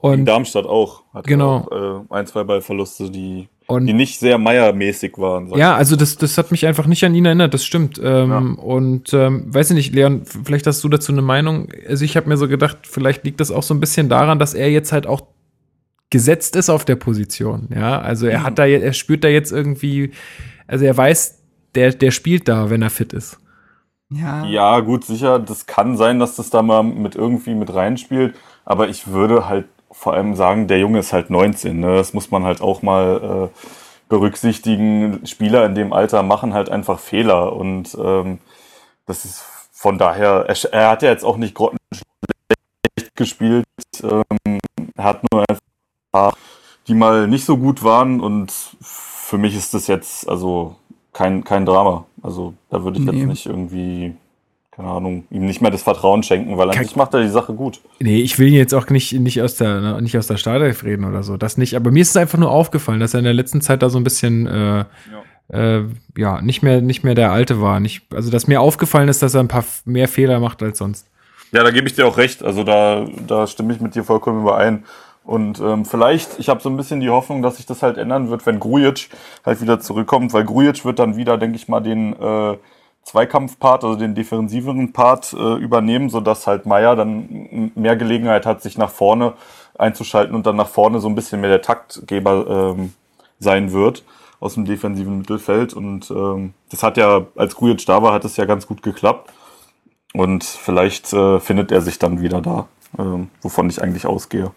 Und 0.02 0.20
in 0.20 0.26
Darmstadt 0.26 0.66
auch. 0.66 1.04
Hat 1.14 1.28
genau. 1.28 1.68
Auch, 1.70 2.06
äh, 2.12 2.16
ein, 2.16 2.28
zwei 2.28 2.44
Ballverluste, 2.44 3.10
die 3.10 3.48
und 3.68 3.88
die 3.88 3.94
nicht 3.94 4.20
sehr 4.20 4.38
Meier-mäßig 4.38 5.18
waren. 5.18 5.50
Ja, 5.56 5.76
also 5.76 5.96
das, 5.96 6.18
das 6.18 6.38
hat 6.38 6.52
mich 6.52 6.66
einfach 6.66 6.88
nicht 6.88 7.06
an 7.06 7.16
ihn 7.16 7.24
erinnert, 7.26 7.54
das 7.54 7.64
stimmt. 7.64 8.02
Ähm, 8.04 8.30
ja. 8.30 8.64
Und 8.64 9.14
ähm, 9.14 9.46
weiß 9.48 9.70
ich 9.72 9.76
nicht, 9.76 9.96
Leon, 9.96 10.24
vielleicht 10.26 10.68
hast 10.68 10.84
du 10.84 10.90
dazu 10.90 11.14
eine 11.14 11.22
Meinung. 11.22 11.70
Also 11.88 12.04
ich 12.04 12.18
habe 12.18 12.28
mir 12.28 12.36
so 12.36 12.50
gedacht, 12.50 12.80
vielleicht 12.82 13.24
liegt 13.24 13.40
das 13.40 13.50
auch 13.50 13.64
so 13.64 13.74
ein 13.74 13.80
bisschen 13.80 14.10
daran, 14.10 14.40
dass 14.40 14.54
er 14.54 14.70
jetzt 14.70 14.92
halt 14.92 15.08
auch 15.08 15.22
gesetzt 16.10 16.58
ist 16.58 16.70
auf 16.70 16.84
der 16.84 16.98
Position. 16.98 17.70
Ja, 17.74 18.02
also 18.02 18.28
er 18.28 18.40
mhm. 18.40 18.44
hat 18.44 18.60
da, 18.60 18.66
er 18.66 18.94
spürt 18.94 19.24
da 19.24 19.30
jetzt 19.30 19.54
irgendwie, 19.54 20.12
also 20.68 20.84
er 20.84 20.98
weiß, 20.98 21.40
der, 21.76 21.94
der 21.94 22.12
spielt 22.12 22.50
da, 22.50 22.70
wenn 22.70 22.82
er 22.82 22.90
fit 22.90 23.14
ist. 23.14 23.38
Ja. 24.10 24.46
ja, 24.46 24.80
gut, 24.82 25.06
sicher. 25.06 25.40
Das 25.40 25.66
kann 25.66 25.96
sein, 25.96 26.20
dass 26.20 26.36
das 26.36 26.50
da 26.50 26.62
mal 26.62 26.84
mit 26.84 27.16
irgendwie 27.16 27.56
mit 27.56 27.74
reinspielt. 27.74 28.36
Aber 28.66 28.90
ich 28.90 29.08
würde 29.08 29.48
halt 29.48 29.68
vor 29.92 30.14
allem 30.14 30.36
sagen, 30.36 30.68
der 30.68 30.80
Junge 30.80 31.00
ist 31.00 31.14
halt 31.14 31.30
19. 31.30 31.80
Ne? 31.80 31.96
Das 31.96 32.14
muss 32.14 32.32
man 32.32 32.44
halt 32.44 32.62
auch 32.62 32.82
mal 32.82 33.50
äh, 33.52 33.58
berücksichtigen. 34.10 35.26
Spieler 35.26 35.66
in 35.66 35.76
dem 35.76 35.94
Alter 35.94 36.24
machen 36.24 36.54
halt 36.54 36.70
einfach 36.70 37.00
Fehler 37.00 37.54
und 37.54 37.96
ähm, 38.00 38.40
das 39.06 39.26
ist 39.26 39.44
von 39.72 39.98
daher, 39.98 40.46
er, 40.48 40.74
er 40.74 40.90
hat 40.90 41.02
ja 41.02 41.10
jetzt 41.10 41.24
auch 41.24 41.38
nicht 41.38 41.56
grottenschlecht 41.56 42.06
gespielt. 43.16 43.66
Ähm, 44.04 44.60
er 44.96 45.04
hat 45.04 45.22
nur 45.32 45.44
einfach 45.48 46.38
die 46.88 46.94
mal 46.94 47.28
nicht 47.28 47.46
so 47.46 47.58
gut 47.58 47.84
waren 47.84 48.22
und 48.22 48.52
für 48.82 49.38
mich 49.38 49.56
ist 49.56 49.74
das 49.74 49.88
jetzt 49.88 50.28
also 50.28 50.76
kein, 51.14 51.44
kein 51.44 51.66
Drama. 51.66 52.06
Also 52.22 52.54
da 52.70 52.84
würde 52.84 53.00
ich 53.00 53.06
nee. 53.06 53.18
jetzt 53.18 53.28
nicht 53.28 53.46
irgendwie 53.46 54.16
keine 54.72 54.88
Ahnung, 54.88 55.26
ihm 55.30 55.46
nicht 55.46 55.62
mehr 55.62 55.70
das 55.70 55.84
Vertrauen 55.84 56.24
schenken, 56.24 56.58
weil 56.58 56.70
an 56.70 56.78
sich 56.78 56.96
macht 56.96 57.14
er 57.14 57.22
die 57.22 57.30
Sache 57.30 57.54
gut. 57.54 57.82
Nee, 58.00 58.22
ich 58.22 58.40
will 58.40 58.48
ihn 58.48 58.54
jetzt 58.54 58.74
auch 58.74 58.90
nicht, 58.90 59.12
nicht 59.14 59.42
aus 59.42 59.56
der, 59.56 59.82
ne, 59.82 60.02
nicht 60.02 60.18
aus 60.18 60.28
der 60.28 60.38
Startelf 60.38 60.84
reden 60.84 61.04
oder 61.04 61.24
so. 61.24 61.36
Das 61.36 61.58
nicht, 61.58 61.76
aber 61.76 61.92
mir 61.92 62.02
ist 62.02 62.12
es 62.12 62.18
einfach 62.18 62.40
nur 62.40 62.50
aufgefallen, 62.50 63.02
dass 63.02 63.14
er 63.14 63.20
in 63.20 63.26
der 63.26 63.34
letzten 63.34 63.60
Zeit 63.60 63.84
da 63.84 63.90
so 63.90 64.00
ein 64.00 64.06
bisschen, 64.06 64.48
äh, 64.48 64.78
ja. 64.80 64.86
Äh, 65.50 65.84
ja, 66.16 66.42
nicht 66.42 66.64
mehr, 66.64 66.82
nicht 66.82 67.04
mehr 67.04 67.16
der 67.16 67.34
Alte 67.34 67.62
war. 67.62 67.82
Nicht, 67.82 68.04
also, 68.14 68.32
dass 68.32 68.48
mir 68.48 68.62
aufgefallen 68.62 69.10
ist, 69.10 69.22
dass 69.22 69.34
er 69.34 69.42
ein 69.42 69.50
paar 69.50 69.66
mehr 69.84 70.08
Fehler 70.08 70.40
macht 70.40 70.64
als 70.64 70.78
sonst. 70.78 71.08
Ja, 71.52 71.64
da 71.64 71.72
gebe 71.72 71.88
ich 71.88 71.96
dir 71.96 72.08
auch 72.08 72.18
recht. 72.18 72.42
Also 72.42 72.64
da, 72.64 73.06
da 73.28 73.48
stimme 73.48 73.74
ich 73.74 73.82
mit 73.82 73.94
dir 73.94 74.06
vollkommen 74.06 74.42
überein. 74.42 74.86
Und 75.26 75.60
ähm, 75.60 75.84
vielleicht, 75.84 76.40
ich 76.40 76.48
habe 76.48 76.62
so 76.62 76.70
ein 76.70 76.78
bisschen 76.78 77.02
die 77.02 77.10
Hoffnung, 77.10 77.42
dass 77.42 77.58
sich 77.58 77.66
das 77.66 77.84
halt 77.84 77.98
ändern 77.98 78.30
wird, 78.30 78.46
wenn 78.46 78.60
Grujic 78.60 79.10
halt 79.46 79.62
wieder 79.62 79.82
zurückkommt, 79.82 80.32
weil 80.34 80.46
Grujic 80.46 80.86
wird 80.86 81.00
dann 81.00 81.18
wieder, 81.18 81.38
denke 81.38 81.58
ich 81.58 81.68
mal, 81.68 81.82
den 81.82 82.14
äh, 82.14 82.58
Zweikampfpart, 83.04 83.84
also 83.84 83.98
den 83.98 84.16
defensiveren 84.16 84.94
Part 84.94 85.34
äh, 85.34 85.56
übernehmen, 85.56 86.10
sodass 86.10 86.48
halt 86.48 86.66
Meier 86.66 86.96
dann 86.96 87.72
mehr 87.76 87.96
Gelegenheit 87.96 88.46
hat, 88.46 88.62
sich 88.62 88.78
nach 88.78 88.92
vorne 88.92 89.34
einzuschalten 89.78 90.36
und 90.36 90.46
dann 90.46 90.56
nach 90.56 90.68
vorne 90.68 91.00
so 91.00 91.08
ein 91.08 91.16
bisschen 91.16 91.42
mehr 91.42 91.50
der 91.50 91.62
Taktgeber 91.62 92.76
ähm, 92.76 92.94
sein 93.40 93.72
wird 93.72 94.04
aus 94.40 94.56
dem 94.56 94.66
defensiven 94.66 95.20
Mittelfeld. 95.20 95.74
Und 95.74 96.12
ähm, 96.12 96.54
das 96.70 96.84
hat 96.84 96.98
ja, 96.98 97.26
als 97.36 97.56
Grujic 97.56 97.86
da 97.86 98.02
war, 98.02 98.14
hat 98.14 98.26
es 98.26 98.38
ja 98.38 98.46
ganz 98.46 98.68
gut 98.68 98.84
geklappt. 98.84 99.32
Und 100.14 100.44
vielleicht 100.44 101.14
äh, 101.14 101.40
findet 101.40 101.72
er 101.72 101.82
sich 101.82 101.98
dann 101.98 102.22
wieder 102.22 102.42
da, 102.42 102.68
äh, 102.98 103.26
wovon 103.42 103.70
ich 103.70 103.82
eigentlich 103.82 104.06
ausgehe. 104.06 104.52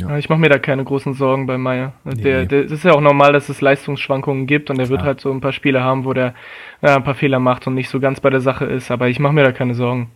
Ja. 0.00 0.16
Ich 0.18 0.28
mache 0.28 0.38
mir 0.38 0.48
da 0.48 0.58
keine 0.58 0.84
großen 0.84 1.14
Sorgen 1.14 1.46
bei 1.46 1.58
Meier. 1.58 1.92
Nee. 2.04 2.22
Der, 2.22 2.46
der, 2.46 2.62
das 2.64 2.72
ist 2.72 2.84
ja 2.84 2.92
auch 2.92 3.00
normal, 3.00 3.32
dass 3.32 3.48
es 3.48 3.60
Leistungsschwankungen 3.60 4.46
gibt 4.46 4.70
und 4.70 4.78
er 4.78 4.88
wird 4.88 5.02
halt 5.02 5.20
so 5.20 5.30
ein 5.32 5.40
paar 5.40 5.52
Spiele 5.52 5.82
haben, 5.82 6.04
wo 6.04 6.12
der 6.12 6.34
ja, 6.82 6.96
ein 6.96 7.04
paar 7.04 7.14
Fehler 7.14 7.40
macht 7.40 7.66
und 7.66 7.74
nicht 7.74 7.88
so 7.88 7.98
ganz 8.00 8.20
bei 8.20 8.30
der 8.30 8.40
Sache 8.40 8.64
ist. 8.64 8.90
Aber 8.90 9.08
ich 9.08 9.18
mache 9.18 9.32
mir 9.32 9.44
da 9.44 9.52
keine 9.52 9.74
Sorgen. 9.74 10.10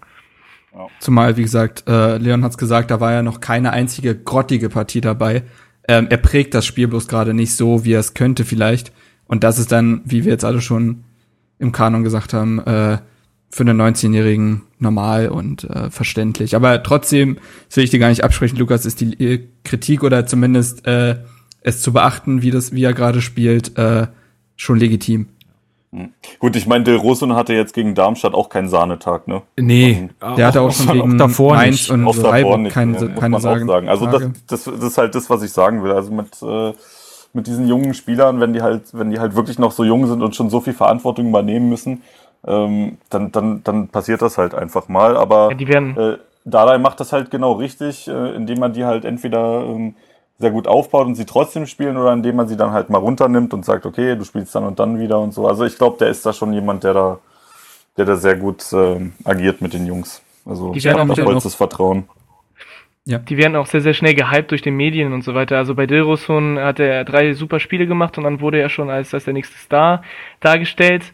Zumal, 1.01 1.37
wie 1.37 1.43
gesagt, 1.43 1.85
äh, 1.87 2.17
Leon 2.17 2.45
hat's 2.45 2.57
gesagt, 2.57 2.91
da 2.91 3.01
war 3.01 3.13
ja 3.13 3.23
noch 3.23 3.41
keine 3.41 3.73
einzige 3.73 4.17
grottige 4.17 4.71
Partie 4.71 5.01
dabei. 5.01 5.43
Ähm, 5.87 6.07
er 6.09 6.17
prägt 6.17 6.55
das 6.55 6.65
Spiel 6.65 6.89
bloß 6.89 7.09
gerade 7.09 7.35
nicht 7.35 7.55
so, 7.57 7.85
wie 7.85 7.93
er 7.93 8.01
es 8.01 8.15
könnte 8.15 8.45
vielleicht. 8.45 8.93
Und 9.27 9.45
das 9.45 9.59
ist 9.59 9.73
dann, 9.73 10.01
wie 10.05 10.25
wir 10.25 10.33
jetzt 10.33 10.45
alle 10.45 10.61
schon 10.61 11.05
im 11.59 11.73
Kanon 11.73 12.05
gesagt 12.05 12.33
haben, 12.33 12.59
äh, 12.61 12.99
für 13.53 13.65
einen 13.65 13.81
19-Jährigen 13.81 14.63
normal 14.79 15.29
und 15.29 15.65
äh, 15.65 15.91
verständlich. 15.91 16.57
Aber 16.57 16.83
trotzdem, 16.83 17.37
das 17.69 17.77
will 17.77 17.85
ich 17.85 17.91
dir 17.91 17.99
gar 17.99 18.09
nicht 18.09 18.25
absprechen, 18.25 18.59
Lukas, 18.59 18.87
ist 18.87 19.01
die 19.01 19.13
äh, 19.23 19.47
Kritik 19.63 20.03
oder 20.03 20.27
zumindest 20.27 20.87
äh, 20.87 21.17
es 21.61 21.83
zu 21.83 21.93
beachten, 21.93 22.41
wie 22.41 22.51
das, 22.51 22.73
wie 22.73 22.83
er 22.83 22.95
gerade 22.95 23.21
spielt, 23.21 23.77
äh, 23.77 24.07
schon 24.57 24.79
legitim. 24.79 25.27
Hm. 25.93 26.15
Gut, 26.39 26.57
ich 26.57 26.67
meine, 26.67 26.85
Del 26.85 26.97
Rosso 26.97 27.29
hatte 27.35 27.53
jetzt 27.53 27.75
gegen 27.75 27.95
Darmstadt 27.95 28.33
auch 28.33 28.49
keinen 28.49 28.71
Sahnetag, 28.71 29.29
ne? 29.29 29.43
Nee, 29.61 30.09
also, 30.19 30.37
der 30.37 30.47
hatte 30.47 30.61
auch 30.63 30.73
schon 30.73 30.93
gegen 30.93 31.19
davor 31.19 31.55
Mainz 31.55 31.83
nicht. 31.83 31.91
und 31.91 32.07
auch 32.07 32.17
davor 32.17 32.57
nicht, 32.57 32.73
keine, 32.73 32.93
muss 32.93 33.21
keine 33.21 33.29
man 33.29 33.41
Sagen, 33.43 33.69
auch 33.69 33.75
sagen. 33.75 33.89
Also 33.91 34.07
das, 34.07 34.23
das, 34.47 34.65
das 34.65 34.83
ist 34.83 34.97
halt 34.97 35.15
das, 35.15 35.29
was 35.29 35.43
ich 35.43 35.53
sagen 35.53 35.85
will. 35.85 35.93
Also 35.93 36.11
mit, 36.11 36.41
äh, 36.41 36.73
mit 37.35 37.47
diesen 37.47 37.69
jungen 37.69 37.93
Spielern, 37.93 38.41
wenn 38.41 38.55
die 38.55 38.63
halt, 38.63 38.95
wenn 38.95 39.11
die 39.11 39.21
halt 39.21 39.35
wirklich 39.35 39.59
noch 39.59 39.73
so 39.73 39.85
jung 39.85 40.07
sind 40.07 40.23
und 40.23 40.35
schon 40.35 40.49
so 40.49 40.63
viel 40.63 40.73
Verantwortung 40.73 41.29
übernehmen 41.29 41.69
müssen, 41.69 42.03
ähm, 42.47 42.99
dann, 43.11 43.33
dann, 43.33 43.63
dann 43.65 43.89
passiert 43.89 44.23
das 44.23 44.39
halt 44.39 44.55
einfach 44.55 44.89
mal. 44.89 45.17
Aber 45.17 45.51
Ja, 45.51 45.57
die 45.57 45.69
werden, 45.69 45.97
äh, 45.97 46.19
Dardai 46.45 46.79
macht 46.79 47.01
das 47.01 47.13
halt 47.13 47.31
genau 47.31 47.53
richtig, 47.53 48.09
äh, 48.09 48.35
indem 48.35 48.59
man 48.59 48.73
die 48.73 48.85
halt 48.85 49.05
entweder 49.05 49.65
ähm, 49.65 49.95
sehr 50.39 50.51
gut 50.51 50.67
aufbaut 50.67 51.07
und 51.07 51.15
sie 51.15 51.25
trotzdem 51.25 51.67
spielen 51.67 51.97
oder 51.97 52.13
indem 52.13 52.37
man 52.37 52.49
sie 52.49 52.57
dann 52.57 52.73
halt 52.73 52.91
mal 52.91 52.99
runternimmt 52.99 53.55
und 53.55 53.65
sagt, 53.65 53.87
okay, 53.87 54.17
du 54.17 54.25
spielst 54.25 54.55
dann 54.55 54.65
und 54.65 54.79
dann 54.79 54.99
wieder 54.99 55.21
und 55.21 55.33
so. 55.33 55.47
Also 55.47 55.65
ich 55.65 55.77
glaube, 55.77 55.99
der 55.99 56.09
ist 56.09 56.27
da 56.27 56.33
schon 56.33 56.53
jemand, 56.53 56.83
der 56.85 56.95
da, 56.95 57.19
der 57.97 58.07
da 58.07 58.17
sehr 58.17 58.37
gut 58.37 58.65
ähm, 58.73 59.15
agiert 59.25 59.61
mit 59.63 59.73
den 59.75 59.87
Jungs. 59.87 60.23
Also 60.47 60.73
Die 60.73 60.79
ich 60.79 60.85
werden 60.85 60.99
habe 60.99 61.13
auch 61.13 61.17
da 61.17 61.25
vollstes 61.25 61.55
Vertrauen. 61.55 62.09
die 63.05 63.37
werden 63.37 63.57
auch 63.57 63.67
sehr, 63.67 63.81
sehr 63.81 63.95
schnell 63.95 64.15
gehypt 64.15 64.51
durch 64.53 64.63
die 64.63 64.71
Medien 64.71 65.13
und 65.13 65.23
so 65.23 65.35
weiter. 65.35 65.57
Also 65.57 65.75
bei 65.75 65.87
Dilrosun 65.87 66.59
hat 66.59 66.79
er 66.79 67.05
drei 67.05 67.33
super 67.35 67.59
Spiele 67.59 67.87
gemacht 67.87 68.17
und 68.17 68.25
dann 68.25 68.41
wurde 68.41 68.61
er 68.61 68.69
schon 68.69 68.91
als, 68.91 69.13
als 69.13 69.25
der 69.25 69.35
nächste 69.35 69.59
Star 69.59 70.03
dargestellt. 70.41 71.13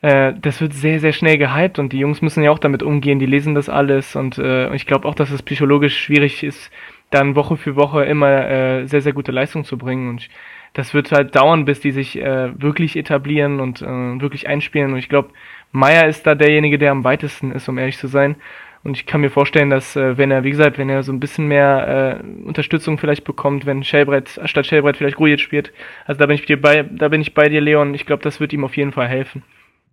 Äh, 0.00 0.34
das 0.40 0.60
wird 0.60 0.72
sehr, 0.74 1.00
sehr 1.00 1.12
schnell 1.12 1.38
gehypt 1.38 1.78
und 1.78 1.92
die 1.92 1.98
Jungs 1.98 2.22
müssen 2.22 2.42
ja 2.42 2.50
auch 2.50 2.58
damit 2.58 2.82
umgehen, 2.82 3.18
die 3.18 3.26
lesen 3.26 3.54
das 3.54 3.68
alles 3.68 4.14
und 4.14 4.38
äh, 4.38 4.72
ich 4.74 4.86
glaube 4.86 5.08
auch, 5.08 5.14
dass 5.14 5.30
es 5.30 5.42
psychologisch 5.42 5.98
schwierig 5.98 6.44
ist, 6.44 6.70
dann 7.10 7.34
Woche 7.34 7.56
für 7.56 7.74
Woche 7.74 8.04
immer 8.04 8.48
äh, 8.48 8.86
sehr, 8.86 9.02
sehr 9.02 9.12
gute 9.12 9.32
Leistung 9.32 9.64
zu 9.64 9.76
bringen 9.76 10.08
und 10.08 10.20
ich, 10.20 10.30
das 10.74 10.94
wird 10.94 11.10
halt 11.10 11.34
dauern, 11.34 11.64
bis 11.64 11.80
die 11.80 11.90
sich 11.90 12.16
äh, 12.16 12.50
wirklich 12.60 12.96
etablieren 12.96 13.58
und 13.58 13.82
äh, 13.82 13.86
wirklich 14.20 14.46
einspielen 14.46 14.92
und 14.92 14.98
ich 14.98 15.08
glaube, 15.08 15.30
Meier 15.72 16.06
ist 16.08 16.26
da 16.26 16.34
derjenige, 16.34 16.78
der 16.78 16.92
am 16.92 17.04
weitesten 17.04 17.52
ist, 17.52 17.68
um 17.68 17.78
ehrlich 17.78 17.98
zu 17.98 18.06
sein. 18.06 18.36
Und 18.84 18.96
ich 18.96 19.06
kann 19.06 19.20
mir 19.20 19.30
vorstellen, 19.30 19.70
dass 19.70 19.96
äh, 19.96 20.16
wenn 20.16 20.30
er, 20.30 20.44
wie 20.44 20.50
gesagt, 20.50 20.78
wenn 20.78 20.88
er 20.88 21.02
so 21.02 21.12
ein 21.12 21.20
bisschen 21.20 21.46
mehr 21.48 22.22
äh, 22.22 22.46
Unterstützung 22.46 22.96
vielleicht 22.96 23.24
bekommt, 23.24 23.66
wenn 23.66 23.82
Schellbrett, 23.82 24.40
statt 24.44 24.66
Schellbrett 24.66 24.96
vielleicht 24.96 25.16
Grujic 25.16 25.40
spielt, 25.40 25.72
also 26.06 26.18
da 26.18 26.26
bin 26.26 26.36
ich 26.36 26.46
dir 26.46 26.60
bei, 26.60 26.84
da 26.84 27.08
bin 27.08 27.20
ich 27.20 27.34
bei 27.34 27.48
dir, 27.48 27.60
Leon. 27.60 27.92
Ich 27.94 28.06
glaube, 28.06 28.22
das 28.22 28.40
wird 28.40 28.52
ihm 28.52 28.64
auf 28.64 28.76
jeden 28.76 28.92
Fall 28.92 29.08
helfen. 29.08 29.42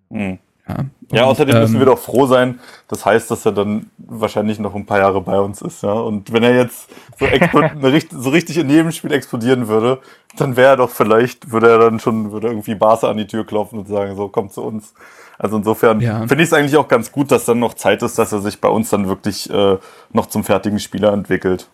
Mhm. 0.10 0.40
Ja, 0.68 0.76
Ja, 1.12 1.24
Und, 1.24 1.30
außerdem 1.30 1.60
müssen 1.60 1.76
ähm, 1.76 1.80
wir 1.82 1.86
doch 1.86 2.00
froh 2.00 2.26
sein. 2.26 2.60
Das 2.88 3.06
heißt, 3.06 3.30
dass 3.30 3.46
er 3.46 3.52
dann 3.52 3.92
wahrscheinlich 3.98 4.58
noch 4.58 4.74
ein 4.74 4.86
paar 4.88 4.98
Jahre 4.98 5.22
bei 5.22 5.40
uns 5.40 5.62
ist, 5.62 5.84
ja. 5.84 5.92
Und 5.94 6.34
wenn 6.34 6.42
er 6.44 6.56
jetzt 6.56 6.90
so, 7.20 7.28
so 8.20 8.30
richtig 8.32 8.58
in 8.58 8.70
jedem 8.70 8.92
Spiel 8.92 9.12
explodieren 9.14 9.68
würde, 9.68 10.00
dann 10.38 10.58
wäre 10.58 10.70
er 10.70 10.78
doch 10.78 10.90
vielleicht, 10.90 11.52
würde 11.52 11.70
er 11.70 11.78
dann 11.78 12.00
schon, 12.00 12.32
würde 12.32 12.48
irgendwie 12.48 12.74
Barca 12.76 13.10
an 13.12 13.18
die 13.18 13.28
Tür 13.28 13.46
klopfen 13.46 13.78
und 13.80 13.88
sagen, 13.88 14.16
so, 14.16 14.28
komm 14.28 14.50
zu 14.50 14.64
uns. 14.64 14.94
Also 15.38 15.58
insofern 15.58 16.00
Ja. 16.00 16.20
finde 16.28 16.38
ich 16.44 16.50
es 16.50 16.54
eigentlich 16.54 16.78
auch 16.78 16.88
ganz 16.88 17.12
gut, 17.12 17.32
dass 17.32 17.46
dann 17.46 17.60
noch 17.60 17.76
Zeit 17.76 18.02
ist, 18.02 18.18
dass 18.18 18.32
er 18.32 18.40
sich 18.40 18.60
bei 18.60 18.70
uns 18.70 18.90
dann 18.90 19.08
wirklich 19.08 19.48
äh, 19.52 19.78
noch 20.14 20.26
zum 20.28 20.44
fertigen 20.44 20.80
Spieler 20.80 21.14
entwickelt. 21.14 21.68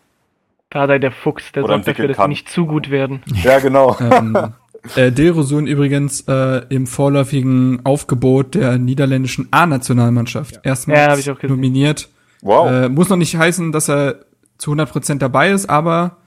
Dardai 0.69 0.99
der 0.99 1.11
Fuchs, 1.11 1.51
der 1.51 1.63
Oder 1.63 1.75
sorgt 1.75 1.87
dafür, 1.89 2.07
dass 2.07 2.17
kann. 2.17 2.29
die 2.29 2.33
nicht 2.33 2.49
zu 2.49 2.65
gut 2.65 2.89
werden. 2.89 3.23
Ja, 3.43 3.59
genau. 3.59 3.95
ähm, 3.99 4.35
äh, 4.95 5.11
Dilrosun 5.11 5.67
übrigens 5.67 6.21
äh, 6.27 6.61
im 6.69 6.87
vorläufigen 6.87 7.81
Aufgebot 7.85 8.55
der 8.55 8.77
niederländischen 8.77 9.47
A-Nationalmannschaft. 9.51 10.59
Erstmals 10.63 11.25
Ja, 11.25 11.33
auch 11.33 11.39
gesehen. 11.39 11.55
nominiert. 11.55 12.09
Wow. 12.41 12.69
Äh, 12.71 12.89
muss 12.89 13.09
noch 13.09 13.17
nicht 13.17 13.35
heißen, 13.35 13.71
dass 13.71 13.89
er 13.89 14.25
zu 14.57 14.71
100% 14.73 15.17
dabei 15.19 15.51
ist, 15.51 15.69
aber 15.69 16.17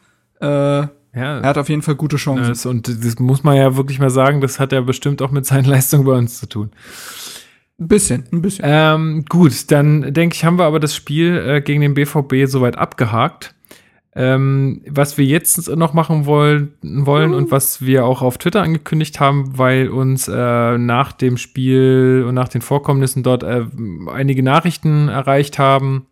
äh, 0.40 0.46
er 0.46 0.90
Ja, 1.16 1.42
hat 1.42 1.58
auf 1.58 1.68
jeden 1.68 1.82
Fall 1.82 1.94
gute 1.94 2.16
Chancen. 2.16 2.48
das, 2.48 2.66
und 2.66 2.88
das 3.04 3.18
muss 3.18 3.44
man 3.44 3.56
ja 3.56 3.76
wirklich 3.76 3.98
mal 4.00 4.10
sagen, 4.10 4.40
das 4.40 4.58
hat 4.60 4.72
ja 4.72 4.80
bestimmt 4.80 5.22
auch 5.22 5.30
mit 5.30 5.46
seinen 5.46 5.64
Leistungen 5.68 6.04
bei 6.04 6.12
uns 6.16 6.38
zu 6.40 6.46
tun. 6.48 6.70
Ein 7.80 7.88
bisschen, 7.88 8.24
ein 8.32 8.40
bisschen. 8.42 8.64
Ähm, 8.66 9.24
gut, 9.28 9.70
dann 9.72 10.12
denke 10.14 10.36
ich, 10.36 10.44
haben 10.44 10.58
wir 10.58 10.64
aber 10.64 10.78
das 10.78 10.94
Spiel 10.94 11.36
äh, 11.44 11.60
gegen 11.60 11.80
den 11.80 11.94
BVB 11.94 12.46
soweit 12.46 12.78
abgehakt. 12.78 13.54
Ähm, 14.16 14.82
was 14.88 15.18
wir 15.18 15.24
jetzt 15.24 15.68
noch 15.74 15.92
machen 15.92 16.24
wollen, 16.24 16.74
wollen 16.82 17.34
und 17.34 17.50
was 17.50 17.82
wir 17.82 18.04
auch 18.04 18.22
auf 18.22 18.38
Twitter 18.38 18.62
angekündigt 18.62 19.18
haben, 19.18 19.58
weil 19.58 19.88
uns 19.88 20.28
äh, 20.28 20.78
nach 20.78 21.10
dem 21.10 21.36
Spiel 21.36 22.24
und 22.26 22.34
nach 22.34 22.48
den 22.48 22.62
Vorkommnissen 22.62 23.24
dort 23.24 23.42
äh, 23.42 23.64
einige 24.12 24.44
Nachrichten 24.44 25.08
erreicht 25.08 25.58
haben. 25.58 26.06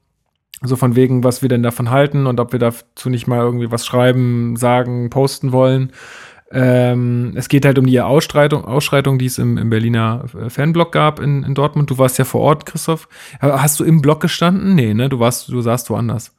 So 0.62 0.74
von 0.76 0.96
wegen, 0.96 1.22
was 1.22 1.42
wir 1.42 1.48
denn 1.48 1.62
davon 1.62 1.90
halten 1.90 2.26
und 2.26 2.40
ob 2.40 2.52
wir 2.52 2.58
dazu 2.58 3.08
nicht 3.08 3.26
mal 3.26 3.40
irgendwie 3.40 3.70
was 3.70 3.86
schreiben, 3.86 4.56
sagen, 4.56 5.10
posten 5.10 5.52
wollen. 5.52 5.92
Ähm, 6.50 7.32
es 7.34 7.48
geht 7.48 7.64
halt 7.64 7.78
um 7.78 7.86
die 7.86 8.00
Ausschreitung, 8.00 8.64
Ausschreitung 8.64 9.18
die 9.18 9.26
es 9.26 9.38
im, 9.38 9.56
im 9.58 9.70
Berliner 9.70 10.24
äh, 10.38 10.50
Fanblog 10.50 10.92
gab 10.92 11.18
in, 11.20 11.44
in 11.44 11.54
Dortmund. 11.54 11.88
Du 11.88 11.98
warst 11.98 12.18
ja 12.18 12.24
vor 12.24 12.42
Ort, 12.42 12.66
Christoph. 12.66 13.08
Hast 13.40 13.80
du 13.80 13.84
im 13.84 14.02
Blog 14.02 14.20
gestanden? 14.20 14.74
Nee, 14.74 14.92
ne? 14.92 15.08
Du 15.08 15.18
warst, 15.18 15.48
du 15.48 15.60
saßt 15.60 15.88
woanders. 15.88 16.32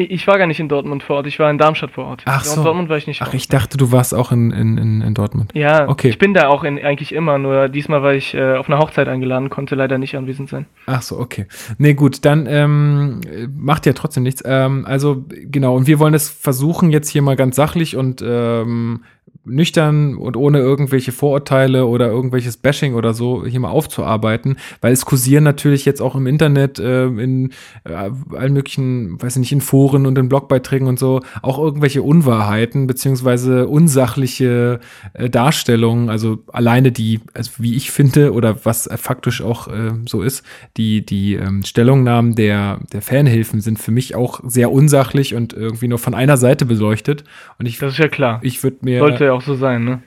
Ich, 0.00 0.28
war 0.28 0.38
gar 0.38 0.46
nicht 0.46 0.60
in 0.60 0.68
Dortmund 0.68 1.02
vor 1.02 1.16
Ort, 1.16 1.26
ich 1.26 1.40
war 1.40 1.50
in 1.50 1.58
Darmstadt 1.58 1.90
vor 1.90 2.04
Ort. 2.04 2.22
Ach 2.24 2.44
In 2.44 2.50
so. 2.50 2.62
Dortmund 2.62 2.88
war 2.88 2.96
ich 2.98 3.08
nicht. 3.08 3.20
Ach, 3.20 3.26
vor 3.26 3.32
Ort. 3.34 3.42
ich 3.42 3.48
dachte, 3.48 3.76
du 3.76 3.90
warst 3.90 4.14
auch 4.14 4.30
in, 4.30 4.52
in, 4.52 4.78
in, 4.78 5.00
in 5.00 5.14
Dortmund. 5.14 5.50
Ja, 5.54 5.88
Okay. 5.88 6.08
ich 6.08 6.18
bin 6.18 6.34
da 6.34 6.46
auch 6.46 6.62
in, 6.62 6.78
eigentlich 6.78 7.12
immer, 7.12 7.36
nur 7.38 7.68
diesmal 7.68 8.00
war 8.04 8.14
ich 8.14 8.32
äh, 8.32 8.54
auf 8.54 8.68
einer 8.68 8.78
Hochzeit 8.78 9.08
eingeladen, 9.08 9.50
konnte 9.50 9.74
leider 9.74 9.98
nicht 9.98 10.16
anwesend 10.16 10.50
sein. 10.50 10.66
Ach 10.86 11.02
so, 11.02 11.18
okay. 11.18 11.46
Nee, 11.78 11.94
gut, 11.94 12.24
dann 12.24 12.46
ähm, 12.48 13.20
macht 13.56 13.86
ja 13.86 13.92
trotzdem 13.92 14.22
nichts. 14.22 14.40
Ähm, 14.46 14.84
also, 14.86 15.24
genau, 15.28 15.74
und 15.74 15.88
wir 15.88 15.98
wollen 15.98 16.14
es 16.14 16.28
versuchen, 16.30 16.90
jetzt 16.92 17.08
hier 17.08 17.22
mal 17.22 17.34
ganz 17.34 17.56
sachlich 17.56 17.96
und 17.96 18.22
ähm, 18.24 19.02
nüchtern 19.48 20.16
und 20.16 20.36
ohne 20.36 20.58
irgendwelche 20.58 21.12
Vorurteile 21.12 21.86
oder 21.86 22.08
irgendwelches 22.08 22.56
Bashing 22.56 22.94
oder 22.94 23.14
so 23.14 23.44
hier 23.44 23.60
mal 23.60 23.70
aufzuarbeiten, 23.70 24.56
weil 24.80 24.92
es 24.92 25.04
kursieren 25.04 25.44
natürlich 25.44 25.84
jetzt 25.84 26.00
auch 26.00 26.14
im 26.14 26.26
Internet, 26.26 26.78
äh, 26.78 27.06
in 27.06 27.50
äh, 27.84 28.10
allen 28.36 28.52
möglichen, 28.52 29.20
weiß 29.20 29.36
ich 29.36 29.40
nicht, 29.40 29.52
in 29.52 29.60
Foren 29.60 30.06
und 30.06 30.18
in 30.18 30.28
Blogbeiträgen 30.28 30.88
und 30.88 30.98
so, 30.98 31.20
auch 31.42 31.58
irgendwelche 31.58 32.02
Unwahrheiten 32.02 32.86
beziehungsweise 32.86 33.68
unsachliche 33.68 34.80
äh, 35.14 35.30
Darstellungen, 35.30 36.10
also 36.10 36.38
alleine 36.52 36.92
die, 36.92 37.20
also 37.34 37.52
wie 37.58 37.74
ich 37.74 37.90
finde 37.90 38.32
oder 38.32 38.64
was 38.64 38.88
faktisch 38.96 39.42
auch 39.42 39.68
äh, 39.68 39.92
so 40.06 40.22
ist, 40.22 40.44
die, 40.76 41.04
die 41.04 41.34
ähm, 41.34 41.62
Stellungnahmen 41.64 42.34
der, 42.34 42.80
der 42.92 43.02
Fanhilfen 43.02 43.60
sind 43.60 43.78
für 43.78 43.90
mich 43.90 44.14
auch 44.14 44.40
sehr 44.44 44.70
unsachlich 44.70 45.34
und 45.34 45.52
irgendwie 45.52 45.88
nur 45.88 45.98
von 45.98 46.14
einer 46.14 46.36
Seite 46.36 46.66
beleuchtet 46.66 47.24
und 47.58 47.66
ich, 47.66 47.78
Das 47.78 47.92
ist 47.92 47.98
ja 47.98 48.08
klar. 48.08 48.40
ich 48.42 48.62
würde 48.62 48.78
mir 48.82 48.98
Sollte 48.98 49.24
ja 49.24 49.32
auch 49.38 49.42
so 49.42 49.54
sein, 49.54 49.84
ne? 49.84 50.02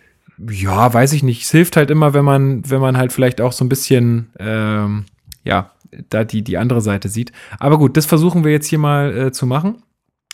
ja, 0.50 0.94
weiß 0.94 1.14
ich 1.14 1.24
nicht. 1.24 1.44
Es 1.44 1.52
hilft 1.52 1.78
halt 1.78 1.92
immer, 1.92 2.14
wenn 2.14 2.26
man, 2.26 2.70
wenn 2.70 2.82
man 2.82 2.98
halt 2.98 3.12
vielleicht 3.12 3.42
auch 3.42 3.52
so 3.52 3.64
ein 3.66 3.70
bisschen, 3.70 4.32
ähm, 4.40 5.06
ja, 5.44 5.72
da 6.10 6.24
die, 6.24 6.44
die 6.44 6.58
andere 6.58 6.82
Seite 6.82 7.10
sieht. 7.10 7.32
Aber 7.60 7.78
gut, 7.78 7.98
das 7.98 8.06
versuchen 8.06 8.44
wir 8.44 8.52
jetzt 8.52 8.68
hier 8.68 8.80
mal 8.80 9.16
äh, 9.16 9.32
zu 9.32 9.46
machen. 9.46 9.84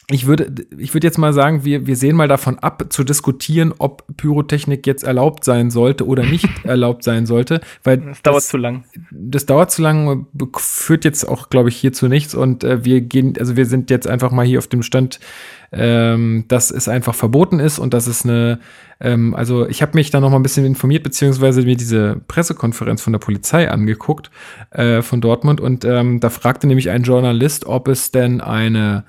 ich 0.09 0.27
würde, 0.27 0.53
ich 0.77 0.93
würde 0.93 1.07
jetzt 1.07 1.17
mal 1.17 1.33
sagen, 1.33 1.65
wir, 1.65 1.87
wir 1.87 1.95
sehen 1.95 2.15
mal 2.15 2.27
davon 2.27 2.59
ab, 2.59 2.85
zu 2.89 3.03
diskutieren, 3.03 3.73
ob 3.79 4.05
Pyrotechnik 4.15 4.85
jetzt 4.85 5.03
erlaubt 5.03 5.43
sein 5.43 5.71
sollte 5.71 6.05
oder 6.05 6.23
nicht 6.23 6.47
erlaubt 6.63 7.03
sein 7.03 7.25
sollte, 7.25 7.59
weil 7.83 7.97
das, 7.97 8.05
das 8.05 8.21
dauert 8.21 8.43
zu 8.43 8.57
lang. 8.57 8.83
Das 9.11 9.45
dauert 9.45 9.71
zu 9.71 9.81
lang, 9.81 10.27
führt 10.57 11.05
jetzt 11.05 11.27
auch, 11.27 11.49
glaube 11.49 11.69
ich, 11.69 11.75
hier 11.75 11.91
zu 11.91 12.07
nichts 12.07 12.35
und 12.35 12.63
äh, 12.63 12.85
wir 12.85 13.01
gehen, 13.01 13.33
also 13.39 13.57
wir 13.57 13.65
sind 13.65 13.89
jetzt 13.89 14.07
einfach 14.07 14.31
mal 14.31 14.45
hier 14.45 14.59
auf 14.59 14.67
dem 14.67 14.83
Stand, 14.83 15.19
ähm, 15.71 16.45
dass 16.47 16.71
es 16.71 16.87
einfach 16.87 17.15
verboten 17.15 17.59
ist 17.59 17.79
und 17.79 17.93
dass 17.93 18.07
es 18.07 18.23
eine, 18.23 18.59
ähm, 18.99 19.35
also 19.35 19.67
ich 19.67 19.81
habe 19.81 19.93
mich 19.95 20.11
da 20.11 20.19
noch 20.19 20.29
mal 20.29 20.37
ein 20.37 20.43
bisschen 20.43 20.65
informiert 20.65 21.03
beziehungsweise 21.03 21.63
mir 21.63 21.75
diese 21.75 22.21
Pressekonferenz 22.27 23.01
von 23.01 23.13
der 23.13 23.19
Polizei 23.19 23.69
angeguckt 23.69 24.31
äh, 24.71 25.01
von 25.01 25.21
Dortmund. 25.21 25.61
Und 25.61 25.85
ähm, 25.85 26.19
da 26.19 26.29
fragte 26.29 26.67
nämlich 26.67 26.89
ein 26.89 27.03
Journalist, 27.03 27.65
ob 27.65 27.87
es 27.87 28.11
denn 28.11 28.41
eine 28.41 29.03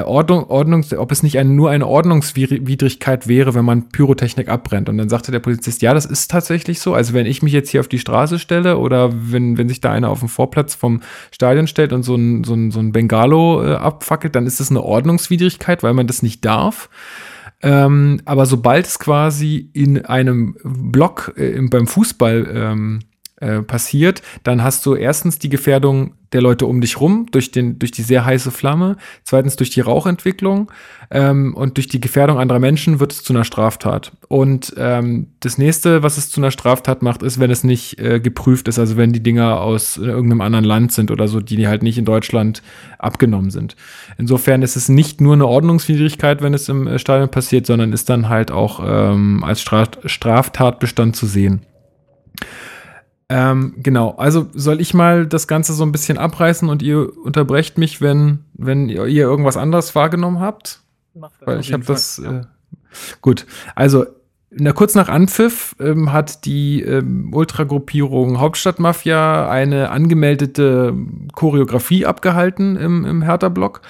Ordnung, 0.00 0.48
Ordnungs, 0.48 0.94
ob 0.94 1.12
es 1.12 1.22
nicht 1.22 1.38
ein, 1.38 1.54
nur 1.54 1.70
eine 1.70 1.86
Ordnungswidrigkeit 1.86 3.28
wäre, 3.28 3.54
wenn 3.54 3.64
man 3.64 3.88
Pyrotechnik 3.88 4.48
abbrennt. 4.48 4.88
Und 4.88 4.98
dann 4.98 5.08
sagte 5.08 5.32
der 5.32 5.40
Polizist, 5.40 5.82
ja, 5.82 5.92
das 5.92 6.06
ist 6.06 6.30
tatsächlich 6.30 6.80
so. 6.80 6.94
Also 6.94 7.12
wenn 7.12 7.26
ich 7.26 7.42
mich 7.42 7.52
jetzt 7.52 7.70
hier 7.70 7.80
auf 7.80 7.88
die 7.88 7.98
Straße 7.98 8.38
stelle 8.38 8.78
oder 8.78 9.10
wenn, 9.12 9.58
wenn 9.58 9.68
sich 9.68 9.80
da 9.80 9.92
einer 9.92 10.08
auf 10.08 10.20
den 10.20 10.28
Vorplatz 10.28 10.74
vom 10.74 11.00
Stadion 11.30 11.66
stellt 11.66 11.92
und 11.92 12.02
so 12.04 12.14
ein, 12.14 12.44
so 12.44 12.54
ein, 12.54 12.70
so 12.70 12.80
ein 12.80 12.92
Bengalo 12.92 13.64
äh, 13.64 13.74
abfackelt, 13.74 14.34
dann 14.34 14.46
ist 14.46 14.60
das 14.60 14.70
eine 14.70 14.82
Ordnungswidrigkeit, 14.82 15.82
weil 15.82 15.94
man 15.94 16.06
das 16.06 16.22
nicht 16.22 16.44
darf. 16.44 16.88
Ähm, 17.62 18.20
aber 18.24 18.46
sobald 18.46 18.86
es 18.86 18.98
quasi 18.98 19.70
in 19.72 20.04
einem 20.04 20.56
Block 20.64 21.34
äh, 21.36 21.60
beim 21.68 21.86
Fußball 21.86 22.50
ähm, 22.52 23.00
äh, 23.42 23.62
passiert, 23.62 24.22
dann 24.44 24.62
hast 24.62 24.86
du 24.86 24.94
erstens 24.94 25.38
die 25.38 25.48
Gefährdung 25.48 26.14
der 26.32 26.40
Leute 26.40 26.66
um 26.66 26.80
dich 26.80 27.00
rum 27.00 27.26
durch, 27.30 27.50
den, 27.50 27.78
durch 27.78 27.90
die 27.90 28.02
sehr 28.02 28.24
heiße 28.24 28.50
Flamme, 28.50 28.96
zweitens 29.24 29.56
durch 29.56 29.70
die 29.70 29.80
Rauchentwicklung 29.80 30.70
ähm, 31.10 31.52
und 31.54 31.76
durch 31.76 31.88
die 31.88 32.00
Gefährdung 32.00 32.38
anderer 32.38 32.60
Menschen 32.60 33.00
wird 33.00 33.12
es 33.12 33.22
zu 33.22 33.32
einer 33.32 33.44
Straftat. 33.44 34.12
Und 34.28 34.72
ähm, 34.78 35.28
das 35.40 35.58
nächste, 35.58 36.02
was 36.02 36.18
es 36.18 36.30
zu 36.30 36.40
einer 36.40 36.52
Straftat 36.52 37.02
macht, 37.02 37.22
ist, 37.22 37.40
wenn 37.40 37.50
es 37.50 37.64
nicht 37.64 37.98
äh, 37.98 38.20
geprüft 38.20 38.68
ist, 38.68 38.78
also 38.78 38.96
wenn 38.96 39.12
die 39.12 39.22
Dinger 39.22 39.60
aus 39.60 39.98
äh, 39.98 40.02
irgendeinem 40.02 40.40
anderen 40.40 40.64
Land 40.64 40.92
sind 40.92 41.10
oder 41.10 41.28
so, 41.28 41.40
die 41.40 41.66
halt 41.66 41.82
nicht 41.82 41.98
in 41.98 42.04
Deutschland 42.04 42.62
abgenommen 42.98 43.50
sind. 43.50 43.76
Insofern 44.18 44.62
ist 44.62 44.76
es 44.76 44.88
nicht 44.88 45.20
nur 45.20 45.34
eine 45.34 45.46
Ordnungswidrigkeit, 45.48 46.42
wenn 46.42 46.54
es 46.54 46.68
im 46.68 46.86
äh, 46.86 46.98
Stadion 46.98 47.28
passiert, 47.28 47.66
sondern 47.66 47.92
ist 47.92 48.08
dann 48.08 48.28
halt 48.28 48.50
auch 48.50 48.80
ähm, 48.84 49.44
als 49.44 49.60
Straf 49.60 49.90
Straftatbestand 50.04 51.16
zu 51.16 51.26
sehen. 51.26 51.62
Ähm, 53.34 53.76
genau, 53.78 54.10
also 54.18 54.50
soll 54.52 54.78
ich 54.82 54.92
mal 54.92 55.26
das 55.26 55.48
Ganze 55.48 55.72
so 55.72 55.84
ein 55.84 55.90
bisschen 55.90 56.18
abreißen 56.18 56.68
und 56.68 56.82
ihr 56.82 57.16
unterbrecht 57.24 57.78
mich, 57.78 58.02
wenn, 58.02 58.40
wenn 58.52 58.90
ihr 58.90 59.06
irgendwas 59.06 59.56
anderes 59.56 59.94
wahrgenommen 59.94 60.40
habt? 60.40 60.80
Weil 61.40 61.60
ich 61.60 61.72
habe 61.72 61.82
das. 61.82 62.18
Äh, 62.18 62.42
gut, 63.22 63.46
also 63.74 64.04
na, 64.50 64.72
kurz 64.72 64.94
nach 64.94 65.08
Anpfiff 65.08 65.74
ähm, 65.80 66.12
hat 66.12 66.44
die 66.44 66.82
ähm, 66.82 67.32
Ultragruppierung 67.32 68.38
Hauptstadtmafia 68.38 69.48
eine 69.48 69.88
angemeldete 69.88 70.94
Choreografie 71.32 72.04
abgehalten 72.04 72.76
im, 72.76 73.06
im 73.06 73.22
Hertha-Block 73.22 73.80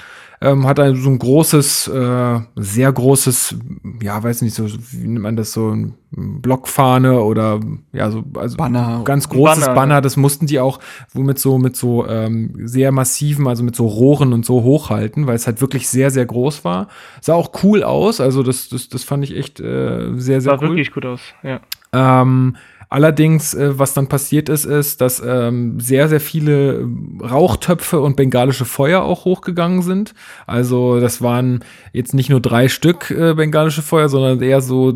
ähm, 0.43 0.67
hat 0.67 0.81
also 0.81 1.01
so 1.01 1.11
ein 1.11 1.19
großes, 1.19 1.89
äh, 1.89 2.41
sehr 2.57 2.93
großes, 2.93 3.57
ja, 4.03 4.23
weiß 4.23 4.43
nicht, 4.43 4.55
so, 4.55 4.67
wie 4.69 5.07
nennt 5.07 5.21
man 5.21 5.37
das, 5.37 5.53
so 5.53 5.71
ein 5.71 5.95
Blockfahne 6.11 7.21
oder 7.21 7.61
ja, 7.93 8.11
so, 8.11 8.25
also 8.35 8.57
Banner. 8.57 9.03
ganz 9.05 9.29
großes 9.29 9.67
Banner. 9.67 9.75
Banner, 9.75 10.01
das 10.01 10.17
mussten 10.17 10.47
die 10.47 10.59
auch 10.59 10.81
womit 11.13 11.39
so 11.39 11.59
mit 11.59 11.77
so 11.77 12.07
ähm, 12.07 12.53
sehr 12.65 12.93
massiven, 12.93 13.47
also 13.47 13.63
mit 13.63 13.77
so 13.77 13.87
Rohren 13.87 14.33
und 14.33 14.45
so 14.45 14.63
hochhalten, 14.63 15.27
weil 15.27 15.37
es 15.37 15.47
halt 15.47 15.61
wirklich 15.61 15.89
sehr, 15.89 16.11
sehr 16.11 16.27
groß 16.27 16.65
war. 16.65 16.89
Sah 17.21 17.35
auch 17.35 17.53
cool 17.63 17.83
aus, 17.85 18.21
also 18.21 18.43
das, 18.43 18.69
das, 18.69 18.89
das 18.89 19.05
fand 19.05 19.25
ich 19.25 19.37
echt 19.37 19.61
äh, 19.61 20.13
sehr, 20.17 20.41
sehr 20.41 20.41
Sah 20.41 20.53
cool. 20.55 20.59
Sah 20.59 20.69
wirklich 20.69 20.91
gut 20.93 21.07
aus, 21.07 21.21
ja. 21.43 21.61
Ähm, 21.95 22.57
Allerdings, 22.93 23.55
äh, 23.55 23.79
was 23.79 23.95
dann 23.95 24.09
passiert 24.09 24.51
ist, 24.51 24.67
ist, 24.67 25.01
dass 25.01 25.23
ähm, 25.25 25.81
sehr, 25.81 26.11
sehr 26.11 26.21
viele 26.21 26.87
Rauchtöpfe 27.23 27.99
und 28.01 28.17
bengalische 28.17 28.67
Feuer 28.67 29.01
auch 29.01 29.25
hochgegangen 29.25 29.81
sind. 29.81 30.13
Also 30.47 31.01
das 31.01 31.23
waren 31.23 31.65
jetzt 31.95 32.13
nicht 32.13 32.29
nur 32.29 32.41
drei 32.41 32.69
Stück 32.69 33.11
äh, 33.11 33.33
bengalische 33.33 33.81
Feuer, 33.81 34.11
sondern 34.11 34.43
eher 34.43 34.61
so 34.61 34.93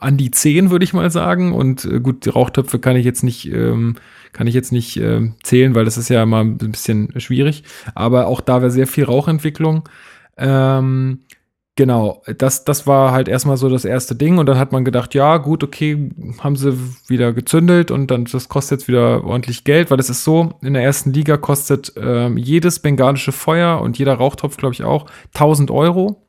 an 0.00 0.16
die 0.16 0.32
zehn, 0.32 0.72
würde 0.72 0.84
ich 0.84 0.94
mal 0.94 1.12
sagen. 1.12 1.52
Und 1.52 1.84
äh, 1.84 2.00
gut, 2.00 2.24
die 2.24 2.30
Rauchtöpfe 2.30 2.80
kann 2.80 2.96
ich 2.96 3.04
jetzt 3.04 3.22
nicht, 3.22 3.46
ähm, 3.52 3.94
kann 4.32 4.48
ich 4.48 4.54
jetzt 4.54 4.72
nicht 4.72 4.96
äh, 4.96 5.30
zählen, 5.44 5.76
weil 5.76 5.84
das 5.84 5.96
ist 5.96 6.08
ja 6.08 6.26
mal 6.26 6.40
ein 6.40 6.58
bisschen 6.58 7.20
schwierig. 7.20 7.62
Aber 7.94 8.26
auch 8.26 8.40
da 8.40 8.62
war 8.62 8.70
sehr 8.70 8.88
viel 8.88 9.04
Rauchentwicklung. 9.04 9.88
Ähm, 10.36 11.20
Genau, 11.78 12.24
das, 12.38 12.64
das 12.64 12.88
war 12.88 13.12
halt 13.12 13.28
erstmal 13.28 13.56
so 13.56 13.68
das 13.68 13.84
erste 13.84 14.16
Ding 14.16 14.38
und 14.38 14.46
dann 14.46 14.58
hat 14.58 14.72
man 14.72 14.84
gedacht, 14.84 15.14
ja, 15.14 15.36
gut, 15.36 15.62
okay, 15.62 16.10
haben 16.40 16.56
sie 16.56 16.76
wieder 17.06 17.32
gezündelt 17.32 17.92
und 17.92 18.10
dann 18.10 18.24
das 18.24 18.48
kostet 18.48 18.80
jetzt 18.80 18.88
wieder 18.88 19.22
ordentlich 19.22 19.62
Geld, 19.62 19.88
weil 19.92 20.00
es 20.00 20.10
ist 20.10 20.24
so, 20.24 20.54
in 20.60 20.74
der 20.74 20.82
ersten 20.82 21.12
Liga 21.12 21.36
kostet 21.36 21.92
ähm, 21.96 22.36
jedes 22.36 22.80
bengalische 22.80 23.30
Feuer 23.30 23.80
und 23.80 23.96
jeder 23.96 24.14
Rauchtopf, 24.14 24.56
glaube 24.56 24.74
ich, 24.74 24.82
auch 24.82 25.06
1000 25.34 25.70
Euro. 25.70 26.26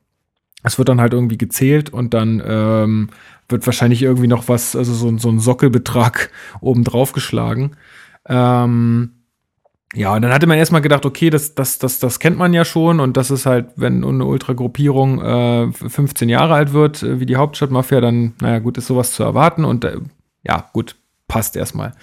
Es 0.61 0.77
wird 0.77 0.87
dann 0.87 1.01
halt 1.01 1.13
irgendwie 1.13 1.39
gezählt 1.39 1.89
und 1.91 2.13
dann 2.13 2.43
ähm, 2.45 3.09
wird 3.47 3.65
wahrscheinlich 3.65 4.03
irgendwie 4.03 4.27
noch 4.27 4.49
was, 4.49 4.75
also 4.75 4.93
so, 4.93 5.17
so 5.17 5.29
ein 5.29 5.39
Sockelbetrag 5.39 6.29
oben 6.61 6.83
drauf 6.83 7.11
geschlagen. 7.11 7.71
Ähm, 8.27 9.18
ja, 9.95 10.13
und 10.13 10.21
dann 10.21 10.31
hatte 10.31 10.45
man 10.45 10.57
erstmal 10.57 10.81
gedacht, 10.81 11.05
okay, 11.05 11.29
das, 11.31 11.55
das, 11.55 11.79
das, 11.79 11.99
das 11.99 12.19
kennt 12.19 12.37
man 12.37 12.53
ja 12.53 12.63
schon 12.63 12.99
und 12.99 13.17
das 13.17 13.31
ist 13.31 13.47
halt, 13.47 13.69
wenn 13.75 14.03
eine 14.03 14.25
Ultragruppierung 14.25 15.21
äh, 15.21 15.71
15 15.71 16.29
Jahre 16.29 16.53
alt 16.53 16.73
wird, 16.73 17.01
äh, 17.01 17.19
wie 17.19 17.25
die 17.25 17.37
Hauptstadtmafia, 17.37 17.99
dann, 17.99 18.33
naja, 18.39 18.59
gut, 18.59 18.77
ist 18.77 18.87
sowas 18.87 19.13
zu 19.13 19.23
erwarten 19.23 19.65
und 19.65 19.83
äh, 19.85 19.97
ja, 20.43 20.69
gut, 20.73 20.95
passt 21.27 21.55
erstmal. 21.55 21.93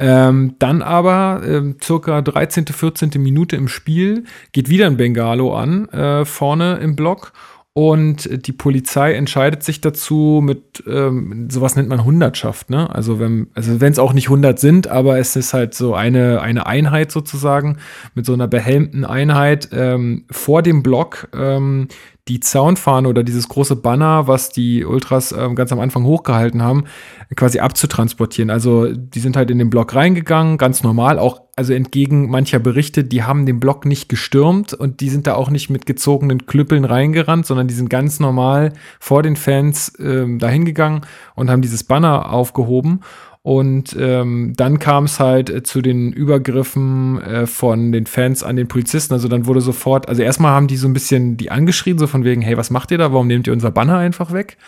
Ähm, 0.00 0.56
dann 0.58 0.82
aber 0.82 1.42
äh, 1.44 1.74
circa 1.80 2.22
13., 2.22 2.66
14. 2.66 3.10
Minute 3.18 3.54
im 3.54 3.68
Spiel 3.68 4.24
geht 4.50 4.68
wieder 4.68 4.86
ein 4.86 4.96
Bengalo 4.96 5.54
an, 5.54 5.88
äh, 5.90 6.24
vorne 6.24 6.78
im 6.78 6.96
Block 6.96 7.32
und 7.74 8.46
die 8.46 8.52
Polizei 8.52 9.14
entscheidet 9.14 9.62
sich 9.62 9.80
dazu 9.80 10.42
mit, 10.44 10.84
ähm, 10.86 11.48
sowas 11.50 11.74
nennt 11.74 11.88
man 11.88 12.04
Hundertschaft, 12.04 12.68
ne? 12.68 12.94
Also 12.94 13.18
wenn, 13.18 13.46
also 13.54 13.80
es 13.80 13.98
auch 13.98 14.12
nicht 14.12 14.26
100 14.26 14.58
sind, 14.58 14.88
aber 14.88 15.18
es 15.18 15.36
ist 15.36 15.54
halt 15.54 15.72
so 15.72 15.94
eine, 15.94 16.42
eine 16.42 16.66
Einheit 16.66 17.10
sozusagen 17.10 17.78
mit 18.14 18.26
so 18.26 18.34
einer 18.34 18.46
behelmten 18.46 19.06
Einheit 19.06 19.70
ähm, 19.72 20.26
vor 20.30 20.60
dem 20.60 20.82
Block 20.82 21.28
ähm, 21.34 21.88
die 22.28 22.38
Zaunfahne 22.38 23.08
oder 23.08 23.24
dieses 23.24 23.48
große 23.48 23.74
Banner, 23.74 24.28
was 24.28 24.50
die 24.50 24.84
Ultras 24.84 25.32
ähm, 25.32 25.56
ganz 25.56 25.72
am 25.72 25.80
Anfang 25.80 26.04
hochgehalten 26.04 26.62
haben, 26.62 26.84
quasi 27.34 27.58
abzutransportieren. 27.58 28.48
Also 28.48 28.92
die 28.92 29.18
sind 29.18 29.36
halt 29.36 29.50
in 29.50 29.58
den 29.58 29.70
Block 29.70 29.94
reingegangen, 29.94 30.56
ganz 30.56 30.84
normal, 30.84 31.18
auch 31.18 31.42
also 31.56 31.74
entgegen 31.74 32.30
mancher 32.30 32.60
Berichte, 32.60 33.04
die 33.04 33.24
haben 33.24 33.44
den 33.44 33.60
Block 33.60 33.84
nicht 33.84 34.08
gestürmt 34.08 34.72
und 34.72 35.00
die 35.00 35.10
sind 35.10 35.26
da 35.26 35.34
auch 35.34 35.50
nicht 35.50 35.68
mit 35.68 35.84
gezogenen 35.84 36.46
Klüppeln 36.46 36.84
reingerannt, 36.84 37.44
sondern 37.44 37.68
die 37.68 37.74
sind 37.74 37.90
ganz 37.90 38.20
normal 38.20 38.72
vor 39.00 39.22
den 39.22 39.36
Fans 39.36 39.92
ähm, 39.98 40.38
dahin 40.38 40.64
gegangen 40.64 41.02
und 41.34 41.50
haben 41.50 41.60
dieses 41.60 41.84
Banner 41.84 42.32
aufgehoben. 42.32 43.00
Und 43.42 43.96
ähm, 43.98 44.52
dann 44.56 44.78
kam 44.78 45.04
es 45.04 45.18
halt 45.18 45.50
äh, 45.50 45.62
zu 45.64 45.82
den 45.82 46.12
Übergriffen 46.12 47.20
äh, 47.20 47.46
von 47.46 47.90
den 47.90 48.06
Fans 48.06 48.44
an 48.44 48.54
den 48.54 48.68
Polizisten. 48.68 49.14
Also 49.14 49.26
dann 49.26 49.46
wurde 49.46 49.60
sofort, 49.60 50.08
also 50.08 50.22
erstmal 50.22 50.52
haben 50.52 50.68
die 50.68 50.76
so 50.76 50.86
ein 50.86 50.92
bisschen 50.92 51.36
die 51.36 51.50
angeschrien, 51.50 51.98
so 51.98 52.06
von 52.06 52.24
wegen, 52.24 52.40
hey, 52.40 52.56
was 52.56 52.70
macht 52.70 52.92
ihr 52.92 52.98
da? 52.98 53.12
Warum 53.12 53.26
nehmt 53.26 53.48
ihr 53.48 53.52
unser 53.52 53.72
Banner 53.72 53.98
einfach 53.98 54.32
weg? 54.32 54.58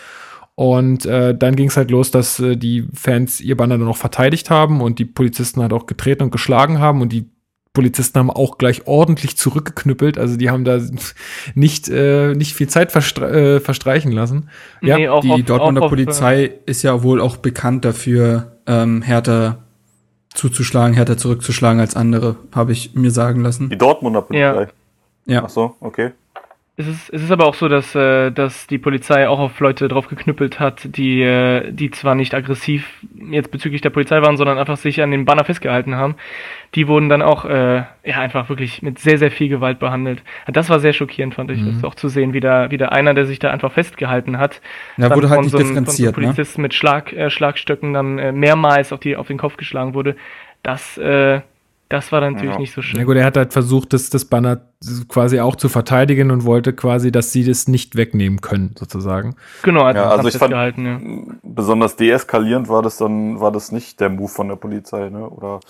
Und 0.56 1.06
äh, 1.06 1.36
dann 1.36 1.56
ging 1.56 1.68
es 1.68 1.76
halt 1.76 1.90
los, 1.90 2.10
dass 2.10 2.40
äh, 2.40 2.56
die 2.56 2.86
Fans 2.92 3.40
ihr 3.40 3.56
Banner 3.56 3.78
dann 3.78 3.86
noch 3.86 3.96
verteidigt 3.96 4.50
haben 4.50 4.80
und 4.80 4.98
die 4.98 5.04
Polizisten 5.04 5.62
halt 5.62 5.72
auch 5.72 5.86
getreten 5.86 6.24
und 6.24 6.30
geschlagen 6.30 6.78
haben 6.80 7.00
und 7.00 7.12
die 7.12 7.30
Polizisten 7.74 8.20
haben 8.20 8.30
auch 8.30 8.56
gleich 8.56 8.86
ordentlich 8.86 9.36
zurückgeknüppelt. 9.36 10.16
Also 10.16 10.36
die 10.36 10.48
haben 10.48 10.64
da 10.64 10.80
nicht, 11.54 11.88
äh, 11.88 12.32
nicht 12.34 12.54
viel 12.54 12.68
Zeit 12.68 12.92
verstre 12.92 13.56
äh, 13.56 13.60
verstreichen 13.60 14.12
lassen. 14.12 14.48
Ja, 14.80 14.96
nee, 14.96 15.02
die 15.02 15.08
auf, 15.08 15.42
Dortmunder 15.44 15.82
auf, 15.82 15.90
Polizei 15.90 16.44
äh, 16.44 16.52
ist 16.66 16.82
ja 16.82 17.02
wohl 17.02 17.20
auch 17.20 17.36
bekannt 17.36 17.84
dafür, 17.84 18.52
ähm, 18.66 19.02
härter 19.02 19.64
zuzuschlagen, 20.32 20.94
härter 20.94 21.18
zurückzuschlagen 21.18 21.80
als 21.80 21.96
andere, 21.96 22.36
habe 22.54 22.72
ich 22.72 22.94
mir 22.94 23.10
sagen 23.10 23.42
lassen. 23.42 23.70
Die 23.70 23.78
Dortmunder 23.78 24.22
Polizei. 24.22 24.68
Ja. 25.26 25.34
ja. 25.34 25.42
Ach 25.44 25.50
so, 25.50 25.74
okay. 25.80 26.12
Es 26.76 26.88
ist, 26.88 27.08
es 27.10 27.22
ist 27.22 27.30
aber 27.30 27.46
auch 27.46 27.54
so, 27.54 27.68
dass, 27.68 27.94
äh, 27.94 28.32
dass 28.32 28.66
die 28.66 28.78
Polizei 28.78 29.28
auch 29.28 29.38
auf 29.38 29.60
Leute 29.60 29.86
drauf 29.86 30.08
geknüppelt 30.08 30.58
hat, 30.58 30.96
die, 30.96 31.22
äh, 31.22 31.70
die 31.70 31.92
zwar 31.92 32.16
nicht 32.16 32.34
aggressiv 32.34 33.00
jetzt 33.30 33.52
bezüglich 33.52 33.80
der 33.80 33.90
Polizei 33.90 34.20
waren, 34.22 34.36
sondern 34.36 34.58
einfach 34.58 34.76
sich 34.76 35.00
an 35.00 35.12
den 35.12 35.24
Banner 35.24 35.44
festgehalten 35.44 35.94
haben. 35.94 36.16
Die 36.74 36.88
wurden 36.88 37.08
dann 37.08 37.22
auch 37.22 37.44
äh, 37.44 37.84
ja 38.04 38.18
einfach 38.18 38.48
wirklich 38.48 38.82
mit 38.82 38.98
sehr, 38.98 39.18
sehr 39.18 39.30
viel 39.30 39.48
Gewalt 39.48 39.78
behandelt. 39.78 40.24
Das 40.48 40.68
war 40.68 40.80
sehr 40.80 40.92
schockierend, 40.92 41.36
fand 41.36 41.52
ich, 41.52 41.60
mhm. 41.60 41.74
das 41.74 41.84
auch 41.84 41.94
zu 41.94 42.08
sehen, 42.08 42.32
wie 42.32 42.40
da, 42.40 42.72
wie 42.72 42.76
da 42.76 42.88
einer, 42.88 43.14
der 43.14 43.26
sich 43.26 43.38
da 43.38 43.52
einfach 43.52 43.70
festgehalten 43.70 44.38
hat, 44.38 44.60
ja, 44.96 45.14
wurde 45.14 45.28
halt 45.28 45.42
nicht 45.42 45.52
so 45.52 45.58
einem, 45.58 45.68
differenziert, 45.68 46.14
von 46.14 46.24
so 46.24 46.28
einem 46.28 46.34
Polizisten 46.34 46.60
ne? 46.60 46.64
mit 46.64 46.74
Schlag, 46.74 47.12
äh, 47.12 47.30
Schlagstöcken 47.30 47.94
dann 47.94 48.18
äh, 48.18 48.32
mehrmals 48.32 48.92
auf, 48.92 48.98
die, 48.98 49.14
auf 49.14 49.28
den 49.28 49.38
Kopf 49.38 49.56
geschlagen 49.56 49.94
wurde. 49.94 50.16
Das, 50.64 50.98
äh, 50.98 51.40
Das 51.94 52.10
war 52.10 52.20
dann 52.20 52.32
natürlich 52.32 52.54
ja. 52.54 52.60
nicht 52.60 52.74
so 52.74 52.82
schön. 52.82 52.98
Ja 52.98 53.04
gut, 53.04 53.16
er 53.16 53.24
hat 53.24 53.36
halt 53.36 53.52
versucht, 53.52 53.92
das, 53.92 54.10
das 54.10 54.24
Banner 54.24 54.62
quasi 55.06 55.38
auch 55.38 55.54
zu 55.54 55.68
verteidigen 55.68 56.32
und 56.32 56.44
wollte 56.44 56.72
quasi, 56.72 57.12
dass 57.12 57.30
sie 57.30 57.44
das 57.44 57.68
nicht 57.68 57.94
wegnehmen 57.94 58.40
können, 58.40 58.74
sozusagen. 58.76 59.36
Genau, 59.62 59.84
also, 59.84 60.00
ja, 60.00 60.08
also 60.08 60.26
ich 60.26 60.36
fand, 60.36 60.50
gehalten, 60.50 60.86
ja. 60.86 61.34
besonders 61.44 61.94
deeskalierend 61.94 62.68
war 62.68 62.82
das 62.82 62.96
dann, 62.96 63.38
war 63.38 63.52
das 63.52 63.70
nicht 63.70 64.00
der 64.00 64.08
Move 64.08 64.28
von 64.28 64.48
der 64.48 64.56
Polizei, 64.56 65.08
ne? 65.08 65.28
Oder 65.28 65.60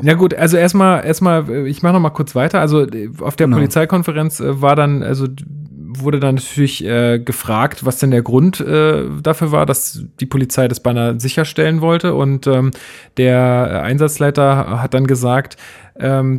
ja 0.00 0.14
gut, 0.14 0.32
also 0.32 0.56
erstmal, 0.56 1.04
erstmal, 1.04 1.66
ich 1.66 1.82
mache 1.82 1.92
noch 1.92 2.00
mal 2.00 2.10
kurz 2.10 2.34
weiter. 2.34 2.60
Also 2.60 2.86
auf 3.20 3.36
der 3.36 3.46
genau. 3.46 3.56
Polizeikonferenz 3.58 4.40
äh, 4.40 4.62
war 4.62 4.74
dann, 4.74 5.02
also 5.02 5.26
wurde 5.88 6.20
dann 6.20 6.34
natürlich 6.34 6.84
äh, 6.84 7.18
gefragt, 7.18 7.86
was 7.86 7.98
denn 7.98 8.10
der 8.10 8.22
Grund 8.22 8.60
äh, 8.60 9.04
dafür 9.22 9.52
war, 9.52 9.64
dass 9.64 10.02
die 10.20 10.26
Polizei 10.26 10.68
das 10.68 10.80
Banner 10.80 11.18
sicherstellen 11.18 11.80
wollte. 11.80 12.14
Und 12.14 12.46
ähm, 12.46 12.72
der 13.16 13.82
Einsatzleiter 13.82 14.82
hat 14.82 14.92
dann 14.92 15.06
gesagt, 15.06 15.56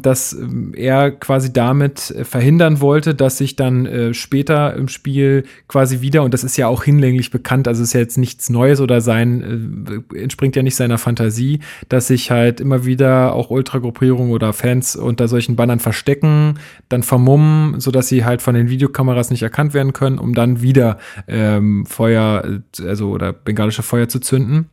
dass 0.02 0.32
ähm, 0.34 0.74
er 0.74 1.12
quasi 1.12 1.52
damit 1.52 2.12
äh, 2.12 2.24
verhindern 2.24 2.80
wollte, 2.80 3.14
dass 3.14 3.38
sich 3.38 3.58
dann 3.58 3.86
äh, 3.86 4.14
später 4.14 4.74
im 4.76 4.88
Spiel 4.88 5.44
quasi 5.68 6.00
wieder, 6.00 6.24
und 6.24 6.34
das 6.34 6.46
ist 6.46 6.56
ja 6.56 6.68
auch 6.68 6.84
hinlänglich 6.84 7.30
bekannt, 7.30 7.68
also 7.68 7.84
ist 7.84 7.94
ja 7.94 8.00
jetzt 8.00 8.18
nichts 8.18 8.50
Neues 8.50 8.80
oder 8.80 9.02
sein, 9.02 10.04
äh, 10.14 10.18
entspringt 10.18 10.56
ja 10.56 10.64
nicht 10.64 10.76
seiner 10.76 10.98
Fantasie, 10.98 11.60
dass 11.90 12.08
sich 12.08 12.32
halt 12.32 12.62
immer 12.62 12.86
wieder 12.86 13.34
auch 13.34 13.50
Ultragruppierungen 13.50 14.32
oder 14.32 14.54
Fans 14.54 14.96
unter 14.96 15.28
solchen 15.28 15.58
Bannern 15.58 15.80
verstecken, 15.80 16.60
dann 16.88 17.04
vermummen, 17.04 17.82
sodass 17.82 18.08
sie 18.08 18.24
halt 18.24 18.42
von 18.42 18.56
den 18.56 18.70
Videokameras 18.70 19.30
nicht 19.30 19.44
erkannt 19.44 19.74
werden 19.74 19.92
können, 19.92 20.20
um 20.20 20.34
dann 20.34 20.62
wieder 20.62 21.00
ähm, 21.28 21.86
Feuer, 21.86 22.44
äh, 22.80 22.88
also 22.88 23.10
oder 23.10 23.34
bengalische 23.34 23.84
Feuer 23.84 24.08
zu 24.08 24.20
zünden. 24.20 24.70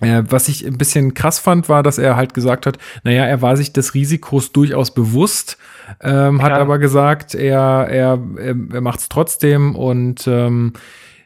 Äh, 0.00 0.22
was 0.28 0.48
ich 0.48 0.66
ein 0.66 0.78
bisschen 0.78 1.14
krass 1.14 1.38
fand, 1.38 1.68
war, 1.68 1.82
dass 1.82 1.98
er 1.98 2.16
halt 2.16 2.34
gesagt 2.34 2.66
hat, 2.66 2.78
naja, 3.04 3.24
er 3.24 3.42
war 3.42 3.56
sich 3.56 3.72
des 3.72 3.94
Risikos 3.94 4.52
durchaus 4.52 4.92
bewusst, 4.94 5.58
ähm, 6.00 6.42
hat 6.42 6.52
aber 6.52 6.78
gesagt, 6.78 7.34
er, 7.34 7.88
er, 7.88 8.18
er 8.36 8.80
macht 8.80 9.00
es 9.00 9.08
trotzdem 9.08 9.76
und 9.76 10.26
ähm, 10.26 10.72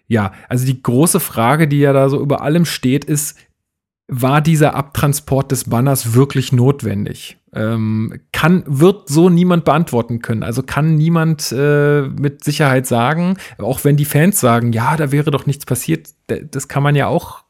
ja, 0.07 0.33
also 0.49 0.67
die 0.67 0.83
große 0.83 1.21
Frage, 1.21 1.69
die 1.69 1.81
ja 1.81 1.93
da 1.93 2.09
so 2.09 2.21
über 2.21 2.43
allem 2.43 2.65
steht, 2.65 3.05
ist, 3.05 3.39
war 4.07 4.41
dieser 4.43 4.75
Abtransport 4.75 5.51
des 5.51 5.65
Banners 5.65 6.15
wirklich 6.15 6.53
notwendig? 6.53 7.39
Ähm, 7.55 8.21
kann, 8.33 8.65
wird 8.67 9.09
so 9.09 9.31
niemand 9.31 9.65
beantworten 9.65 10.21
können. 10.21 10.43
Also 10.43 10.63
kann 10.63 10.97
niemand 10.97 11.53
äh, 11.53 12.03
mit 12.03 12.45
Sicherheit 12.45 12.87
sagen, 12.87 13.39
auch 13.59 13.85
wenn 13.85 13.97
die 13.97 14.05
Fans 14.05 14.41
sagen, 14.41 14.73
ja, 14.73 14.97
da 14.97 15.13
wäre 15.13 15.31
doch 15.31 15.47
nichts 15.47 15.65
passiert, 15.65 16.09
das 16.27 16.69
kann 16.69 16.83
man 16.83 16.97
ja 16.97 17.07
auch 17.07 17.45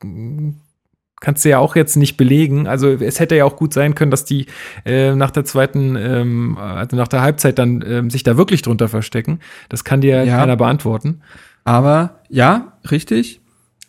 kannst 1.24 1.42
du 1.44 1.48
ja 1.48 1.58
auch 1.58 1.74
jetzt 1.74 1.96
nicht 1.96 2.18
belegen. 2.18 2.66
Also 2.66 2.88
es 2.90 3.18
hätte 3.18 3.34
ja 3.34 3.46
auch 3.46 3.56
gut 3.56 3.72
sein 3.72 3.94
können, 3.94 4.10
dass 4.10 4.26
die 4.26 4.46
äh, 4.84 5.14
nach 5.14 5.30
der 5.30 5.46
zweiten, 5.46 5.96
ähm, 5.96 6.58
also 6.58 6.96
nach 6.96 7.08
der 7.08 7.22
Halbzeit 7.22 7.58
dann 7.58 7.82
ähm, 7.86 8.10
sich 8.10 8.24
da 8.24 8.36
wirklich 8.36 8.60
drunter 8.60 8.88
verstecken. 8.88 9.40
Das 9.70 9.84
kann 9.84 10.02
dir 10.02 10.22
ja. 10.24 10.36
keiner 10.36 10.56
beantworten. 10.56 11.22
Aber 11.64 12.20
ja, 12.28 12.74
richtig. 12.90 13.40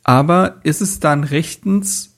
Aber 0.05 0.61
ist 0.63 0.81
es 0.81 1.01
dann 1.01 1.25
rechtens, 1.25 2.15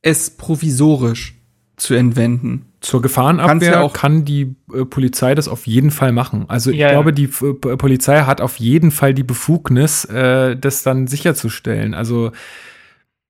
es 0.00 0.30
provisorisch 0.30 1.34
zu 1.76 1.92
entwenden? 1.92 2.64
Zur 2.80 3.02
Gefahrenabwehr 3.02 3.82
ja 3.82 3.88
kann 3.90 4.24
die 4.24 4.56
äh, 4.72 4.86
Polizei 4.86 5.34
das 5.34 5.46
auf 5.46 5.66
jeden 5.66 5.90
Fall 5.90 6.12
machen. 6.12 6.46
Also 6.48 6.70
ich 6.70 6.78
ja, 6.78 6.90
glaube, 6.90 7.12
die 7.12 7.24
äh, 7.24 7.76
Polizei 7.76 8.22
hat 8.22 8.40
auf 8.40 8.56
jeden 8.56 8.90
Fall 8.90 9.12
die 9.12 9.24
Befugnis, 9.24 10.06
äh, 10.06 10.56
das 10.56 10.82
dann 10.82 11.06
sicherzustellen. 11.06 11.92
Also 11.92 12.32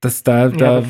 das, 0.05 0.23
da, 0.23 0.49
da, 0.49 0.81
ja, 0.81 0.87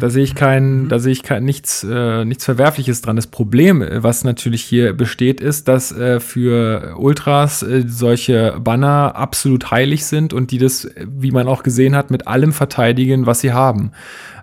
da 0.00 0.10
sehe 0.10 0.24
ich 0.24 0.34
kein, 0.34 0.82
mhm. 0.82 0.88
da 0.88 0.98
sehe 0.98 1.12
ich 1.12 1.22
kein, 1.22 1.44
nichts, 1.44 1.84
äh, 1.88 2.24
nichts 2.24 2.44
Verwerfliches 2.44 3.02
dran. 3.02 3.16
Das 3.16 3.26
Problem, 3.26 3.84
was 3.96 4.24
natürlich 4.24 4.62
hier 4.62 4.92
besteht, 4.92 5.40
ist, 5.40 5.68
dass 5.68 5.92
äh, 5.92 6.20
für 6.20 6.96
Ultras 6.98 7.62
äh, 7.62 7.84
solche 7.86 8.58
Banner 8.60 9.16
absolut 9.16 9.70
heilig 9.70 10.06
sind 10.06 10.32
und 10.32 10.50
die 10.50 10.58
das, 10.58 10.88
wie 11.06 11.30
man 11.30 11.48
auch 11.48 11.62
gesehen 11.62 11.94
hat, 11.94 12.10
mit 12.10 12.26
allem 12.26 12.52
verteidigen, 12.52 13.26
was 13.26 13.40
sie 13.40 13.52
haben. 13.52 13.92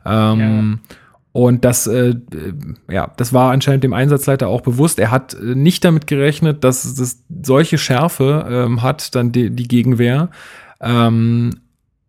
Ähm, 0.06 0.80
ja. 0.90 0.96
Und 1.34 1.64
das, 1.64 1.88
äh, 1.88 2.16
ja, 2.90 3.12
das 3.16 3.32
war 3.32 3.52
anscheinend 3.52 3.84
dem 3.86 3.94
Einsatzleiter 3.94 4.50
auch 4.50 4.62
bewusst. 4.62 5.00
Er 5.00 5.12
hat 5.12 5.34
äh, 5.34 5.56
nicht 5.56 5.86
damit 5.86 6.06
gerechnet, 6.06 6.64
dass 6.64 6.84
es 6.84 7.24
solche 7.44 7.78
Schärfe 7.78 8.46
ähm, 8.50 8.82
hat, 8.82 9.16
dann 9.16 9.32
die, 9.32 9.50
die 9.50 9.68
Gegenwehr. 9.68 10.30
Ähm, 10.82 11.62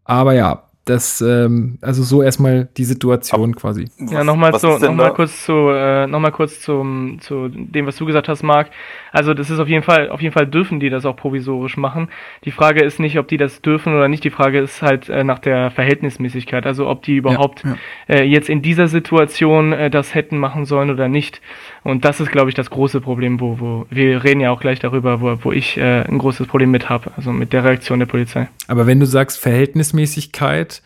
aber 0.04 0.34
ja, 0.34 0.64
das, 0.84 1.20
ähm, 1.20 1.78
also 1.80 2.02
so 2.02 2.22
erstmal 2.22 2.68
die 2.76 2.84
Situation 2.84 3.54
quasi. 3.54 3.88
Ja, 3.98 4.24
nochmal 4.24 4.58
zu, 4.58 4.66
noch 4.66 4.92
mal 4.92 5.12
kurz 5.12 5.44
zu, 5.44 5.68
äh, 5.68 6.08
noch 6.08 6.18
mal 6.18 6.32
kurz 6.32 6.60
zum, 6.60 7.18
zu 7.20 7.48
dem, 7.48 7.86
was 7.86 7.96
du 7.96 8.04
gesagt 8.04 8.28
hast, 8.28 8.42
Marc. 8.42 8.70
Also 9.12 9.32
das 9.32 9.48
ist 9.48 9.60
auf 9.60 9.68
jeden 9.68 9.84
Fall, 9.84 10.08
auf 10.08 10.20
jeden 10.20 10.34
Fall 10.34 10.46
dürfen 10.46 10.80
die 10.80 10.90
das 10.90 11.06
auch 11.06 11.14
provisorisch 11.14 11.76
machen. 11.76 12.08
Die 12.44 12.50
Frage 12.50 12.82
ist 12.82 12.98
nicht, 12.98 13.16
ob 13.18 13.28
die 13.28 13.36
das 13.36 13.62
dürfen 13.62 13.94
oder 13.94 14.08
nicht. 14.08 14.24
Die 14.24 14.30
Frage 14.30 14.58
ist 14.58 14.82
halt 14.82 15.08
äh, 15.08 15.22
nach 15.22 15.38
der 15.38 15.70
Verhältnismäßigkeit. 15.70 16.66
Also 16.66 16.88
ob 16.88 17.02
die 17.02 17.16
überhaupt 17.16 17.62
ja, 17.62 17.76
ja. 18.08 18.16
Äh, 18.16 18.24
jetzt 18.24 18.48
in 18.48 18.60
dieser 18.60 18.88
Situation 18.88 19.72
äh, 19.72 19.88
das 19.88 20.16
hätten 20.16 20.36
machen 20.38 20.64
sollen 20.64 20.90
oder 20.90 21.06
nicht. 21.06 21.40
Und 21.84 22.04
das 22.04 22.20
ist, 22.20 22.30
glaube 22.30 22.48
ich, 22.48 22.54
das 22.54 22.70
große 22.70 23.00
Problem, 23.00 23.40
wo, 23.40 23.58
wo 23.58 23.86
wir 23.90 24.22
reden 24.22 24.40
ja 24.40 24.50
auch 24.50 24.60
gleich 24.60 24.78
darüber, 24.78 25.20
wo, 25.20 25.36
wo 25.42 25.52
ich 25.52 25.76
äh, 25.76 26.02
ein 26.02 26.18
großes 26.18 26.46
Problem 26.46 26.70
mit 26.70 26.88
habe, 26.88 27.10
also 27.16 27.32
mit 27.32 27.52
der 27.52 27.64
Reaktion 27.64 27.98
der 27.98 28.06
Polizei. 28.06 28.48
Aber 28.68 28.86
wenn 28.86 29.00
du 29.00 29.06
sagst 29.06 29.40
Verhältnismäßigkeit, 29.40 30.82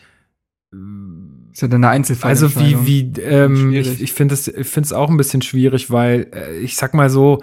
ist 1.51 1.61
ja 1.61 1.67
dann 1.67 1.83
eine 1.83 1.89
Einzelfall. 1.89 2.29
Also 2.29 2.55
wie, 2.55 2.85
wie, 2.85 3.21
ähm, 3.21 3.73
ich, 3.73 4.01
ich 4.01 4.13
finde 4.13 4.33
es 4.33 4.47
ich 4.47 4.67
finde 4.67 4.85
es 4.85 4.93
auch 4.93 5.09
ein 5.09 5.17
bisschen 5.17 5.41
schwierig, 5.41 5.91
weil 5.91 6.27
äh, 6.33 6.57
ich 6.59 6.75
sag 6.75 6.93
mal 6.93 7.09
so, 7.09 7.41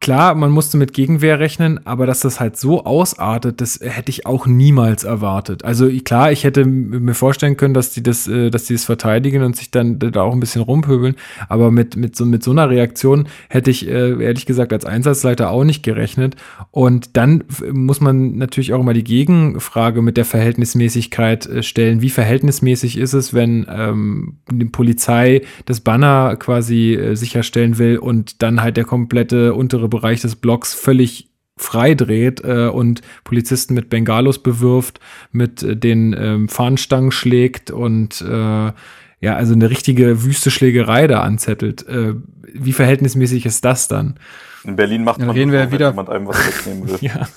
klar, 0.00 0.34
man 0.34 0.50
musste 0.50 0.76
mit 0.76 0.92
Gegenwehr 0.92 1.40
rechnen, 1.40 1.84
aber 1.86 2.06
dass 2.06 2.20
das 2.20 2.40
halt 2.40 2.56
so 2.56 2.84
ausartet, 2.84 3.60
das 3.60 3.80
hätte 3.82 4.10
ich 4.10 4.26
auch 4.26 4.46
niemals 4.46 5.04
erwartet. 5.04 5.64
Also 5.64 5.88
klar, 6.04 6.32
ich 6.32 6.44
hätte 6.44 6.64
mir 6.64 7.14
vorstellen 7.14 7.56
können, 7.56 7.74
dass 7.74 7.92
die 7.92 8.02
das, 8.02 8.28
äh, 8.28 8.50
dass 8.50 8.64
die 8.64 8.74
das 8.74 8.84
verteidigen 8.84 9.42
und 9.42 9.56
sich 9.56 9.70
dann 9.70 9.98
da 9.98 10.22
auch 10.22 10.32
ein 10.32 10.40
bisschen 10.40 10.62
rumpöbeln, 10.62 11.16
aber 11.48 11.70
mit, 11.70 11.96
mit, 11.96 12.16
so, 12.16 12.24
mit 12.24 12.42
so 12.42 12.52
einer 12.52 12.70
Reaktion 12.70 13.28
hätte 13.48 13.70
ich 13.70 13.88
äh, 13.88 14.22
ehrlich 14.22 14.46
gesagt 14.46 14.72
als 14.72 14.84
Einsatzleiter 14.84 15.50
auch 15.50 15.64
nicht 15.64 15.82
gerechnet. 15.82 16.36
Und 16.70 17.16
dann 17.16 17.44
muss 17.72 18.00
man 18.00 18.36
natürlich 18.36 18.72
auch 18.72 18.80
immer 18.80 18.94
die 18.94 19.04
Gegenfrage 19.04 20.02
mit 20.02 20.16
der 20.16 20.24
Verhältnismäßigkeit 20.24 21.46
äh, 21.46 21.62
stellen. 21.62 22.02
Wie 22.02 22.10
verhältnismäßig 22.10 22.98
ist 22.98 23.14
es, 23.14 23.34
wenn 23.34 23.66
ähm, 23.68 24.38
die 24.50 24.66
Polizei 24.66 25.42
das 25.66 25.80
Banner 25.80 26.36
quasi 26.36 26.94
äh, 26.94 27.14
sicherstellen 27.16 27.78
will 27.78 27.98
und 27.98 28.42
dann 28.42 28.62
halt 28.62 28.76
der 28.76 28.84
komplette 28.84 29.54
untere 29.54 29.87
untere 29.88 30.00
Bereich 30.00 30.20
des 30.20 30.36
Blocks 30.36 30.74
völlig 30.74 31.28
frei 31.56 31.94
dreht 31.94 32.42
äh, 32.44 32.68
und 32.68 33.02
Polizisten 33.24 33.74
mit 33.74 33.90
Bengalos 33.90 34.40
bewirft, 34.42 35.00
mit 35.32 35.62
äh, 35.62 35.76
den 35.76 36.14
ähm, 36.16 36.48
Fahnenstangen 36.48 37.10
schlägt 37.10 37.70
und 37.70 38.20
äh, 38.20 38.72
ja, 39.20 39.34
also 39.34 39.54
eine 39.54 39.68
richtige 39.68 40.22
wüste 40.22 40.52
Schlägerei 40.52 41.08
da 41.08 41.22
anzettelt. 41.22 41.86
Äh, 41.88 42.14
wie 42.54 42.72
verhältnismäßig 42.72 43.46
ist 43.46 43.64
das 43.64 43.88
dann? 43.88 44.14
In 44.62 44.76
Berlin 44.76 45.02
macht 45.02 45.20
dann 45.20 45.26
man 45.26 45.36
reden 45.36 45.50
wir 45.50 45.58
ja 45.58 45.72
wieder, 45.72 45.90
jemand 45.90 46.08
einem 46.10 46.28
was 46.28 46.38
wegnehmen 46.46 46.88
will. 46.88 46.98
ja. 47.00 47.28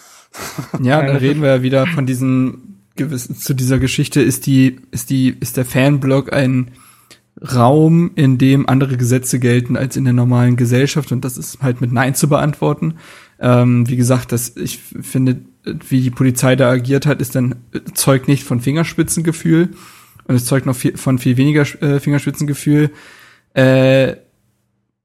ja, 0.79 1.01
dann 1.01 1.15
reden 1.15 1.41
wir 1.41 1.49
ja 1.49 1.63
wieder 1.63 1.87
von 1.87 2.05
diesen 2.05 2.83
gewissen 2.95 3.35
zu 3.35 3.53
dieser 3.53 3.79
Geschichte 3.79 4.21
ist 4.21 4.45
die 4.45 4.81
ist 4.91 5.09
die 5.09 5.29
ist 5.39 5.55
der 5.55 5.65
Fanblock 5.65 6.33
ein 6.33 6.71
Raum, 7.41 8.11
in 8.15 8.37
dem 8.37 8.69
andere 8.69 8.97
Gesetze 8.97 9.39
gelten 9.39 9.75
als 9.75 9.97
in 9.97 10.03
der 10.03 10.13
normalen 10.13 10.57
Gesellschaft 10.57 11.11
und 11.11 11.25
das 11.25 11.37
ist 11.37 11.61
halt 11.61 11.81
mit 11.81 11.91
Nein 11.91 12.13
zu 12.13 12.29
beantworten. 12.29 12.95
Ähm, 13.39 13.89
wie 13.89 13.95
gesagt, 13.95 14.31
das, 14.31 14.55
ich 14.57 14.77
finde, 14.77 15.41
wie 15.63 16.01
die 16.01 16.11
Polizei 16.11 16.55
da 16.55 16.69
agiert 16.69 17.07
hat, 17.07 17.19
ist 17.19 17.33
dann 17.33 17.55
zeugt 17.93 18.27
nicht 18.27 18.43
von 18.43 18.59
Fingerspitzengefühl 18.59 19.69
und 20.27 20.35
es 20.35 20.45
zeugt 20.45 20.67
noch 20.67 20.75
viel, 20.75 20.97
von 20.97 21.17
viel 21.17 21.37
weniger 21.37 21.61
äh, 21.81 21.99
Fingerspitzengefühl. 21.99 22.91
Äh, 23.55 24.17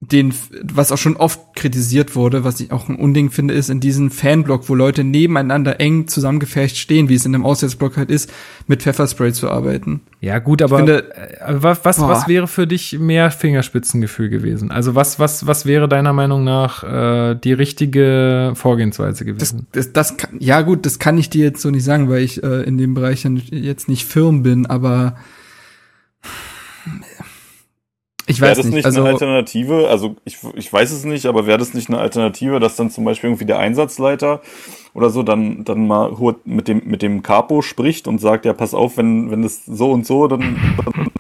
den, 0.01 0.35
was 0.63 0.93
auch 0.93 0.99
schon 0.99 1.17
oft 1.17 1.41
kritisiert 1.57 2.15
wurde, 2.15 2.45
was 2.45 2.61
ich 2.61 2.71
auch 2.71 2.91
ein 2.91 2.97
Unding 2.97 3.31
finde, 3.31 3.55
ist 3.55 3.71
in 3.71 3.81
diesem 3.81 4.11
Fanblock, 4.11 4.69
wo 4.69 4.75
Leute 4.75 5.05
nebeneinander 5.05 5.81
eng 5.81 6.07
zusammengefecht 6.07 6.77
stehen, 6.77 7.09
wie 7.09 7.15
es 7.15 7.25
in 7.25 7.35
einem 7.35 7.47
Auswärtsblock 7.47 7.97
halt 7.97 8.11
ist, 8.11 8.31
mit 8.67 8.83
Pfefferspray 8.83 9.33
zu 9.33 9.51
arbeiten. 9.51 10.03
Ja, 10.21 10.39
gut, 10.39 10.61
aber 10.61 10.77
finde, 10.77 11.15
äh, 11.15 11.55
was, 11.63 11.83
was, 11.85 12.01
was 12.01 12.29
wäre 12.29 12.47
für 12.47 12.67
dich 12.67 12.99
mehr 12.99 13.31
Fingerspitzengefühl 13.31 14.29
gewesen? 14.29 14.71
Also 14.71 14.95
was, 14.95 15.19
was, 15.19 15.47
was 15.47 15.65
wäre 15.65 15.89
deiner 15.89 16.13
Meinung 16.13 16.45
nach 16.45 16.85
äh, 16.85 17.35
die 17.35 17.55
richtige 17.55 18.53
Vorgehensweise 18.55 19.25
gewesen? 19.25 19.67
Das, 19.73 19.93
das, 19.93 20.11
das 20.11 20.17
kann, 20.19 20.37
ja 20.41 20.61
gut, 20.61 20.85
das 20.85 20.99
kann 20.99 21.17
ich 21.17 21.31
dir 21.31 21.45
jetzt 21.45 21.63
so 21.63 21.71
nicht 21.71 21.85
sagen, 21.85 22.11
weil 22.11 22.23
ich 22.23 22.43
äh, 22.43 22.65
in 22.65 22.77
dem 22.77 22.93
Bereich 22.93 23.25
jetzt 23.51 23.89
nicht 23.89 24.05
firm 24.05 24.43
bin, 24.43 24.67
aber 24.67 25.17
ich 28.27 28.41
weiß 28.41 28.49
wäre 28.49 28.57
das 28.57 28.67
nicht, 28.67 28.75
nicht 28.75 28.87
also, 28.87 29.01
eine 29.01 29.11
Alternative? 29.11 29.89
Also 29.89 30.17
ich, 30.25 30.39
ich 30.55 30.73
weiß 30.73 30.91
es 30.91 31.05
nicht, 31.05 31.27
aber 31.27 31.47
wäre 31.47 31.59
das 31.59 31.75
nicht 31.75 31.89
eine 31.89 31.99
Alternative, 31.99 32.59
dass 32.59 32.77
dann 32.77 32.91
zum 32.91 33.05
Beispiel 33.05 33.31
irgendwie 33.31 33.45
der 33.45 33.59
Einsatzleiter 33.59 34.41
oder 34.95 35.11
so 35.11 35.23
dann, 35.23 35.65
dann 35.65 35.87
mal 35.87 36.13
mit 36.45 36.69
dem, 36.69 36.83
mit 36.85 37.03
dem 37.03 37.23
Capo 37.23 37.63
spricht 37.63 38.09
und 38.09 38.21
sagt, 38.21 38.45
ja, 38.45 38.53
pass 38.53 38.75
auf, 38.75 38.97
wenn, 38.97 39.31
wenn 39.31 39.43
das 39.43 39.65
so 39.65 39.93
und 39.93 40.07
so, 40.07 40.27
dann, 40.27 40.57
dann 40.85 41.11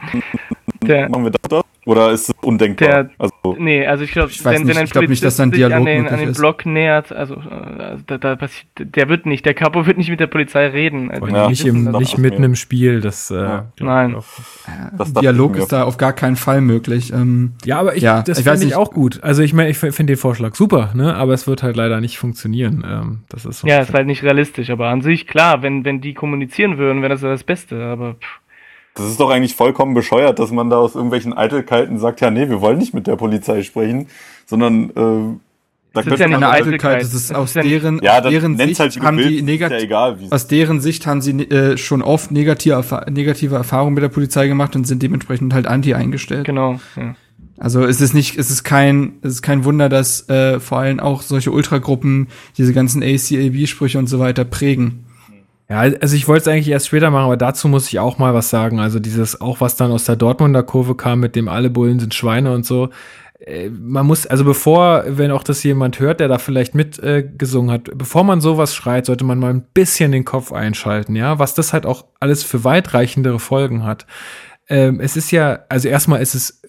der, 0.83 1.09
machen 1.09 1.24
wir 1.24 1.31
das. 1.31 1.62
Oder 1.87 2.11
ist 2.11 2.29
es 2.29 2.35
undenkbar? 2.43 3.05
Der, 3.05 3.11
also, 3.17 3.57
nee, 3.61 3.87
also 3.87 4.03
ich 4.03 4.11
glaube, 4.11 4.33
wenn, 4.43 4.67
wenn 4.67 4.77
ein 4.77 4.89
Polizist 4.89 5.09
nicht, 5.09 5.25
dass 5.25 5.39
ein 5.39 5.53
Dialog 5.53 5.79
an 5.79 5.85
den, 5.85 6.09
an 6.09 6.19
den 6.19 6.33
Block 6.33 6.67
nähert, 6.67 7.13
also 7.13 7.37
äh, 7.37 7.97
da, 8.09 8.19
da 8.19 8.35
passiert, 8.35 8.67
der 8.77 9.09
wird 9.09 9.25
nicht, 9.25 9.47
der 9.47 9.55
Capo 9.55 9.87
wird 9.87 9.97
nicht 9.97 10.11
mit 10.11 10.19
der 10.19 10.27
Polizei 10.27 10.67
reden. 10.67 11.13
Also 11.13 11.29
ja, 11.29 11.49
nicht 11.49 11.65
im, 11.65 11.85
nicht 11.93 12.19
mitten 12.19 12.43
im 12.43 12.57
Spiel, 12.57 13.01
das 13.01 13.31
äh, 13.31 13.37
ja. 13.37 13.73
Nein. 13.79 14.17
Das 14.99 15.13
Dialog 15.13 15.55
ist 15.57 15.71
da 15.71 15.85
auf 15.85 15.97
gar 15.97 16.13
keinen 16.13 16.35
Fall 16.35 16.61
möglich. 16.61 17.13
Ähm, 17.13 17.53
ja, 17.65 17.79
aber 17.79 17.95
ich, 17.95 18.03
ja, 18.03 18.23
das 18.23 18.41
finde 18.41 18.67
ich 18.67 18.75
auch 18.75 18.91
gut. 18.91 19.23
Also 19.23 19.43
ich 19.43 19.55
meine, 19.55 19.71
ich 19.71 19.79
finde 19.79 20.07
den 20.07 20.17
Vorschlag 20.17 20.57
super, 20.57 20.91
ne? 20.93 21.15
Aber 21.15 21.35
es 21.35 21.47
wird 21.47 21.63
halt 21.63 21.77
leider 21.77 22.01
nicht 22.01 22.19
funktionieren. 22.19 22.85
Ähm, 22.85 23.19
das 23.29 23.47
ist 23.47 23.61
so 23.61 23.69
ja, 23.69 23.79
ist 23.79 23.95
halt 23.95 24.09
nicht 24.09 24.25
realistisch, 24.25 24.71
aber 24.71 24.89
an 24.89 25.03
sich 25.03 25.29
klar, 25.29 25.63
wenn, 25.63 25.85
wenn 25.85 26.01
die 26.01 26.15
kommunizieren 26.15 26.79
würden, 26.79 27.01
wäre 27.01 27.13
das 27.13 27.23
ja 27.23 27.29
das 27.29 27.45
Beste, 27.45 27.81
aber 27.81 28.15
pff. 28.15 28.41
Das 28.97 29.06
ist 29.06 29.20
doch 29.20 29.31
eigentlich 29.31 29.55
vollkommen 29.55 29.94
bescheuert, 29.94 30.39
dass 30.39 30.51
man 30.51 30.70
da 30.70 30.78
aus 30.78 30.94
irgendwelchen 30.94 31.32
Eitelkeiten 31.35 31.98
sagt, 31.98 32.20
ja, 32.20 32.31
nee, 32.31 32.48
wir 32.48 32.60
wollen 32.60 32.78
nicht 32.78 32.94
mit 32.94 33.06
der 33.06 33.16
Polizei 33.16 33.62
sprechen, 33.62 34.09
sondern 34.47 34.90
äh, 34.90 35.39
da 35.93 36.02
das 36.02 36.14
ist 36.14 36.20
ja 36.20 36.28
nicht 36.28 36.36
eine 36.36 36.51
Eitelkeit, 36.51 37.02
das 37.02 37.14
ist 37.14 37.35
aus 37.35 37.55
deren, 37.55 38.01
ja, 38.02 38.20
deren 38.20 38.56
Sicht 38.59 38.81
halt, 38.81 39.01
haben 39.01 39.16
die 39.16 39.40
negativ, 39.43 39.78
ja 39.78 39.85
egal, 39.85 40.18
aus 40.31 40.47
deren 40.47 40.81
Sicht 40.81 41.06
haben 41.06 41.23
sie 41.23 41.32
äh, 41.32 41.78
schon 41.78 42.02
oft 42.02 42.31
negative, 42.31 43.06
negative 43.10 43.55
Erfahrungen 43.55 43.94
mit 43.94 44.02
der 44.02 44.09
Polizei 44.09 44.47
gemacht 44.47 44.77
und 44.77 44.86
sind 44.86 45.02
dementsprechend 45.02 45.55
halt 45.55 45.66
anti 45.66 45.94
eingestellt. 45.94 46.44
Genau. 46.44 46.81
Ja. 46.97 47.14
Also 47.59 47.85
es 47.85 48.02
ist 48.02 48.12
nicht, 48.12 48.36
es 48.36 48.51
ist 48.51 48.64
kein, 48.64 49.14
es 49.23 49.35
ist 49.35 49.43
kein 49.43 49.64
Wunder, 49.64 49.89
dass 49.89 50.28
äh, 50.28 50.60
vor 50.60 50.78
allem 50.78 51.01
auch 51.01 51.23
solche 51.23 51.51
Ultragruppen 51.51 52.28
diese 52.59 52.74
ganzen 52.74 53.02
ACAB-Sprüche 53.02 53.98
und 53.98 54.09
so 54.09 54.18
weiter 54.18 54.44
prägen. 54.44 55.06
Ja, 55.69 55.81
also 55.81 56.15
ich 56.15 56.29
wollte 56.29 56.43
es 56.43 56.49
eigentlich 56.49 56.69
erst 56.69 56.87
später 56.87 57.11
machen, 57.11 57.25
aber 57.25 57.37
dazu 57.37 57.67
muss 57.67 57.89
ich 57.89 57.99
auch 57.99 58.19
mal 58.19 58.35
was 58.35 58.51
sagen. 58.51 58.79
Also 58.79 59.01
dieses, 59.01 59.41
auch 59.41 59.61
was 59.61 59.77
dann 59.77 59.91
aus 59.91 60.05
der 60.05 60.17
Dortmunder 60.17 60.63
Kurve 60.63 60.95
kam, 60.95 61.21
mit 61.21 61.35
dem 61.35 61.49
alle 61.49 61.71
Bullen 61.71 61.99
sind 61.99 62.15
Schweine 62.15 62.53
und 62.53 62.65
so. 62.65 62.91
Äh, 63.41 63.71
man 63.71 64.07
muss, 64.07 64.27
also 64.27 64.45
bevor, 64.45 65.05
wenn 65.07 65.33
auch 65.33 65.43
das 65.43 65.63
jemand 65.65 65.99
hört, 65.99 66.21
der 66.21 66.29
da 66.29 66.39
vielleicht 66.39 66.75
mitgesungen 66.75 67.71
äh, 67.71 67.73
hat, 67.73 67.91
bevor 67.95 68.23
man 68.23 68.41
sowas 68.41 68.75
schreit, 68.75 69.07
sollte 69.07 69.25
man 69.25 69.39
mal 69.39 69.53
ein 69.53 69.67
bisschen 69.75 70.13
den 70.13 70.25
Kopf 70.25 70.53
einschalten, 70.53 71.17
ja, 71.17 71.39
was 71.39 71.55
das 71.55 71.73
halt 71.73 71.85
auch 71.85 72.05
alles 72.21 72.45
für 72.45 72.63
weitreichendere 72.63 73.41
Folgen 73.41 73.85
hat. 73.85 74.07
Ähm, 74.69 75.01
es 75.01 75.17
ist 75.17 75.31
ja, 75.33 75.61
also 75.69 75.89
erstmal 75.89 76.23
ist 76.23 76.35
es 76.35 76.63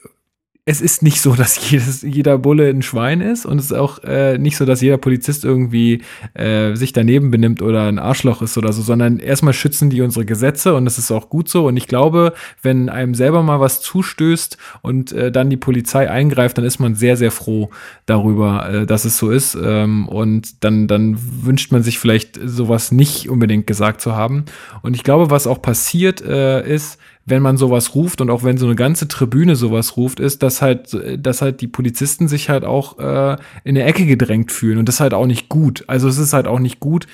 es 0.68 0.82
ist 0.82 1.02
nicht 1.02 1.22
so, 1.22 1.34
dass 1.36 1.72
jedes, 1.72 2.02
jeder 2.04 2.38
Bulle 2.38 2.70
ein 2.70 2.84
Schwein 2.84 3.22
ist 3.22 3.46
und 3.46 3.58
es 3.58 3.66
ist 3.68 3.74
auch 3.74 4.04
äh, 4.04 4.38
nicht 4.38 4.58
so, 4.58 4.66
dass 4.66 4.82
jeder 4.82 4.98
Polizist 4.98 5.46
irgendwie 5.46 6.04
äh, 6.34 6.76
sich 6.76 6.94
daneben 6.94 7.32
benimmt 7.32 7.62
oder 7.62 7.88
ein 7.88 7.98
Arschloch 7.98 8.42
ist 8.42 8.58
oder 8.58 8.74
so, 8.74 8.82
sondern 8.82 9.20
erstmal 9.20 9.54
schützen 9.54 9.90
die 9.90 10.02
unsere 10.02 10.26
Gesetze 10.26 10.76
und 10.76 10.86
das 10.86 10.98
ist 10.98 11.10
auch 11.10 11.30
gut 11.30 11.50
so. 11.50 11.68
Und 11.68 11.78
ich 11.78 11.88
glaube, 11.88 12.34
wenn 12.62 12.90
einem 12.90 13.16
selber 13.16 13.42
mal 13.44 13.62
was 13.62 13.82
zustößt 13.82 14.58
und 14.82 15.14
äh, 15.14 15.32
dann 15.32 15.50
die 15.50 15.58
Polizei 15.58 16.12
eingreift, 16.12 16.58
dann 16.58 16.66
ist 16.66 16.80
man 16.80 16.96
sehr, 16.96 17.16
sehr 17.16 17.32
froh 17.32 17.70
darüber, 18.06 18.70
äh, 18.70 18.86
dass 18.86 19.06
es 19.06 19.18
so 19.18 19.32
ist. 19.32 19.58
Ähm, 19.62 20.10
und 20.10 20.66
dann, 20.66 20.88
dann 20.88 21.18
wünscht 21.46 21.72
man 21.72 21.82
sich 21.82 21.98
vielleicht 21.98 22.38
sowas 22.44 22.92
nicht 22.92 23.30
unbedingt 23.30 23.68
gesagt 23.68 24.02
zu 24.02 24.18
haben. 24.18 24.44
Und 24.82 24.96
ich 24.96 25.04
glaube, 25.04 25.30
was 25.30 25.48
auch 25.48 25.62
passiert 25.62 26.22
äh, 26.22 26.68
ist, 26.68 27.00
wenn 27.28 27.42
man 27.42 27.58
sowas 27.58 27.94
ruft 27.94 28.22
und 28.22 28.30
auch 28.30 28.44
wenn 28.44 28.58
so 28.58 28.66
eine 28.66 28.76
ganze 28.76 29.08
Tribüne 29.08 29.58
sowas 29.58 29.98
ruft, 29.98 30.22
ist, 30.22 30.42
dass 30.44 30.62
halt, 30.62 30.98
dass 31.20 31.42
halt 31.42 31.60
die 31.60 31.68
Polizisten 31.68 32.30
sich 32.30 32.50
halt 32.50 32.64
auch 32.64 32.98
äh, 33.00 33.36
in 33.66 33.76
der 33.76 33.86
Ecke 33.86 34.06
gedrängt 34.06 34.52
fühlen 34.52 34.78
und 34.78 34.88
das 34.88 35.02
halt 35.02 35.14
auch 35.14 35.26
nicht 35.26 35.50
gut. 35.50 35.84
Also 35.88 36.08
es 36.08 36.18
ist 36.18 36.32
halt 36.32 36.48
auch 36.48 36.60
nicht 36.60 36.80
gut, 36.80 37.06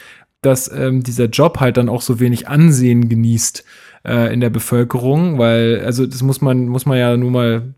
dass 0.41 0.72
ähm, 0.72 1.02
dieser 1.02 1.26
Job 1.26 1.60
halt 1.60 1.77
dann 1.77 1.90
auch 1.90 2.02
so 2.02 2.19
wenig 2.19 2.48
Ansehen 2.48 3.10
genießt 3.10 3.65
äh, 4.06 4.31
in 4.31 4.40
der 4.40 4.52
Bevölkerung, 4.52 5.40
weil 5.40 5.81
also 5.84 6.06
das 6.06 6.22
muss 6.22 6.41
man 6.41 6.68
muss 6.68 6.85
man 6.85 6.99
ja 6.99 7.18
nur 7.18 7.31
mal 7.31 7.73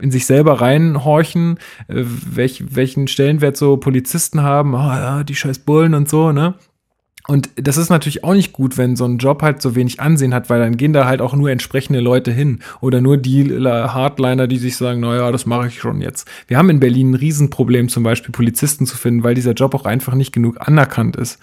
in 0.00 0.10
sich 0.10 0.26
selber 0.26 0.60
reinhorchen, 0.60 1.58
äh, 1.86 2.02
welch, 2.04 2.74
welchen 2.74 3.06
Stellenwert 3.06 3.56
so 3.56 3.76
Polizisten 3.76 4.42
haben, 4.42 4.74
oh, 4.74 4.78
ja, 4.78 5.22
die 5.22 5.36
scheiß 5.36 5.60
Bullen 5.60 5.94
und 5.94 6.08
so, 6.08 6.32
ne? 6.32 6.54
Und 7.26 7.50
das 7.56 7.76
ist 7.76 7.90
natürlich 7.90 8.24
auch 8.24 8.34
nicht 8.34 8.52
gut, 8.52 8.78
wenn 8.78 8.96
so 8.96 9.04
ein 9.04 9.18
Job 9.18 9.42
halt 9.42 9.60
so 9.60 9.74
wenig 9.74 10.00
Ansehen 10.00 10.32
hat, 10.32 10.48
weil 10.48 10.60
dann 10.60 10.76
gehen 10.76 10.92
da 10.92 11.06
halt 11.06 11.20
auch 11.20 11.34
nur 11.34 11.50
entsprechende 11.50 12.00
Leute 12.00 12.30
hin 12.30 12.60
oder 12.80 13.00
nur 13.00 13.16
die 13.16 13.44
Hardliner, 13.64 14.46
die 14.46 14.58
sich 14.58 14.76
sagen, 14.76 15.00
naja, 15.00 15.32
das 15.32 15.46
mache 15.46 15.68
ich 15.68 15.78
schon 15.80 16.00
jetzt. 16.00 16.28
Wir 16.46 16.58
haben 16.58 16.70
in 16.70 16.80
Berlin 16.80 17.10
ein 17.10 17.14
Riesenproblem, 17.14 17.88
zum 17.88 18.02
Beispiel 18.02 18.32
Polizisten 18.32 18.86
zu 18.86 18.96
finden, 18.96 19.24
weil 19.24 19.34
dieser 19.34 19.52
Job 19.52 19.74
auch 19.74 19.84
einfach 19.84 20.14
nicht 20.14 20.32
genug 20.32 20.60
anerkannt 20.60 21.16
ist. 21.16 21.38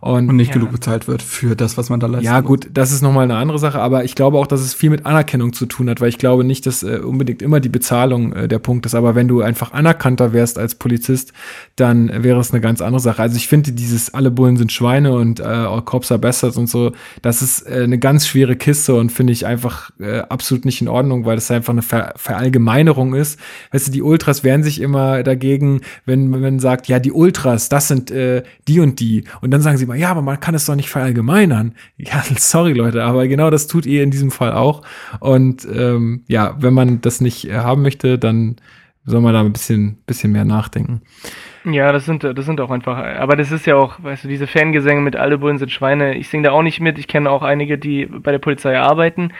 Und, 0.00 0.28
und 0.28 0.36
nicht 0.36 0.48
ja. 0.48 0.54
genug 0.54 0.72
bezahlt 0.72 1.08
wird 1.08 1.22
für 1.22 1.56
das, 1.56 1.78
was 1.78 1.88
man 1.88 2.00
da 2.00 2.06
leistet. 2.06 2.26
Ja, 2.26 2.40
gut, 2.40 2.68
das 2.72 2.92
ist 2.92 3.02
nochmal 3.02 3.24
eine 3.24 3.36
andere 3.36 3.58
Sache, 3.58 3.80
aber 3.80 4.04
ich 4.04 4.14
glaube 4.14 4.38
auch, 4.38 4.46
dass 4.46 4.60
es 4.60 4.74
viel 4.74 4.90
mit 4.90 5.06
Anerkennung 5.06 5.52
zu 5.52 5.66
tun 5.66 5.88
hat, 5.88 6.00
weil 6.00 6.08
ich 6.08 6.18
glaube 6.18 6.44
nicht, 6.44 6.66
dass 6.66 6.82
äh, 6.82 6.98
unbedingt 6.98 7.42
immer 7.42 7.60
die 7.60 7.68
Bezahlung 7.68 8.32
äh, 8.32 8.48
der 8.48 8.58
Punkt 8.58 8.86
ist, 8.86 8.94
aber 8.94 9.14
wenn 9.14 9.28
du 9.28 9.40
einfach 9.40 9.72
anerkannter 9.72 10.32
wärst 10.32 10.58
als 10.58 10.74
Polizist, 10.74 11.32
dann 11.76 12.10
wäre 12.22 12.40
es 12.40 12.50
eine 12.50 12.60
ganz 12.60 12.82
andere 12.82 13.00
Sache. 13.00 13.22
Also 13.22 13.36
ich 13.36 13.48
finde 13.48 13.72
dieses 13.72 14.12
alle 14.12 14.30
Bullen 14.30 14.56
sind 14.56 14.72
Schweine 14.72 15.12
und 15.12 15.23
äh, 15.32 15.42
All 15.42 15.82
Cops 15.82 16.10
are 16.12 16.18
Bastards 16.18 16.56
und 16.56 16.68
so, 16.68 16.92
das 17.22 17.42
ist 17.42 17.62
äh, 17.66 17.82
eine 17.84 17.98
ganz 17.98 18.26
schwere 18.26 18.56
Kiste 18.56 18.94
und 18.94 19.10
finde 19.10 19.32
ich 19.32 19.46
einfach 19.46 19.90
äh, 19.98 20.20
absolut 20.20 20.64
nicht 20.64 20.80
in 20.80 20.88
Ordnung, 20.88 21.24
weil 21.24 21.36
das 21.36 21.50
einfach 21.50 21.72
eine 21.72 21.82
Ver 21.82 22.14
Verallgemeinerung 22.16 23.14
ist. 23.14 23.38
Weißt 23.72 23.88
du, 23.88 23.92
die 23.92 24.02
Ultras 24.02 24.44
wehren 24.44 24.62
sich 24.62 24.80
immer 24.80 25.22
dagegen, 25.22 25.80
wenn 26.04 26.28
man 26.28 26.58
sagt, 26.58 26.88
ja, 26.88 26.98
die 26.98 27.12
Ultras, 27.12 27.68
das 27.68 27.88
sind 27.88 28.10
äh, 28.10 28.42
die 28.68 28.80
und 28.80 29.00
die. 29.00 29.24
Und 29.40 29.50
dann 29.50 29.60
sagen 29.60 29.78
sie 29.78 29.86
mal, 29.86 29.98
ja, 29.98 30.10
aber 30.10 30.22
man 30.22 30.40
kann 30.40 30.54
es 30.54 30.66
doch 30.66 30.76
nicht 30.76 30.90
verallgemeinern. 30.90 31.74
Ja, 31.96 32.22
sorry 32.36 32.74
Leute, 32.74 33.02
aber 33.02 33.26
genau 33.28 33.50
das 33.50 33.66
tut 33.66 33.86
ihr 33.86 34.02
in 34.02 34.10
diesem 34.10 34.30
Fall 34.30 34.52
auch. 34.52 34.82
Und 35.20 35.66
ähm, 35.72 36.22
ja, 36.28 36.56
wenn 36.60 36.74
man 36.74 37.00
das 37.00 37.20
nicht 37.20 37.50
haben 37.50 37.82
möchte, 37.82 38.18
dann 38.18 38.56
soll 39.06 39.20
man 39.20 39.32
da 39.32 39.40
ein 39.40 39.52
bisschen, 39.52 39.98
bisschen 40.06 40.32
mehr 40.32 40.44
nachdenken. 40.44 41.02
Ja, 41.64 41.92
das 41.92 42.04
sind, 42.04 42.24
das 42.24 42.44
sind 42.44 42.60
auch 42.60 42.70
einfach, 42.70 42.98
aber 42.98 43.36
das 43.36 43.50
ist 43.50 43.66
ja 43.66 43.76
auch, 43.76 44.02
weißt 44.02 44.24
du, 44.24 44.28
diese 44.28 44.46
Fangesänge 44.46 45.00
mit 45.00 45.16
alle 45.16 45.38
Bullen 45.38 45.56
sind 45.56 45.72
Schweine. 45.72 46.14
Ich 46.14 46.28
singe 46.28 46.44
da 46.44 46.52
auch 46.52 46.62
nicht 46.62 46.80
mit. 46.80 46.98
Ich 46.98 47.08
kenne 47.08 47.30
auch 47.30 47.42
einige, 47.42 47.78
die 47.78 48.04
bei 48.04 48.32
der 48.32 48.38
Polizei 48.38 48.78
arbeiten. 48.78 49.32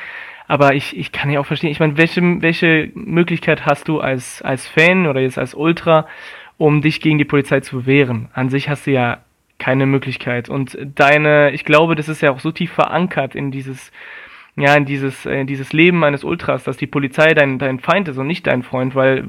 Aber 0.46 0.74
ich, 0.74 0.96
ich 0.96 1.12
kann 1.12 1.30
ja 1.30 1.40
auch 1.40 1.46
verstehen, 1.46 1.70
ich 1.70 1.80
meine, 1.80 1.96
welche, 1.96 2.20
welche 2.42 2.90
Möglichkeit 2.94 3.66
hast 3.66 3.88
du 3.88 4.00
als, 4.00 4.40
als 4.42 4.66
Fan 4.66 5.06
oder 5.06 5.20
jetzt 5.20 5.38
als 5.38 5.54
Ultra, 5.54 6.06
um 6.56 6.80
dich 6.80 7.00
gegen 7.00 7.18
die 7.18 7.24
Polizei 7.24 7.60
zu 7.60 7.86
wehren? 7.86 8.28
An 8.32 8.48
sich 8.48 8.68
hast 8.68 8.86
du 8.86 8.90
ja 8.92 9.18
keine 9.58 9.86
Möglichkeit. 9.86 10.48
Und 10.48 10.78
deine, 10.94 11.50
ich 11.52 11.64
glaube, 11.64 11.94
das 11.94 12.08
ist 12.08 12.22
ja 12.22 12.30
auch 12.30 12.40
so 12.40 12.52
tief 12.52 12.72
verankert 12.72 13.34
in 13.34 13.50
dieses, 13.50 13.92
ja, 14.56 14.74
in 14.76 14.84
dieses, 14.84 15.26
in 15.26 15.46
dieses 15.46 15.72
Leben 15.72 16.04
eines 16.04 16.22
Ultras, 16.22 16.62
dass 16.64 16.76
die 16.76 16.86
Polizei 16.86 17.34
dein, 17.34 17.58
dein 17.58 17.80
Feind 17.80 18.08
ist 18.08 18.18
und 18.18 18.28
nicht 18.28 18.46
dein 18.46 18.62
Freund, 18.62 18.94
weil, 18.94 19.24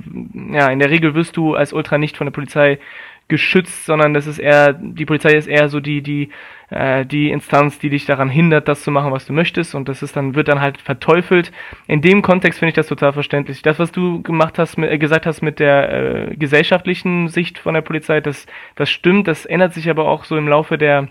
ja, 0.52 0.70
in 0.70 0.80
der 0.80 0.92
Regel 0.92 1.16
wirst 1.16 1.36
du 1.36 1.56
als 1.56 1.74
Ultra 1.74 1.98
nicht 1.98 2.18
von 2.18 2.28
der 2.28 2.32
Polizei 2.32 2.80
geschützt, 3.28 3.86
sondern 3.86 4.14
das 4.14 4.28
ist 4.28 4.38
eher, 4.38 4.74
die 4.74 5.06
Polizei 5.06 5.32
ist 5.32 5.48
eher 5.48 5.68
so 5.68 5.80
die, 5.80 6.04
die, 6.04 6.30
äh, 6.70 7.08
die 7.08 7.32
Instanz, 7.32 7.80
die 7.80 7.90
dich 7.90 8.06
daran 8.06 8.30
hindert, 8.30 8.68
das 8.68 8.84
zu 8.84 8.92
machen, 8.92 9.12
was 9.12 9.26
du 9.26 9.34
möchtest, 9.34 9.74
und 9.74 9.90
das 9.90 10.04
ist 10.04 10.16
dann, 10.16 10.36
wird 10.36 10.48
dann 10.48 10.62
halt 10.62 10.80
verteufelt. 10.80 11.52
In 11.88 12.02
dem 12.02 12.22
Kontext 12.22 12.60
finde 12.60 12.70
ich 12.70 12.76
das 12.76 12.88
total 12.88 13.14
verständlich. 13.14 13.64
Das, 13.64 13.80
was 13.80 13.92
du 13.92 14.22
gemacht 14.22 14.60
hast, 14.60 14.78
äh, 14.78 15.00
gesagt 15.00 15.26
hast 15.26 15.42
mit 15.42 15.60
der 15.60 15.92
äh, 16.30 16.36
gesellschaftlichen 16.36 17.30
Sicht 17.30 17.58
von 17.58 17.74
der 17.74 17.82
Polizei, 17.82 18.22
das, 18.22 18.46
das 18.76 18.92
stimmt, 18.92 19.28
das 19.28 19.48
ändert 19.48 19.74
sich 19.74 19.90
aber 19.90 20.08
auch 20.08 20.24
so 20.24 20.38
im 20.38 20.48
Laufe 20.48 20.78
der, 20.78 21.08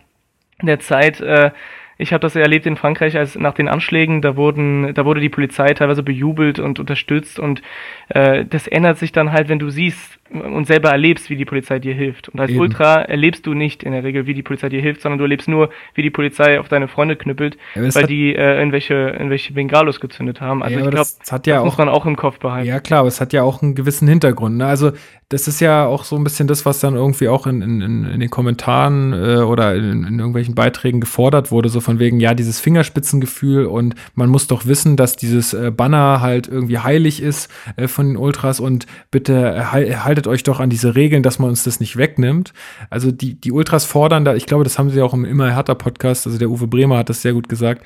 der 0.63 0.79
Zeit, 0.79 1.21
äh, 1.21 1.51
ich 1.99 2.13
habe 2.13 2.21
das 2.21 2.37
erlebt 2.37 2.67
in 2.67 2.77
Frankreich, 2.77 3.17
als 3.17 3.37
nach 3.37 3.55
den 3.55 3.69
Anschlägen, 3.69 4.23
da 4.23 4.37
wurden, 4.37 4.95
da 4.95 5.05
wurde 5.05 5.21
die 5.21 5.29
Polizei 5.29 5.73
teilweise 5.75 6.03
bejubelt 6.03 6.59
und 6.59 6.79
unterstützt 6.81 7.39
und 7.39 7.63
äh, 8.09 8.45
das 8.45 8.67
ändert 8.67 8.99
sich 8.99 9.13
dann 9.13 9.33
halt, 9.33 9.49
wenn 9.49 9.59
du 9.59 9.71
siehst, 9.71 10.19
und 10.31 10.67
selber 10.67 10.91
erlebst, 10.91 11.31
wie 11.31 11.37
die 11.37 11.45
Polizei 11.45 11.79
dir 11.79 11.95
hilft. 11.95 12.29
Und 12.29 12.41
als 12.41 12.51
Eben. 12.51 12.61
Ultra 12.61 13.03
erlebst 13.03 13.47
du 13.47 13.55
nicht 13.55 13.83
in 13.83 13.93
der 13.93 14.03
Regel, 14.03 14.27
wie 14.27 14.35
die 14.35 14.43
Polizei 14.43 14.69
dir 14.69 14.81
hilft, 14.81 15.03
sondern 15.03 15.19
du 15.19 15.25
erlebst 15.25 15.49
nur, 15.49 15.71
wie 15.95 16.03
die 16.03 16.11
Polizei 16.11 16.59
auf 16.59 16.69
deine 16.69 16.89
Freunde 16.89 17.17
knüppelt, 17.17 17.57
ja, 17.75 17.95
weil 17.95 18.07
die 18.07 18.35
äh, 18.35 18.59
irgendwelche, 18.59 18.95
irgendwelche 18.95 19.53
Bengalos 19.53 20.01
gezündet 20.01 20.41
haben. 20.41 20.63
Also 20.63 20.75
ja, 20.75 20.81
ich 20.81 20.91
glaube, 20.91 20.97
das, 20.97 21.19
das, 21.19 21.41
ja 21.47 21.63
muss 21.63 21.79
man 21.79 21.89
auch 21.89 22.07
im 22.07 22.17
Kopf 22.17 22.39
behalten. 22.39 22.67
Ja 22.67 22.81
klar, 22.81 23.01
aber 23.01 23.09
es 23.09 23.21
hat 23.21 23.33
ja 23.33 23.43
auch 23.43 23.63
einen 23.63 23.75
gewissen 23.75 24.09
Hintergrund. 24.09 24.57
Ne? 24.57 24.67
Also 24.67 24.93
das 25.35 25.49
ist 25.49 25.59
ja 25.59 25.85
auch 25.85 26.05
so 26.05 26.15
ein 26.15 26.23
bisschen 26.23 26.47
das, 26.47 26.65
was 26.65 26.79
dann 26.79 26.95
irgendwie 26.95 27.27
auch 27.27 27.49
in, 27.49 27.61
in, 27.61 27.81
in 27.81 28.21
den 28.21 28.31
Kommentaren 28.31 29.13
äh, 29.13 29.39
oder 29.39 29.75
in, 29.75 30.05
in 30.05 30.19
irgendwelchen 30.21 30.55
Beiträgen 30.55 31.01
gefordert 31.01 31.51
wurde, 31.51 31.69
so 31.71 31.81
von 31.81 31.99
wegen, 31.99 32.21
ja, 32.21 32.35
dieses 32.35 32.61
Fingerspitzengefühl 32.61 33.67
und 33.67 33.97
man 34.15 34.29
muss 34.29 34.47
doch 34.47 34.67
wissen, 34.67 34.97
dass 34.97 35.17
dieses 35.17 35.53
äh, 35.53 35.73
Banner 35.73 36.21
halt 36.21 36.47
irgendwie 36.47 36.79
heilig 36.79 37.21
ist 37.21 37.51
äh, 37.75 37.89
von 37.89 38.07
den 38.07 38.17
Ultras 38.17 38.61
und 38.61 38.87
bitte 39.11 39.73
haltet 39.73 40.29
euch 40.29 40.45
doch 40.45 40.61
an 40.61 40.71
diese 40.71 40.95
Regeln, 40.95 41.25
dass 41.25 41.41
man 41.41 41.49
uns 41.51 41.65
das 41.65 41.81
nicht 41.81 41.97
wegnimmt. 41.97 42.53
Also 42.89 43.11
die, 43.11 43.35
die 43.35 43.51
Ultras 43.51 43.85
fordern 43.85 44.25
da, 44.25 44.37
ich 44.37 44.47
glaube, 44.47 44.63
das 44.63 44.79
haben 44.79 44.91
sie 44.91 45.03
auch 45.03 45.15
im 45.15 45.25
Immer 45.25 45.51
härter 45.51 45.75
Podcast, 45.75 46.29
also 46.29 46.39
der 46.39 46.49
Uwe 46.49 46.69
Bremer 46.69 46.99
hat 46.99 47.09
das 47.09 47.23
sehr 47.23 47.33
gut 47.33 47.49
gesagt, 47.49 47.85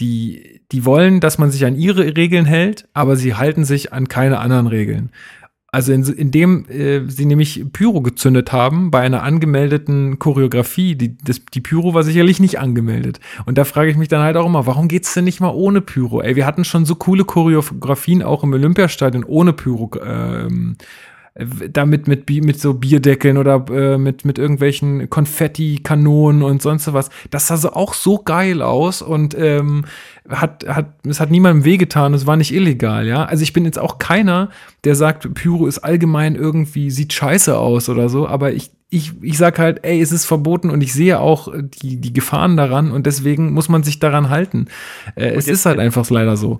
die, 0.00 0.60
die 0.70 0.84
wollen, 0.84 1.20
dass 1.20 1.38
man 1.38 1.50
sich 1.50 1.64
an 1.64 1.76
ihre 1.76 2.16
Regeln 2.16 2.44
hält, 2.44 2.88
aber 2.92 3.16
sie 3.16 3.34
halten 3.34 3.64
sich 3.64 3.92
an 3.92 4.08
keine 4.08 4.38
anderen 4.38 4.66
Regeln. 4.66 5.10
Also 5.72 5.92
in, 5.92 6.02
indem 6.04 6.68
äh, 6.68 7.08
sie 7.08 7.26
nämlich 7.26 7.64
Pyro 7.72 8.00
gezündet 8.02 8.52
haben 8.52 8.90
bei 8.90 9.00
einer 9.00 9.22
angemeldeten 9.22 10.18
Choreografie. 10.18 10.96
Die, 10.96 11.16
das, 11.18 11.40
die 11.54 11.60
Pyro 11.60 11.94
war 11.94 12.02
sicherlich 12.02 12.40
nicht 12.40 12.58
angemeldet. 12.58 13.20
Und 13.46 13.56
da 13.56 13.64
frage 13.64 13.90
ich 13.90 13.96
mich 13.96 14.08
dann 14.08 14.22
halt 14.22 14.36
auch 14.36 14.46
immer, 14.46 14.66
warum 14.66 14.88
geht's 14.88 15.14
denn 15.14 15.24
nicht 15.24 15.40
mal 15.40 15.50
ohne 15.54 15.80
Pyro? 15.80 16.22
Ey, 16.22 16.34
wir 16.34 16.44
hatten 16.44 16.64
schon 16.64 16.86
so 16.86 16.96
coole 16.96 17.24
Choreografien 17.24 18.22
auch 18.22 18.42
im 18.42 18.52
Olympiastadion 18.52 19.22
ohne 19.22 19.52
Pyro. 19.52 19.90
Ähm, 20.04 20.76
damit 21.34 22.08
mit, 22.08 22.28
mit 22.28 22.60
so 22.60 22.74
Bierdeckeln 22.74 23.38
oder 23.38 23.64
äh, 23.70 23.98
mit, 23.98 24.24
mit 24.24 24.38
irgendwelchen 24.38 25.08
Konfetti-Kanonen 25.08 26.42
und 26.42 26.60
sonst 26.60 26.92
was. 26.92 27.08
Das 27.30 27.46
sah 27.46 27.56
so 27.56 27.72
auch 27.72 27.94
so 27.94 28.18
geil 28.18 28.62
aus 28.62 29.00
und 29.00 29.36
ähm, 29.38 29.84
hat, 30.28 30.66
hat, 30.68 30.94
es 31.06 31.20
hat 31.20 31.30
niemandem 31.30 31.64
wehgetan, 31.64 32.14
es 32.14 32.26
war 32.26 32.36
nicht 32.36 32.52
illegal, 32.52 33.06
ja. 33.06 33.24
Also 33.24 33.44
ich 33.44 33.52
bin 33.52 33.64
jetzt 33.64 33.78
auch 33.78 33.98
keiner, 33.98 34.50
der 34.84 34.96
sagt, 34.96 35.32
Pyro 35.34 35.66
ist 35.66 35.78
allgemein 35.78 36.34
irgendwie, 36.34 36.90
sieht 36.90 37.12
scheiße 37.12 37.56
aus 37.56 37.88
oder 37.88 38.08
so, 38.08 38.26
aber 38.26 38.52
ich, 38.52 38.72
ich, 38.90 39.12
ich 39.22 39.38
sag 39.38 39.60
halt, 39.60 39.84
ey, 39.84 40.00
es 40.00 40.10
ist 40.10 40.26
verboten 40.26 40.68
und 40.68 40.82
ich 40.82 40.92
sehe 40.92 41.20
auch 41.20 41.52
die, 41.82 41.96
die 42.00 42.12
Gefahren 42.12 42.56
daran 42.56 42.90
und 42.90 43.06
deswegen 43.06 43.52
muss 43.52 43.68
man 43.68 43.84
sich 43.84 44.00
daran 44.00 44.30
halten. 44.30 44.66
Äh, 45.14 45.30
es 45.30 45.46
ist 45.46 45.64
halt 45.64 45.78
einfach 45.78 46.08
leider 46.10 46.36
so. 46.36 46.58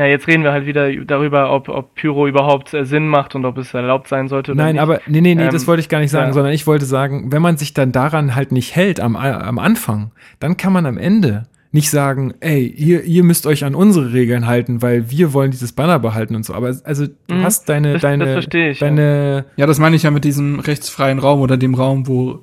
Ja, 0.00 0.06
jetzt 0.06 0.26
reden 0.28 0.44
wir 0.44 0.52
halt 0.52 0.64
wieder 0.64 0.90
darüber, 1.04 1.52
ob, 1.52 1.68
ob 1.68 1.94
Pyro 1.94 2.26
überhaupt 2.26 2.72
äh, 2.72 2.86
Sinn 2.86 3.06
macht 3.06 3.34
und 3.34 3.44
ob 3.44 3.58
es 3.58 3.74
erlaubt 3.74 4.08
sein 4.08 4.28
sollte. 4.28 4.54
Nein, 4.54 4.76
nicht. 4.76 4.80
aber 4.80 5.02
nee, 5.06 5.20
nee, 5.20 5.34
nee, 5.34 5.44
ähm, 5.44 5.50
das 5.50 5.66
wollte 5.66 5.80
ich 5.80 5.90
gar 5.90 6.00
nicht 6.00 6.10
sagen, 6.10 6.28
ja. 6.28 6.32
sondern 6.32 6.54
ich 6.54 6.66
wollte 6.66 6.86
sagen, 6.86 7.30
wenn 7.32 7.42
man 7.42 7.58
sich 7.58 7.74
dann 7.74 7.92
daran 7.92 8.34
halt 8.34 8.50
nicht 8.50 8.74
hält 8.74 8.98
am, 8.98 9.14
am 9.14 9.58
Anfang, 9.58 10.12
dann 10.38 10.56
kann 10.56 10.72
man 10.72 10.86
am 10.86 10.96
Ende 10.96 11.48
nicht 11.70 11.90
sagen, 11.90 12.32
ey, 12.40 12.66
ihr, 12.66 13.04
ihr 13.04 13.22
müsst 13.22 13.46
euch 13.46 13.62
an 13.62 13.74
unsere 13.74 14.14
Regeln 14.14 14.46
halten, 14.46 14.80
weil 14.80 15.10
wir 15.10 15.34
wollen 15.34 15.50
dieses 15.50 15.72
Banner 15.72 15.98
behalten 15.98 16.34
und 16.34 16.46
so. 16.46 16.54
Aber 16.54 16.74
also 16.84 17.06
du 17.06 17.34
mhm, 17.34 17.42
hast 17.42 17.68
deine, 17.68 17.92
das, 17.92 18.00
deine, 18.00 18.36
das 18.36 18.46
ich, 18.50 18.78
deine. 18.78 19.44
Ja. 19.56 19.62
ja, 19.62 19.66
das 19.66 19.78
meine 19.78 19.96
ich 19.96 20.04
ja 20.04 20.10
mit 20.10 20.24
diesem 20.24 20.60
rechtsfreien 20.60 21.18
Raum 21.18 21.40
oder 21.40 21.58
dem 21.58 21.74
Raum, 21.74 22.08
wo 22.08 22.40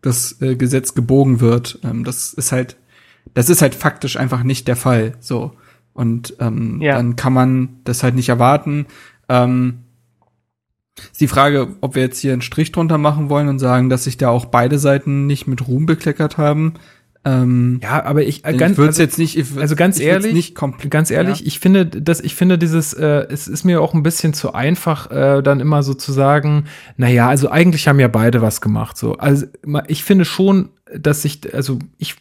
das 0.00 0.40
äh, 0.40 0.54
Gesetz 0.54 0.94
gebogen 0.94 1.40
wird. 1.40 1.80
Ähm, 1.82 2.04
das 2.04 2.32
ist 2.32 2.52
halt, 2.52 2.76
das 3.34 3.50
ist 3.50 3.62
halt 3.62 3.74
faktisch 3.74 4.16
einfach 4.16 4.44
nicht 4.44 4.68
der 4.68 4.76
Fall. 4.76 5.14
So. 5.18 5.54
Und 6.00 6.34
ähm, 6.40 6.80
ja. 6.80 6.94
dann 6.94 7.14
kann 7.14 7.34
man 7.34 7.68
das 7.84 8.02
halt 8.02 8.14
nicht 8.14 8.30
erwarten. 8.30 8.86
Ähm, 9.28 9.80
ist 10.96 11.20
die 11.20 11.28
Frage, 11.28 11.76
ob 11.82 11.94
wir 11.94 12.00
jetzt 12.00 12.20
hier 12.20 12.32
einen 12.32 12.40
Strich 12.40 12.72
drunter 12.72 12.96
machen 12.96 13.28
wollen 13.28 13.48
und 13.48 13.58
sagen, 13.58 13.90
dass 13.90 14.04
sich 14.04 14.16
da 14.16 14.30
auch 14.30 14.46
beide 14.46 14.78
Seiten 14.78 15.26
nicht 15.26 15.46
mit 15.46 15.68
Ruhm 15.68 15.84
bekleckert 15.84 16.38
haben. 16.38 16.72
Ähm, 17.22 17.80
ja, 17.82 18.02
aber 18.02 18.22
ich, 18.22 18.46
äh, 18.46 18.54
ganz, 18.54 18.78
ich 18.78 18.84
also, 18.86 19.02
jetzt 19.02 19.18
nicht, 19.18 19.36
ich, 19.36 19.58
also 19.58 19.76
ganz 19.76 20.00
ehrlich, 20.00 20.32
nicht 20.32 20.56
ganz 20.88 21.10
ehrlich, 21.10 21.40
ja. 21.40 21.46
ich 21.46 21.60
finde, 21.60 21.84
dass 21.84 22.20
ich 22.20 22.34
finde 22.34 22.56
dieses, 22.56 22.94
äh, 22.94 23.26
es 23.28 23.46
ist 23.46 23.64
mir 23.64 23.82
auch 23.82 23.92
ein 23.92 24.02
bisschen 24.02 24.32
zu 24.32 24.54
einfach, 24.54 25.10
äh, 25.10 25.42
dann 25.42 25.60
immer 25.60 25.82
so 25.82 25.92
zu 25.92 26.12
sagen, 26.12 26.64
na 26.96 27.10
ja, 27.10 27.28
also 27.28 27.50
eigentlich 27.50 27.88
haben 27.88 28.00
ja 28.00 28.08
beide 28.08 28.40
was 28.40 28.62
gemacht, 28.62 28.96
so. 28.96 29.16
Also 29.18 29.44
ich 29.88 30.02
finde 30.02 30.24
schon, 30.24 30.70
dass 30.98 31.20
sich, 31.20 31.54
also 31.54 31.78
ich 31.98 32.16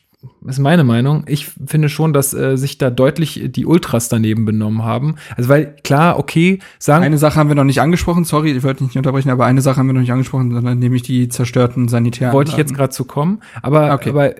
ist 0.48 0.60
meine 0.60 0.84
Meinung. 0.84 1.24
Ich 1.28 1.52
finde 1.66 1.90
schon, 1.90 2.14
dass 2.14 2.34
äh, 2.34 2.57
sich 2.57 2.78
da 2.78 2.90
deutlich 2.90 3.49
die 3.52 3.66
Ultras 3.66 4.10
daneben 4.10 4.45
benommen 4.45 4.84
haben. 4.84 5.16
Also 5.36 5.49
weil 5.49 5.76
klar, 5.84 6.18
okay, 6.18 6.60
sagen 6.78 7.03
eine 7.03 7.18
Sache 7.18 7.40
haben 7.40 7.49
wir 7.49 7.56
noch 7.56 7.64
nicht 7.64 7.82
angesprochen. 7.82 8.24
Sorry, 8.26 8.52
ich 8.52 8.64
wollte 8.64 8.84
nicht 8.84 8.95
unterbrechen, 8.95 9.30
aber 9.30 9.45
eine 9.45 9.61
Sache 9.61 9.78
haben 9.78 9.88
wir 9.88 9.94
noch 9.94 10.02
nicht 10.02 10.11
angesprochen, 10.11 10.52
sondern 10.52 10.80
nämlich 10.80 11.03
die 11.03 11.30
zerstörten 11.30 11.88
Sanitären. 11.88 12.34
Wollte 12.34 12.52
ich 12.52 12.57
jetzt 12.57 12.74
gerade 12.74 12.91
zu 12.91 13.06
kommen, 13.06 13.41
aber 13.61 13.94
okay. 13.94 14.10
aber 14.10 14.34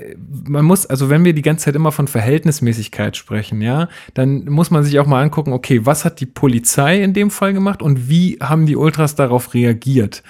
man 0.48 0.66
muss 0.66 0.86
also 0.86 1.10
wenn 1.10 1.26
wir 1.26 1.34
die 1.34 1.42
ganze 1.42 1.66
Zeit 1.66 1.76
immer 1.76 1.92
von 1.92 2.08
Verhältnismäßigkeit 2.08 3.18
sprechen, 3.18 3.62
ja, 3.62 3.90
dann 4.14 4.46
muss 4.46 4.72
man 4.72 4.84
sich 4.84 5.00
auch 5.00 5.06
mal 5.06 5.22
angucken, 5.22 5.54
okay, 5.54 5.86
was 5.86 6.06
hat 6.06 6.20
die 6.20 6.26
Polizei 6.26 7.02
in 7.02 7.14
dem 7.14 7.32
Fall 7.32 7.54
gemacht 7.54 7.82
und 7.82 8.10
wie 8.10 8.38
haben 8.42 8.66
die 8.66 8.76
Ultras 8.76 9.16
darauf 9.16 9.54
reagiert? 9.54 10.24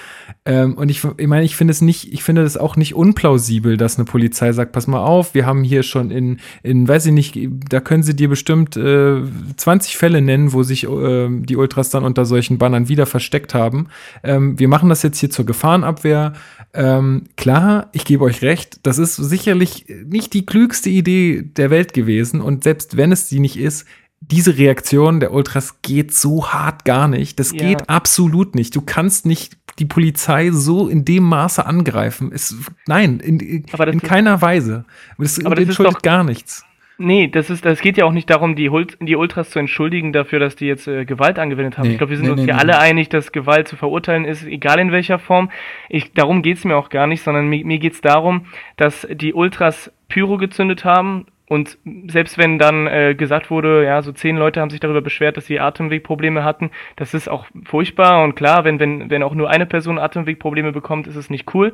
Ähm, 0.45 0.75
und 0.75 0.89
ich, 0.89 1.05
ich 1.17 1.27
meine, 1.27 1.45
ich 1.45 1.55
finde 1.55 1.71
es 1.71 1.81
nicht, 1.81 2.11
ich 2.13 2.23
finde 2.23 2.43
das 2.43 2.57
auch 2.57 2.75
nicht 2.75 2.95
unplausibel, 2.95 3.77
dass 3.77 3.97
eine 3.97 4.05
Polizei 4.05 4.51
sagt, 4.51 4.71
pass 4.71 4.87
mal 4.87 4.99
auf, 5.03 5.33
wir 5.33 5.45
haben 5.45 5.58
hier 5.63 5.83
schon 5.83 6.11
in, 6.11 6.39
in 6.63 6.87
weiß 6.87 7.07
ich 7.07 7.11
nicht, 7.11 7.37
da 7.69 7.79
können 7.79 8.03
sie 8.03 8.15
dir 8.15 8.29
bestimmt 8.29 8.77
äh, 8.77 9.21
20 9.57 9.97
Fälle 9.97 10.21
nennen, 10.21 10.53
wo 10.53 10.63
sich 10.63 10.85
äh, 10.85 11.27
die 11.29 11.57
Ultras 11.57 11.89
dann 11.89 12.03
unter 12.03 12.25
solchen 12.25 12.57
Bannern 12.57 12.89
wieder 12.89 13.05
versteckt 13.05 13.53
haben. 13.53 13.87
Ähm, 14.23 14.59
wir 14.59 14.67
machen 14.67 14.89
das 14.89 15.03
jetzt 15.03 15.19
hier 15.19 15.29
zur 15.29 15.45
Gefahrenabwehr. 15.45 16.33
Ähm, 16.73 17.23
klar, 17.35 17.89
ich 17.93 18.05
gebe 18.05 18.23
euch 18.23 18.41
recht, 18.41 18.79
das 18.83 18.97
ist 18.99 19.15
sicherlich 19.15 19.85
nicht 20.05 20.33
die 20.33 20.45
klügste 20.45 20.89
Idee 20.89 21.43
der 21.43 21.69
Welt 21.69 21.93
gewesen. 21.93 22.41
Und 22.41 22.63
selbst 22.63 22.97
wenn 22.97 23.11
es 23.11 23.27
die 23.27 23.39
nicht 23.39 23.57
ist, 23.57 23.85
diese 24.21 24.57
Reaktion 24.57 25.19
der 25.19 25.33
Ultras 25.33 25.81
geht 25.81 26.13
so 26.13 26.49
hart 26.49 26.85
gar 26.85 27.07
nicht. 27.07 27.39
Das 27.39 27.51
ja. 27.51 27.59
geht 27.59 27.89
absolut 27.89 28.53
nicht. 28.53 28.75
Du 28.75 28.81
kannst 28.81 29.25
nicht 29.25 29.58
die 29.79 29.85
Polizei 29.85 30.51
so 30.51 30.87
in 30.87 31.05
dem 31.05 31.23
Maße 31.23 31.65
angreifen. 31.65 32.31
Es, 32.33 32.55
nein, 32.85 33.19
in, 33.19 33.39
in 33.39 34.01
keiner 34.01 34.41
Weise. 34.41 34.85
Das, 35.17 35.43
aber 35.43 35.55
das 35.55 35.65
entschuldigt 35.65 35.97
doch, 35.97 36.01
gar 36.01 36.23
nichts. 36.23 36.65
Nee, 37.01 37.29
das 37.29 37.49
ist, 37.49 37.63
das 37.63 37.79
geht 37.79 37.95
ja 37.95 38.03
auch 38.03 38.11
nicht 38.11 38.29
darum, 38.29 38.57
die, 38.57 38.69
die 38.99 39.15
Ultras 39.15 39.51
zu 39.51 39.59
entschuldigen 39.59 40.11
dafür, 40.11 40.39
dass 40.39 40.57
die 40.57 40.65
jetzt 40.65 40.85
äh, 40.85 41.05
Gewalt 41.05 41.39
angewendet 41.39 41.77
haben. 41.77 41.87
Nee, 41.87 41.93
ich 41.93 41.97
glaube, 41.97 42.09
wir 42.09 42.17
sind 42.17 42.25
nee, 42.25 42.31
uns 42.33 42.41
nee, 42.41 42.47
hier 42.47 42.57
alle 42.57 42.77
einig, 42.77 43.07
dass 43.07 43.31
Gewalt 43.31 43.69
zu 43.69 43.77
verurteilen 43.77 44.25
ist, 44.25 44.45
egal 44.45 44.79
in 44.79 44.91
welcher 44.91 45.17
Form. 45.17 45.49
Ich, 45.87 46.11
darum 46.11 46.41
geht's 46.41 46.65
mir 46.65 46.75
auch 46.75 46.89
gar 46.89 47.07
nicht, 47.07 47.21
sondern 47.23 47.47
mir, 47.47 47.65
mir 47.65 47.79
geht's 47.79 48.01
darum, 48.01 48.47
dass 48.75 49.07
die 49.09 49.33
Ultras 49.33 49.93
Pyro 50.09 50.35
gezündet 50.35 50.83
haben, 50.83 51.25
und 51.49 51.79
selbst 52.07 52.37
wenn 52.37 52.59
dann 52.59 52.85
äh, 52.85 53.15
gesagt 53.15 53.49
wurde, 53.49 53.83
ja, 53.83 54.03
so 54.03 54.11
zehn 54.11 54.37
Leute 54.37 54.61
haben 54.61 54.69
sich 54.69 54.79
darüber 54.79 55.01
beschwert, 55.01 55.35
dass 55.35 55.47
sie 55.47 55.59
Atemwegprobleme 55.59 56.43
hatten, 56.43 56.69
das 56.95 57.15
ist 57.15 57.27
auch 57.27 57.47
furchtbar 57.65 58.23
und 58.23 58.35
klar, 58.35 58.63
wenn, 58.65 58.79
wenn, 58.79 59.09
wenn 59.09 59.23
auch 59.23 59.33
nur 59.33 59.49
eine 59.49 59.65
Person 59.65 59.97
Atemwegprobleme 59.97 60.71
bekommt, 60.71 61.07
ist 61.07 61.15
es 61.15 61.31
nicht 61.31 61.53
cool. 61.55 61.73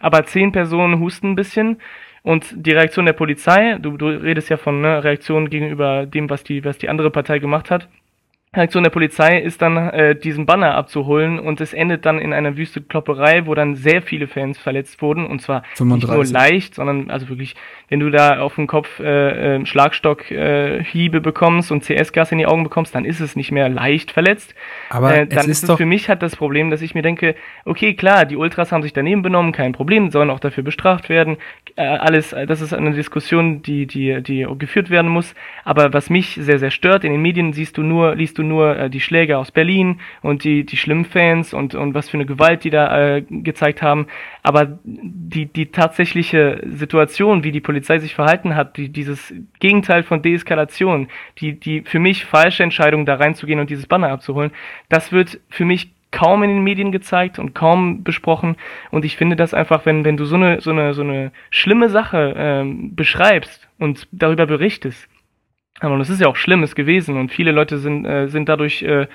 Aber 0.00 0.24
zehn 0.24 0.52
Personen 0.52 0.98
husten 0.98 1.32
ein 1.32 1.36
bisschen. 1.36 1.76
Und 2.22 2.52
die 2.54 2.72
Reaktion 2.72 3.04
der 3.04 3.12
Polizei, 3.12 3.76
du, 3.78 3.98
du 3.98 4.06
redest 4.08 4.48
ja 4.48 4.56
von 4.56 4.80
ne, 4.80 5.04
Reaktionen 5.04 5.50
gegenüber 5.50 6.06
dem, 6.06 6.30
was 6.30 6.42
die, 6.42 6.64
was 6.64 6.78
die 6.78 6.88
andere 6.88 7.10
Partei 7.10 7.38
gemacht 7.38 7.70
hat. 7.70 7.88
Reaktion 8.52 8.82
der 8.82 8.90
Polizei 8.90 9.38
ist 9.38 9.62
dann, 9.62 9.76
äh, 9.76 10.16
diesen 10.16 10.44
Banner 10.44 10.74
abzuholen 10.74 11.38
und 11.38 11.60
es 11.60 11.72
endet 11.72 12.04
dann 12.04 12.18
in 12.18 12.32
einer 12.32 12.56
wüste 12.56 12.80
Klopperei, 12.80 13.46
wo 13.46 13.54
dann 13.54 13.76
sehr 13.76 14.02
viele 14.02 14.26
Fans 14.26 14.58
verletzt 14.58 15.00
wurden 15.02 15.24
und 15.24 15.40
zwar 15.40 15.62
35. 15.74 16.08
nicht 16.08 16.16
nur 16.16 16.24
leicht, 16.26 16.74
sondern 16.74 17.10
also 17.10 17.28
wirklich 17.28 17.54
wenn 17.90 17.98
du 18.00 18.08
da 18.08 18.40
auf 18.40 18.54
den 18.54 18.68
Kopf 18.68 19.00
äh, 19.00 19.56
äh, 19.56 19.66
Schlagstock 19.66 20.30
äh, 20.30 20.82
Hiebe 20.82 21.20
bekommst 21.20 21.72
und 21.72 21.84
CS-Gas 21.84 22.30
in 22.30 22.38
die 22.38 22.46
Augen 22.46 22.62
bekommst, 22.62 22.94
dann 22.94 23.04
ist 23.04 23.20
es 23.20 23.34
nicht 23.34 23.50
mehr 23.50 23.68
leicht 23.68 24.12
verletzt. 24.12 24.54
Aber 24.90 25.12
äh, 25.12 25.26
dann 25.26 25.50
ist, 25.50 25.62
ist 25.64 25.68
es 25.68 25.76
für 25.76 25.86
mich 25.86 26.08
hat 26.08 26.22
das 26.22 26.36
Problem, 26.36 26.70
dass 26.70 26.82
ich 26.82 26.94
mir 26.94 27.02
denke, 27.02 27.34
okay, 27.64 27.94
klar, 27.94 28.26
die 28.26 28.36
Ultras 28.36 28.70
haben 28.70 28.82
sich 28.82 28.92
daneben 28.92 29.22
benommen, 29.22 29.50
kein 29.50 29.72
Problem, 29.72 30.10
sollen 30.10 30.30
auch 30.30 30.38
dafür 30.38 30.62
bestraft 30.62 31.08
werden. 31.08 31.36
Äh, 31.74 31.82
alles, 31.82 32.30
das 32.30 32.60
ist 32.60 32.72
eine 32.72 32.92
Diskussion, 32.92 33.60
die, 33.62 33.86
die, 33.86 34.22
die 34.22 34.46
geführt 34.56 34.88
werden 34.88 35.10
muss. 35.10 35.34
Aber 35.64 35.92
was 35.92 36.10
mich 36.10 36.38
sehr, 36.40 36.60
sehr 36.60 36.70
stört, 36.70 37.02
in 37.02 37.10
den 37.10 37.22
Medien 37.22 37.52
siehst 37.52 37.76
du 37.76 37.82
nur, 37.82 38.14
liest 38.14 38.38
du 38.38 38.39
nur 38.42 38.76
äh, 38.76 38.90
die 38.90 39.00
Schläge 39.00 39.38
aus 39.38 39.50
Berlin 39.50 40.00
und 40.22 40.44
die, 40.44 40.64
die 40.64 40.76
schlimmen 40.76 41.04
Fans 41.04 41.52
und, 41.54 41.74
und 41.74 41.94
was 41.94 42.08
für 42.08 42.16
eine 42.16 42.26
Gewalt 42.26 42.64
die 42.64 42.70
da 42.70 43.16
äh, 43.16 43.22
gezeigt 43.22 43.82
haben. 43.82 44.06
Aber 44.42 44.78
die, 44.84 45.46
die 45.46 45.66
tatsächliche 45.66 46.62
Situation, 46.66 47.44
wie 47.44 47.52
die 47.52 47.60
Polizei 47.60 47.98
sich 47.98 48.14
verhalten 48.14 48.56
hat, 48.56 48.76
die, 48.76 48.88
dieses 48.88 49.32
Gegenteil 49.58 50.02
von 50.02 50.22
Deeskalation, 50.22 51.08
die, 51.38 51.58
die 51.58 51.82
für 51.82 51.98
mich 51.98 52.24
falsche 52.24 52.62
Entscheidung, 52.62 53.06
da 53.06 53.16
reinzugehen 53.16 53.60
und 53.60 53.70
dieses 53.70 53.86
Banner 53.86 54.10
abzuholen, 54.10 54.50
das 54.88 55.12
wird 55.12 55.40
für 55.48 55.64
mich 55.64 55.92
kaum 56.10 56.42
in 56.42 56.50
den 56.50 56.64
Medien 56.64 56.92
gezeigt 56.92 57.38
und 57.38 57.54
kaum 57.54 58.02
besprochen. 58.02 58.56
Und 58.90 59.04
ich 59.04 59.16
finde 59.16 59.36
das 59.36 59.54
einfach, 59.54 59.86
wenn, 59.86 60.04
wenn 60.04 60.16
du 60.16 60.24
so 60.24 60.36
eine, 60.36 60.60
so 60.60 60.70
eine, 60.70 60.94
so 60.94 61.02
eine 61.02 61.32
schlimme 61.50 61.88
Sache 61.88 62.34
ähm, 62.36 62.94
beschreibst 62.96 63.68
und 63.78 64.08
darüber 64.10 64.46
berichtest, 64.46 65.08
und 65.88 65.98
das 65.98 66.10
ist 66.10 66.20
ja 66.20 66.28
auch 66.28 66.36
Schlimmes 66.36 66.74
gewesen 66.74 67.16
und 67.16 67.30
viele 67.30 67.52
Leute 67.52 67.78
sind, 67.78 68.04
äh, 68.04 68.28
sind 68.28 68.48
dadurch 68.48 68.82
äh, 68.82 69.06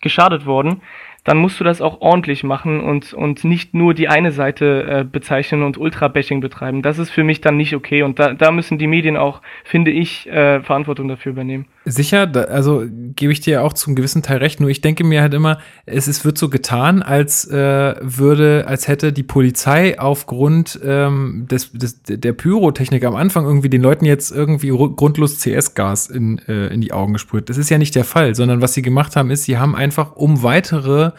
geschadet 0.00 0.46
worden, 0.46 0.82
dann 1.24 1.38
musst 1.38 1.60
du 1.60 1.64
das 1.64 1.82
auch 1.82 2.00
ordentlich 2.00 2.44
machen 2.44 2.80
und, 2.80 3.12
und 3.12 3.44
nicht 3.44 3.74
nur 3.74 3.92
die 3.92 4.08
eine 4.08 4.32
Seite 4.32 4.86
äh, 4.88 5.04
bezeichnen 5.04 5.62
und 5.62 5.76
Ultra-Bashing 5.76 6.40
betreiben. 6.40 6.82
Das 6.82 6.98
ist 6.98 7.10
für 7.10 7.24
mich 7.24 7.40
dann 7.40 7.56
nicht 7.56 7.74
okay 7.74 8.02
und 8.02 8.18
da, 8.18 8.32
da 8.32 8.50
müssen 8.50 8.78
die 8.78 8.86
Medien 8.86 9.16
auch, 9.16 9.42
finde 9.64 9.90
ich, 9.90 10.28
äh, 10.28 10.60
Verantwortung 10.62 11.08
dafür 11.08 11.32
übernehmen. 11.32 11.66
Sicher, 11.90 12.26
da, 12.26 12.42
also 12.42 12.84
gebe 12.88 13.32
ich 13.32 13.40
dir 13.40 13.62
auch 13.64 13.72
zum 13.72 13.94
gewissen 13.94 14.22
Teil 14.22 14.38
recht, 14.38 14.60
nur 14.60 14.70
ich 14.70 14.80
denke 14.80 15.04
mir 15.04 15.22
halt 15.22 15.34
immer, 15.34 15.58
es, 15.86 16.06
es 16.06 16.24
wird 16.24 16.38
so 16.38 16.48
getan, 16.48 17.02
als 17.02 17.46
äh, 17.48 17.94
würde, 18.00 18.66
als 18.66 18.88
hätte 18.88 19.12
die 19.12 19.22
Polizei 19.22 19.98
aufgrund 19.98 20.78
ähm, 20.84 21.46
des, 21.50 21.72
des, 21.72 22.02
der 22.02 22.32
Pyrotechnik 22.32 23.04
am 23.04 23.16
Anfang 23.16 23.44
irgendwie 23.44 23.68
den 23.68 23.82
Leuten 23.82 24.04
jetzt 24.04 24.30
irgendwie 24.30 24.68
grundlos 24.68 25.38
CS-Gas 25.38 26.08
in, 26.08 26.38
äh, 26.48 26.68
in 26.68 26.80
die 26.80 26.92
Augen 26.92 27.12
gesprüht. 27.12 27.48
Das 27.48 27.56
ist 27.56 27.70
ja 27.70 27.78
nicht 27.78 27.94
der 27.94 28.04
Fall, 28.04 28.34
sondern 28.34 28.60
was 28.60 28.74
sie 28.74 28.82
gemacht 28.82 29.16
haben, 29.16 29.30
ist, 29.30 29.44
sie 29.44 29.58
haben 29.58 29.74
einfach 29.74 30.16
um 30.16 30.42
weitere 30.42 31.12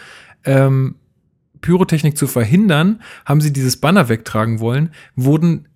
ähm, 0.45 0.95
Pyrotechnik 1.61 2.17
zu 2.17 2.27
verhindern, 2.27 3.01
haben 3.25 3.41
sie 3.41 3.51
dieses 3.53 3.77
Banner 3.77 4.09
wegtragen 4.09 4.59
wollen, 4.59 4.91
wurden 5.15 5.67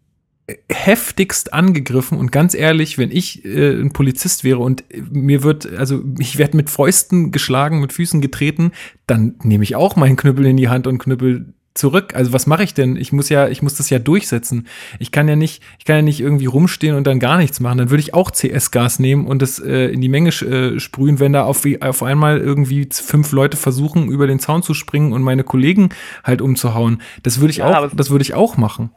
heftigst 0.70 1.54
angegriffen 1.54 2.18
und 2.18 2.32
ganz 2.32 2.54
ehrlich, 2.54 2.98
wenn 2.98 3.12
ich 3.12 3.46
äh, 3.46 3.80
ein 3.80 3.94
Polizist 3.94 4.44
wäre 4.44 4.60
und 4.60 4.84
mir 5.10 5.42
wird, 5.42 5.72
also 5.78 6.04
ich 6.20 6.38
werde 6.38 6.58
mit 6.58 6.70
Fäusten 6.70 7.32
geschlagen, 7.32 7.80
mit 7.80 7.94
Füßen 7.94 8.20
getreten, 8.20 8.72
dann 9.08 9.36
nehme 9.44 9.64
ich 9.64 9.78
auch 9.78 9.96
meinen 9.96 10.18
Knüppel 10.18 10.46
in 10.46 10.58
die 10.58 10.68
Hand 10.68 10.86
und 10.86 10.98
knüppel 10.98 11.54
zurück. 11.76 12.14
Also 12.14 12.34
was 12.34 12.46
mache 12.46 12.64
ich 12.64 12.74
denn? 12.74 12.98
Ich 12.98 13.14
muss 13.14 13.30
ja, 13.30 13.48
ich 13.48 13.62
muss 13.62 13.76
das 13.76 13.90
ja 13.90 14.00
durchsetzen. 14.00 14.68
Ich 15.00 15.12
kann 15.12 15.28
ja 15.28 15.36
nicht, 15.36 15.64
ich 15.80 15.86
kann 15.86 15.96
ja 15.96 16.02
nicht 16.02 16.20
irgendwie 16.20 16.46
rumstehen 16.46 16.96
und 16.96 17.08
dann 17.08 17.20
gar 17.20 17.38
nichts 17.38 17.60
machen. 17.60 17.78
Dann 17.78 17.90
würde 17.90 18.02
ich 18.02 18.14
auch 18.14 18.30
CS-Gas 18.30 19.00
nehmen 19.00 19.26
und 19.26 19.42
das 19.42 19.60
äh, 19.60 19.88
in 19.88 20.02
die 20.02 20.10
Menge 20.10 20.30
äh, 20.30 20.80
sprühen, 20.80 21.20
wenn 21.20 21.34
da 21.34 21.46
auf, 21.46 21.64
auf 21.82 22.04
einmal 22.04 22.40
irgendwie 22.40 22.88
fünf 22.92 23.32
Leute 23.32 23.58
versuchen, 23.58 24.10
über 24.10 24.28
den 24.28 24.40
Zaun 24.40 24.62
zu 24.62 24.74
springen 24.74 25.14
und 25.14 25.24
meine 25.24 25.44
Kollegen 25.44 25.90
halt 26.24 26.42
umzuhauen. 26.42 27.02
Das 27.24 27.40
würde 27.40 27.52
ich 27.52 27.58
ja, 27.58 27.80
auch, 27.80 27.92
das 27.96 28.10
würde 28.10 28.24
ich 28.24 28.34
auch 28.34 28.58
machen. 28.58 28.92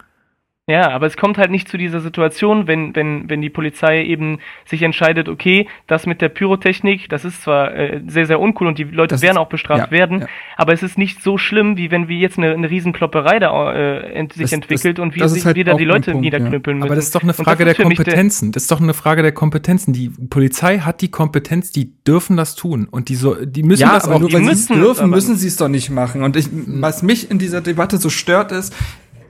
Ja, 0.68 0.90
aber 0.90 1.06
es 1.06 1.16
kommt 1.16 1.38
halt 1.38 1.52
nicht 1.52 1.68
zu 1.68 1.78
dieser 1.78 2.00
Situation, 2.00 2.66
wenn, 2.66 2.96
wenn, 2.96 3.30
wenn 3.30 3.40
die 3.40 3.50
Polizei 3.50 4.02
eben 4.02 4.40
sich 4.64 4.82
entscheidet, 4.82 5.28
okay, 5.28 5.68
das 5.86 6.06
mit 6.06 6.20
der 6.20 6.28
Pyrotechnik, 6.28 7.08
das 7.08 7.24
ist 7.24 7.42
zwar 7.42 7.72
äh, 7.72 8.00
sehr, 8.08 8.26
sehr 8.26 8.40
uncool 8.40 8.66
und 8.66 8.76
die 8.76 8.82
Leute 8.82 9.14
das 9.14 9.22
werden 9.22 9.36
ist, 9.36 9.42
auch 9.42 9.48
bestraft 9.48 9.92
ja, 9.92 9.96
werden, 9.96 10.22
ja. 10.22 10.26
aber 10.56 10.72
es 10.72 10.82
ist 10.82 10.98
nicht 10.98 11.22
so 11.22 11.38
schlimm, 11.38 11.76
wie 11.76 11.92
wenn 11.92 12.08
wir 12.08 12.16
jetzt 12.16 12.36
eine, 12.36 12.52
eine 12.52 12.68
Riesenklopperei 12.68 13.38
da 13.38 13.74
äh, 13.74 14.12
ent, 14.12 14.32
sich 14.32 14.42
das, 14.42 14.52
entwickelt 14.54 14.98
das, 14.98 15.04
und 15.04 15.14
wir, 15.14 15.22
halt 15.22 15.54
wir 15.54 15.64
da 15.64 15.74
die 15.74 15.84
Leute 15.84 16.10
Punkt, 16.10 16.24
niederknüppeln 16.24 16.78
ja. 16.78 16.80
müssen. 16.80 16.88
Aber 16.88 16.96
das 16.96 17.04
ist 17.04 17.14
doch 17.14 17.22
eine 17.22 17.34
Frage 17.34 17.64
der 17.64 17.74
Kompetenzen. 17.76 18.50
Das 18.50 18.64
ist 18.64 18.72
doch 18.72 18.80
eine 18.80 18.94
Frage 18.94 19.22
der 19.22 19.32
Kompetenzen. 19.32 19.92
Die 19.92 20.08
Polizei 20.08 20.80
hat 20.80 21.00
die 21.00 21.12
Kompetenz, 21.12 21.70
die 21.70 21.92
dürfen 22.02 22.36
das 22.36 22.56
tun 22.56 22.88
und 22.90 23.08
die 23.08 23.14
so, 23.14 23.36
die 23.36 23.62
müssen 23.62 23.82
ja, 23.82 23.94
das 23.94 24.06
aber 24.06 24.16
auch. 24.16 24.20
Nur, 24.20 24.32
weil 24.32 24.42
sie 24.46 24.50
es 24.50 24.66
dürfen, 24.66 25.10
müssen 25.10 25.36
sie 25.36 25.46
es 25.46 25.56
doch 25.58 25.68
nicht 25.68 25.90
machen. 25.90 26.24
Und 26.24 26.34
ich, 26.34 26.48
was 26.50 27.04
mich 27.04 27.30
in 27.30 27.38
dieser 27.38 27.60
Debatte 27.60 27.98
so 27.98 28.10
stört, 28.10 28.50
ist, 28.50 28.74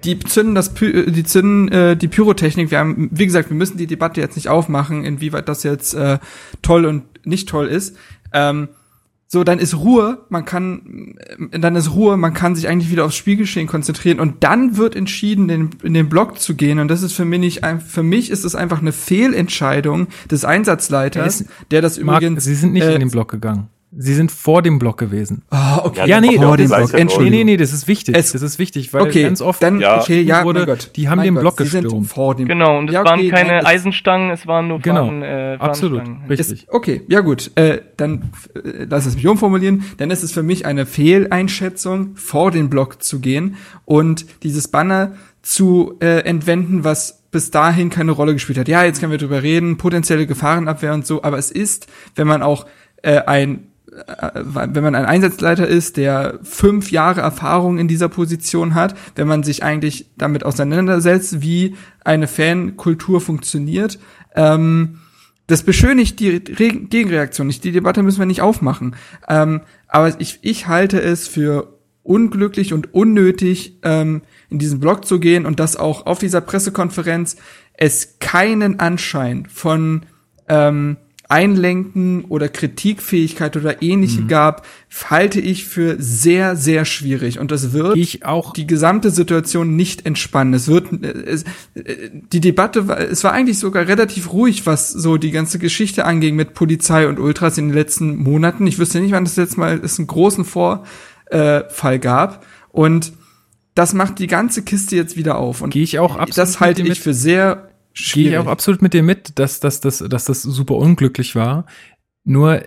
die 0.05 0.19
zünden 0.19 0.55
das 0.55 0.75
Py 0.75 1.11
die 1.11 1.25
zünden 1.25 1.69
äh, 1.69 1.97
die 1.97 2.09
Pyrotechnik. 2.09 2.71
Wir 2.71 2.79
haben, 2.79 3.09
wie 3.13 3.27
gesagt, 3.27 3.51
wir 3.51 3.57
müssen 3.57 3.77
die 3.77 3.87
Debatte 3.87 4.21
jetzt 4.21 4.37
nicht 4.37 4.49
aufmachen, 4.49 5.05
inwieweit 5.05 5.49
das 5.49 5.63
jetzt 5.63 5.95
äh, 5.95 6.19
toll 6.63 6.87
und 6.87 7.05
nicht 7.27 7.49
toll 7.49 7.67
ist. 7.67 7.97
Ähm, 8.33 8.69
so, 9.29 9.43
dann 9.43 9.59
ist 9.59 9.77
Ruhe, 9.77 10.25
man 10.29 10.45
kann, 10.45 11.17
äh, 11.51 11.59
dann 11.59 11.75
ist 11.75 11.93
Ruhe, 11.93 12.17
man 12.17 12.33
kann 12.33 12.55
sich 12.55 12.69
eigentlich 12.69 12.93
wieder 12.93 13.05
aufs 13.05 13.17
Spielgeschehen 13.17 13.67
konzentrieren 13.67 14.21
und 14.21 14.45
dann 14.45 14.77
wird 14.77 14.95
entschieden, 14.95 15.49
in, 15.49 15.71
in 15.83 15.95
den 15.95 16.09
Block 16.09 16.39
zu 16.39 16.55
gehen 16.55 16.79
und 16.79 16.89
das 16.89 17.03
ist 17.03 17.13
für 17.13 17.25
mich 17.25 17.41
nicht, 17.41 17.63
für 17.87 18.05
mich 18.05 18.31
ist 18.31 18.45
es 18.45 18.55
einfach 18.55 18.81
eine 18.81 18.93
Fehlentscheidung 18.93 20.07
des 20.31 20.45
Einsatzleiters, 20.45 21.45
der 21.73 21.83
das 21.83 21.99
Marc, 21.99 22.23
übrigens. 22.23 22.45
Sie 22.45 22.55
sind 22.55 22.73
nicht 22.73 22.85
äh, 22.85 22.95
in 22.95 23.01
den 23.01 23.11
Block 23.11 23.31
gegangen. 23.31 23.69
Sie 23.99 24.15
sind 24.15 24.31
vor 24.31 24.61
dem 24.61 24.79
Block 24.79 24.99
gewesen. 24.99 25.43
Ah, 25.51 25.79
oh, 25.79 25.87
okay. 25.87 26.07
Ja, 26.07 26.21
nee, 26.21 26.37
vor 26.37 26.57
dem 26.59 26.69
Block. 26.69 26.93
Entschuldigung. 26.93 27.31
Nee, 27.31 27.45
nee, 27.45 27.57
das 27.57 27.73
ist 27.73 27.89
wichtig. 27.89 28.15
Es, 28.15 28.33
das 28.33 28.43
ist 28.43 28.59
wichtig, 28.59 28.93
weil 28.93 29.03
okay, 29.03 29.23
ganz 29.23 29.41
oft 29.41 29.63
dann, 29.63 29.81
ja. 29.81 30.01
okay, 30.01 30.21
ja, 30.21 30.45
wurde, 30.45 30.67
Gott, 30.67 30.91
die 30.97 31.09
haben 31.09 31.23
den 31.23 31.35
Gott, 31.35 31.43
Block 31.43 31.57
gestürmt. 31.57 32.07
Vor 32.07 32.35
dem 32.35 32.47
genau, 32.47 32.79
und 32.79 32.89
es 32.89 32.95
ja, 32.95 33.01
okay, 33.01 33.11
waren 33.11 33.29
keine 33.31 33.53
nein, 33.53 33.67
Eisenstangen, 33.67 34.31
es 34.31 34.47
waren 34.47 34.69
nur 34.69 34.81
genau, 34.81 35.07
Fahren, 35.07 35.23
äh, 35.23 35.57
Absolut, 35.59 36.03
richtig. 36.29 36.65
Ist, 36.65 36.73
okay, 36.73 37.03
ja 37.09 37.21
gut, 37.21 37.51
äh, 37.55 37.81
dann 37.97 38.33
äh, 38.55 38.85
lass 38.89 39.07
es 39.07 39.15
mich 39.15 39.27
umformulieren. 39.27 39.85
Dann 39.97 40.11
ist 40.11 40.23
es 40.23 40.33
für 40.33 40.43
mich 40.43 40.67
eine 40.67 40.85
Fehleinschätzung, 40.85 42.17
vor 42.17 42.51
den 42.51 42.69
Block 42.69 43.03
zu 43.03 43.21
gehen 43.21 43.57
und 43.87 44.27
dieses 44.43 44.69
Banner 44.69 45.13
zu 45.41 45.95
äh, 46.01 46.25
entwenden, 46.25 46.85
was 46.85 47.23
bis 47.31 47.51
dahin 47.51 47.89
keine 47.89 48.13
Rolle 48.13 48.35
gespielt 48.35 48.59
hat. 48.59 48.69
Ja, 48.69 48.85
jetzt 48.85 49.01
können 49.01 49.13
wir 49.13 49.19
drüber 49.19 49.43
reden, 49.43 49.79
potenzielle 49.79 50.27
Gefahrenabwehr 50.27 50.93
und 50.93 51.07
so, 51.07 51.23
aber 51.23 51.39
es 51.39 51.51
ist, 51.51 51.87
wenn 52.15 52.27
man 52.27 52.43
auch 52.43 52.67
äh, 53.03 53.21
ein 53.21 53.69
wenn 54.45 54.83
man 54.83 54.95
ein 54.95 55.07
Einsatzleiter 55.07 55.67
ist, 55.67 55.97
der 55.97 56.39
fünf 56.43 56.91
Jahre 56.91 57.23
Erfahrung 57.23 57.79
in 57.79 57.89
dieser 57.89 58.09
Position 58.09 58.75
hat, 58.75 58.97
wenn 59.15 59.27
man 59.27 59.43
sich 59.43 59.63
eigentlich 59.63 60.11
damit 60.17 60.45
auseinandersetzt, 60.45 61.41
wie 61.41 61.77
eine 62.05 62.29
Fankultur 62.29 63.21
funktioniert, 63.21 63.99
ähm, 64.35 64.99
das 65.47 65.63
beschönigt 65.63 66.19
die 66.21 66.31
Re 66.31 66.71
Gegenreaktion 66.73 67.47
nicht. 67.47 67.63
Die 67.63 67.73
Debatte 67.73 68.03
müssen 68.03 68.19
wir 68.19 68.27
nicht 68.27 68.43
aufmachen. 68.43 68.97
Ähm, 69.29 69.61
aber 69.87 70.21
ich, 70.21 70.41
ich 70.43 70.67
halte 70.67 71.01
es 71.01 71.29
für 71.29 71.79
unglücklich 72.03 72.73
und 72.73 72.95
unnötig, 72.95 73.79
ähm, 73.83 74.23
in 74.49 74.59
diesen 74.59 74.81
Blog 74.81 75.05
zu 75.05 75.21
gehen 75.21 75.47
und 75.47 75.61
dass 75.61 75.77
auch 75.77 76.07
auf 76.07 76.19
dieser 76.19 76.41
Pressekonferenz 76.41 77.37
es 77.75 78.19
keinen 78.19 78.81
Anschein 78.81 79.47
von 79.47 80.07
ähm, 80.49 80.97
Einlenken 81.29 82.25
oder 82.25 82.49
Kritikfähigkeit 82.49 83.57
oder 83.57 83.83
ähnliche 83.83 84.23
mhm. 84.23 84.29
gab, 84.29 84.67
halte 85.11 85.41
ich 85.41 85.65
für 85.65 85.97
sehr, 85.99 86.57
sehr 86.57 86.85
schwierig. 86.85 87.39
Und 87.39 87.51
das 87.51 87.73
wird 87.73 87.97
ich 87.97 88.25
auch. 88.25 88.53
die 88.53 88.67
gesamte 88.67 89.11
Situation 89.11 89.75
nicht 89.77 90.07
entspannen. 90.07 90.55
Es 90.55 90.69
wird, 90.69 91.05
es, 91.05 91.45
die 91.75 92.41
Debatte 92.41 92.89
war, 92.89 93.01
es 93.01 93.25
war 93.25 93.33
eigentlich 93.33 93.59
sogar 93.59 93.89
relativ 93.89 94.33
ruhig, 94.33 94.67
was 94.67 94.91
so 94.91 95.17
die 95.17 95.33
ganze 95.33 95.59
Geschichte 95.59 96.05
anging 96.05 96.37
mit 96.37 96.55
Polizei 96.55 97.09
und 97.09 97.19
Ultras 97.19 97.59
in 97.59 97.69
den 97.69 97.75
letzten 97.75 98.17
Monaten. 98.17 98.67
Ich 98.67 98.79
wüsste 98.79 99.01
nicht, 99.01 99.13
wann 99.13 99.25
das 99.25 99.37
jetzt 99.37 99.59
mal 99.59 99.81
es 99.83 99.99
einen 99.99 100.07
großen 100.07 100.45
Vorfall 100.45 101.99
gab. 101.99 102.47
Und 102.71 103.13
das 103.75 103.93
macht 103.93 104.19
die 104.21 104.27
ganze 104.27 104.63
Kiste 104.63 104.97
jetzt 104.97 105.17
wieder 105.17 105.39
auf. 105.39 105.61
Und 105.61 105.71
Gehe 105.71 105.83
ich 105.83 105.99
auch 105.99 106.17
absolut 106.17 106.39
das 106.39 106.61
halte 106.61 106.83
ich 106.83 107.01
für 107.01 107.15
sehr 107.15 107.66
Gehe 107.97 108.31
ich 108.31 108.39
auch 108.39 108.47
absolut 108.47 108.83
mit 108.83 108.95
dir 108.95 109.03
mit, 109.03 109.39
dass, 109.39 109.61
dass, 109.61 109.81
dass, 109.81 109.99
dass 109.99 110.25
das 110.27 110.43
super 110.43 110.77
unglücklich 110.77 111.35
war. 111.35 111.67
Nur 112.25 112.63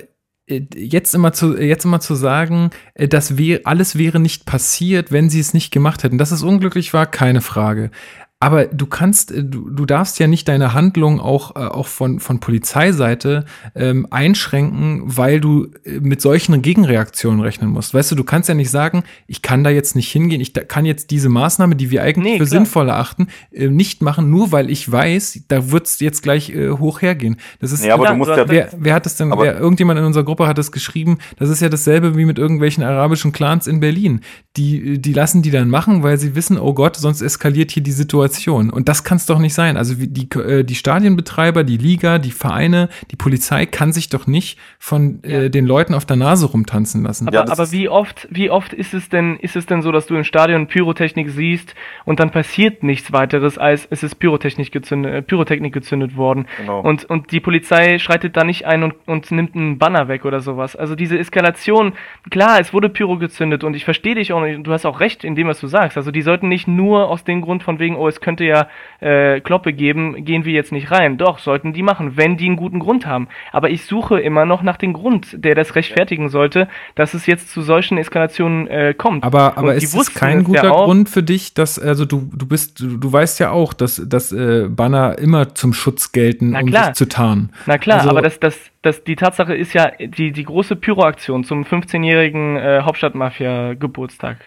äh, 0.47 0.65
jetzt 0.75 1.13
immer 1.13 1.33
zu, 1.33 1.57
jetzt 1.57 1.85
immer 1.85 1.99
zu 1.99 2.15
sagen, 2.15 2.71
äh, 2.95 3.07
das 3.07 3.37
wäre, 3.37 3.61
alles 3.65 3.97
wäre 3.97 4.19
nicht 4.19 4.45
passiert, 4.45 5.11
wenn 5.11 5.29
sie 5.29 5.39
es 5.39 5.53
nicht 5.53 5.71
gemacht 5.71 6.03
hätten. 6.03 6.17
Dass 6.17 6.31
es 6.31 6.43
unglücklich 6.43 6.93
war, 6.93 7.05
keine 7.05 7.41
Frage. 7.41 7.91
Aber 8.41 8.67
du 8.67 8.85
kannst, 8.85 9.31
äh, 9.31 9.43
du, 9.43 9.69
du 9.69 9.85
darfst 9.85 10.17
ja 10.17 10.27
nicht 10.27 10.47
deine 10.47 10.73
Handlung 10.73 11.19
auch, 11.19 11.57
äh, 11.57 11.59
auch 11.59 11.87
von, 11.87 12.21
von 12.21 12.39
Polizeiseite 12.39 13.43
ähm, 13.75 14.07
einschränken, 14.11 15.01
weil 15.03 15.41
du 15.41 15.67
äh, 15.83 15.99
mit 15.99 16.21
solchen 16.21 16.61
Gegenreaktionen 16.61 17.41
rechnen 17.41 17.69
musst. 17.69 17.93
Weißt 17.93 18.09
du, 18.11 18.15
du 18.15 18.23
kannst 18.23 18.47
ja 18.47 18.55
nicht 18.55 18.69
sagen, 18.69 19.03
ich 19.27 19.41
kann 19.41 19.65
da 19.65 19.69
jetzt 19.69 19.93
nicht 19.97 20.09
hingehen, 20.09 20.39
ich 20.39 20.53
kann 20.53 20.85
jetzt 20.85 21.11
diese 21.11 21.27
Maßnahme, 21.27 21.75
die 21.75 21.91
wir 21.91 22.01
eigentlich 22.01 22.33
nee, 22.33 22.37
für 22.37 22.45
klar. 22.45 22.61
sinnvoll 22.61 22.87
erachten, 22.87 23.27
äh, 23.51 23.67
nicht 23.67 24.01
machen, 24.01 24.29
nur 24.29 24.53
weil 24.53 24.69
ich 24.69 24.89
weiß, 24.89 25.41
da 25.49 25.69
wird's 25.71 25.99
jetzt 25.99 26.23
gleich 26.23 26.49
äh, 26.51 26.69
hoch 26.69 27.01
hergehen. 27.01 27.35
Das 27.59 27.73
ist, 27.73 27.83
nee, 27.83 27.91
aber 27.91 28.03
klar, 28.03 28.13
du 28.13 28.19
musst 28.19 28.31
ja, 28.31 28.47
wer, 28.47 28.69
wer 28.77 28.93
hat 28.93 29.05
das 29.05 29.17
denn, 29.17 29.31
wer, 29.31 29.59
irgendjemand 29.59 29.99
in 29.99 30.05
unserer 30.05 30.23
Gruppe 30.23 30.47
hat 30.47 30.57
das 30.57 30.71
geschrieben, 30.71 31.17
das 31.37 31.49
ist 31.49 31.61
ja 31.61 31.67
dasselbe 31.67 32.15
wie 32.15 32.23
mit 32.23 32.39
irgendwelchen 32.39 32.85
arabischen 32.85 33.33
Clans 33.33 33.67
in 33.67 33.81
Berlin. 33.81 34.21
Die, 34.55 34.97
die 35.01 35.11
lassen 35.11 35.41
die 35.41 35.51
dann 35.51 35.69
machen, 35.69 36.03
weil 36.03 36.17
sie 36.17 36.35
wissen, 36.35 36.57
oh 36.57 36.73
Gott, 36.73 36.95
sonst 36.95 37.21
eskaliert 37.21 37.71
hier 37.71 37.83
die 37.83 37.91
Situation 37.91 38.28
Situation. 38.29 38.69
Und 38.69 38.87
das 38.87 39.03
kann 39.03 39.17
es 39.17 39.25
doch 39.25 39.39
nicht 39.39 39.53
sein. 39.53 39.77
Also 39.77 39.95
die, 39.97 40.29
äh, 40.39 40.63
die 40.63 40.75
Stadienbetreiber, 40.75 41.63
die 41.63 41.77
Liga, 41.77 42.19
die 42.19 42.31
Vereine, 42.31 42.89
die 43.11 43.15
Polizei 43.15 43.65
kann 43.65 43.91
sich 43.91 44.09
doch 44.09 44.27
nicht 44.27 44.57
von 44.77 45.23
äh, 45.23 45.31
ja. 45.31 45.39
äh, 45.43 45.49
den 45.49 45.65
Leuten 45.65 45.93
auf 45.93 46.05
der 46.05 46.15
Nase 46.15 46.47
rumtanzen 46.47 47.03
lassen. 47.03 47.27
Aber, 47.27 47.37
ja, 47.37 47.47
aber 47.47 47.71
wie 47.71 47.89
oft, 47.89 48.27
wie 48.31 48.49
oft 48.49 48.73
ist 48.73 48.93
es 48.93 49.09
denn, 49.09 49.37
ist 49.37 49.55
es 49.55 49.65
denn 49.65 49.81
so, 49.81 49.91
dass 49.91 50.07
du 50.07 50.15
im 50.15 50.23
Stadion 50.23 50.67
Pyrotechnik 50.67 51.29
siehst 51.29 51.75
und 52.05 52.19
dann 52.19 52.31
passiert 52.31 52.83
nichts 52.83 53.11
weiteres, 53.11 53.57
als 53.57 53.87
es 53.89 54.03
ist 54.03 54.15
Pyrotechnik 54.15 54.71
gezündet, 54.71 55.13
äh, 55.13 55.21
Pyrotechnik 55.21 55.73
gezündet 55.73 56.15
worden. 56.15 56.47
Genau. 56.57 56.81
Und, 56.81 57.05
und 57.05 57.31
die 57.31 57.39
Polizei 57.39 57.99
schreitet 57.99 58.37
da 58.37 58.43
nicht 58.43 58.65
ein 58.65 58.83
und, 58.83 58.95
und 59.05 59.31
nimmt 59.31 59.55
einen 59.55 59.77
Banner 59.77 60.07
weg 60.07 60.25
oder 60.25 60.39
sowas. 60.39 60.75
Also 60.75 60.95
diese 60.95 61.17
Eskalation, 61.17 61.93
klar, 62.29 62.59
es 62.59 62.73
wurde 62.73 62.89
Pyro 62.89 63.17
gezündet 63.17 63.63
und 63.63 63.75
ich 63.75 63.85
verstehe 63.85 64.15
dich 64.15 64.33
auch, 64.33 64.41
du 64.41 64.71
hast 64.71 64.85
auch 64.85 64.99
recht 64.99 65.23
in 65.23 65.35
dem, 65.35 65.47
was 65.47 65.59
du 65.59 65.67
sagst. 65.67 65.97
Also 65.97 66.11
die 66.11 66.21
sollten 66.21 66.47
nicht 66.47 66.67
nur 66.67 67.09
aus 67.09 67.23
dem 67.23 67.41
Grund 67.41 67.63
von 67.63 67.79
wegen, 67.79 67.95
oh, 67.95 68.07
es 68.07 68.18
könnte 68.21 68.43
ja 68.43 68.67
äh, 68.99 69.39
Kloppe 69.41 69.73
geben, 69.73 70.25
gehen 70.25 70.45
wir 70.45 70.53
jetzt 70.53 70.71
nicht 70.71 70.91
rein. 70.91 71.17
Doch, 71.17 71.39
sollten 71.39 71.73
die 71.73 71.83
machen, 71.83 72.17
wenn 72.17 72.37
die 72.37 72.47
einen 72.47 72.55
guten 72.55 72.79
Grund 72.79 73.05
haben. 73.05 73.27
Aber 73.51 73.69
ich 73.69 73.85
suche 73.85 74.19
immer 74.19 74.45
noch 74.45 74.61
nach 74.61 74.77
dem 74.77 74.93
Grund, 74.93 75.43
der 75.43 75.55
das 75.55 75.75
rechtfertigen 75.75 76.29
sollte, 76.29 76.67
dass 76.95 77.13
es 77.13 77.25
jetzt 77.25 77.51
zu 77.51 77.61
solchen 77.61 77.97
Eskalationen 77.97 78.67
äh, 78.67 78.93
kommt. 78.97 79.23
Aber, 79.23 79.57
aber 79.57 79.75
ist 79.75 79.95
es 79.95 80.13
kein 80.13 80.43
guter 80.43 80.63
ja 80.63 80.69
Grund 80.69 81.09
für 81.09 81.23
dich, 81.23 81.53
dass, 81.53 81.79
also 81.79 82.05
du, 82.05 82.29
du 82.33 82.45
bist, 82.45 82.79
du, 82.79 82.97
du 82.97 83.11
weißt 83.11 83.39
ja 83.39 83.51
auch, 83.51 83.73
dass, 83.73 84.01
dass 84.05 84.31
äh, 84.31 84.67
Banner 84.69 85.17
immer 85.17 85.55
zum 85.55 85.73
Schutz 85.73 86.11
gelten, 86.11 86.55
um 86.55 86.71
sich 86.71 86.93
zu 86.93 87.07
tarnen. 87.07 87.51
Na 87.65 87.77
klar, 87.77 87.99
also, 87.99 88.09
aber 88.09 88.21
das, 88.21 88.39
das, 88.39 88.57
das, 88.81 89.03
die 89.03 89.17
Tatsache 89.17 89.53
ist 89.53 89.73
ja, 89.73 89.91
die, 89.99 90.31
die 90.31 90.43
große 90.45 90.77
Pyroaktion 90.77 91.43
zum 91.43 91.63
15-jährigen 91.63 92.55
äh, 92.55 92.81
Hauptstadtmafia-Geburtstag, 92.83 94.37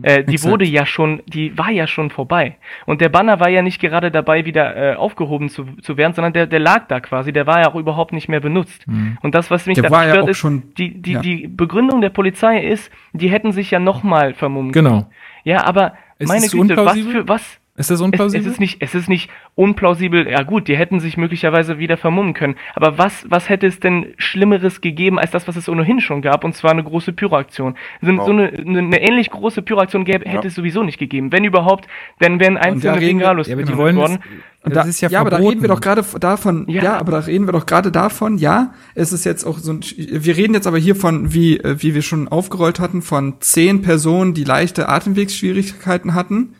äh, 0.00 0.24
die 0.24 0.42
wurde 0.44 0.64
ja 0.64 0.86
schon, 0.86 1.22
die 1.26 1.56
war 1.58 1.70
ja 1.70 1.86
schon 1.86 2.08
vorbei. 2.08 2.56
Und 2.86 3.02
der 3.02 3.10
Banner 3.10 3.38
war 3.38 3.50
ja 3.50 3.60
nicht 3.60 3.82
gerade 3.82 4.10
dabei, 4.10 4.46
wieder 4.46 4.76
äh, 4.76 4.94
aufgehoben 4.94 5.50
zu, 5.50 5.66
zu 5.82 5.98
werden, 5.98 6.14
sondern 6.14 6.32
der, 6.32 6.46
der 6.46 6.60
lag 6.60 6.88
da 6.88 7.00
quasi, 7.00 7.34
der 7.34 7.46
war 7.46 7.60
ja 7.60 7.68
auch 7.70 7.74
überhaupt 7.74 8.14
nicht 8.14 8.30
mehr 8.30 8.40
benutzt. 8.40 8.88
Mhm. 8.88 9.18
Und 9.20 9.34
das, 9.34 9.50
was 9.50 9.66
mich 9.66 9.78
der 9.78 9.90
da 9.90 10.02
stört, 10.02 10.24
ja 10.24 10.30
ist, 10.30 10.38
schon, 10.38 10.72
die, 10.78 11.02
die, 11.02 11.12
ja. 11.12 11.20
die 11.20 11.46
Begründung 11.46 12.00
der 12.00 12.10
Polizei 12.10 12.64
ist, 12.64 12.90
die 13.12 13.28
hätten 13.28 13.52
sich 13.52 13.70
ja 13.70 13.78
nochmal 13.78 14.32
vermummt. 14.32 14.72
Genau. 14.72 15.10
Ja, 15.44 15.66
aber 15.66 15.92
es 16.18 16.28
meine 16.28 16.48
Güte, 16.48 16.76
was 16.76 16.98
für, 16.98 17.28
was, 17.28 17.60
ist 17.74 17.90
das 17.90 18.02
unplausibel? 18.02 18.40
Es, 18.40 18.46
es, 18.46 18.52
ist 18.52 18.60
nicht, 18.60 18.82
es 18.82 18.94
ist 18.94 19.08
nicht 19.08 19.30
unplausibel. 19.54 20.28
Ja 20.28 20.42
gut, 20.42 20.68
die 20.68 20.76
hätten 20.76 21.00
sich 21.00 21.16
möglicherweise 21.16 21.78
wieder 21.78 21.96
vermummen 21.96 22.34
können. 22.34 22.56
Aber 22.74 22.98
was, 22.98 23.24
was 23.30 23.48
hätte 23.48 23.66
es 23.66 23.80
denn 23.80 24.12
Schlimmeres 24.18 24.82
gegeben 24.82 25.18
als 25.18 25.30
das, 25.30 25.48
was 25.48 25.56
es 25.56 25.70
ohnehin 25.70 26.00
schon 26.00 26.20
gab? 26.20 26.44
Und 26.44 26.54
zwar 26.54 26.72
eine 26.72 26.84
große 26.84 27.14
Pyroaktion. 27.14 27.76
So, 28.02 28.12
oh. 28.12 28.24
so 28.26 28.30
eine, 28.30 28.52
eine, 28.52 29.00
ähnlich 29.00 29.30
große 29.30 29.62
Pyroaktion 29.62 30.04
gäbe, 30.04 30.26
hätte 30.28 30.42
ja. 30.42 30.48
es 30.48 30.54
sowieso 30.54 30.82
nicht 30.82 30.98
gegeben. 30.98 31.32
Wenn 31.32 31.44
überhaupt, 31.44 31.88
dann 32.18 32.40
wären 32.40 32.58
einzelne 32.58 33.00
Bengalos 33.00 33.48
ja, 33.48 33.56
die 33.56 33.76
wollen 33.76 33.96
worden. 33.96 34.18
Und 34.64 34.76
das 34.76 34.84
da, 34.84 34.90
ist 34.90 35.00
ja, 35.00 35.08
ja 35.08 35.20
aber 35.20 35.30
da 35.30 35.38
reden 35.38 35.62
wir 35.62 35.68
doch 35.68 35.80
gerade 35.80 36.04
davon, 36.20 36.66
ja. 36.68 36.82
ja. 36.82 36.98
aber 36.98 37.10
da 37.12 37.18
reden 37.20 37.48
wir 37.48 37.52
doch 37.52 37.66
gerade 37.66 37.90
davon, 37.90 38.38
ja, 38.38 38.74
es 38.94 39.12
ist 39.12 39.24
jetzt 39.24 39.44
auch 39.44 39.58
so 39.58 39.72
ein, 39.72 39.80
wir 39.96 40.36
reden 40.36 40.54
jetzt 40.54 40.68
aber 40.68 40.78
hier 40.78 40.94
von, 40.94 41.32
wie, 41.32 41.58
äh, 41.58 41.82
wie 41.82 41.94
wir 41.94 42.02
schon 42.02 42.28
aufgerollt 42.28 42.78
hatten, 42.78 43.02
von 43.02 43.40
zehn 43.40 43.82
Personen, 43.82 44.34
die 44.34 44.44
leichte 44.44 44.88
Atemwegsschwierigkeiten 44.88 46.14
hatten. 46.14 46.54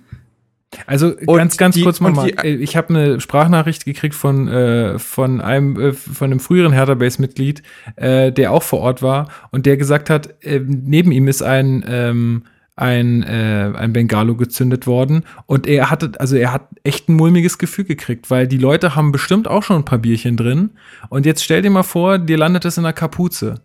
Also 0.86 1.14
und 1.26 1.36
ganz, 1.36 1.56
ganz 1.56 1.74
die, 1.74 1.82
kurz 1.82 2.00
mal, 2.00 2.30
ich 2.44 2.76
habe 2.76 2.88
eine 2.90 3.20
Sprachnachricht 3.20 3.84
gekriegt 3.84 4.14
von 4.14 4.48
äh, 4.48 4.98
von 4.98 5.40
einem 5.40 5.78
äh, 5.78 5.92
von 5.92 6.30
einem 6.30 6.40
früheren 6.40 6.72
Hertha 6.72 6.94
Base 6.94 7.20
Mitglied, 7.20 7.62
äh, 7.96 8.32
der 8.32 8.52
auch 8.52 8.62
vor 8.62 8.80
Ort 8.80 9.02
war 9.02 9.28
und 9.50 9.66
der 9.66 9.76
gesagt 9.76 10.10
hat, 10.10 10.42
äh, 10.44 10.60
neben 10.60 11.12
ihm 11.12 11.28
ist 11.28 11.42
ein 11.42 11.84
ähm, 11.86 12.44
ein, 12.74 13.22
äh, 13.22 13.70
ein 13.76 13.92
Bengalo 13.92 14.34
gezündet 14.34 14.86
worden 14.86 15.24
und 15.46 15.66
er 15.66 15.90
hatte, 15.90 16.12
also 16.18 16.36
er 16.36 16.52
hat 16.52 16.68
echt 16.84 17.08
ein 17.08 17.16
mulmiges 17.16 17.58
Gefühl 17.58 17.84
gekriegt, 17.84 18.30
weil 18.30 18.48
die 18.48 18.58
Leute 18.58 18.96
haben 18.96 19.12
bestimmt 19.12 19.46
auch 19.46 19.62
schon 19.62 19.76
ein 19.76 19.84
paar 19.84 19.98
Bierchen 19.98 20.36
drin 20.36 20.70
und 21.10 21.26
jetzt 21.26 21.44
stell 21.44 21.60
dir 21.60 21.70
mal 21.70 21.82
vor, 21.82 22.18
dir 22.18 22.38
landet 22.38 22.64
es 22.64 22.78
in 22.78 22.84
der 22.84 22.94
Kapuze. 22.94 23.56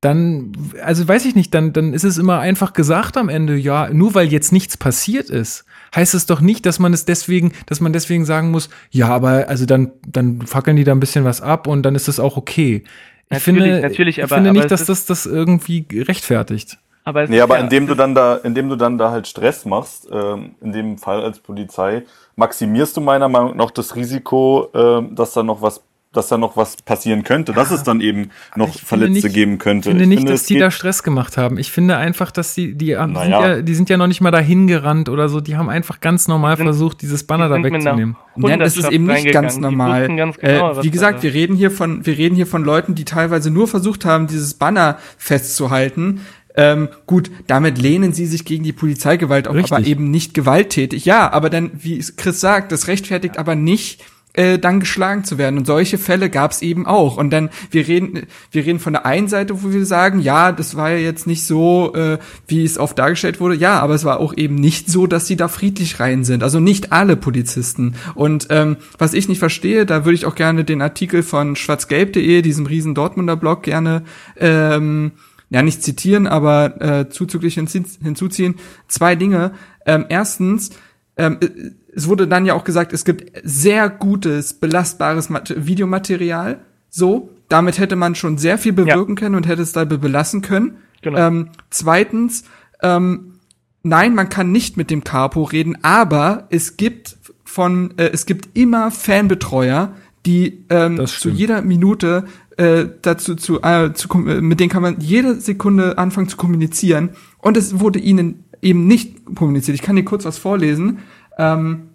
Dann, 0.00 0.52
also 0.82 1.06
weiß 1.06 1.24
ich 1.24 1.34
nicht, 1.34 1.54
dann, 1.54 1.72
dann 1.72 1.94
ist 1.94 2.04
es 2.04 2.18
immer 2.18 2.38
einfach 2.38 2.72
gesagt 2.72 3.16
am 3.16 3.28
Ende, 3.28 3.56
ja, 3.56 3.88
nur 3.90 4.14
weil 4.14 4.32
jetzt 4.32 4.52
nichts 4.52 4.76
passiert 4.76 5.30
ist, 5.30 5.64
heißt 5.94 6.14
es 6.14 6.26
doch 6.26 6.40
nicht, 6.40 6.66
dass 6.66 6.78
man 6.78 6.92
es 6.92 7.04
deswegen, 7.04 7.52
dass 7.66 7.80
man 7.80 7.92
deswegen 7.92 8.24
sagen 8.24 8.50
muss, 8.50 8.68
ja, 8.90 9.08
aber 9.08 9.48
also 9.48 9.66
dann, 9.66 9.92
dann 10.06 10.42
fackeln 10.42 10.76
die 10.76 10.84
da 10.84 10.92
ein 10.92 11.00
bisschen 11.00 11.24
was 11.24 11.40
ab 11.40 11.66
und 11.66 11.82
dann 11.82 11.94
ist 11.94 12.08
es 12.08 12.20
auch 12.20 12.36
okay. 12.36 12.84
Ich 13.30 13.30
natürlich, 13.30 13.62
finde, 13.62 13.80
natürlich, 13.80 14.22
aber, 14.22 14.24
ich 14.24 14.34
finde 14.34 14.52
nicht, 14.52 14.70
dass 14.70 14.84
das 14.84 15.06
das 15.06 15.26
irgendwie 15.26 15.86
rechtfertigt. 15.92 16.78
Aber 17.04 17.26
nee, 17.26 17.40
aber 17.40 17.58
ja, 17.58 17.62
indem 17.62 17.86
du 17.86 17.94
dann 17.94 18.14
da, 18.14 18.36
indem 18.36 18.70
du 18.70 18.76
dann 18.76 18.96
da 18.96 19.10
halt 19.10 19.26
Stress 19.26 19.66
machst, 19.66 20.08
ähm, 20.10 20.54
in 20.62 20.72
dem 20.72 20.96
Fall 20.96 21.22
als 21.22 21.38
Polizei, 21.38 22.02
maximierst 22.36 22.96
du 22.96 23.02
meiner 23.02 23.28
Meinung 23.28 23.56
nach 23.56 23.70
das 23.70 23.94
Risiko, 23.94 24.70
äh, 24.72 25.14
dass 25.14 25.34
da 25.34 25.42
noch 25.42 25.60
was 25.60 25.82
dass 26.16 26.28
da 26.28 26.38
noch 26.38 26.56
was 26.56 26.76
passieren 26.76 27.22
könnte, 27.22 27.52
ja, 27.52 27.56
dass 27.56 27.70
es 27.70 27.82
dann 27.82 28.00
eben 28.00 28.30
noch 28.56 28.74
Verletzte 28.74 29.26
nicht, 29.26 29.34
geben 29.34 29.58
könnte. 29.58 29.90
Ich 29.90 29.96
finde 29.96 30.06
nicht, 30.06 30.14
ich 30.14 30.20
finde, 30.20 30.32
dass 30.32 30.44
die 30.44 30.58
da 30.58 30.70
Stress 30.70 31.02
gemacht 31.02 31.36
haben. 31.36 31.58
Ich 31.58 31.70
finde 31.70 31.96
einfach, 31.96 32.30
dass 32.30 32.54
die, 32.54 32.74
die, 32.74 32.92
naja. 32.92 33.20
sind, 33.20 33.30
ja, 33.30 33.62
die 33.62 33.74
sind 33.74 33.88
ja 33.90 33.96
noch 33.96 34.06
nicht 34.06 34.20
mal 34.20 34.30
dahin 34.30 34.66
gerannt 34.66 35.08
oder 35.08 35.28
so. 35.28 35.40
Die 35.40 35.56
haben 35.56 35.68
einfach 35.68 36.00
ganz 36.00 36.28
normal 36.28 36.56
sind, 36.56 36.66
versucht, 36.66 37.02
dieses 37.02 37.24
Banner 37.24 37.48
da 37.48 37.62
wegzunehmen. 37.62 38.16
Nein, 38.36 38.60
das 38.60 38.76
ist 38.76 38.90
eben 38.90 39.06
nicht 39.06 39.32
ganz 39.32 39.58
normal. 39.58 40.08
Ganz 40.14 40.38
genau, 40.38 40.72
äh, 40.72 40.82
wie 40.82 40.90
gesagt, 40.90 41.22
wir 41.22 41.34
reden 41.34 41.56
hier 41.56 41.70
von, 41.70 42.04
wir 42.06 42.16
reden 42.16 42.34
hier 42.34 42.46
von 42.46 42.64
Leuten, 42.64 42.94
die 42.94 43.04
teilweise 43.04 43.50
nur 43.50 43.68
versucht 43.68 44.04
haben, 44.04 44.26
dieses 44.26 44.54
Banner 44.54 44.98
festzuhalten. 45.18 46.20
Ähm, 46.56 46.88
gut, 47.06 47.30
damit 47.48 47.78
lehnen 47.78 48.12
sie 48.12 48.26
sich 48.26 48.44
gegen 48.44 48.62
die 48.62 48.72
Polizeigewalt 48.72 49.48
auf, 49.48 49.56
aber 49.56 49.84
eben 49.84 50.10
nicht 50.10 50.34
gewalttätig. 50.34 51.04
Ja, 51.04 51.32
aber 51.32 51.50
dann, 51.50 51.72
wie 51.74 51.98
Chris 52.16 52.40
sagt, 52.40 52.70
das 52.70 52.86
rechtfertigt 52.86 53.38
aber 53.38 53.56
nicht, 53.56 54.04
äh, 54.34 54.58
dann 54.58 54.80
geschlagen 54.80 55.24
zu 55.24 55.38
werden. 55.38 55.58
Und 55.58 55.66
solche 55.66 55.96
Fälle 55.96 56.28
gab 56.28 56.50
es 56.50 56.60
eben 56.60 56.86
auch. 56.86 57.16
Und 57.16 57.30
dann, 57.30 57.50
wir 57.70 57.86
reden, 57.86 58.26
wir 58.50 58.66
reden 58.66 58.80
von 58.80 58.92
der 58.92 59.06
einen 59.06 59.28
Seite, 59.28 59.62
wo 59.62 59.72
wir 59.72 59.86
sagen, 59.86 60.20
ja, 60.20 60.52
das 60.52 60.76
war 60.76 60.90
ja 60.90 60.98
jetzt 60.98 61.26
nicht 61.26 61.46
so, 61.46 61.94
äh, 61.94 62.18
wie 62.46 62.64
es 62.64 62.78
oft 62.78 62.98
dargestellt 62.98 63.40
wurde. 63.40 63.54
Ja, 63.54 63.80
aber 63.80 63.94
es 63.94 64.04
war 64.04 64.20
auch 64.20 64.36
eben 64.36 64.56
nicht 64.56 64.90
so, 64.90 65.06
dass 65.06 65.26
sie 65.26 65.36
da 65.36 65.48
friedlich 65.48 66.00
rein 66.00 66.24
sind. 66.24 66.42
Also 66.42 66.60
nicht 66.60 66.92
alle 66.92 67.16
Polizisten. 67.16 67.94
Und 68.14 68.48
ähm, 68.50 68.76
was 68.98 69.14
ich 69.14 69.28
nicht 69.28 69.38
verstehe, 69.38 69.86
da 69.86 70.04
würde 70.04 70.16
ich 70.16 70.26
auch 70.26 70.34
gerne 70.34 70.64
den 70.64 70.82
Artikel 70.82 71.22
von 71.22 71.56
schwarzgelb.de, 71.56 72.42
diesem 72.42 72.66
riesen 72.66 72.94
Dortmunder 72.94 73.36
Blog, 73.36 73.62
gerne 73.62 74.02
ähm, 74.36 75.12
ja 75.50 75.62
nicht 75.62 75.82
zitieren, 75.82 76.26
aber 76.26 76.80
äh, 76.82 77.08
zuzüglich 77.08 77.54
hinzuziehen, 77.54 78.56
zwei 78.88 79.14
Dinge. 79.14 79.52
Ähm, 79.86 80.06
erstens, 80.08 80.70
ähm, 81.16 81.38
äh, 81.40 81.48
es 81.94 82.08
wurde 82.08 82.26
dann 82.26 82.44
ja 82.44 82.54
auch 82.54 82.64
gesagt, 82.64 82.92
es 82.92 83.04
gibt 83.04 83.32
sehr 83.44 83.88
gutes, 83.88 84.54
belastbares 84.54 85.30
Mat 85.30 85.54
Videomaterial. 85.56 86.60
So, 86.90 87.30
damit 87.48 87.78
hätte 87.78 87.96
man 87.96 88.14
schon 88.14 88.38
sehr 88.38 88.58
viel 88.58 88.72
bewirken 88.72 89.14
ja. 89.16 89.20
können 89.20 89.34
und 89.34 89.46
hätte 89.46 89.62
es 89.62 89.72
dabei 89.72 89.96
belassen 89.96 90.42
können. 90.42 90.78
Genau. 91.02 91.18
Ähm, 91.18 91.50
zweitens, 91.70 92.44
ähm, 92.82 93.40
nein, 93.82 94.14
man 94.14 94.28
kann 94.28 94.50
nicht 94.50 94.76
mit 94.76 94.90
dem 94.90 95.04
Capo 95.04 95.42
reden, 95.42 95.78
aber 95.82 96.46
es 96.50 96.76
gibt 96.76 97.16
von, 97.44 97.94
äh, 97.98 98.10
es 98.12 98.26
gibt 98.26 98.56
immer 98.56 98.90
Fanbetreuer, 98.90 99.92
die 100.26 100.64
ähm, 100.70 101.06
zu 101.06 101.28
jeder 101.28 101.62
Minute 101.62 102.24
äh, 102.56 102.86
dazu 103.02 103.34
zu, 103.34 103.60
äh, 103.62 103.92
zu 103.92 104.08
äh, 104.26 104.40
mit 104.40 104.60
denen 104.60 104.70
kann 104.70 104.82
man 104.82 105.00
jede 105.00 105.40
Sekunde 105.40 105.98
anfangen 105.98 106.28
zu 106.28 106.36
kommunizieren 106.36 107.10
und 107.38 107.56
es 107.56 107.80
wurde 107.80 107.98
ihnen 107.98 108.43
eben 108.64 108.86
nicht 108.86 109.34
kommuniziert. 109.34 109.74
Ich 109.74 109.82
kann 109.82 109.96
dir 109.96 110.04
kurz 110.04 110.24
was 110.24 110.38
vorlesen. 110.38 111.00
Ähm, 111.38 111.90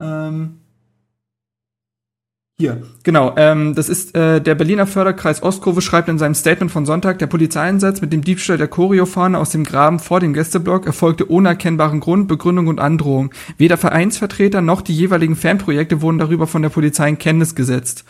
ähm, 0.00 0.58
hier, 2.58 2.82
genau. 3.02 3.34
Ähm, 3.36 3.74
das 3.74 3.90
ist 3.90 4.16
äh, 4.16 4.40
der 4.40 4.54
Berliner 4.54 4.86
Förderkreis 4.86 5.42
Ostkurve 5.42 5.82
schreibt 5.82 6.08
in 6.08 6.16
seinem 6.16 6.34
Statement 6.34 6.72
von 6.72 6.86
Sonntag, 6.86 7.18
der 7.18 7.26
Polizeieinsatz 7.26 8.00
mit 8.00 8.14
dem 8.14 8.22
Diebstahl 8.22 8.56
der 8.56 8.68
Choreofahne 8.68 9.38
aus 9.38 9.50
dem 9.50 9.64
Graben 9.64 9.98
vor 9.98 10.20
dem 10.20 10.32
Gästeblock 10.32 10.86
erfolgte 10.86 11.30
ohne 11.30 11.50
erkennbaren 11.50 12.00
Grund, 12.00 12.28
Begründung 12.28 12.68
und 12.68 12.80
Androhung. 12.80 13.30
Weder 13.58 13.76
Vereinsvertreter 13.76 14.62
noch 14.62 14.80
die 14.80 14.94
jeweiligen 14.94 15.36
Fanprojekte 15.36 16.00
wurden 16.00 16.16
darüber 16.16 16.46
von 16.46 16.62
der 16.62 16.70
Polizei 16.70 17.10
in 17.10 17.18
Kenntnis 17.18 17.54
gesetzt. 17.54 18.06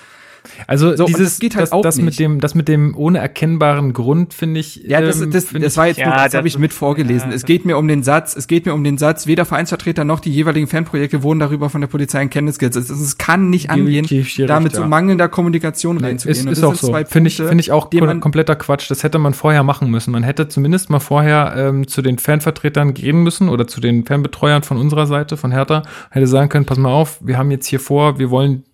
Also 0.66 0.97
so, 0.97 1.05
dieses, 1.05 1.35
das 1.35 1.39
geht 1.39 1.56
halt 1.56 1.64
das, 1.64 1.73
auch 1.73 1.82
das 1.82 1.97
nicht. 1.97 2.05
mit 2.05 2.18
dem, 2.18 2.40
das 2.40 2.55
mit 2.55 2.68
dem 2.68 2.97
ohne 2.97 3.18
erkennbaren 3.18 3.93
Grund 3.93 4.35
finde 4.35 4.60
ich. 4.60 4.77
Ja, 4.77 5.01
das, 5.01 5.20
ähm, 5.20 5.31
das, 5.31 5.47
das 5.52 5.77
war 5.77 5.86
jetzt, 5.86 5.98
ja, 5.98 6.14
das, 6.14 6.24
das 6.24 6.35
habe 6.35 6.48
ich 6.48 6.59
mit 6.59 6.73
vorgelesen. 6.73 7.31
Ja, 7.31 7.36
es 7.36 7.44
geht 7.44 7.64
mir 7.64 7.78
um 7.78 7.89
den 7.89 8.02
Satz, 8.02 8.36
es 8.36 8.47
geht 8.47 8.66
mir 8.66 8.74
um 8.74 8.85
den 8.85 8.98
Satz, 8.98 9.27
weder 9.27 9.44
Vereinsvertreter 9.44 10.05
noch 10.05 10.20
die 10.20 10.31
jeweiligen 10.31 10.66
Fanprojekte 10.66 11.23
wurden 11.23 11.40
darüber 11.40 11.70
von 11.70 11.81
der 11.81 11.89
Polizei 11.89 12.23
in 12.23 12.31
Kenntnis 12.31 12.59
gesetzt. 12.59 12.90
Es 12.90 13.18
kann 13.18 13.51
nicht 13.51 13.70
angehen, 13.70 14.06
damit 14.47 14.73
recht, 14.73 14.77
so 14.77 14.85
mangelnder 14.86 15.28
Kommunikation 15.28 15.97
nee, 15.97 16.05
reinzugehen. 16.05 16.48
Ist, 16.48 16.59
ist 16.59 16.64
auch 16.64 16.74
so. 16.74 16.97
Finde 17.06 17.28
ich, 17.28 17.36
finde 17.36 17.60
ich 17.60 17.73
auch 17.73 17.90
kompletter 18.20 18.56
Quatsch. 18.56 18.90
Das 18.90 19.02
hätte 19.02 19.18
man 19.18 19.35
vorher 19.35 19.62
machen 19.62 19.90
müssen. 19.90 20.10
Man 20.10 20.23
hätte 20.23 20.48
zumindest 20.48 20.90
mal 20.90 21.01
vorher 21.01 21.55
ähm, 21.56 21.86
zu 21.86 22.02
den 22.02 22.18
Fanvertretern 22.18 22.94
gehen 22.94 23.23
müssen 23.23 23.48
oder 23.48 23.66
zu 23.66 23.81
den 23.81 24.05
Fanbetreuern 24.05 24.62
von 24.62 24.77
unserer 24.77 25.06
Seite, 25.06 25.36
von 25.36 25.52
Hertha, 25.52 25.82
hätte 26.10 26.27
sagen 26.27 26.48
können, 26.48 26.66
pass 26.66 26.78
mal 26.78 26.93
auf, 26.93 27.18
wir 27.20 27.39
haben 27.39 27.51
jetzt 27.51 27.66
hier 27.66 27.81
vor, 27.81 28.18
wir 28.18 28.31
wollen 28.31 28.64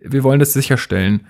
wir 0.00 0.22
wollen 0.24 0.40
das 0.40 0.52
sicherstellen, 0.52 1.26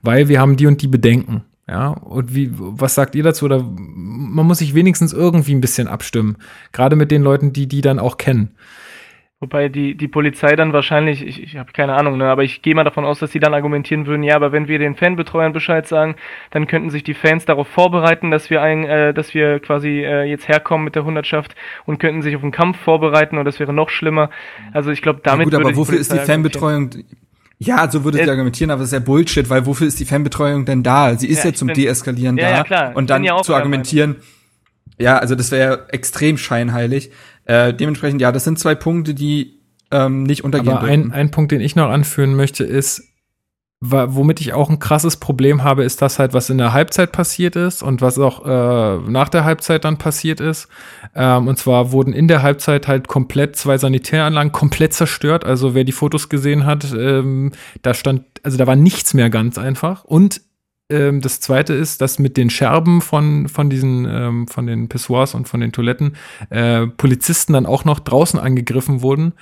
weil 0.00 0.28
wir 0.28 0.40
haben 0.40 0.56
die 0.56 0.66
und 0.66 0.82
die 0.82 0.88
Bedenken. 0.88 1.42
Ja, 1.68 1.88
und 1.88 2.34
wie, 2.34 2.50
was 2.52 2.94
sagt 2.94 3.14
ihr 3.14 3.22
dazu? 3.22 3.44
Oder 3.44 3.62
man 3.62 4.46
muss 4.46 4.58
sich 4.58 4.74
wenigstens 4.74 5.12
irgendwie 5.12 5.54
ein 5.54 5.60
bisschen 5.60 5.86
abstimmen. 5.88 6.36
Gerade 6.72 6.96
mit 6.96 7.10
den 7.10 7.22
Leuten, 7.22 7.52
die 7.52 7.68
die 7.68 7.80
dann 7.80 7.98
auch 7.98 8.18
kennen. 8.18 8.54
Wobei 9.42 9.68
die, 9.68 9.96
die 9.96 10.06
Polizei 10.06 10.54
dann 10.54 10.72
wahrscheinlich, 10.72 11.26
ich, 11.26 11.42
ich 11.42 11.56
habe 11.56 11.72
keine 11.72 11.94
Ahnung, 11.94 12.16
ne, 12.16 12.26
aber 12.26 12.44
ich 12.44 12.62
gehe 12.62 12.76
mal 12.76 12.84
davon 12.84 13.04
aus, 13.04 13.18
dass 13.18 13.32
sie 13.32 13.40
dann 13.40 13.54
argumentieren 13.54 14.06
würden, 14.06 14.22
ja, 14.22 14.36
aber 14.36 14.52
wenn 14.52 14.68
wir 14.68 14.78
den 14.78 14.94
Fanbetreuern 14.94 15.52
Bescheid 15.52 15.84
sagen, 15.88 16.14
dann 16.50 16.68
könnten 16.68 16.90
sich 16.90 17.02
die 17.02 17.12
Fans 17.12 17.44
darauf 17.44 17.66
vorbereiten, 17.66 18.30
dass 18.30 18.50
wir 18.50 18.62
ein, 18.62 18.84
äh, 18.84 19.12
dass 19.12 19.34
wir 19.34 19.58
quasi 19.58 20.04
äh, 20.04 20.22
jetzt 20.22 20.46
herkommen 20.46 20.84
mit 20.84 20.94
der 20.94 21.04
Hundertschaft 21.04 21.56
und 21.86 21.98
könnten 21.98 22.22
sich 22.22 22.36
auf 22.36 22.44
einen 22.44 22.52
Kampf 22.52 22.78
vorbereiten 22.78 23.36
und 23.36 23.44
das 23.44 23.58
wäre 23.58 23.72
noch 23.72 23.88
schlimmer. 23.88 24.30
Also 24.72 24.92
ich 24.92 25.02
glaube, 25.02 25.22
damit. 25.24 25.50
Ja 25.50 25.58
gut, 25.58 25.66
aber 25.66 25.76
wofür 25.76 25.98
ist 25.98 26.12
die 26.12 26.18
Fanbetreuung? 26.18 26.90
Ja, 27.64 27.90
so 27.90 28.04
würde 28.04 28.20
ich 28.20 28.28
argumentieren, 28.28 28.70
aber 28.70 28.80
das 28.80 28.88
ist 28.88 28.92
ja 28.92 28.98
Bullshit, 28.98 29.48
weil 29.48 29.66
wofür 29.66 29.86
ist 29.86 30.00
die 30.00 30.04
Fanbetreuung 30.04 30.64
denn 30.64 30.82
da? 30.82 31.16
Sie 31.16 31.28
ist 31.28 31.44
ja, 31.44 31.50
ja 31.50 31.54
zum 31.54 31.68
bin, 31.68 31.76
Deeskalieren 31.76 32.36
ja, 32.36 32.50
da. 32.50 32.56
Ja, 32.56 32.64
klar. 32.64 32.96
Und 32.96 33.10
dann 33.10 33.24
ja 33.24 33.40
zu 33.42 33.54
argumentieren, 33.54 34.16
ja, 34.98 35.18
also 35.18 35.34
das 35.34 35.50
wäre 35.50 35.72
ja 35.72 35.78
extrem 35.88 36.38
scheinheilig. 36.38 37.10
Äh, 37.44 37.74
dementsprechend, 37.74 38.20
ja, 38.20 38.32
das 38.32 38.44
sind 38.44 38.58
zwei 38.58 38.74
Punkte, 38.74 39.14
die 39.14 39.60
ähm, 39.90 40.24
nicht 40.24 40.44
untergehen 40.44 40.76
Aber 40.76 40.86
ein, 40.86 41.12
ein 41.12 41.30
Punkt, 41.30 41.52
den 41.52 41.60
ich 41.60 41.76
noch 41.76 41.90
anführen 41.90 42.34
möchte, 42.34 42.64
ist, 42.64 43.11
womit 43.84 44.40
ich 44.40 44.52
auch 44.52 44.70
ein 44.70 44.78
krasses 44.78 45.16
Problem 45.16 45.64
habe, 45.64 45.82
ist 45.82 46.00
das 46.02 46.20
halt, 46.20 46.34
was 46.34 46.50
in 46.50 46.58
der 46.58 46.72
Halbzeit 46.72 47.10
passiert 47.10 47.56
ist 47.56 47.82
und 47.82 48.00
was 48.00 48.16
auch 48.16 48.46
äh, 48.46 49.10
nach 49.10 49.28
der 49.28 49.44
Halbzeit 49.44 49.84
dann 49.84 49.98
passiert 49.98 50.40
ist. 50.40 50.68
Ähm, 51.16 51.48
und 51.48 51.58
zwar 51.58 51.90
wurden 51.90 52.12
in 52.12 52.28
der 52.28 52.42
Halbzeit 52.42 52.86
halt 52.86 53.08
komplett 53.08 53.56
zwei 53.56 53.78
Sanitäranlagen 53.78 54.52
komplett 54.52 54.94
zerstört. 54.94 55.44
Also 55.44 55.74
wer 55.74 55.82
die 55.82 55.90
Fotos 55.90 56.28
gesehen 56.28 56.64
hat, 56.64 56.92
ähm, 56.96 57.50
da 57.82 57.92
stand, 57.92 58.24
also 58.44 58.56
da 58.56 58.68
war 58.68 58.76
nichts 58.76 59.14
mehr 59.14 59.30
ganz 59.30 59.58
einfach. 59.58 60.04
Und 60.04 60.42
ähm, 60.88 61.20
das 61.20 61.40
zweite 61.40 61.74
ist, 61.74 62.00
dass 62.00 62.20
mit 62.20 62.36
den 62.36 62.50
Scherben 62.50 63.00
von, 63.00 63.48
von 63.48 63.68
diesen, 63.68 64.06
ähm, 64.08 64.46
von 64.46 64.68
den 64.68 64.88
Pissoirs 64.88 65.34
und 65.34 65.48
von 65.48 65.60
den 65.60 65.72
Toiletten 65.72 66.16
äh, 66.50 66.86
Polizisten 66.86 67.54
dann 67.54 67.66
auch 67.66 67.84
noch 67.84 67.98
draußen 67.98 68.38
angegriffen 68.38 69.02
wurden 69.02 69.32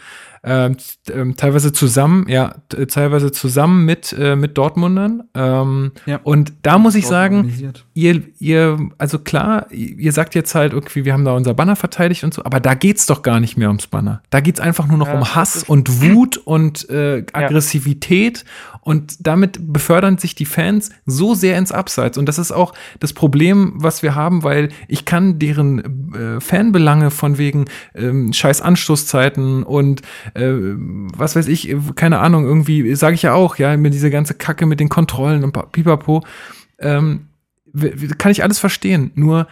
ähm, 0.42 0.76
ähm, 1.12 1.36
teilweise 1.36 1.72
zusammen, 1.72 2.26
ja, 2.28 2.54
teilweise 2.88 3.30
zusammen 3.30 3.84
mit, 3.84 4.14
äh, 4.18 4.36
mit 4.36 4.56
Dortmundern. 4.56 5.24
Ähm, 5.34 5.92
ja. 6.06 6.18
Und 6.22 6.54
da 6.62 6.78
muss 6.78 6.94
ich 6.94 7.06
sagen, 7.06 7.74
ihr, 7.92 8.22
ihr, 8.38 8.78
also 8.96 9.18
klar, 9.18 9.70
ihr 9.70 10.12
sagt 10.12 10.34
jetzt 10.34 10.54
halt 10.54 10.72
irgendwie, 10.72 11.04
wir 11.04 11.12
haben 11.12 11.26
da 11.26 11.32
unser 11.32 11.52
Banner 11.52 11.76
verteidigt 11.76 12.24
und 12.24 12.32
so, 12.32 12.42
aber 12.44 12.58
da 12.58 12.72
geht's 12.72 13.04
doch 13.04 13.20
gar 13.20 13.38
nicht 13.38 13.58
mehr 13.58 13.68
ums 13.68 13.86
Banner. 13.86 14.22
Da 14.30 14.40
geht's 14.40 14.60
einfach 14.60 14.86
nur 14.86 14.96
noch 14.96 15.08
ja, 15.08 15.14
um 15.14 15.34
Hass 15.34 15.62
und 15.62 16.00
Wut 16.02 16.38
und 16.38 16.88
äh, 16.88 17.24
Aggressivität 17.32 18.46
und 18.80 19.26
damit 19.26 19.72
befördern 19.72 20.18
sich 20.18 20.34
die 20.34 20.46
Fans 20.46 20.90
so 21.04 21.34
sehr 21.34 21.58
ins 21.58 21.70
Abseits. 21.70 22.16
Und 22.16 22.26
das 22.26 22.38
ist 22.38 22.50
auch 22.50 22.72
das 22.98 23.12
Problem, 23.12 23.74
was 23.76 24.02
wir 24.02 24.14
haben, 24.14 24.42
weil 24.42 24.70
ich 24.88 25.04
kann 25.04 25.38
deren 25.38 26.14
äh, 26.14 26.40
Fanbelange 26.40 27.10
von 27.10 27.36
wegen 27.36 27.66
ähm, 27.94 28.32
scheiß 28.32 28.62
Anstoßzeiten 28.62 29.64
und 29.64 30.02
äh, 30.34 30.52
was 31.16 31.36
weiß 31.36 31.48
ich, 31.48 31.74
keine 31.94 32.18
Ahnung, 32.18 32.44
irgendwie, 32.44 32.94
sage 32.94 33.14
ich 33.14 33.22
ja 33.22 33.34
auch, 33.34 33.56
ja, 33.56 33.76
mir 33.76 33.90
diese 33.90 34.10
ganze 34.10 34.34
Kacke 34.34 34.66
mit 34.66 34.80
den 34.80 34.88
Kontrollen 34.88 35.44
und 35.44 35.72
pipapo, 35.72 36.22
ähm, 36.78 37.26
kann 38.18 38.32
ich 38.32 38.42
alles 38.42 38.58
verstehen. 38.58 39.12
Nur 39.14 39.46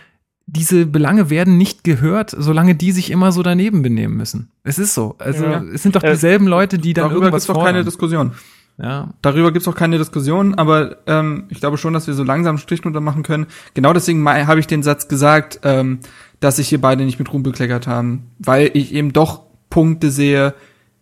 diese 0.46 0.86
Belange 0.86 1.28
werden 1.28 1.58
nicht 1.58 1.84
gehört, 1.84 2.34
solange 2.36 2.74
die 2.74 2.92
sich 2.92 3.10
immer 3.10 3.32
so 3.32 3.42
daneben 3.42 3.82
benehmen 3.82 4.16
müssen. 4.16 4.50
Es 4.64 4.78
ist 4.78 4.94
so. 4.94 5.14
Also 5.18 5.44
ja. 5.44 5.62
es 5.74 5.82
sind 5.82 5.94
doch 5.94 6.02
äh, 6.02 6.12
dieselben 6.12 6.46
Leute, 6.46 6.78
die 6.78 6.94
dann 6.94 7.04
Darüber 7.04 7.26
irgendwas 7.26 7.46
gibt's 7.46 7.58
doch 7.58 7.64
keine 7.64 7.84
Diskussion. 7.84 8.32
Ja. 8.78 9.12
Darüber 9.22 9.52
gibt's 9.52 9.68
auch 9.68 9.74
keine 9.74 9.98
Diskussion, 9.98 10.54
aber 10.54 10.98
ähm, 11.06 11.44
ich 11.48 11.60
glaube 11.60 11.76
schon, 11.76 11.92
dass 11.92 12.06
wir 12.06 12.14
so 12.14 12.22
langsam 12.22 12.50
einen 12.50 12.58
Strich 12.58 12.80
drunter 12.80 13.00
machen 13.00 13.24
können. 13.24 13.46
Genau 13.74 13.92
deswegen 13.92 14.26
habe 14.26 14.60
ich 14.60 14.66
den 14.66 14.82
Satz 14.82 15.08
gesagt, 15.08 15.60
ähm, 15.64 15.98
dass 16.40 16.56
sich 16.56 16.68
hier 16.68 16.80
beide 16.80 17.04
nicht 17.04 17.18
mit 17.18 17.32
Ruhm 17.32 17.42
bekleckert 17.42 17.86
haben, 17.86 18.30
weil 18.38 18.70
ich 18.72 18.94
eben 18.94 19.12
doch 19.12 19.42
Punkte 19.68 20.10
sehe, 20.10 20.48
äh, 20.48 20.52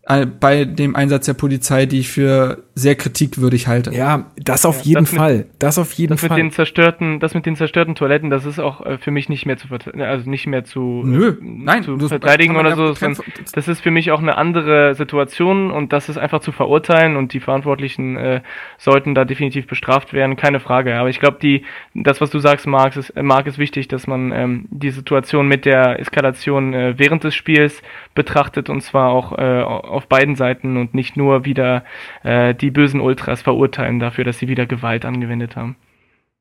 bei 0.07 0.65
dem 0.65 0.95
Einsatz 0.95 1.27
der 1.27 1.35
Polizei, 1.35 1.85
die 1.87 1.99
ich 1.99 2.09
für 2.09 2.63
sehr 2.77 2.95
kritikwürdig 2.95 3.67
halte. 3.67 3.93
Ja, 3.93 4.27
das 4.37 4.65
auf 4.65 4.83
jeden 4.83 5.05
das 5.05 5.15
Fall. 5.15 5.37
Mit, 5.39 5.47
das 5.59 5.79
auf 5.79 5.93
jeden 5.95 6.13
das 6.13 6.21
Fall. 6.21 6.37
Mit 6.37 6.39
den 6.39 6.51
zerstörten, 6.53 7.19
das 7.19 7.35
mit 7.35 7.45
den 7.45 7.57
zerstörten 7.57 7.97
Toiletten, 7.97 8.31
das 8.31 8.45
ist 8.45 8.61
auch 8.61 8.87
äh, 8.87 8.99
für 8.99 9.11
mich 9.11 9.29
nicht 9.29 9.47
mehr 9.47 9.57
zu 9.57 9.67
also 9.99 10.31
nicht 10.31 10.47
mehr 10.47 10.65
zu, 10.65 11.03
Nö, 11.05 11.37
nein, 11.41 11.83
zu 11.83 11.99
verteidigen 11.99 12.55
oder 12.55 12.77
so. 12.77 12.93
Das, 12.93 13.23
das 13.53 13.67
ist 13.67 13.81
für 13.81 13.91
mich 13.91 14.13
auch 14.13 14.21
eine 14.21 14.37
andere 14.37 14.95
Situation 14.95 15.73
und 15.73 15.93
das 15.93 16.09
ist 16.09 16.19
einfach 16.19 16.41
zu 16.41 16.53
verurteilen 16.53 17.17
und 17.17 17.33
die 17.33 17.41
Verantwortlichen 17.41 18.17
äh, 18.17 18.43
sollten 18.79 19.15
da 19.15 19.25
definitiv 19.25 19.67
bestraft 19.67 20.13
werden, 20.13 20.37
keine 20.37 20.61
Frage. 20.61 20.97
Aber 20.97 21.09
ich 21.09 21.19
glaube, 21.19 21.39
die, 21.43 21.65
das, 21.95 22.21
was 22.21 22.31
du 22.31 22.39
sagst, 22.39 22.67
Marc, 22.67 22.95
ist, 22.97 23.11
äh, 23.11 23.23
Marc, 23.23 23.47
ist 23.47 23.59
wichtig, 23.59 23.89
dass 23.89 24.07
man 24.07 24.31
ähm, 24.31 24.67
die 24.71 24.91
Situation 24.91 25.49
mit 25.49 25.65
der 25.65 25.99
Eskalation 25.99 26.75
äh, 26.75 26.95
während 26.97 27.25
des 27.25 27.35
Spiels 27.35 27.83
betrachtet 28.15 28.71
und 28.71 28.83
zwar 28.83 29.11
auch 29.11 29.37
äh, 29.37 29.63
auf 29.97 30.07
beiden 30.09 30.37
Seiten 30.37 30.77
und 30.77 30.95
nicht 30.95 31.17
nur 31.17 31.45
wieder 31.45 31.85
äh, 32.23 32.55
die 32.55 32.71
bösen 32.71 33.01
Ultras 33.01 33.43
verurteilen 33.43 33.99
dafür, 33.99 34.25
dass 34.25 34.39
sie 34.39 34.49
wieder 34.49 34.67
Gewalt 34.67 35.05
angewendet 35.05 35.57
haben. 35.57 35.77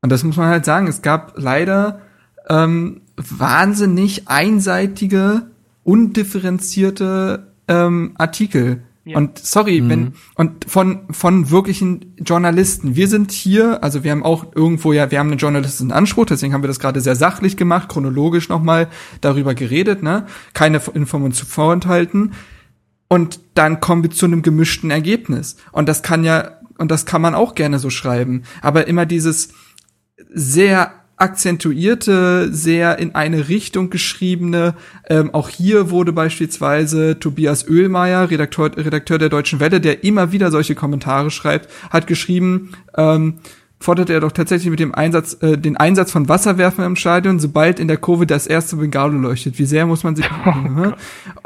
Und 0.02 0.12
das 0.12 0.22
muss 0.24 0.36
man 0.36 0.48
halt 0.48 0.64
sagen. 0.64 0.86
Es 0.86 1.02
gab 1.02 1.34
leider 1.36 2.00
ähm, 2.48 3.02
wahnsinnig 3.16 4.28
einseitige, 4.28 5.50
undifferenzierte 5.82 7.52
ähm, 7.68 8.12
Artikel 8.16 8.82
ja. 9.06 9.18
Und 9.18 9.38
sorry, 9.38 9.80
mhm. 9.80 9.88
wenn 9.88 10.12
und 10.34 10.64
von 10.68 11.02
von 11.12 11.52
wirklichen 11.52 12.16
Journalisten. 12.18 12.96
Wir 12.96 13.06
sind 13.06 13.30
hier, 13.30 13.84
also 13.84 14.02
wir 14.02 14.10
haben 14.10 14.24
auch 14.24 14.46
irgendwo 14.56 14.92
ja, 14.92 15.12
wir 15.12 15.20
haben 15.20 15.30
einen 15.30 15.38
journalistischen 15.38 15.92
Anspruch, 15.92 16.26
deswegen 16.26 16.52
haben 16.52 16.64
wir 16.64 16.68
das 16.68 16.80
gerade 16.80 17.00
sehr 17.00 17.14
sachlich 17.14 17.56
gemacht, 17.56 17.88
chronologisch 17.88 18.48
nochmal 18.48 18.88
darüber 19.20 19.54
geredet, 19.54 20.02
ne? 20.02 20.26
Keine 20.54 20.78
Informationen 20.92 21.32
zu 21.32 21.46
vorenthalten. 21.46 22.32
Und 23.08 23.40
dann 23.54 23.80
kommen 23.80 24.02
wir 24.02 24.10
zu 24.10 24.26
einem 24.26 24.42
gemischten 24.42 24.90
Ergebnis. 24.90 25.56
Und 25.72 25.88
das 25.88 26.02
kann 26.02 26.24
ja, 26.24 26.58
und 26.78 26.90
das 26.90 27.06
kann 27.06 27.22
man 27.22 27.34
auch 27.34 27.54
gerne 27.54 27.78
so 27.78 27.90
schreiben. 27.90 28.42
Aber 28.62 28.86
immer 28.88 29.06
dieses 29.06 29.50
sehr 30.32 30.92
akzentuierte, 31.16 32.52
sehr 32.52 32.98
in 32.98 33.14
eine 33.14 33.48
Richtung 33.48 33.88
geschriebene. 33.88 34.74
Ähm, 35.08 35.32
auch 35.32 35.48
hier 35.48 35.90
wurde 35.90 36.12
beispielsweise 36.12 37.18
Tobias 37.18 37.68
Oehlmeier, 37.68 38.30
Redakteur, 38.30 38.76
Redakteur 38.76 39.18
der 39.18 39.30
Deutschen 39.30 39.60
Welle, 39.60 39.80
der 39.80 40.04
immer 40.04 40.32
wieder 40.32 40.50
solche 40.50 40.74
Kommentare 40.74 41.30
schreibt, 41.30 41.70
hat 41.88 42.06
geschrieben, 42.06 42.72
ähm, 42.96 43.38
forderte 43.78 44.14
er 44.14 44.20
doch 44.20 44.32
tatsächlich 44.32 44.70
mit 44.70 44.80
dem 44.80 44.94
Einsatz, 44.94 45.36
äh, 45.42 45.58
den 45.58 45.76
Einsatz 45.76 46.10
von 46.10 46.28
Wasserwerfern 46.28 46.84
im 46.86 46.96
Stadion, 46.96 47.38
sobald 47.38 47.78
in 47.78 47.88
der 47.88 47.98
Kurve 47.98 48.26
das 48.26 48.46
erste 48.46 48.76
Bengalo 48.76 49.18
leuchtet. 49.18 49.58
Wie 49.58 49.66
sehr 49.66 49.86
muss 49.86 50.02
man 50.02 50.16
sich 50.16 50.28
oh 50.46 50.92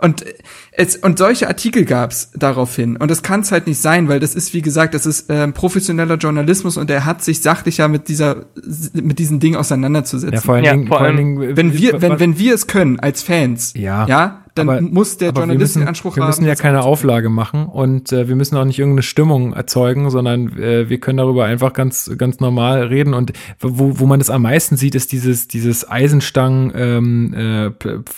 und 0.01 0.25
es 0.73 0.97
und 0.97 1.19
solche 1.19 1.49
Artikel 1.49 1.85
gab's 1.85 2.31
daraufhin 2.35 2.97
und 2.97 3.11
das 3.11 3.23
kann 3.23 3.41
es 3.41 3.51
halt 3.51 3.67
nicht 3.67 3.81
sein, 3.81 4.09
weil 4.09 4.21
das 4.21 4.35
ist 4.35 4.55
wie 4.55 4.63
gesagt, 4.63 4.95
das 4.95 5.07
ist 5.07 5.29
äh, 5.29 5.49
professioneller 5.49 6.17
Journalismus 6.17 6.77
und 6.77 6.89
er 6.91 7.05
hat 7.05 7.23
sich 7.23 7.43
sachlicher 7.43 7.89
mit 7.89 8.09
dieser 8.09 8.47
mit 8.95 9.19
diesen 9.19 9.41
Dingen 9.41 9.57
auseinanderzusetzen. 9.57 10.35
Ja, 10.35 10.41
vor 10.41 10.55
allen 10.55 10.65
Dingen, 10.65 10.83
ja, 10.85 10.89
vor 10.89 11.01
allen 11.01 11.17
Dingen 11.17 11.57
wenn 11.57 11.75
wir 11.75 12.01
wenn 12.01 12.21
wenn 12.21 12.39
wir 12.39 12.55
es 12.55 12.69
können 12.69 13.01
als 13.01 13.23
Fans, 13.23 13.75
ja, 13.77 14.07
ja, 14.07 14.45
dann 14.67 14.77
aber, 14.77 14.81
muss 14.81 15.17
der 15.17 15.33
Journalist 15.33 15.77
den 15.77 15.89
Anspruch 15.89 16.13
haben. 16.13 16.23
Wir 16.23 16.27
müssen 16.27 16.47
ja 16.47 16.55
keine 16.55 16.83
Auflage 16.83 17.29
machen 17.29 17.67
und 17.67 18.13
äh, 18.13 18.29
wir 18.29 18.37
müssen 18.37 18.57
auch 18.57 18.65
nicht 18.65 18.79
irgendeine 18.79 19.03
Stimmung 19.03 19.53
erzeugen, 19.53 20.11
sondern 20.11 20.59
äh, 20.59 20.89
wir 20.89 20.99
können 20.99 21.19
darüber 21.19 21.45
einfach 21.45 21.73
ganz, 21.73 22.11
ganz 22.17 22.41
normal 22.41 22.85
reden. 22.85 23.15
Und 23.15 23.33
wo, 23.59 23.99
wo 23.99 24.07
man 24.07 24.21
das 24.21 24.31
am 24.31 24.43
meisten 24.43 24.77
sieht, 24.77 24.95
ist 24.95 25.13
dieses, 25.13 25.49
dieses 25.49 25.89
Eisenstangen, 25.89 26.73
ähm, 26.75 27.35
äh, 27.35 27.71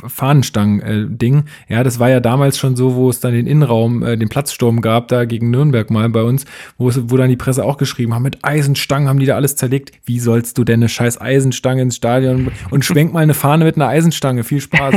Fahnenstangen-Ding. 0.06 1.44
Äh, 1.68 1.74
ja, 1.74 1.84
das 1.84 1.98
war 1.98 2.10
ja 2.10 2.20
damals 2.20 2.58
schon 2.58 2.76
so, 2.76 2.94
wo 2.94 3.10
es 3.10 3.20
dann 3.20 3.32
den 3.32 3.46
Innenraum, 3.46 4.02
äh, 4.02 4.16
den 4.16 4.28
Platzsturm 4.28 4.80
gab, 4.80 5.08
da 5.08 5.24
gegen 5.24 5.50
Nürnberg 5.50 5.90
mal 5.90 6.08
bei 6.08 6.22
uns, 6.22 6.44
wo, 6.78 6.88
es, 6.88 7.00
wo 7.10 7.16
dann 7.16 7.28
die 7.28 7.36
Presse 7.36 7.64
auch 7.64 7.76
geschrieben 7.76 8.14
haben, 8.14 8.22
mit 8.22 8.44
Eisenstangen 8.44 9.08
haben 9.08 9.18
die 9.18 9.26
da 9.26 9.36
alles 9.36 9.56
zerlegt. 9.56 9.92
Wie 10.04 10.18
sollst 10.18 10.58
du 10.58 10.64
denn 10.64 10.80
eine 10.80 10.88
scheiß 10.88 11.20
Eisenstange 11.20 11.82
ins 11.82 11.96
Stadion 11.96 12.50
und 12.70 12.84
schwenk 12.84 13.12
mal 13.12 13.20
eine 13.20 13.34
Fahne 13.34 13.64
mit 13.64 13.76
einer 13.76 13.88
Eisenstange? 13.88 14.44
Viel 14.44 14.60
Spaß. 14.60 14.94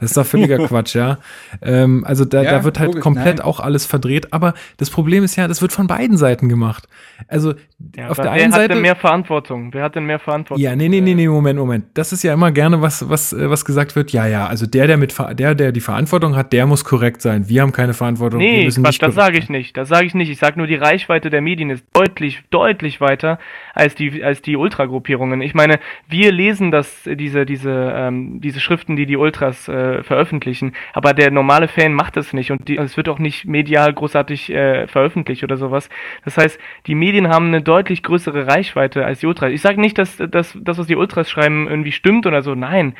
Das 0.00 0.10
ist 0.10 0.16
doch 0.16 0.26
völliger 0.26 0.58
Quatsch, 0.66 0.79
ja. 0.88 1.18
Ähm, 1.62 2.04
also 2.06 2.24
da, 2.24 2.42
ja, 2.42 2.50
da 2.50 2.64
wird 2.64 2.78
halt 2.78 2.88
logisch, 2.88 3.02
komplett 3.02 3.38
nein. 3.38 3.46
auch 3.46 3.60
alles 3.60 3.86
verdreht. 3.86 4.32
Aber 4.32 4.54
das 4.76 4.90
Problem 4.90 5.24
ist 5.24 5.36
ja, 5.36 5.48
das 5.48 5.62
wird 5.62 5.72
von 5.72 5.86
beiden 5.86 6.16
Seiten 6.16 6.48
gemacht. 6.48 6.88
Also 7.28 7.54
ja, 7.96 8.08
auf 8.08 8.16
der 8.16 8.30
einen 8.30 8.52
Seite. 8.52 8.54
Wer 8.54 8.62
hat 8.62 8.70
denn 8.70 8.82
mehr 8.82 8.96
Verantwortung? 8.96 9.72
Wer 9.72 9.82
hat 9.82 9.94
denn 9.94 10.04
mehr 10.04 10.18
Verantwortung? 10.18 10.62
Ja, 10.62 10.76
nee, 10.76 10.88
nee, 10.88 11.00
nee, 11.00 11.14
nee, 11.14 11.28
Moment, 11.28 11.58
Moment. 11.58 11.86
Das 11.94 12.12
ist 12.12 12.22
ja 12.22 12.34
immer 12.34 12.50
gerne 12.50 12.82
was, 12.82 13.08
was, 13.08 13.32
äh, 13.32 13.48
was 13.48 13.64
gesagt 13.64 13.96
wird. 13.96 14.12
Ja, 14.12 14.26
ja, 14.26 14.46
also 14.46 14.66
der, 14.66 14.86
der 14.86 14.96
mit 14.96 15.14
der, 15.32 15.54
der 15.54 15.72
die 15.72 15.80
Verantwortung 15.80 16.36
hat, 16.36 16.52
der 16.52 16.66
muss 16.66 16.84
korrekt 16.84 17.22
sein. 17.22 17.48
Wir 17.48 17.62
haben 17.62 17.72
keine 17.72 17.94
Verantwortung. 17.94 18.38
Nee, 18.38 18.68
Quatsch, 18.68 19.00
das 19.00 19.14
sage 19.14 19.38
ich 19.38 19.48
nicht. 19.48 19.76
Das 19.76 19.88
sage 19.88 20.06
ich 20.06 20.14
nicht. 20.14 20.30
Ich 20.30 20.38
sage 20.38 20.58
nur, 20.58 20.66
die 20.66 20.76
Reichweite 20.76 21.30
der 21.30 21.40
Medien 21.40 21.70
ist 21.70 21.84
deutlich, 21.92 22.42
deutlich 22.50 23.00
weiter 23.00 23.38
als 23.80 23.94
die, 23.94 24.22
als 24.22 24.42
die 24.42 24.56
Ultragruppierungen. 24.56 25.40
Ich 25.40 25.54
meine, 25.54 25.80
wir 26.06 26.32
lesen 26.32 26.70
das, 26.70 27.02
diese, 27.04 27.46
diese, 27.46 27.92
ähm, 27.96 28.40
diese 28.42 28.60
Schriften, 28.60 28.94
die 28.94 29.06
die 29.06 29.16
Ultras 29.16 29.68
äh, 29.68 30.02
veröffentlichen, 30.02 30.74
aber 30.92 31.14
der 31.14 31.30
normale 31.30 31.66
Fan 31.66 31.94
macht 31.94 32.16
das 32.16 32.34
nicht 32.34 32.52
und 32.52 32.68
die, 32.68 32.76
es 32.76 32.98
wird 32.98 33.08
auch 33.08 33.18
nicht 33.18 33.46
medial 33.46 33.94
großartig 33.94 34.50
äh, 34.50 34.86
veröffentlicht 34.86 35.42
oder 35.44 35.56
sowas. 35.56 35.88
Das 36.26 36.36
heißt, 36.36 36.60
die 36.86 36.94
Medien 36.94 37.28
haben 37.28 37.46
eine 37.46 37.62
deutlich 37.62 38.02
größere 38.02 38.46
Reichweite 38.46 39.06
als 39.06 39.20
die 39.20 39.26
Ultras. 39.26 39.50
Ich 39.50 39.62
sage 39.62 39.80
nicht, 39.80 39.96
dass, 39.96 40.18
dass 40.18 40.58
das, 40.60 40.78
was 40.78 40.86
die 40.86 40.96
Ultras 40.96 41.30
schreiben, 41.30 41.66
irgendwie 41.66 41.92
stimmt 41.92 42.26
oder 42.26 42.42
so. 42.42 42.54
Nein, 42.54 42.94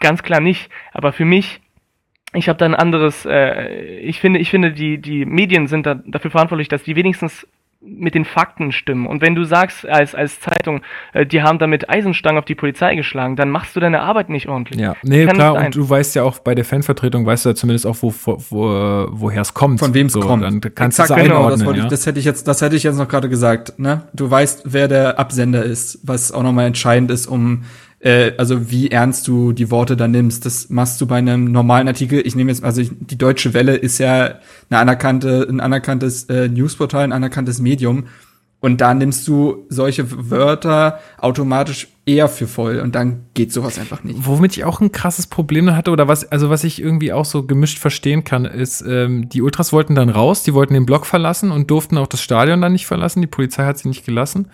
ganz 0.00 0.22
klar 0.22 0.40
nicht. 0.40 0.70
Aber 0.92 1.12
für 1.12 1.24
mich 1.24 1.60
ich 2.34 2.48
habe 2.50 2.58
da 2.58 2.66
ein 2.66 2.74
anderes, 2.74 3.24
äh, 3.24 3.98
ich 4.00 4.20
finde, 4.20 4.40
ich 4.40 4.50
finde, 4.50 4.72
die, 4.72 4.98
die 4.98 5.24
Medien 5.24 5.68
sind 5.68 5.86
da, 5.86 5.94
dafür 5.94 6.30
verantwortlich, 6.30 6.68
dass 6.68 6.82
die 6.82 6.94
wenigstens 6.94 7.46
mit 7.86 8.14
den 8.14 8.24
Fakten 8.24 8.72
stimmen. 8.72 9.06
Und 9.06 9.22
wenn 9.22 9.34
du 9.34 9.44
sagst 9.44 9.88
als, 9.88 10.14
als 10.14 10.40
Zeitung, 10.40 10.82
äh, 11.12 11.24
die 11.24 11.42
haben 11.42 11.58
damit 11.58 11.88
Eisenstangen 11.88 12.38
auf 12.38 12.44
die 12.44 12.54
Polizei 12.54 12.94
geschlagen, 12.94 13.36
dann 13.36 13.50
machst 13.50 13.76
du 13.76 13.80
deine 13.80 14.00
Arbeit 14.00 14.28
nicht 14.28 14.48
ordentlich. 14.48 14.80
Ja, 14.80 14.96
nee, 15.02 15.26
klar, 15.26 15.54
und 15.54 15.74
du 15.74 15.88
weißt 15.88 16.14
ja 16.16 16.22
auch 16.22 16.38
bei 16.40 16.54
der 16.54 16.64
Fanvertretung, 16.64 17.24
weißt 17.24 17.44
du 17.44 17.48
ja 17.50 17.54
zumindest 17.54 17.86
auch, 17.86 17.96
wo, 18.00 18.12
wo, 18.24 18.38
wo 18.50 19.06
woher 19.10 19.42
es 19.42 19.54
kommt. 19.54 19.80
Von 19.80 19.94
wem 19.94 20.06
es 20.06 20.12
so, 20.12 20.20
kommt. 20.20 20.42
Dann 20.42 20.60
kannst 20.60 20.98
Exakt, 20.98 21.20
du 21.20 21.24
genau, 21.24 21.50
das, 21.50 21.62
ja? 21.62 21.72
ich, 21.72 21.84
das 21.84 22.06
hätte 22.06 22.18
ich 22.18 22.24
jetzt, 22.24 22.48
das 22.48 22.62
hätte 22.62 22.76
ich 22.76 22.82
jetzt 22.82 22.96
noch 22.96 23.08
gerade 23.08 23.28
gesagt, 23.28 23.78
ne? 23.78 24.02
Du 24.12 24.30
weißt, 24.30 24.62
wer 24.64 24.88
der 24.88 25.18
Absender 25.18 25.62
ist, 25.62 26.00
was 26.02 26.32
auch 26.32 26.42
nochmal 26.42 26.66
entscheidend 26.66 27.10
ist, 27.10 27.26
um 27.26 27.64
äh, 28.06 28.34
also 28.38 28.70
wie 28.70 28.88
ernst 28.88 29.26
du 29.26 29.52
die 29.52 29.70
Worte 29.72 29.96
da 29.96 30.06
nimmst. 30.06 30.46
Das 30.46 30.70
machst 30.70 31.00
du 31.00 31.06
bei 31.06 31.16
einem 31.16 31.50
normalen 31.50 31.88
Artikel. 31.88 32.24
Ich 32.24 32.36
nehme 32.36 32.52
jetzt, 32.52 32.62
also 32.62 32.80
ich, 32.80 32.92
die 33.00 33.18
Deutsche 33.18 33.52
Welle 33.52 33.74
ist 33.74 33.98
ja 33.98 34.38
eine 34.70 34.78
anerkannte, 34.78 35.44
ein 35.48 35.58
anerkanntes 35.58 36.24
äh, 36.24 36.48
Newsportal, 36.48 37.02
ein 37.02 37.12
anerkanntes 37.12 37.58
Medium. 37.58 38.04
Und 38.66 38.80
da 38.80 38.94
nimmst 38.94 39.28
du 39.28 39.64
solche 39.68 40.28
Wörter 40.28 40.98
automatisch 41.18 41.86
eher 42.04 42.26
für 42.26 42.48
voll 42.48 42.80
und 42.80 42.96
dann 42.96 43.26
geht 43.32 43.52
sowas 43.52 43.78
einfach 43.78 44.02
nicht. 44.02 44.18
Womit 44.26 44.56
ich 44.56 44.64
auch 44.64 44.80
ein 44.80 44.90
krasses 44.90 45.28
Problem 45.28 45.72
hatte 45.76 45.92
oder 45.92 46.08
was, 46.08 46.32
also 46.32 46.50
was 46.50 46.64
ich 46.64 46.82
irgendwie 46.82 47.12
auch 47.12 47.24
so 47.24 47.44
gemischt 47.44 47.78
verstehen 47.78 48.24
kann, 48.24 48.44
ist, 48.44 48.80
ähm, 48.80 49.28
die 49.28 49.40
Ultras 49.40 49.72
wollten 49.72 49.94
dann 49.94 50.08
raus, 50.08 50.42
die 50.42 50.52
wollten 50.52 50.74
den 50.74 50.84
Block 50.84 51.06
verlassen 51.06 51.52
und 51.52 51.70
durften 51.70 51.96
auch 51.96 52.08
das 52.08 52.20
Stadion 52.20 52.60
dann 52.60 52.72
nicht 52.72 52.86
verlassen. 52.86 53.20
Die 53.20 53.28
Polizei 53.28 53.64
hat 53.64 53.78
sie 53.78 53.86
nicht 53.86 54.04
gelassen. 54.04 54.48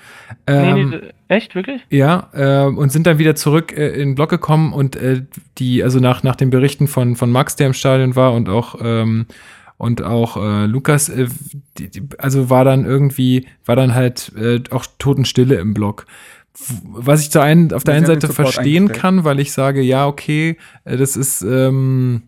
Ähm, 0.47 0.75
nee, 0.75 0.85
nee, 0.85 1.09
echt, 1.29 1.55
wirklich? 1.55 1.81
Ja, 1.89 2.29
äh, 2.35 2.67
und 2.67 2.93
sind 2.93 3.07
dann 3.07 3.17
wieder 3.17 3.35
zurück 3.35 3.73
äh, 3.75 3.95
in 3.95 4.11
den 4.11 4.15
Block 4.15 4.29
gekommen 4.29 4.75
und 4.75 4.95
äh, 4.95 5.23
die, 5.57 5.83
also 5.83 6.01
nach, 6.01 6.23
nach 6.23 6.37
den 6.37 6.51
Berichten 6.51 6.87
von, 6.87 7.17
von 7.17 7.31
Max, 7.31 7.57
der 7.57 7.69
im 7.69 7.73
Stadion 7.73 8.15
war 8.15 8.35
und 8.35 8.51
auch 8.51 8.75
ähm, 8.83 9.25
und 9.83 10.01
auch 10.01 10.37
äh, 10.37 10.67
Lukas, 10.67 11.09
äh, 11.09 11.27
die, 11.77 11.91
die, 11.91 12.05
also 12.19 12.49
war 12.49 12.65
dann 12.65 12.85
irgendwie, 12.85 13.49
war 13.65 13.75
dann 13.75 13.97
halt 13.97 14.31
äh, 14.37 14.61
auch 14.71 14.87
Totenstille 15.01 15.57
im 15.57 15.75
Block. 15.75 16.07
Was 16.85 17.21
ich 17.21 17.33
zur 17.33 17.43
einen, 17.43 17.73
auf 17.73 17.83
der 17.83 17.95
einen 17.95 18.07
Seite 18.07 18.29
verstehen 18.29 18.93
kann, 18.93 19.25
weil 19.25 19.41
ich 19.41 19.51
sage, 19.51 19.83
ja, 19.83 20.07
okay, 20.07 20.57
äh, 20.85 20.97
das 20.97 21.17
ist, 21.17 21.43
ähm, 21.43 22.23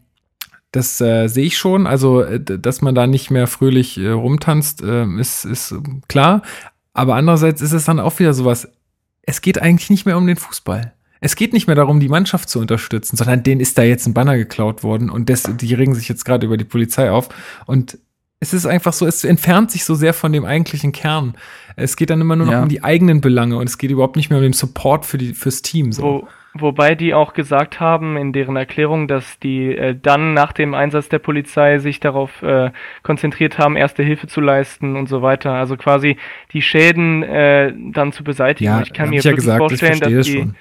das 0.72 1.00
äh, 1.00 1.28
sehe 1.28 1.44
ich 1.44 1.56
schon. 1.56 1.86
Also, 1.86 2.22
äh, 2.22 2.40
dass 2.40 2.82
man 2.82 2.96
da 2.96 3.06
nicht 3.06 3.30
mehr 3.30 3.46
fröhlich 3.46 3.98
äh, 3.98 4.08
rumtanzt, 4.08 4.82
äh, 4.82 5.06
ist, 5.20 5.44
ist 5.44 5.76
klar. 6.08 6.42
Aber 6.92 7.14
andererseits 7.14 7.62
ist 7.62 7.72
es 7.72 7.84
dann 7.84 8.00
auch 8.00 8.18
wieder 8.18 8.34
sowas, 8.34 8.68
es 9.22 9.42
geht 9.42 9.62
eigentlich 9.62 9.90
nicht 9.90 10.06
mehr 10.06 10.18
um 10.18 10.26
den 10.26 10.38
Fußball 10.38 10.92
Es 11.24 11.36
geht 11.36 11.54
nicht 11.54 11.66
mehr 11.66 11.74
darum, 11.74 12.00
die 12.00 12.10
Mannschaft 12.10 12.50
zu 12.50 12.60
unterstützen, 12.60 13.16
sondern 13.16 13.42
denen 13.42 13.62
ist 13.62 13.78
da 13.78 13.82
jetzt 13.82 14.06
ein 14.06 14.12
Banner 14.12 14.36
geklaut 14.36 14.82
worden 14.82 15.08
und 15.08 15.30
das, 15.30 15.44
die 15.44 15.72
regen 15.72 15.94
sich 15.94 16.06
jetzt 16.06 16.26
gerade 16.26 16.44
über 16.44 16.58
die 16.58 16.64
Polizei 16.64 17.10
auf. 17.10 17.30
Und 17.64 17.98
es 18.40 18.52
ist 18.52 18.66
einfach 18.66 18.92
so, 18.92 19.06
es 19.06 19.24
entfernt 19.24 19.70
sich 19.70 19.86
so 19.86 19.94
sehr 19.94 20.12
von 20.12 20.34
dem 20.34 20.44
eigentlichen 20.44 20.92
Kern. 20.92 21.34
Es 21.76 21.96
geht 21.96 22.10
dann 22.10 22.20
immer 22.20 22.36
nur 22.36 22.44
noch 22.44 22.52
ja. 22.52 22.62
um 22.62 22.68
die 22.68 22.84
eigenen 22.84 23.22
Belange 23.22 23.56
und 23.56 23.66
es 23.66 23.78
geht 23.78 23.90
überhaupt 23.90 24.16
nicht 24.16 24.28
mehr 24.28 24.38
um 24.38 24.42
den 24.42 24.52
Support 24.52 25.06
für 25.06 25.16
die, 25.16 25.32
fürs 25.32 25.62
Team. 25.62 25.92
So. 25.92 26.02
Wo, 26.02 26.28
wobei 26.52 26.94
die 26.94 27.14
auch 27.14 27.32
gesagt 27.32 27.80
haben 27.80 28.18
in 28.18 28.34
deren 28.34 28.56
Erklärung, 28.56 29.08
dass 29.08 29.38
die 29.38 29.74
äh, 29.74 29.96
dann 29.98 30.34
nach 30.34 30.52
dem 30.52 30.74
Einsatz 30.74 31.08
der 31.08 31.20
Polizei 31.20 31.78
sich 31.78 32.00
darauf 32.00 32.42
äh, 32.42 32.70
konzentriert 33.02 33.56
haben, 33.56 33.76
erste 33.76 34.02
Hilfe 34.02 34.26
zu 34.26 34.42
leisten 34.42 34.94
und 34.94 35.08
so 35.08 35.22
weiter. 35.22 35.52
Also 35.52 35.78
quasi 35.78 36.18
die 36.52 36.60
Schäden 36.60 37.22
äh, 37.22 37.72
dann 37.92 38.12
zu 38.12 38.24
beseitigen. 38.24 38.70
Ja, 38.70 38.82
ich 38.82 38.92
kann 38.92 39.08
mir 39.08 39.20
ich 39.20 39.24
ja 39.24 39.32
gesagt, 39.32 39.58
vorstellen, 39.58 40.00
dass 40.00 40.26
die, 40.26 40.32
schon. 40.32 40.54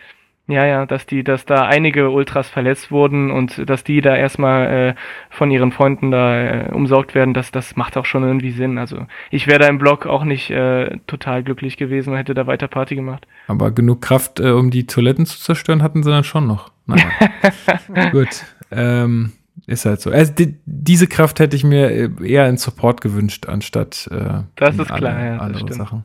Ja, 0.47 0.65
ja, 0.65 0.85
dass 0.85 1.05
die, 1.05 1.23
dass 1.23 1.45
da 1.45 1.65
einige 1.65 2.09
Ultras 2.09 2.49
verletzt 2.49 2.91
wurden 2.91 3.31
und 3.31 3.69
dass 3.69 3.85
die 3.85 4.01
da 4.01 4.13
erstmal 4.13 4.67
äh, 4.67 4.95
von 5.29 5.49
ihren 5.49 5.71
Freunden 5.71 6.11
da 6.11 6.65
äh, 6.65 6.71
umsorgt 6.73 7.15
werden, 7.15 7.33
das, 7.33 7.51
das 7.51 7.77
macht 7.77 7.95
auch 7.95 8.05
schon 8.05 8.23
irgendwie 8.23 8.51
Sinn. 8.51 8.77
Also 8.77 9.07
ich 9.31 9.47
wäre 9.47 9.59
da 9.59 9.67
im 9.67 9.77
Blog 9.77 10.05
auch 10.05 10.25
nicht 10.25 10.49
äh, 10.49 10.97
total 11.07 11.43
glücklich 11.43 11.77
gewesen 11.77 12.11
und 12.11 12.17
hätte 12.17 12.33
da 12.33 12.45
weiter 12.45 12.67
Party 12.67 12.95
gemacht. 12.95 13.25
Aber 13.47 13.71
genug 13.71 14.01
Kraft, 14.01 14.41
äh, 14.41 14.51
um 14.51 14.69
die 14.69 14.85
Toiletten 14.85 15.25
zu 15.25 15.39
zerstören, 15.39 15.81
hatten 15.81 16.03
sie 16.03 16.11
dann 16.11 16.25
schon 16.25 16.45
noch. 16.45 16.71
Naja. 16.87 17.05
Gut. 18.11 18.43
Ähm, 18.69 19.31
ist 19.65 19.85
halt 19.85 20.01
so. 20.01 20.11
Also 20.11 20.33
die, 20.33 20.57
diese 20.65 21.07
Kraft 21.07 21.39
hätte 21.39 21.55
ich 21.55 21.63
mir 21.63 21.89
äh, 21.89 22.09
eher 22.21 22.49
in 22.49 22.57
Support 22.57 22.99
gewünscht, 22.99 23.47
anstatt 23.47 24.09
äh, 24.11 24.41
das 24.57 24.77
ist 24.77 24.93
klar, 24.93 25.23
ja, 25.23 25.37
andere 25.37 25.73
Sachen. 25.73 26.03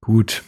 Gut. 0.00 0.42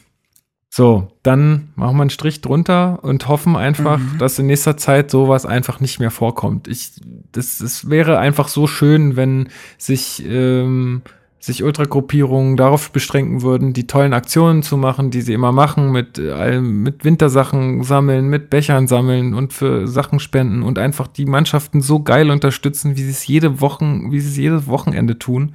So, 0.77 1.09
dann 1.23 1.71
machen 1.75 1.97
wir 1.97 2.03
einen 2.03 2.11
Strich 2.11 2.43
drunter 2.43 2.99
und 3.01 3.29
hoffen 3.29 3.57
einfach, 3.57 3.97
mhm. 3.97 4.19
dass 4.19 4.39
in 4.39 4.45
nächster 4.45 4.77
Zeit 4.77 5.11
sowas 5.11 5.47
einfach 5.47 5.81
nicht 5.81 6.01
mehr 6.01 6.11
vorkommt. 6.11 6.69
Ich, 6.69 7.01
das, 7.33 7.61
es 7.61 7.89
wäre 7.89 8.19
einfach 8.19 8.49
so 8.49 8.67
schön, 8.67 9.17
wenn 9.17 9.49
sich, 9.79 10.23
ähm, 10.29 11.01
sich 11.41 11.65
Ultragruppierungen 11.65 12.59
darauf 12.59 12.91
beschränken 12.91 13.41
würden, 13.41 13.73
die 13.73 13.87
tollen 13.87 14.13
Aktionen 14.13 14.63
zu 14.63 14.77
machen, 14.77 15.11
die 15.11 15.23
sie 15.23 15.33
immer 15.33 15.51
machen, 15.51 15.93
mit, 15.93 16.19
äh, 16.19 16.61
mit 16.61 17.07
Wintersachen 17.07 17.83
sammeln, 17.83 18.29
mit 18.29 18.51
Bechern 18.51 18.87
sammeln 18.87 19.33
und 19.33 19.55
für 19.55 19.89
Sachen 19.89 20.21
spenden 20.21 20.63
und 20.63 20.79
einfach 20.79 21.07
die 21.07 21.25
Mannschaften 21.25 21.81
so 21.81 22.03
geil 22.03 22.31
unterstützen, 22.31 22.99
wie 22.99 23.03
sie 23.03 23.13
es 23.13 23.27
jede 23.27 23.63
Wochen, 23.63 24.13
wie 24.13 24.21
sie 24.21 24.29
es 24.29 24.37
jedes 24.37 24.67
Wochenende 24.67 25.19
tun 25.19 25.55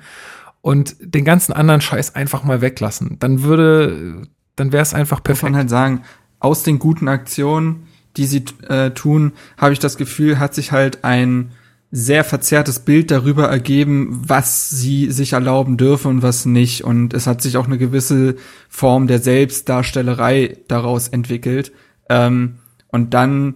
und 0.61 0.95
den 0.99 1.25
ganzen 1.25 1.53
anderen 1.53 1.81
Scheiß 1.81 2.15
einfach 2.15 2.43
mal 2.43 2.61
weglassen. 2.61 3.17
Dann 3.19 3.43
würde 3.43 4.23
dann 4.61 4.71
wäre 4.71 4.83
es 4.83 4.93
einfach 4.93 5.23
perfekt. 5.23 5.41
Muss 5.41 5.51
man 5.51 5.57
halt 5.57 5.69
sagen, 5.71 6.01
aus 6.39 6.61
den 6.61 6.77
guten 6.77 7.07
Aktionen, 7.07 7.87
die 8.15 8.27
sie 8.27 8.45
äh, 8.69 8.91
tun, 8.91 9.33
habe 9.57 9.73
ich 9.73 9.79
das 9.79 9.97
Gefühl, 9.97 10.37
hat 10.37 10.53
sich 10.53 10.71
halt 10.71 11.03
ein 11.03 11.49
sehr 11.89 12.23
verzerrtes 12.23 12.79
Bild 12.79 13.09
darüber 13.09 13.47
ergeben, 13.47 14.21
was 14.27 14.69
sie 14.69 15.09
sich 15.09 15.33
erlauben 15.33 15.77
dürfen 15.77 16.09
und 16.09 16.21
was 16.21 16.45
nicht. 16.45 16.83
Und 16.83 17.15
es 17.15 17.25
hat 17.25 17.41
sich 17.41 17.57
auch 17.57 17.65
eine 17.65 17.79
gewisse 17.79 18.35
Form 18.69 19.07
der 19.07 19.17
Selbstdarstellerei 19.17 20.57
daraus 20.67 21.07
entwickelt. 21.07 21.71
Ähm, 22.07 22.59
und 22.87 23.15
dann 23.15 23.55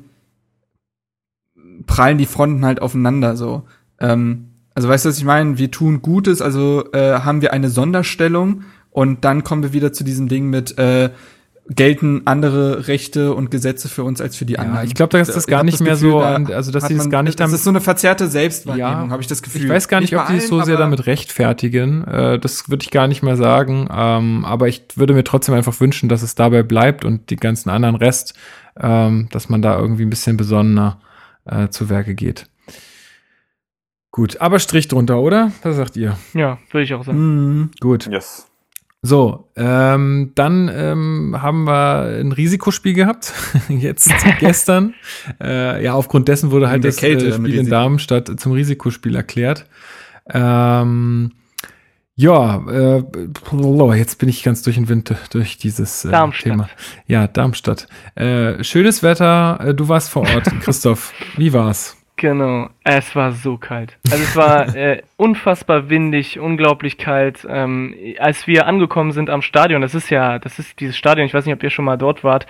prallen 1.85 2.17
die 2.17 2.25
Fronten 2.25 2.65
halt 2.65 2.81
aufeinander 2.81 3.37
so. 3.37 3.63
Ähm, 3.99 4.47
also 4.73 4.89
weißt 4.89 5.05
du, 5.05 5.09
was 5.09 5.19
ich 5.19 5.23
meine? 5.23 5.59
Wir 5.59 5.69
tun 5.69 6.01
Gutes, 6.01 6.41
also 6.41 6.91
äh, 6.93 7.19
haben 7.19 7.43
wir 7.43 7.53
eine 7.53 7.69
Sonderstellung 7.69 8.63
und 8.95 9.25
dann 9.25 9.43
kommen 9.43 9.61
wir 9.61 9.73
wieder 9.73 9.91
zu 9.91 10.05
diesem 10.05 10.29
Ding 10.29 10.49
mit 10.49 10.77
äh, 10.77 11.09
gelten 11.67 12.21
andere 12.23 12.87
Rechte 12.87 13.33
und 13.33 13.51
Gesetze 13.51 13.89
für 13.89 14.05
uns 14.05 14.21
als 14.21 14.37
für 14.37 14.45
die 14.45 14.53
ja, 14.53 14.59
anderen. 14.59 14.87
Ich 14.87 14.93
glaube, 14.93 15.17
dass 15.17 15.27
das 15.27 15.47
gar 15.47 15.65
nicht 15.65 15.81
mehr 15.81 15.95
Gefühl, 15.95 16.11
so, 16.11 16.19
an, 16.21 16.49
also 16.49 16.71
dass 16.71 16.87
sie 16.87 16.95
das 16.95 17.09
gar 17.09 17.21
nicht 17.21 17.37
damit. 17.37 17.51
Das 17.51 17.59
ist 17.59 17.65
so 17.65 17.71
eine 17.71 17.81
verzerrte 17.81 18.29
Selbstwahrnehmung, 18.29 19.07
ja, 19.07 19.09
habe 19.09 19.21
ich 19.21 19.27
das 19.27 19.41
Gefühl. 19.41 19.63
Ich 19.63 19.69
weiß 19.69 19.89
gar 19.89 19.99
nicht, 19.99 20.13
nicht 20.13 20.21
ob 20.21 20.27
die 20.27 20.37
es 20.37 20.47
so 20.47 20.61
sehr 20.61 20.77
damit 20.77 21.07
rechtfertigen. 21.07 22.05
Äh, 22.05 22.39
das 22.39 22.69
würde 22.69 22.83
ich 22.83 22.91
gar 22.91 23.09
nicht 23.09 23.21
mehr 23.21 23.35
sagen. 23.35 23.89
Ähm, 23.91 24.45
aber 24.45 24.69
ich 24.69 24.83
würde 24.95 25.13
mir 25.13 25.25
trotzdem 25.25 25.55
einfach 25.55 25.77
wünschen, 25.81 26.07
dass 26.07 26.21
es 26.21 26.35
dabei 26.35 26.63
bleibt 26.63 27.03
und 27.03 27.29
die 27.29 27.35
ganzen 27.35 27.69
anderen 27.69 27.97
Rest, 27.97 28.33
ähm, 28.79 29.27
dass 29.29 29.49
man 29.49 29.61
da 29.61 29.77
irgendwie 29.77 30.03
ein 30.03 30.09
bisschen 30.09 30.37
besonnener 30.37 31.01
äh, 31.43 31.67
zu 31.67 31.89
Werke 31.89 32.15
geht. 32.15 32.47
Gut, 34.11 34.39
aber 34.39 34.59
Strich 34.59 34.87
drunter, 34.87 35.19
oder? 35.19 35.51
Was 35.63 35.75
sagt 35.75 35.97
ihr? 35.97 36.17
Ja, 36.33 36.59
würde 36.71 36.85
ich 36.85 36.93
auch 36.93 37.03
sagen. 37.03 37.63
Mm, 37.63 37.71
gut. 37.81 38.07
Yes. 38.09 38.47
So, 39.05 39.51
ähm, 39.55 40.31
dann 40.33 40.67
ähm, 40.73 41.37
haben 41.39 41.65
wir 41.65 42.19
ein 42.19 42.31
Risikospiel 42.31 42.93
gehabt, 42.93 43.33
jetzt 43.69 44.11
gestern. 44.39 44.95
Äh, 45.39 45.83
ja, 45.83 45.93
aufgrund 45.93 46.27
dessen 46.27 46.49
wurde 46.49 46.69
halt 46.69 46.83
das 46.83 46.97
Kälte, 46.97 47.27
äh, 47.27 47.33
Spiel 47.33 47.59
in 47.59 47.69
Darmstadt 47.69 48.39
zum 48.39 48.53
Risikospiel 48.53 49.15
erklärt. 49.15 49.67
Ähm, 50.27 51.33
ja, 52.15 52.65
äh, 52.67 53.03
jetzt 53.95 54.17
bin 54.17 54.27
ich 54.27 54.41
ganz 54.41 54.63
durch 54.63 54.77
den 54.77 54.89
Wind 54.89 55.13
durch 55.29 55.57
dieses 55.57 56.03
äh, 56.05 56.29
Thema. 56.41 56.67
Ja, 57.05 57.27
Darmstadt. 57.27 57.87
Äh, 58.15 58.63
schönes 58.63 59.03
Wetter, 59.03 59.59
äh, 59.61 59.75
du 59.75 59.87
warst 59.87 60.09
vor 60.09 60.23
Ort, 60.23 60.45
Christoph. 60.61 61.13
Wie 61.37 61.53
war's? 61.53 61.94
Genau, 62.17 62.69
es 62.85 63.13
war 63.15 63.33
so 63.33 63.57
kalt. 63.57 63.97
Also 64.09 64.23
es 64.23 64.35
war 64.35 64.73
äh, 64.75 65.01
unfassbar 65.17 65.89
windig, 65.89 66.39
unglaublich 66.39 66.97
kalt. 66.97 67.45
Ähm, 67.49 67.93
als 68.19 68.47
wir 68.47 68.67
angekommen 68.67 69.11
sind 69.11 69.29
am 69.29 69.41
Stadion, 69.41 69.81
das 69.81 69.95
ist 69.95 70.09
ja, 70.09 70.39
das 70.39 70.57
ist 70.57 70.79
dieses 70.79 70.97
Stadion, 70.97 71.25
ich 71.25 71.33
weiß 71.33 71.45
nicht, 71.45 71.55
ob 71.55 71.63
ihr 71.63 71.69
schon 71.69 71.85
mal 71.85 71.97
dort 71.97 72.23
wart, 72.23 72.47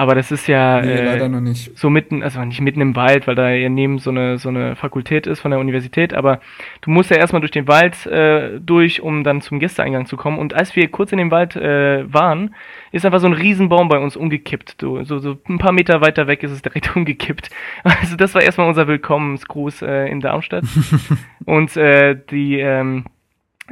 aber 0.00 0.14
das 0.14 0.32
ist 0.32 0.46
ja 0.46 0.80
nee, 0.80 0.94
äh, 0.94 1.54
so 1.74 1.90
mitten, 1.90 2.22
also 2.22 2.42
nicht 2.42 2.62
mitten 2.62 2.80
im 2.80 2.96
Wald, 2.96 3.26
weil 3.26 3.34
da 3.34 3.50
ja 3.50 3.68
neben 3.68 3.98
so 3.98 4.08
eine 4.08 4.38
so 4.38 4.48
eine 4.48 4.74
Fakultät 4.74 5.26
ist 5.26 5.40
von 5.40 5.50
der 5.50 5.60
Universität, 5.60 6.14
aber 6.14 6.40
du 6.80 6.90
musst 6.90 7.10
ja 7.10 7.18
erstmal 7.18 7.40
durch 7.40 7.50
den 7.50 7.68
Wald 7.68 8.06
äh, 8.06 8.58
durch, 8.60 9.02
um 9.02 9.24
dann 9.24 9.42
zum 9.42 9.58
Gästeeingang 9.60 10.06
zu 10.06 10.16
kommen. 10.16 10.38
Und 10.38 10.54
als 10.54 10.74
wir 10.74 10.88
kurz 10.88 11.12
in 11.12 11.18
dem 11.18 11.30
Wald 11.30 11.54
äh, 11.54 12.10
waren, 12.10 12.54
ist 12.92 13.04
einfach 13.04 13.20
so 13.20 13.26
ein 13.26 13.34
Riesenbaum 13.34 13.90
bei 13.90 13.98
uns 13.98 14.16
umgekippt. 14.16 14.76
So, 14.80 15.04
so, 15.04 15.18
so 15.18 15.36
ein 15.50 15.58
paar 15.58 15.72
Meter 15.72 16.00
weiter 16.00 16.26
weg 16.26 16.42
ist 16.44 16.52
es 16.52 16.62
direkt 16.62 16.96
umgekippt. 16.96 17.50
Also 17.84 18.16
das 18.16 18.34
war 18.34 18.40
erstmal 18.40 18.68
unser 18.68 18.88
Willkommensgruß 18.88 19.82
äh, 19.82 20.06
in 20.10 20.20
Darmstadt. 20.20 20.64
Und 21.44 21.76
äh, 21.76 22.16
die 22.30 22.58
ähm, 22.58 23.04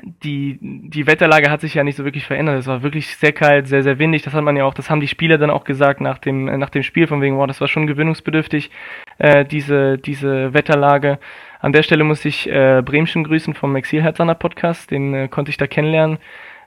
die, 0.02 0.58
die 0.60 1.06
Wetterlage 1.06 1.50
hat 1.50 1.60
sich 1.60 1.74
ja 1.74 1.84
nicht 1.84 1.96
so 1.96 2.04
wirklich 2.04 2.24
verändert. 2.26 2.58
Es 2.58 2.66
war 2.66 2.82
wirklich 2.82 3.16
sehr 3.16 3.32
kalt, 3.32 3.66
sehr, 3.66 3.82
sehr 3.82 3.98
windig. 3.98 4.22
Das 4.22 4.34
hat 4.34 4.44
man 4.44 4.56
ja 4.56 4.64
auch, 4.64 4.74
das 4.74 4.90
haben 4.90 5.00
die 5.00 5.08
Spieler 5.08 5.38
dann 5.38 5.50
auch 5.50 5.64
gesagt 5.64 6.00
nach 6.00 6.18
dem, 6.18 6.44
nach 6.44 6.70
dem 6.70 6.82
Spiel, 6.82 7.06
von 7.06 7.20
wegen, 7.20 7.36
wow, 7.36 7.46
das 7.46 7.60
war 7.60 7.68
schon 7.68 7.86
gewöhnungsbedürftig, 7.86 8.70
äh, 9.18 9.44
diese, 9.44 9.98
diese 9.98 10.54
Wetterlage. 10.54 11.18
An 11.60 11.72
der 11.72 11.82
Stelle 11.82 12.04
muss 12.04 12.24
ich 12.24 12.48
äh, 12.48 12.82
Bremchen 12.84 13.24
grüßen 13.24 13.54
vom 13.54 13.74
Exilherzaner 13.76 14.34
Podcast, 14.34 14.90
den 14.90 15.14
äh, 15.14 15.28
konnte 15.28 15.50
ich 15.50 15.56
da 15.56 15.66
kennenlernen. 15.66 16.18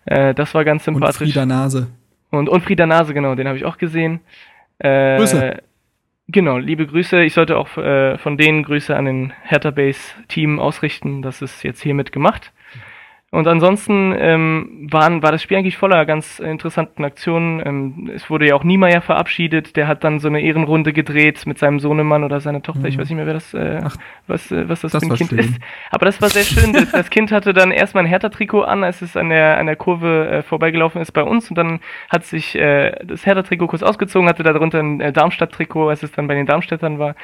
Äh, 0.05 0.33
das 0.33 0.53
war 0.53 0.65
ganz 0.65 0.85
sympathisch. 0.85 1.21
Und 1.21 1.27
Frieda 1.27 1.45
Nase. 1.45 1.87
Und, 2.29 2.49
und 2.49 2.61
Frieda 2.61 2.85
Nase, 2.85 3.13
genau, 3.13 3.35
den 3.35 3.47
habe 3.47 3.57
ich 3.57 3.65
auch 3.65 3.77
gesehen. 3.77 4.19
Äh, 4.79 5.17
Grüße. 5.17 5.61
Genau, 6.27 6.57
liebe 6.57 6.87
Grüße. 6.87 7.23
Ich 7.23 7.33
sollte 7.33 7.57
auch 7.57 7.77
äh, 7.77 8.17
von 8.17 8.37
denen 8.37 8.63
Grüße 8.63 8.95
an 8.95 9.05
den 9.05 9.33
Hertha 9.43 9.71
Base 9.71 10.13
Team 10.29 10.59
ausrichten. 10.59 11.21
Das 11.21 11.41
ist 11.41 11.63
jetzt 11.63 11.81
hiermit 11.81 12.11
gemacht. 12.13 12.53
Und 13.33 13.47
ansonsten 13.47 14.13
ähm, 14.17 14.89
waren, 14.91 15.23
war 15.23 15.31
das 15.31 15.41
Spiel 15.41 15.55
eigentlich 15.55 15.77
voller 15.77 16.05
ganz 16.05 16.39
interessanten 16.39 17.05
Aktionen. 17.05 17.65
Ähm, 17.65 18.11
es 18.13 18.29
wurde 18.29 18.45
ja 18.45 18.55
auch 18.55 18.65
Niemeyer 18.65 18.99
verabschiedet, 19.01 19.77
der 19.77 19.87
hat 19.87 20.03
dann 20.03 20.19
so 20.19 20.27
eine 20.27 20.41
Ehrenrunde 20.41 20.91
gedreht 20.91 21.45
mit 21.45 21.57
seinem 21.57 21.79
Sohnemann 21.79 22.25
oder 22.25 22.41
seiner 22.41 22.61
Tochter. 22.61 22.81
Mhm. 22.81 22.87
Ich 22.87 22.97
weiß 22.97 23.07
nicht 23.07 23.15
mehr, 23.15 23.25
wer 23.25 23.35
das, 23.35 23.53
äh, 23.53 23.79
Ach, 23.85 23.95
was, 24.27 24.51
äh, 24.51 24.67
was 24.67 24.81
das, 24.81 24.91
das 24.91 25.05
für 25.05 25.11
ein 25.11 25.15
Kind 25.15 25.29
schön. 25.29 25.39
ist. 25.39 25.53
Aber 25.91 26.07
das 26.07 26.21
war 26.21 26.27
sehr 26.27 26.43
schön. 26.43 26.73
das, 26.73 26.91
das 26.91 27.09
Kind 27.09 27.31
hatte 27.31 27.53
dann 27.53 27.71
erstmal 27.71 28.03
ein 28.03 28.09
Hertha-Trikot 28.09 28.63
an, 28.63 28.83
als 28.83 29.01
es 29.01 29.15
an 29.15 29.29
der, 29.29 29.57
an 29.59 29.65
der 29.65 29.77
Kurve 29.77 30.27
äh, 30.29 30.41
vorbeigelaufen 30.43 31.01
ist 31.01 31.13
bei 31.13 31.23
uns. 31.23 31.49
Und 31.49 31.57
dann 31.57 31.79
hat 32.09 32.25
sich 32.25 32.55
äh, 32.55 32.91
das 33.05 33.25
Hertha-Trikot 33.25 33.67
kurz 33.67 33.81
ausgezogen, 33.81 34.27
hatte 34.27 34.43
darunter 34.43 34.79
ein 34.81 34.99
äh, 34.99 35.13
Darmstadt-Trikot, 35.13 35.87
als 35.87 36.03
es 36.03 36.11
dann 36.11 36.27
bei 36.27 36.35
den 36.35 36.47
Darmstädtern 36.47 36.99
war. 36.99 37.15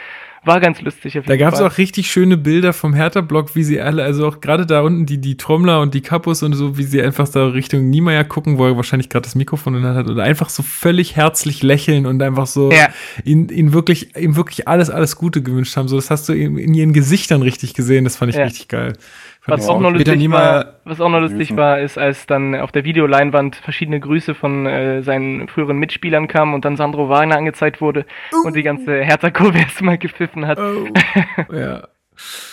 War 0.48 0.62
ganz 0.62 0.82
lustig. 0.82 1.20
da 1.26 1.36
gab 1.36 1.54
es 1.54 1.62
auch 1.62 1.78
richtig 1.78 2.10
schöne 2.10 2.38
Bilder 2.38 2.72
vom 2.72 2.94
Hertha-Block, 2.94 3.56
wie 3.56 3.64
sie 3.64 3.82
alle, 3.82 4.04
also 4.04 4.28
auch 4.28 4.40
gerade 4.40 4.66
da 4.66 4.82
unten 4.82 5.06
die, 5.06 5.20
die 5.20 5.36
Trommler 5.36 5.82
und 5.82 5.94
die 5.94 6.02
Kapus 6.02 6.42
und 6.42 6.54
so, 6.54 6.78
wie 6.78 6.84
sie 6.84 7.02
einfach 7.02 7.28
da 7.28 7.48
Richtung 7.48 7.90
Niemeyer 7.90 8.24
gucken, 8.24 8.58
wo 8.58 8.66
er 8.66 8.78
wahrscheinlich 8.78 9.10
gerade 9.10 9.26
das 9.26 9.36
Mikrofon 9.36 9.76
in 9.76 9.82
der 9.82 9.90
Hand 9.92 10.00
hat 10.00 10.10
und 10.10 10.20
einfach 10.20 10.50
so 10.50 10.64
völlig 10.64 11.18
herzlich 11.18 11.64
lächeln 11.64 12.06
und 12.06 12.22
einfach 12.22 12.48
so 12.48 12.72
ja. 12.72 12.88
ihn, 13.26 13.50
ihn 13.50 13.74
wirklich, 13.74 14.16
ihm 14.16 14.38
wirklich 14.38 14.68
alles, 14.68 14.90
alles 14.90 15.18
Gute 15.18 15.42
gewünscht 15.44 15.76
haben. 15.76 15.90
So, 15.90 15.98
das 15.98 16.10
hast 16.10 16.30
du 16.30 16.34
in, 16.34 16.58
in 16.58 16.74
ihren 16.74 16.94
Gesichtern 16.94 17.42
richtig 17.42 17.74
gesehen. 17.74 18.06
Das 18.06 18.16
fand 18.16 18.32
ich 18.32 18.38
ja. 18.38 18.46
richtig 18.46 18.70
geil. 18.70 18.94
Was 19.48 19.68
auch, 19.70 19.80
noch 19.80 19.92
lustig 19.92 20.30
war, 20.30 20.74
was 20.84 21.00
auch 21.00 21.10
noch 21.10 21.22
lustig 21.22 21.56
war, 21.56 21.80
ist, 21.80 21.98
als 21.98 22.28
dann 22.28 22.54
auf 22.56 22.72
der 22.74 22.84
Videoleinwand 22.84 23.56
verschiedene 23.56 24.00
Grüße 24.00 24.36
von 24.36 24.66
äh, 24.66 25.02
seinen 25.04 25.48
früheren 25.48 25.78
Mitspielern 25.78 26.28
kamen 26.28 26.54
und 26.54 26.66
dann 26.66 26.76
Sandro 26.76 27.08
Wagner 27.08 27.38
angezeigt 27.38 27.80
wurde 27.80 28.06
uh. 28.34 28.46
und 28.46 28.56
die 28.56 28.64
ganze 28.64 29.02
Hertha-Kurve 29.02 29.58
erstmal 29.60 29.98
gepfiffen 29.98 30.46
hat. 30.46 30.60
Oh. 30.60 30.88
ja. 31.54 31.88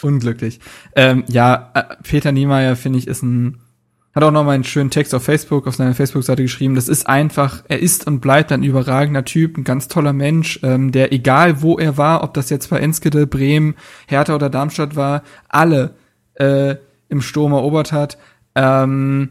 Unglücklich. 0.03 0.61
Ähm, 0.95 1.25
ja, 1.29 1.71
äh, 1.75 1.83
Peter 2.03 2.33
Niemeyer, 2.33 2.77
finde 2.77 2.99
ich, 2.99 3.09
ist 3.09 3.23
ein 3.23 3.61
Hat 4.15 4.23
auch 4.23 4.31
noch 4.31 4.45
mal 4.45 4.53
einen 4.53 4.65
schönen 4.65 4.91
Text 4.91 5.15
auf 5.15 5.25
Facebook, 5.25 5.67
auf 5.67 5.75
seiner 5.75 5.95
Facebook-Seite 5.95 6.43
geschrieben. 6.43 6.75
Das 6.75 6.89
ist 6.89 7.09
einfach, 7.09 7.65
er 7.69 7.81
ist 7.81 8.07
und 8.07 8.21
bleibt 8.21 8.53
ein 8.53 8.63
überragender 8.63 9.25
Typ, 9.25 9.57
ein 9.57 9.65
ganz 9.65 9.89
toller 9.89 10.13
Mensch, 10.13 10.61
ähm, 10.63 10.93
der 10.93 11.13
egal 11.13 11.63
wo 11.63 11.79
er 11.79 11.97
war, 11.97 12.23
ob 12.23 12.35
das 12.35 12.51
jetzt 12.51 12.69
bei 12.69 12.79
Enskede, 12.79 13.27
Bremen, 13.27 13.75
Hertha 14.07 14.35
oder 14.35 14.51
Darmstadt 14.51 14.97
war, 14.97 15.23
alle 15.49 15.95
äh, 16.35 16.77
im 17.09 17.21
Sturm 17.21 17.53
erobert 17.53 17.93
hat. 17.93 18.19
Ähm, 18.55 19.31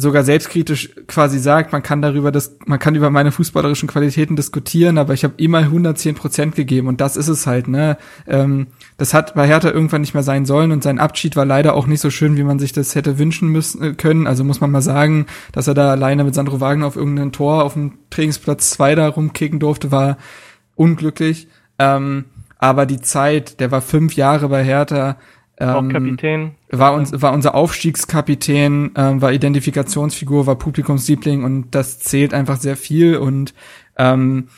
sogar 0.00 0.24
selbstkritisch 0.24 0.90
quasi 1.06 1.38
sagt, 1.38 1.72
man 1.72 1.82
kann 1.82 2.00
darüber 2.00 2.32
das, 2.32 2.56
man 2.66 2.78
kann 2.78 2.94
über 2.94 3.10
meine 3.10 3.32
fußballerischen 3.32 3.88
Qualitäten 3.88 4.34
diskutieren, 4.34 4.98
aber 4.98 5.14
ich 5.14 5.24
habe 5.24 5.34
immer 5.36 5.58
110 5.58 6.14
Prozent 6.14 6.54
gegeben 6.54 6.88
und 6.88 7.00
das 7.00 7.16
ist 7.16 7.28
es 7.28 7.46
halt, 7.46 7.68
ne? 7.68 7.98
Ähm, 8.26 8.68
das 8.96 9.12
hat 9.14 9.34
bei 9.34 9.46
Hertha 9.46 9.70
irgendwann 9.70 10.00
nicht 10.00 10.14
mehr 10.14 10.22
sein 10.22 10.46
sollen 10.46 10.72
und 10.72 10.82
sein 10.82 10.98
Abschied 10.98 11.36
war 11.36 11.44
leider 11.44 11.74
auch 11.74 11.86
nicht 11.86 12.00
so 12.00 12.10
schön, 12.10 12.36
wie 12.36 12.42
man 12.42 12.58
sich 12.58 12.72
das 12.72 12.94
hätte 12.94 13.18
wünschen 13.18 13.48
müssen 13.48 13.82
äh, 13.82 13.92
können. 13.94 14.26
Also 14.26 14.44
muss 14.44 14.60
man 14.60 14.70
mal 14.70 14.82
sagen, 14.82 15.26
dass 15.52 15.68
er 15.68 15.74
da 15.74 15.90
alleine 15.90 16.24
mit 16.24 16.34
Sandro 16.34 16.60
Wagner 16.60 16.86
auf 16.86 16.96
irgendeinem 16.96 17.32
Tor 17.32 17.64
auf 17.64 17.74
dem 17.74 17.98
Trainingsplatz 18.10 18.70
2 18.70 18.94
da 18.94 19.08
rumkicken 19.08 19.60
durfte, 19.60 19.90
war 19.90 20.16
unglücklich. 20.76 21.48
Ähm, 21.78 22.24
aber 22.58 22.86
die 22.86 23.00
Zeit, 23.00 23.60
der 23.60 23.70
war 23.70 23.80
fünf 23.80 24.14
Jahre 24.14 24.48
bei 24.48 24.62
Hertha, 24.62 25.16
ähm, 25.60 25.88
Kapitän. 25.90 26.50
War, 26.70 26.94
uns, 26.94 27.12
war 27.20 27.32
unser 27.32 27.54
Aufstiegskapitän, 27.54 28.92
ähm, 28.96 29.22
war 29.22 29.32
Identifikationsfigur, 29.32 30.46
war 30.46 30.56
Publikumsliebling 30.56 31.44
und 31.44 31.70
das 31.72 31.98
zählt 31.98 32.34
einfach 32.34 32.56
sehr 32.56 32.76
viel 32.76 33.16
und 33.16 33.54
ähm, 33.96 34.48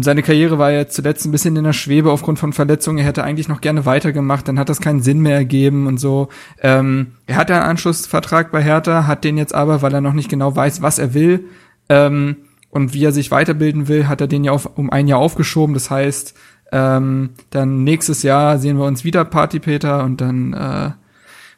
seine 0.00 0.22
Karriere 0.22 0.58
war 0.58 0.72
ja 0.72 0.88
zuletzt 0.88 1.24
ein 1.26 1.32
bisschen 1.32 1.54
in 1.54 1.64
der 1.64 1.72
Schwebe 1.72 2.10
aufgrund 2.10 2.38
von 2.38 2.52
Verletzungen. 2.52 2.98
Er 2.98 3.04
hätte 3.04 3.22
eigentlich 3.22 3.48
noch 3.48 3.60
gerne 3.60 3.86
weitergemacht, 3.86 4.48
dann 4.48 4.58
hat 4.58 4.68
das 4.68 4.80
keinen 4.80 5.00
Sinn 5.00 5.20
mehr 5.20 5.36
ergeben 5.36 5.86
und 5.86 5.98
so. 5.98 6.28
Ähm, 6.60 7.12
er 7.26 7.36
hat 7.36 7.50
einen 7.50 7.62
Anschlussvertrag 7.62 8.50
bei 8.50 8.62
Hertha, 8.62 9.06
hat 9.06 9.22
den 9.22 9.38
jetzt 9.38 9.54
aber, 9.54 9.82
weil 9.82 9.94
er 9.94 10.00
noch 10.00 10.14
nicht 10.14 10.30
genau 10.30 10.56
weiß, 10.56 10.82
was 10.82 10.98
er 10.98 11.14
will 11.14 11.44
ähm, 11.88 12.36
und 12.70 12.94
wie 12.94 13.04
er 13.04 13.12
sich 13.12 13.30
weiterbilden 13.30 13.86
will, 13.86 14.08
hat 14.08 14.20
er 14.20 14.26
den 14.26 14.44
ja 14.44 14.52
auf, 14.52 14.66
um 14.76 14.90
ein 14.90 15.06
Jahr 15.06 15.20
aufgeschoben. 15.20 15.74
Das 15.74 15.90
heißt, 15.90 16.34
ähm, 16.72 17.30
dann 17.50 17.84
nächstes 17.84 18.22
Jahr 18.22 18.58
sehen 18.58 18.78
wir 18.78 18.84
uns 18.84 19.04
wieder, 19.04 19.24
Party 19.24 19.58
Peter, 19.60 20.04
und 20.04 20.20
dann 20.20 20.52
äh, 20.52 20.90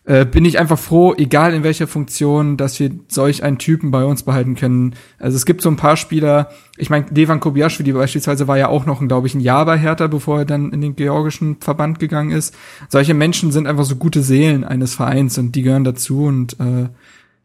äh, 0.04 0.24
bin 0.24 0.44
ich 0.44 0.58
einfach 0.58 0.78
froh, 0.78 1.14
egal 1.16 1.54
in 1.54 1.62
welcher 1.62 1.86
Funktion, 1.86 2.56
dass 2.56 2.80
wir 2.80 2.90
solch 3.06 3.44
einen 3.44 3.58
Typen 3.58 3.92
bei 3.92 4.04
uns 4.04 4.24
behalten 4.24 4.56
können. 4.56 4.96
Also 5.18 5.36
es 5.36 5.46
gibt 5.46 5.62
so 5.62 5.68
ein 5.68 5.76
paar 5.76 5.96
Spieler, 5.96 6.50
ich 6.76 6.90
meine, 6.90 7.06
Devan 7.06 7.38
Kobiaschwili 7.38 7.92
beispielsweise 7.92 8.48
war 8.48 8.58
ja 8.58 8.68
auch 8.68 8.84
noch, 8.84 9.06
glaube 9.06 9.28
ich, 9.28 9.34
ein 9.34 9.40
Jahr 9.40 9.64
bei 9.64 9.78
Hertha, 9.78 10.08
bevor 10.08 10.40
er 10.40 10.44
dann 10.44 10.72
in 10.72 10.80
den 10.80 10.96
georgischen 10.96 11.60
Verband 11.60 12.00
gegangen 12.00 12.32
ist. 12.32 12.54
Solche 12.88 13.14
Menschen 13.14 13.52
sind 13.52 13.68
einfach 13.68 13.84
so 13.84 13.94
gute 13.94 14.22
Seelen 14.22 14.64
eines 14.64 14.94
Vereins 14.94 15.38
und 15.38 15.52
die 15.52 15.62
gehören 15.62 15.84
dazu 15.84 16.24
und 16.24 16.58
äh, 16.58 16.88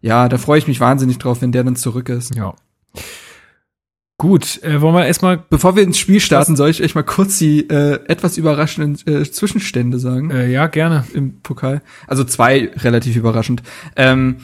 ja, 0.01 0.27
da 0.27 0.37
freue 0.37 0.57
ich 0.57 0.67
mich 0.67 0.79
wahnsinnig 0.79 1.19
drauf, 1.19 1.41
wenn 1.41 1.51
der 1.51 1.63
dann 1.63 1.75
zurück 1.75 2.09
ist. 2.09 2.35
Ja. 2.35 2.55
Gut, 4.19 4.63
äh, 4.63 4.81
wollen 4.81 4.95
wir 4.95 5.05
erstmal, 5.05 5.37
bevor 5.37 5.75
wir 5.75 5.83
ins 5.83 5.99
Spiel 5.99 6.19
starten, 6.19 6.55
soll 6.55 6.71
ich 6.71 6.81
euch 6.81 6.95
mal 6.95 7.03
kurz 7.03 7.37
die 7.37 7.69
äh, 7.69 7.99
etwas 8.07 8.37
überraschenden 8.37 8.97
äh, 9.05 9.23
Zwischenstände 9.23 9.99
sagen? 9.99 10.31
Äh, 10.31 10.49
ja, 10.49 10.65
gerne. 10.65 11.05
Im 11.13 11.39
Pokal. 11.41 11.83
Also 12.07 12.23
zwei 12.23 12.71
relativ 12.77 13.15
überraschend. 13.15 13.61
Ähm, 13.95 14.37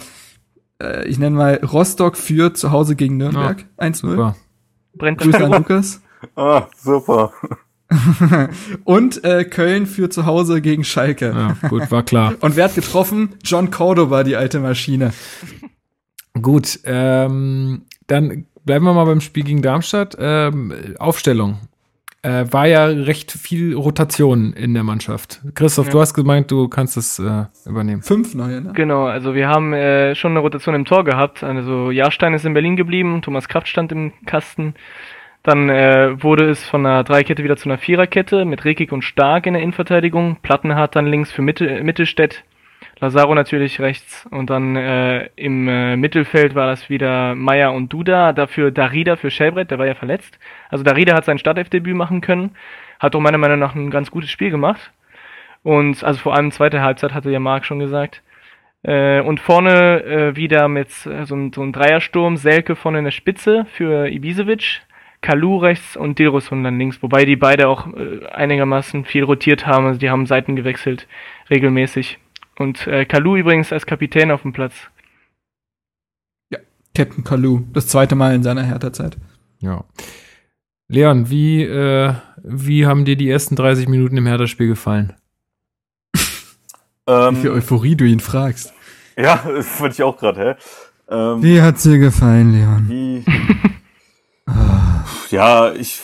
äh, 0.80 1.08
ich 1.08 1.18
nenne 1.18 1.36
mal 1.36 1.56
Rostock 1.64 2.18
für 2.18 2.54
zu 2.54 2.70
Hause 2.70 2.96
gegen 2.96 3.18
Nürnberg. 3.18 3.66
Ja, 3.80 3.88
1-0. 3.88 4.36
Brennt 4.96 5.18
Grüße 5.20 5.44
an 5.44 5.52
Lukas. 5.52 6.02
ah, 6.36 6.68
super. 6.78 7.34
Und 8.84 9.24
äh, 9.24 9.44
Köln 9.44 9.88
für 9.88 10.10
zu 10.10 10.28
Hause 10.28 10.62
gegen 10.62 10.84
Schalke. 10.84 11.34
Ja, 11.36 11.70
gut, 11.70 11.90
war 11.90 12.04
klar. 12.04 12.36
Und 12.42 12.56
wer 12.56 12.66
hat 12.66 12.76
getroffen? 12.76 13.36
John 13.44 13.72
Cordoba, 13.72 14.24
die 14.24 14.36
alte 14.36 14.60
Maschine. 14.60 15.14
Gut, 16.40 16.80
ähm, 16.86 17.84
dann 18.08 18.46
bleiben 18.66 18.86
wir 18.86 18.94
mal 18.94 19.06
beim 19.06 19.22
Spiel 19.22 19.44
gegen 19.44 19.62
Darmstadt. 19.62 20.16
Ähm, 20.20 20.96
Aufstellung. 21.00 21.60
Äh, 22.26 22.46
war 22.52 22.68
ja 22.68 22.86
recht 22.86 23.34
viel 23.34 23.76
Rotation 23.76 24.54
in 24.54 24.74
der 24.74 24.84
Mannschaft. 24.84 25.42
Christoph, 25.56 25.88
ja. 25.88 25.92
du 25.92 26.00
hast 26.00 26.14
gemeint, 26.14 26.50
du 26.50 26.70
kannst 26.70 26.96
es 26.96 27.20
äh, 27.20 27.46
übernehmen. 27.66 28.02
Fünf 28.02 28.34
neue, 28.34 28.62
ne? 28.62 28.72
Genau, 28.74 29.08
also 29.08 29.36
wir 29.36 29.50
haben 29.50 29.74
äh, 29.74 30.16
schon 30.16 30.32
eine 30.32 30.40
Rotation 30.40 30.74
im 30.74 30.86
Tor 30.86 31.04
gehabt. 31.04 31.44
Also 31.44 31.92
Jahrstein 31.92 32.34
ist 32.34 32.46
in 32.46 32.54
Berlin 32.54 32.78
geblieben, 32.78 33.22
Thomas 33.22 33.50
Kraft 33.50 33.68
stand 33.68 33.92
im 33.92 34.14
Kasten. 34.26 34.76
Dann 35.44 35.68
äh, 35.68 36.24
wurde 36.24 36.50
es 36.50 36.64
von 36.64 36.86
einer 36.86 37.04
Dreikette 37.04 37.44
wieder 37.44 37.58
zu 37.58 37.68
einer 37.68 37.78
Viererkette 37.78 38.46
mit 38.46 38.64
Rekik 38.64 38.94
und 38.94 39.02
Stark 39.02 39.46
in 39.46 39.54
der 39.54 39.62
Innenverteidigung. 39.62 40.38
Plattenhardt 40.42 40.96
dann 40.96 41.06
links 41.06 41.30
für 41.30 41.42
Mitte, 41.42 41.84
Mittelstädt 41.84 42.46
Lazaro 43.04 43.36
natürlich 43.36 43.82
rechts 43.82 44.26
und 44.32 44.50
dann 44.50 44.78
äh, 44.78 45.26
im 45.36 45.68
äh, 45.68 45.98
Mittelfeld 45.98 46.56
war 46.56 46.68
das 46.68 46.90
wieder 46.90 47.36
Meier 47.36 47.74
und 47.74 47.92
Duda, 47.92 48.32
dafür 48.32 48.72
Darida 48.72 49.18
für 49.18 49.30
Schellbrett, 49.30 49.72
der 49.72 49.78
war 49.78 49.86
ja 49.86 49.94
verletzt. 49.94 50.40
Also 50.70 50.86
Darida 50.86 51.14
hat 51.14 51.26
sein 51.26 51.38
Startelfdebüt 51.38 51.98
machen 51.98 52.22
können, 52.22 52.52
hat 53.02 53.14
auch 53.14 53.20
meiner 53.20 53.38
Meinung 53.38 53.60
nach 53.60 53.76
ein 53.76 53.92
ganz 53.92 54.10
gutes 54.10 54.30
Spiel 54.30 54.52
gemacht. 54.52 54.94
Und 55.64 56.02
also 56.02 56.18
vor 56.18 56.34
allem 56.34 56.52
zweite 56.52 56.82
Halbzeit 56.82 57.14
hatte 57.14 57.30
ja 57.30 57.42
Marc 57.42 57.66
schon 57.66 57.80
gesagt. 57.80 58.24
Äh, 58.84 59.20
und 59.20 59.42
vorne 59.42 60.04
äh, 60.06 60.36
wieder 60.38 60.70
mit 60.70 60.88
äh, 61.06 61.26
so, 61.26 61.36
so 61.54 61.62
einem 61.62 61.74
Dreiersturm, 61.74 62.38
Selke 62.38 62.78
vorne 62.78 63.00
in 63.00 63.04
der 63.04 63.12
Spitze 63.12 63.66
für 63.74 64.08
Ibisevic, 64.08 64.82
Kalu 65.20 65.58
rechts 65.58 65.98
und 65.98 66.20
Dilrosun 66.20 66.64
dann 66.64 66.80
links, 66.80 67.04
wobei 67.04 67.26
die 67.26 67.36
beide 67.36 67.68
auch 67.68 67.86
äh, 67.88 68.26
einigermaßen 68.28 69.04
viel 69.04 69.26
rotiert 69.26 69.68
haben, 69.68 69.88
also 69.88 70.00
die 70.00 70.10
haben 70.10 70.26
Seiten 70.26 70.56
gewechselt 70.56 71.06
regelmäßig. 71.50 72.20
Und 72.58 72.88
äh, 72.88 73.06
Kalu 73.06 73.38
übrigens 73.38 73.74
als 73.74 73.86
Kapitän 73.86 74.32
auf 74.32 74.44
dem 74.44 74.54
Platz. 74.54 74.74
Ja, 76.52 76.60
Captain 76.96 77.24
Kalu. 77.24 77.62
Das 77.74 77.88
zweite 77.88 78.16
Mal 78.16 78.36
in 78.36 78.44
seiner 78.44 78.64
Hertha-Zeit. 78.64 79.18
Ja. 79.60 79.84
Leon, 80.88 81.30
wie, 81.30 81.64
äh, 81.64 82.14
wie 82.44 82.86
haben 82.86 83.06
dir 83.06 83.16
die 83.16 83.30
ersten 83.30 83.56
30 83.56 83.88
Minuten 83.88 84.18
im 84.18 84.28
Hertha-Spiel 84.28 84.68
gefallen? 84.68 85.14
Ähm, 87.08 87.36
wie 87.36 87.42
viel 87.42 87.52
Euphorie 87.52 87.96
du 87.96 88.06
ihn 88.06 88.20
fragst. 88.20 88.74
Ja, 89.18 89.44
das 89.46 89.68
fand 89.68 89.94
ich 89.94 90.04
auch 90.04 90.18
gerade, 90.18 90.58
hä? 90.58 90.64
Ähm, 91.10 91.44
wie 91.44 91.62
hat's 91.62 91.84
dir 91.84 91.98
gefallen, 91.98 92.54
Leon? 92.54 92.86
Wie, 92.88 93.26
ja, 95.36 95.74
ich 95.74 96.02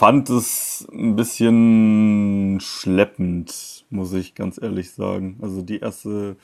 fand 0.00 0.30
es 0.30 0.88
ein 0.92 1.14
bisschen 1.14 2.58
schleppend 2.62 3.84
muss 3.90 4.14
ich 4.14 4.34
ganz 4.34 4.58
ehrlich 4.60 4.92
sagen. 4.92 5.38
Also 5.42 5.60
die 5.60 5.80
erste, 5.80 6.36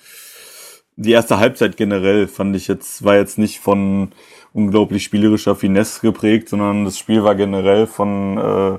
die 0.96 1.12
erste 1.12 1.38
Halbzeit 1.38 1.78
generell 1.78 2.26
fand 2.26 2.54
ich 2.54 2.68
jetzt, 2.68 3.02
war 3.02 3.16
jetzt 3.16 3.38
nicht 3.38 3.60
von 3.60 4.12
unglaublich 4.52 5.04
spielerischer 5.04 5.56
Finesse 5.56 6.02
geprägt, 6.02 6.50
sondern 6.50 6.84
das 6.84 6.98
Spiel 6.98 7.24
war 7.24 7.34
generell 7.34 7.86
von 7.86 8.36
äh, 8.36 8.78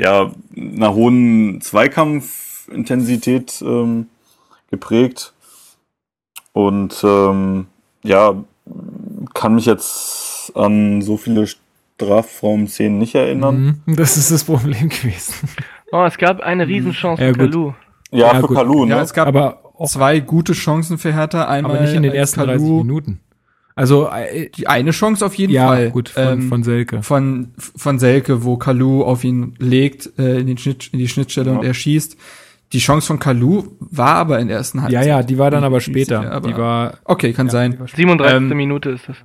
ja, 0.00 0.32
einer 0.56 0.94
hohen 0.94 1.60
Zweikampfintensität 1.60 3.60
ähm, 3.62 4.06
geprägt. 4.70 5.34
Und 6.52 7.02
ähm, 7.02 7.66
ja, 8.04 8.44
kann 9.34 9.56
mich 9.56 9.66
jetzt 9.66 10.52
an 10.54 11.02
so 11.02 11.16
viele 11.16 11.48
Strafraum-Szenen 11.98 12.98
nicht 12.98 13.14
erinnern. 13.14 13.82
Mhm, 13.84 13.96
das 13.96 14.16
ist 14.16 14.30
das 14.30 14.44
Problem 14.44 14.88
gewesen. 14.88 15.48
Oh, 15.90 16.04
es 16.04 16.16
gab 16.16 16.40
eine 16.40 16.64
mhm. 16.64 16.72
Riesenchance 16.72 17.22
ja, 17.22 17.32
für 17.32 17.38
Kalu. 17.38 17.72
Ja, 18.10 18.32
ja, 18.32 18.40
für. 18.40 18.54
Kalu, 18.54 18.84
ne? 18.84 18.94
Ja, 18.94 19.02
es 19.02 19.12
gab 19.12 19.28
aber 19.28 19.62
zwei 19.86 20.20
gute 20.20 20.52
Chancen 20.52 20.98
für 20.98 21.12
Hertha. 21.12 21.46
Einmal 21.46 21.76
aber 21.76 21.80
nicht 21.82 21.94
in 21.94 22.02
den 22.02 22.12
ersten 22.12 22.40
Kalu, 22.40 22.52
30 22.52 22.68
Minuten. 22.68 23.20
Also 23.74 24.08
äh, 24.08 24.50
die 24.50 24.66
eine 24.66 24.90
Chance 24.90 25.24
auf 25.24 25.34
jeden 25.34 25.52
ja, 25.52 25.68
Fall. 25.68 25.84
Ja, 25.84 25.90
gut, 25.90 26.08
von, 26.08 26.22
ähm, 26.24 26.48
von 26.48 26.62
Selke. 26.62 27.02
Von, 27.02 27.52
von 27.56 27.98
Selke, 27.98 28.44
wo 28.44 28.56
Kalu 28.56 29.02
auf 29.02 29.24
ihn 29.24 29.54
legt, 29.58 30.18
äh, 30.18 30.40
in, 30.40 30.46
den 30.46 30.58
Schnitt, 30.58 30.90
in 30.92 30.98
die 30.98 31.08
Schnittstelle 31.08 31.50
ja. 31.50 31.58
und 31.58 31.64
er 31.64 31.74
schießt. 31.74 32.16
Die 32.72 32.80
Chance 32.80 33.06
von 33.06 33.18
Kalu 33.18 33.64
war 33.78 34.16
aber 34.16 34.40
in 34.40 34.48
der 34.48 34.58
ersten 34.58 34.82
Halbzeit. 34.82 35.06
Ja, 35.06 35.18
ja, 35.18 35.22
die 35.22 35.38
war 35.38 35.50
dann 35.50 35.64
aber 35.64 35.80
später. 35.80 36.22
Ja, 36.22 36.30
aber 36.30 36.48
die 36.48 36.56
war, 36.56 36.98
okay, 37.04 37.32
kann 37.32 37.46
ja, 37.46 37.52
sein. 37.52 37.78
37. 37.86 38.36
Ähm, 38.36 38.56
Minute 38.56 38.90
ist 38.90 39.08
das. 39.08 39.16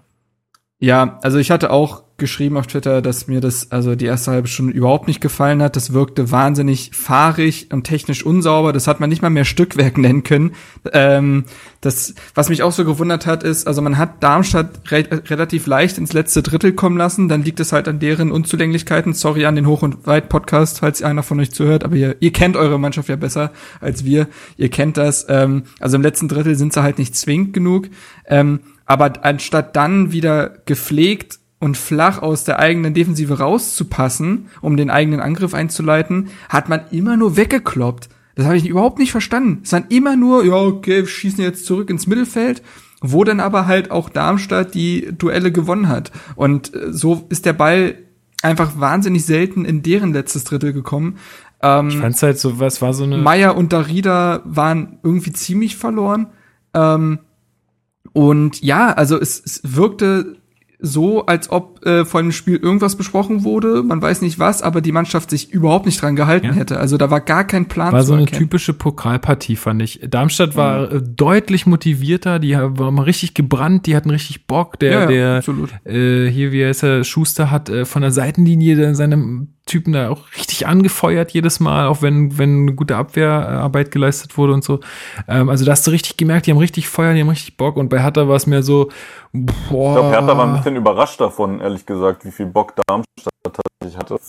Ja, 0.84 1.18
also 1.22 1.38
ich 1.38 1.50
hatte 1.50 1.72
auch 1.72 2.04
geschrieben 2.18 2.58
auf 2.58 2.68
Twitter, 2.68 3.02
dass 3.02 3.28
mir 3.28 3.40
das, 3.40 3.72
also 3.72 3.96
die 3.96 4.04
erste 4.04 4.32
halbe 4.32 4.50
Stunde 4.50 4.74
überhaupt 4.74 5.08
nicht 5.08 5.22
gefallen 5.22 5.64
hat. 5.64 5.78
Das 5.78 5.94
wirkte 5.94 6.30
wahnsinnig 6.30 6.92
fahrig 6.94 7.70
und 7.72 7.86
technisch 7.86 8.26
unsauber. 8.26 8.74
Das 8.74 8.86
hat 8.86 9.00
man 9.00 9.10
nicht 9.10 9.22
mal 9.22 9.30
mehr 9.30 9.46
Stückwerk 9.46 9.98
nennen 9.98 10.24
können. 10.24 10.56
Ähm, 10.92 11.46
das, 11.80 12.16
was 12.36 12.50
mich 12.50 12.64
auch 12.64 12.74
so 12.74 12.84
gewundert 12.84 13.26
hat, 13.26 13.44
ist, 13.44 13.66
also 13.66 13.82
man 13.82 13.98
hat 13.98 14.22
Darmstadt 14.22 14.92
re 14.92 15.06
relativ 15.30 15.68
leicht 15.68 15.98
ins 15.98 16.12
letzte 16.12 16.44
Drittel 16.44 16.74
kommen 16.74 16.98
lassen. 16.98 17.30
Dann 17.30 17.44
liegt 17.44 17.62
es 17.62 17.72
halt 17.72 17.88
an 17.88 18.00
deren 18.00 18.30
Unzulänglichkeiten. 18.30 19.14
Sorry 19.14 19.46
an 19.46 19.56
den 19.56 19.68
Hoch- 19.68 19.84
und 19.84 20.06
Weit-Podcast, 20.06 20.80
falls 20.80 21.02
einer 21.02 21.24
von 21.24 21.40
euch 21.40 21.52
zuhört, 21.52 21.86
aber 21.86 21.96
ihr, 21.96 22.18
ihr 22.20 22.34
kennt 22.34 22.58
eure 22.58 22.78
Mannschaft 22.78 23.08
ja 23.08 23.16
besser 23.16 23.54
als 23.80 24.04
wir. 24.04 24.28
Ihr 24.58 24.68
kennt 24.68 24.98
das. 24.98 25.28
Ähm, 25.30 25.64
also 25.80 25.96
im 25.96 26.02
letzten 26.02 26.28
Drittel 26.28 26.56
sind 26.56 26.74
sie 26.74 26.84
halt 26.84 26.98
nicht 26.98 27.16
zwingend 27.16 27.54
genug. 27.54 27.88
Ähm, 28.28 28.60
aber 28.86 29.26
anstatt 29.26 29.76
dann 29.76 30.12
wieder 30.12 30.50
gepflegt 30.66 31.40
und 31.60 31.78
flach 31.78 32.22
aus 32.22 32.44
der 32.44 32.60
eigenen 32.60 32.94
Defensive 32.94 33.40
rauszupassen, 33.40 34.48
um 34.62 34.76
den 34.76 34.90
eigenen 34.90 35.22
Angriff 35.22 35.54
einzuleiten, 35.54 36.30
hat 36.50 36.68
man 36.68 36.82
immer 36.92 37.16
nur 37.16 37.38
weggekloppt. 37.38 38.10
Das 38.36 38.46
habe 38.46 38.58
ich 38.58 38.68
überhaupt 38.68 39.00
nicht 39.00 39.12
verstanden. 39.12 39.62
Es 39.64 39.72
waren 39.72 39.86
immer 39.90 40.16
nur, 40.16 40.44
ja, 40.44 40.56
okay, 40.56 41.02
wir 41.02 41.08
schießen 41.08 41.44
jetzt 41.44 41.66
zurück 41.66 41.90
ins 41.90 42.08
Mittelfeld. 42.08 42.62
wo 43.06 43.26
dann 43.26 43.42
aber 43.42 43.68
halt 43.68 43.92
auch 43.92 44.10
Darmstadt 44.10 44.74
die 44.74 45.10
Duelle 45.18 45.52
gewonnen 45.52 45.90
hat. 45.90 46.12
Und 46.36 46.74
äh, 46.74 46.92
so 46.94 47.26
ist 47.30 47.46
der 47.46 47.54
Ball 47.54 47.96
einfach 48.42 48.80
wahnsinnig 48.80 49.26
selten 49.26 49.66
in 49.66 49.84
deren 49.84 50.14
letztes 50.14 50.46
Drittel 50.46 50.72
gekommen. 50.72 51.18
Ähm, 51.62 51.90
ich 51.90 51.98
fand's 51.98 52.24
halt 52.24 52.40
so, 52.40 52.60
was 52.60 52.82
war 52.82 52.94
so 52.94 53.04
eine. 53.04 53.18
Meier 53.18 53.56
und 53.58 53.74
Darida 53.74 54.42
waren 54.46 55.00
irgendwie 55.04 55.34
ziemlich 55.34 55.76
verloren. 55.76 56.28
Ähm, 56.74 57.20
und 58.14 58.62
ja, 58.62 58.94
also 58.94 59.20
es, 59.20 59.42
es 59.44 59.62
wirkte 59.64 60.38
so, 60.80 61.26
als 61.26 61.50
ob 61.50 61.73
äh, 61.86 62.06
vor 62.06 62.22
dem 62.22 62.32
Spiel 62.32 62.58
irgendwas 62.58 62.96
besprochen 62.96 63.44
wurde, 63.44 63.84
man 63.84 64.02
weiß 64.02 64.22
nicht 64.22 64.40
was, 64.40 64.62
aber 64.62 64.82
die 64.82 64.92
Mannschaft 64.92 65.30
sich 65.30 65.52
überhaupt 65.52 65.86
nicht 65.86 66.02
dran 66.02 66.16
gehalten 66.16 66.48
ja. 66.48 66.54
hätte. 66.54 66.80
Also 66.80 66.98
da 66.98 67.10
war 67.10 67.22
gar 67.22 67.44
kein 67.46 67.68
Plan. 67.68 67.92
War 67.92 68.04
so 68.04 68.14
eine 68.14 68.26
typische 68.26 68.74
Pokalpartie, 68.74 69.56
fand 69.56 69.82
ich. 69.82 70.00
Darmstadt 70.08 70.56
war 70.56 70.94
mhm. 70.94 71.16
deutlich 71.16 71.66
motivierter, 71.66 72.40
die 72.40 72.56
waren 72.56 73.00
richtig 73.00 73.34
gebrannt, 73.34 73.86
die 73.86 73.96
hatten 73.96 74.10
richtig 74.10 74.48
Bock. 74.48 74.80
Der, 74.80 74.92
ja, 74.92 75.40
ja, 75.40 75.42
der 75.42 75.94
äh, 75.94 76.30
hier, 76.30 76.52
wie 76.52 76.66
heißt 76.66 76.84
er, 76.84 77.04
Schuster 77.04 77.52
hat 77.52 77.70
äh, 77.70 77.86
von 77.86 78.02
der 78.02 78.12
Seitenlinie 78.12 78.96
seine 78.96 79.48
Typen 79.66 79.94
da 79.94 80.10
auch 80.10 80.26
richtig 80.38 80.68
angefeuert 80.68 81.32
jedes 81.32 81.62
Mal, 81.62 81.88
auch 81.88 82.02
wenn, 82.02 82.38
wenn 82.38 82.64
eine 82.64 82.74
gute 82.74 82.98
Abwehrarbeit 82.98 83.92
geleistet 83.92 84.38
wurde 84.38 84.54
und 84.54 84.64
so. 84.64 84.82
Ähm, 85.26 85.48
also 85.48 85.64
da 85.64 85.72
hast 85.72 85.88
du 85.88 85.92
richtig 85.92 86.18
gemerkt, 86.18 86.48
die 86.48 86.52
haben 86.52 86.58
richtig 86.58 86.90
Feuer, 86.90 87.14
die 87.14 87.22
haben 87.22 87.30
richtig 87.30 87.56
Bock 87.56 87.78
und 87.78 87.88
bei 87.88 88.02
Hertha 88.02 88.28
war 88.28 88.36
es 88.36 88.46
mehr 88.46 88.62
so, 88.62 88.90
boah. 89.32 89.48
Ich 89.52 89.70
glaube, 89.70 90.10
Hertha 90.10 90.38
war 90.38 90.48
ein 90.48 90.58
bisschen 90.58 90.76
überrascht 90.76 91.22
davon, 91.22 91.62
ehrlich 91.62 91.73
gesagt, 91.86 92.26
wie 92.26 92.32
viel 92.32 92.48
Bock 92.48 92.74
Darmstadt 92.88 93.34
tatsächlich 93.44 93.98
hatte. 93.98 94.20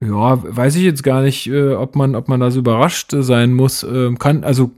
Ja, 0.00 0.38
weiß 0.40 0.76
ich 0.76 0.84
jetzt 0.84 1.02
gar 1.02 1.22
nicht, 1.22 1.48
äh, 1.48 1.72
ob 1.74 1.96
man, 1.96 2.14
ob 2.14 2.28
man 2.28 2.38
da 2.38 2.52
so 2.52 2.60
überrascht 2.60 3.12
sein 3.18 3.52
muss. 3.52 3.82
Ähm, 3.82 4.16
kann, 4.16 4.44
also 4.44 4.70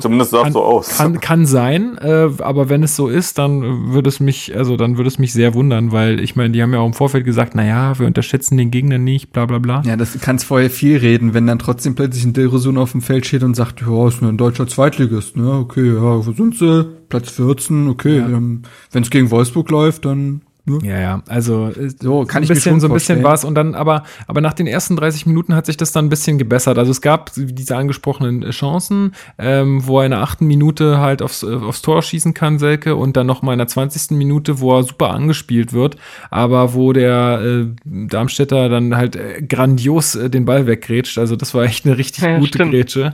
zumindest 0.00 0.32
sah 0.32 0.48
es 0.48 0.52
so 0.52 0.64
aus. 0.64 0.88
Kann, 0.96 1.20
kann 1.20 1.46
sein, 1.46 1.96
äh, 1.98 2.28
aber 2.38 2.68
wenn 2.68 2.82
es 2.82 2.96
so 2.96 3.06
ist, 3.06 3.38
dann 3.38 3.92
würde 3.92 4.08
es 4.08 4.18
mich, 4.18 4.56
also 4.56 4.76
dann 4.76 4.96
würde 4.96 5.06
es 5.06 5.20
mich 5.20 5.32
sehr 5.32 5.54
wundern, 5.54 5.92
weil 5.92 6.18
ich 6.18 6.34
meine, 6.34 6.50
die 6.50 6.60
haben 6.60 6.72
ja 6.72 6.80
auch 6.80 6.86
im 6.86 6.92
Vorfeld 6.92 7.24
gesagt, 7.24 7.54
na 7.54 7.64
ja, 7.64 7.96
wir 8.00 8.06
unterschätzen 8.08 8.56
den 8.56 8.72
Gegner 8.72 8.98
nicht, 8.98 9.32
bla 9.32 9.46
bla 9.46 9.60
bla. 9.60 9.82
Ja, 9.86 9.96
das 9.96 10.18
kannst 10.20 10.44
vorher 10.44 10.70
viel 10.70 10.96
reden, 10.96 11.32
wenn 11.32 11.46
dann 11.46 11.60
trotzdem 11.60 11.94
plötzlich 11.94 12.24
ein 12.24 12.32
Dilrosun 12.32 12.78
auf 12.78 12.90
dem 12.90 13.02
Feld 13.02 13.26
steht 13.26 13.44
und 13.44 13.54
sagt, 13.54 13.82
ja, 13.82 14.08
ist 14.08 14.22
nur 14.22 14.32
ein 14.32 14.38
deutscher 14.38 14.66
Zweitligist, 14.66 15.36
ne? 15.36 15.52
Okay, 15.52 15.86
ja, 15.86 16.26
wo 16.26 16.32
sind 16.32 16.58
sie? 16.58 16.84
Platz 17.08 17.30
14, 17.30 17.86
okay. 17.86 18.18
Ja. 18.18 18.26
Ähm, 18.26 18.62
wenn 18.90 19.04
es 19.04 19.10
gegen 19.10 19.30
Wolfsburg 19.30 19.70
läuft, 19.70 20.04
dann 20.04 20.42
Ne? 20.68 20.80
Ja, 20.82 20.98
ja, 20.98 21.22
also 21.28 21.68
äh, 21.68 21.90
so 22.00 22.24
kann 22.24 22.42
ich 22.42 22.48
bisschen, 22.48 22.80
so 22.80 22.88
ein 22.88 22.92
bisschen 22.92 23.22
was 23.22 23.44
und 23.44 23.54
dann 23.54 23.76
aber 23.76 24.02
aber 24.26 24.40
nach 24.40 24.52
den 24.52 24.66
ersten 24.66 24.96
30 24.96 25.24
Minuten 25.26 25.54
hat 25.54 25.66
sich 25.66 25.76
das 25.76 25.92
dann 25.92 26.06
ein 26.06 26.08
bisschen 26.08 26.38
gebessert. 26.38 26.76
Also 26.76 26.90
es 26.90 27.00
gab 27.00 27.30
diese 27.36 27.76
angesprochenen 27.76 28.50
Chancen, 28.50 29.14
ähm, 29.38 29.86
wo 29.86 30.00
er 30.00 30.06
in 30.06 30.10
der 30.10 30.22
achten 30.22 30.46
Minute 30.46 30.98
halt 30.98 31.22
aufs, 31.22 31.44
äh, 31.44 31.54
aufs 31.54 31.82
Tor 31.82 32.02
schießen 32.02 32.34
kann, 32.34 32.58
Selke, 32.58 32.96
und 32.96 33.16
dann 33.16 33.28
noch 33.28 33.42
mal 33.42 33.52
in 33.52 33.58
der 33.58 33.68
20. 33.68 34.16
Minute, 34.16 34.58
wo 34.58 34.76
er 34.76 34.82
super 34.82 35.10
angespielt 35.10 35.72
wird, 35.72 35.96
aber 36.30 36.74
wo 36.74 36.92
der 36.92 37.40
äh, 37.44 37.66
Darmstädter 37.84 38.68
dann 38.68 38.96
halt 38.96 39.14
äh, 39.14 39.42
grandios 39.42 40.16
äh, 40.16 40.28
den 40.28 40.46
Ball 40.46 40.66
weggrätscht. 40.66 41.18
Also 41.18 41.36
das 41.36 41.54
war 41.54 41.62
echt 41.62 41.86
eine 41.86 41.96
richtig 41.96 42.24
ja, 42.24 42.38
gute 42.38 42.48
stimmt. 42.48 42.72
Grätsche. 42.72 43.12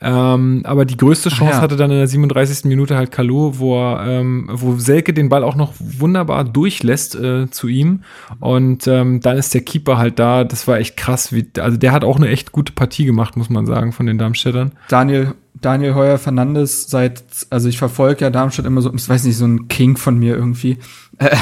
Ähm, 0.00 0.62
aber 0.64 0.84
die 0.84 0.96
größte 0.96 1.28
Chance 1.28 1.56
ja. 1.56 1.60
hatte 1.60 1.76
dann 1.76 1.90
in 1.90 1.98
der 1.98 2.06
37. 2.06 2.64
Minute 2.64 2.96
halt 2.96 3.10
Kalu, 3.10 3.58
wo, 3.58 3.78
er, 3.78 4.06
ähm, 4.06 4.48
wo 4.50 4.76
Selke 4.76 5.12
den 5.12 5.28
Ball 5.28 5.44
auch 5.44 5.56
noch 5.56 5.74
wunderbar 5.78 6.44
durchlässt 6.74 7.14
äh, 7.14 7.50
zu 7.50 7.68
ihm. 7.68 8.02
Und 8.40 8.86
ähm, 8.86 9.20
dann 9.20 9.36
ist 9.36 9.54
der 9.54 9.62
Keeper 9.62 9.98
halt 9.98 10.18
da. 10.18 10.44
Das 10.44 10.66
war 10.66 10.78
echt 10.78 10.96
krass. 10.96 11.32
Wie, 11.32 11.46
also 11.58 11.76
der 11.76 11.92
hat 11.92 12.04
auch 12.04 12.16
eine 12.16 12.28
echt 12.28 12.52
gute 12.52 12.72
Partie 12.72 13.04
gemacht, 13.04 13.36
muss 13.36 13.50
man 13.50 13.66
sagen, 13.66 13.92
von 13.92 14.06
den 14.06 14.18
Darmstädtern. 14.18 14.72
Daniel, 14.88 15.34
Daniel 15.60 15.94
Heuer 15.94 16.18
Fernandes 16.18 16.88
seit, 16.88 17.24
also 17.50 17.68
ich 17.68 17.78
verfolge 17.78 18.24
ja 18.24 18.30
Darmstadt 18.30 18.66
immer 18.66 18.82
so, 18.82 18.92
ich 18.92 19.08
weiß 19.08 19.24
nicht, 19.24 19.36
so 19.36 19.46
ein 19.46 19.68
King 19.68 19.96
von 19.96 20.18
mir 20.18 20.34
irgendwie. 20.34 20.78
Äh, 21.18 21.36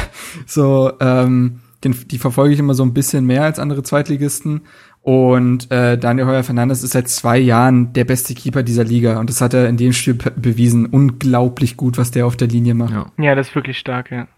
so, 0.46 0.92
ähm, 1.00 1.60
den, 1.82 1.96
die 2.08 2.18
verfolge 2.18 2.54
ich 2.54 2.60
immer 2.60 2.74
so 2.74 2.84
ein 2.84 2.94
bisschen 2.94 3.26
mehr 3.26 3.44
als 3.44 3.58
andere 3.58 3.82
Zweitligisten. 3.82 4.62
Und 5.00 5.68
äh, 5.72 5.98
Daniel 5.98 6.26
Heuer 6.26 6.44
Fernandes 6.44 6.84
ist 6.84 6.92
seit 6.92 7.08
zwei 7.08 7.36
Jahren 7.36 7.92
der 7.92 8.04
beste 8.04 8.34
Keeper 8.34 8.62
dieser 8.62 8.84
Liga. 8.84 9.18
Und 9.18 9.28
das 9.30 9.40
hat 9.40 9.52
er 9.52 9.68
in 9.68 9.76
dem 9.76 9.92
Spiel 9.92 10.14
bewiesen. 10.14 10.86
Unglaublich 10.86 11.76
gut, 11.76 11.98
was 11.98 12.12
der 12.12 12.24
auf 12.24 12.36
der 12.36 12.46
Linie 12.46 12.74
macht. 12.74 12.92
Ja, 12.92 13.06
ja 13.18 13.34
das 13.34 13.48
ist 13.48 13.54
wirklich 13.56 13.78
stark, 13.78 14.12
ja. 14.12 14.28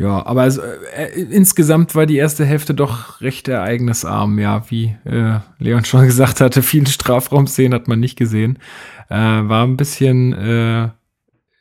Ja, 0.00 0.24
aber 0.24 0.42
also, 0.42 0.62
äh, 0.62 1.10
insgesamt 1.30 1.94
war 1.94 2.06
die 2.06 2.16
erste 2.16 2.46
Hälfte 2.46 2.72
doch 2.72 3.20
recht 3.20 3.48
ereignisarm, 3.48 4.38
ja, 4.38 4.64
wie 4.70 4.96
äh, 5.04 5.40
Leon 5.58 5.84
schon 5.84 6.04
gesagt 6.06 6.40
hatte, 6.40 6.62
viele 6.62 6.86
Strafraumszenen 6.86 7.74
hat 7.74 7.86
man 7.86 8.00
nicht 8.00 8.16
gesehen. 8.16 8.58
Äh, 9.10 9.16
war 9.16 9.66
ein 9.66 9.76
bisschen 9.76 10.32
äh, 10.32 10.88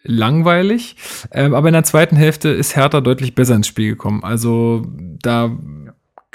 langweilig, 0.03 0.95
ähm, 1.34 1.53
aber 1.53 1.68
in 1.68 1.74
der 1.74 1.84
zweiten 1.84 2.16
Hälfte 2.16 2.48
ist 2.48 2.78
Hertha 2.78 3.02
deutlich 3.02 3.36
besser 3.36 3.56
ins 3.56 3.68
Spiel 3.68 3.90
gekommen. 3.90 4.24
Also 4.24 4.86
da 5.22 5.52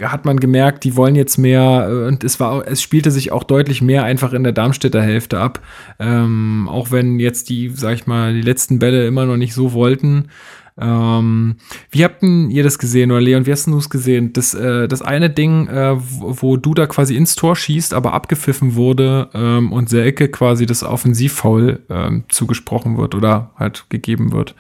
hat 0.03 0.27
man 0.27 0.41
gemerkt, 0.41 0.85
die 0.85 0.97
wollen 0.97 1.15
jetzt 1.15 1.39
mehr 1.39 1.87
äh, 1.89 2.07
und 2.07 2.23
es 2.23 2.39
war, 2.39 2.67
es 2.69 2.83
spielte 2.83 3.11
sich 3.11 3.33
auch 3.33 3.45
deutlich 3.45 3.81
mehr 3.81 4.05
einfach 4.05 4.35
in 4.35 4.43
der 4.43 4.53
Darmstädter 4.53 5.01
Hälfte 5.01 5.39
ab. 5.39 5.61
Ähm, 5.99 6.69
auch 6.71 6.91
wenn 6.91 7.19
jetzt 7.19 7.49
die, 7.49 7.71
sag 7.75 7.95
ich 7.95 8.07
mal, 8.07 8.35
die 8.35 8.43
letzten 8.43 8.79
Bälle 8.79 9.07
immer 9.07 9.25
noch 9.25 9.39
nicht 9.39 9.55
so 9.55 9.73
wollten. 9.73 10.29
Ähm, 10.77 11.57
wie 11.91 12.05
habt 12.05 12.23
ihr 12.23 12.65
das 12.65 12.79
gesehen 12.79 13.13
oder 13.13 13.21
Leon, 13.21 13.47
wie 13.47 13.53
hast 13.53 13.67
du 13.69 13.79
es 13.79 13.91
gesehen? 13.91 14.33
Das, 14.33 14.55
äh, 14.55 14.89
das 14.89 15.03
eine 15.03 15.31
Ding, 15.31 15.69
äh, 15.69 15.97
wo, 15.97 16.37
wo 16.43 16.57
du 16.57 16.75
da 16.75 16.87
quasi 16.87 17.17
ins 17.17 17.37
Tor 17.37 17.55
schießt, 17.55 17.95
aber 17.95 18.13
abgepfiffen 18.13 18.75
wurde 18.75 19.31
ähm, 19.35 19.73
und 19.73 19.89
Selke 19.89 20.29
quasi 20.29 20.67
das 20.67 20.83
Offensivfoul 20.83 21.83
ähm, 21.89 22.25
zugesprochen 22.29 22.99
wird 22.99 23.15
oder 23.15 23.51
halt 23.57 23.87
gegeben 23.89 24.33
wird. 24.33 24.57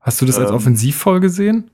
Hast 0.00 0.20
du 0.20 0.26
das 0.26 0.38
als 0.38 0.50
ähm. 0.50 0.56
Offensivfoul 0.56 1.20
gesehen? 1.20 1.70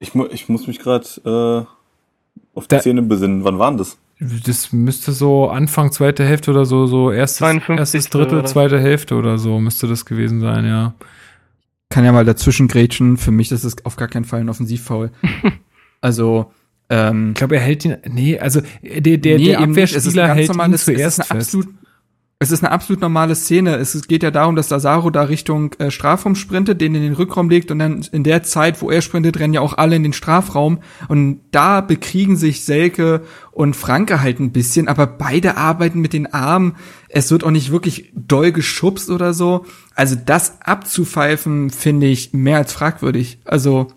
Ich, 0.00 0.14
mu 0.14 0.26
ich 0.30 0.48
muss 0.48 0.66
mich 0.66 0.80
gerade 0.80 1.06
äh, 1.24 2.56
auf 2.56 2.66
die 2.66 2.74
da, 2.74 2.80
Szene 2.80 3.02
besinnen. 3.02 3.44
Wann 3.44 3.60
waren 3.60 3.76
das? 3.78 3.96
Das 4.18 4.72
müsste 4.72 5.12
so 5.12 5.48
Anfang 5.48 5.92
zweite 5.92 6.24
Hälfte 6.24 6.50
oder 6.50 6.64
so, 6.64 6.86
so 6.86 7.12
erstes, 7.12 7.46
erstes 7.68 8.10
Drittel, 8.10 8.44
zweite 8.46 8.80
Hälfte 8.80 9.14
oder 9.14 9.38
so 9.38 9.60
müsste 9.60 9.86
das 9.86 10.04
gewesen 10.04 10.40
sein, 10.40 10.64
ja. 10.66 10.94
Kann 11.88 12.04
ja 12.04 12.12
mal 12.12 12.24
dazwischen 12.24 12.68
grätschen. 12.68 13.16
Für 13.16 13.30
mich 13.30 13.52
ist 13.52 13.64
es 13.64 13.84
auf 13.84 13.96
gar 13.96 14.08
keinen 14.08 14.24
Fall 14.24 14.40
ein 14.40 14.48
Offensivfoul. 14.48 15.10
also, 16.00 16.52
ähm, 16.88 17.30
ich 17.30 17.34
glaube, 17.34 17.56
er 17.56 17.62
hält 17.62 17.84
ihn. 17.84 17.96
Nee, 18.08 18.38
also 18.38 18.60
der, 18.82 19.00
der, 19.00 19.38
nee, 19.38 19.46
der 19.46 19.60
Abwehrspieler 19.60 20.34
hält 20.34 20.54
ihn 20.54 20.76
zuerst 20.76 21.16
fest. 21.18 21.30
Absolut, 21.30 21.68
es 22.38 22.50
ist 22.50 22.62
eine 22.62 22.70
absolut 22.70 23.00
normale 23.00 23.34
Szene. 23.34 23.76
Es 23.76 24.06
geht 24.08 24.22
ja 24.22 24.30
darum, 24.30 24.56
dass 24.56 24.68
Lazaro 24.68 25.08
da 25.08 25.22
Richtung 25.22 25.72
äh, 25.78 25.90
Strafraum 25.90 26.34
sprintet, 26.34 26.82
den 26.82 26.94
in 26.94 27.00
den 27.00 27.14
Rückraum 27.14 27.48
legt 27.48 27.70
und 27.70 27.78
dann 27.78 28.06
in 28.12 28.24
der 28.24 28.42
Zeit, 28.42 28.82
wo 28.82 28.90
er 28.90 29.00
sprintet, 29.00 29.38
rennen 29.38 29.54
ja 29.54 29.62
auch 29.62 29.78
alle 29.78 29.96
in 29.96 30.02
den 30.02 30.12
Strafraum 30.12 30.80
und 31.08 31.40
da 31.50 31.80
bekriegen 31.80 32.36
sich 32.36 32.62
Selke 32.62 33.22
und 33.52 33.74
Franke 33.74 34.20
halt 34.20 34.38
ein 34.38 34.52
bisschen, 34.52 34.86
aber 34.86 35.06
beide 35.06 35.56
arbeiten 35.56 36.00
mit 36.00 36.12
den 36.12 36.32
Armen. 36.32 36.76
Es 37.08 37.30
wird 37.30 37.42
auch 37.42 37.50
nicht 37.50 37.70
wirklich 37.70 38.12
doll 38.14 38.52
geschubst 38.52 39.08
oder 39.08 39.32
so. 39.32 39.64
Also 39.94 40.14
das 40.14 40.60
abzupfeifen 40.60 41.70
finde 41.70 42.06
ich 42.06 42.34
mehr 42.34 42.58
als 42.58 42.74
fragwürdig. 42.74 43.38
Also 43.46 43.88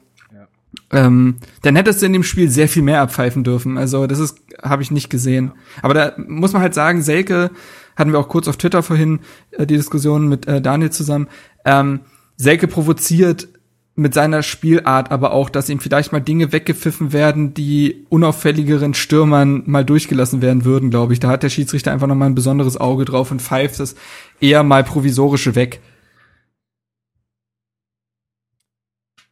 ähm, 0.91 1.36
dann 1.61 1.76
hättest 1.76 2.02
du 2.02 2.06
in 2.06 2.14
dem 2.14 2.24
Spiel 2.24 2.49
sehr 2.49 2.70
viel 2.70 2.84
mehr 2.84 3.02
abpfeifen 3.02 3.44
dürfen. 3.44 3.78
Also 3.78 4.07
das 4.07 4.20
ist 4.20 4.38
habe 4.64 4.84
ich 4.84 4.91
nicht 4.91 5.10
gesehen. 5.10 5.52
Aber 5.82 5.94
da 5.94 6.14
muss 6.18 6.53
man 6.53 6.61
halt 6.61 6.74
sagen, 6.74 7.02
Selke 7.02 7.52
hatten 8.00 8.12
wir 8.14 8.20
auch 8.20 8.30
kurz 8.30 8.48
auf 8.48 8.58
Twitter 8.58 8.82
vorhin 8.82 9.20
äh, 9.52 9.68
die 9.68 9.76
Diskussion 9.76 10.28
mit 10.28 10.48
äh, 10.48 10.62
Daniel 10.62 10.90
zusammen. 10.90 11.28
Ähm, 11.66 12.00
Selke 12.38 12.68
provoziert 12.68 13.50
mit 13.96 14.14
seiner 14.14 14.44
Spielart 14.44 15.12
aber 15.12 15.34
auch, 15.34 15.50
dass 15.50 15.68
ihm 15.68 15.82
vielleicht 15.82 16.14
mal 16.14 16.22
Dinge 16.22 16.54
weggepfiffen 16.54 17.12
werden, 17.12 17.54
die 17.54 18.06
unauffälligeren 18.08 18.94
Stürmern 18.94 19.64
mal 19.66 19.84
durchgelassen 19.84 20.42
werden 20.42 20.64
würden, 20.64 20.90
glaube 20.90 21.12
ich. 21.12 21.20
Da 21.20 21.28
hat 21.28 21.44
der 21.44 21.50
Schiedsrichter 21.50 21.92
einfach 21.92 22.08
noch 22.08 22.16
mal 22.16 22.28
ein 22.28 22.36
besonderes 22.36 22.78
Auge 22.78 23.04
drauf 23.04 23.30
und 23.30 23.42
pfeift 23.42 23.80
das 23.82 23.96
eher 24.40 24.64
mal 24.64 24.86
provisorische 24.86 25.56
weg. 25.56 25.82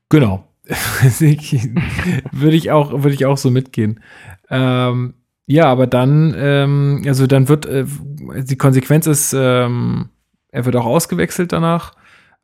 Genau. 0.10 0.48
würde 2.31 2.56
ich 2.56 2.72
auch, 2.72 2.91
würde 2.91 3.14
ich 3.14 3.26
auch 3.26 3.38
so 3.38 3.49
mitgehen. 3.49 4.02
Ähm, 4.49 5.14
ja, 5.48 5.65
aber 5.65 5.88
dann, 5.88 6.36
ähm, 6.38 7.03
also 7.07 7.26
dann 7.26 7.49
wird, 7.49 7.65
äh, 7.65 7.86
die 8.44 8.57
Konsequenz 8.57 9.07
ist, 9.07 9.34
ähm, 9.34 10.10
er 10.52 10.65
wird 10.65 10.76
auch 10.76 10.86
ausgewechselt 10.86 11.52
danach. 11.53 11.94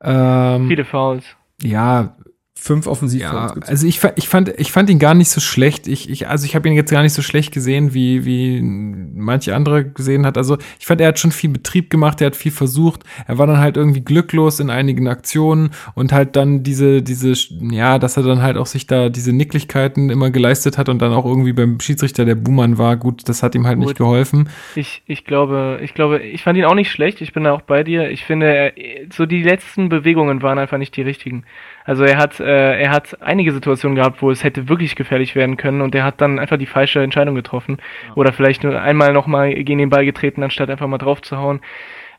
Ähm, 0.01 0.67
Viele 0.67 0.85
Fouls. 0.85 1.25
Ja, 1.61 2.15
fünf 2.63 2.87
offensiv. 2.87 3.21
Ja, 3.21 3.53
also 3.67 3.85
ich, 3.85 3.99
ich 4.15 4.29
fand 4.29 4.53
ich 4.57 4.71
fand 4.71 4.89
ihn 4.89 4.97
gar 4.97 5.13
nicht 5.15 5.29
so 5.29 5.41
schlecht. 5.41 5.85
Ich, 5.85 6.09
ich 6.09 6.29
also 6.29 6.45
ich 6.45 6.55
habe 6.55 6.69
ihn 6.69 6.75
jetzt 6.75 6.91
gar 6.91 7.03
nicht 7.03 7.11
so 7.11 7.21
schlecht 7.21 7.51
gesehen, 7.51 7.93
wie 7.93 8.23
wie 8.23 8.61
manche 8.61 9.53
andere 9.53 9.83
gesehen 9.83 10.25
hat. 10.25 10.37
Also 10.37 10.57
ich 10.79 10.85
fand, 10.85 11.01
er 11.01 11.09
hat 11.09 11.19
schon 11.19 11.33
viel 11.33 11.49
Betrieb 11.49 11.89
gemacht, 11.89 12.21
er 12.21 12.27
hat 12.27 12.37
viel 12.37 12.53
versucht. 12.53 13.01
Er 13.27 13.37
war 13.37 13.47
dann 13.47 13.57
halt 13.57 13.75
irgendwie 13.75 13.99
glücklos 13.99 14.61
in 14.61 14.69
einigen 14.69 15.09
Aktionen 15.09 15.71
und 15.93 16.13
halt 16.13 16.37
dann 16.37 16.63
diese 16.63 17.01
diese 17.01 17.33
ja, 17.59 17.99
dass 17.99 18.15
er 18.15 18.23
dann 18.23 18.41
halt 18.41 18.55
auch 18.55 18.67
sich 18.67 18.87
da 18.87 19.09
diese 19.09 19.33
Nicklichkeiten 19.33 20.09
immer 20.09 20.31
geleistet 20.31 20.77
hat 20.77 20.87
und 20.87 21.01
dann 21.01 21.11
auch 21.11 21.25
irgendwie 21.25 21.51
beim 21.51 21.81
Schiedsrichter 21.81 22.23
der 22.23 22.35
Buhmann 22.35 22.77
war. 22.77 22.95
Gut, 22.95 23.27
das 23.27 23.43
hat 23.43 23.55
ihm 23.55 23.67
halt 23.67 23.77
Gut. 23.77 23.87
nicht 23.87 23.97
geholfen. 23.97 24.47
Ich 24.75 25.03
ich 25.05 25.25
glaube, 25.25 25.79
ich 25.83 25.93
glaube, 25.93 26.19
ich 26.19 26.43
fand 26.43 26.57
ihn 26.57 26.63
auch 26.63 26.75
nicht 26.75 26.91
schlecht. 26.91 27.19
Ich 27.19 27.33
bin 27.33 27.43
da 27.43 27.51
auch 27.51 27.63
bei 27.63 27.83
dir. 27.83 28.09
Ich 28.09 28.23
finde, 28.23 28.71
so 29.11 29.25
die 29.25 29.43
letzten 29.43 29.89
Bewegungen 29.89 30.41
waren 30.41 30.57
einfach 30.57 30.77
nicht 30.77 30.95
die 30.95 31.01
richtigen. 31.01 31.43
Also 31.85 32.03
er 32.03 32.17
hat, 32.17 32.39
äh, 32.39 32.81
er 32.81 32.91
hat 32.91 33.21
einige 33.21 33.51
Situationen 33.51 33.95
gehabt, 33.95 34.21
wo 34.21 34.31
es 34.31 34.43
hätte 34.43 34.69
wirklich 34.69 34.95
gefährlich 34.95 35.35
werden 35.35 35.57
können 35.57 35.81
und 35.81 35.93
er 35.95 36.03
hat 36.03 36.21
dann 36.21 36.39
einfach 36.39 36.57
die 36.57 36.65
falsche 36.65 37.01
Entscheidung 37.01 37.35
getroffen. 37.35 37.77
Ja. 38.07 38.15
Oder 38.15 38.33
vielleicht 38.33 38.63
nur 38.63 38.81
einmal 38.81 39.13
nochmal 39.13 39.53
gegen 39.53 39.79
den 39.79 39.89
Ball 39.89 40.05
getreten, 40.05 40.43
anstatt 40.43 40.69
einfach 40.69 40.87
mal 40.87 40.97
drauf 40.97 41.21
zu 41.21 41.37
hauen. 41.37 41.61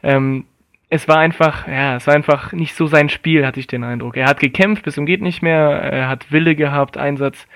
Ähm, 0.03 0.45
es 0.91 1.09
war 1.09 1.19
einfach, 1.19 1.67
ja, 1.67 1.97
es 1.97 2.07
war 2.07 2.15
einfach 2.15 2.53
nicht 2.53 2.75
so 2.75 2.87
sein 2.87 3.09
Spiel, 3.09 3.47
hatte 3.47 3.59
ich 3.59 3.67
den 3.67 3.85
Eindruck. 3.85 4.17
Er 4.17 4.27
hat 4.27 4.39
gekämpft 4.39 4.85
bis 4.85 4.95
zum 4.95 5.07
geht 5.07 5.23
nicht 5.23 5.43
mehr, 5.43 5.59
er 5.59 6.09
hat 6.09 6.31
Wille 6.31 6.55
gehabt, 6.55 6.97
Einsatz, 6.97 7.49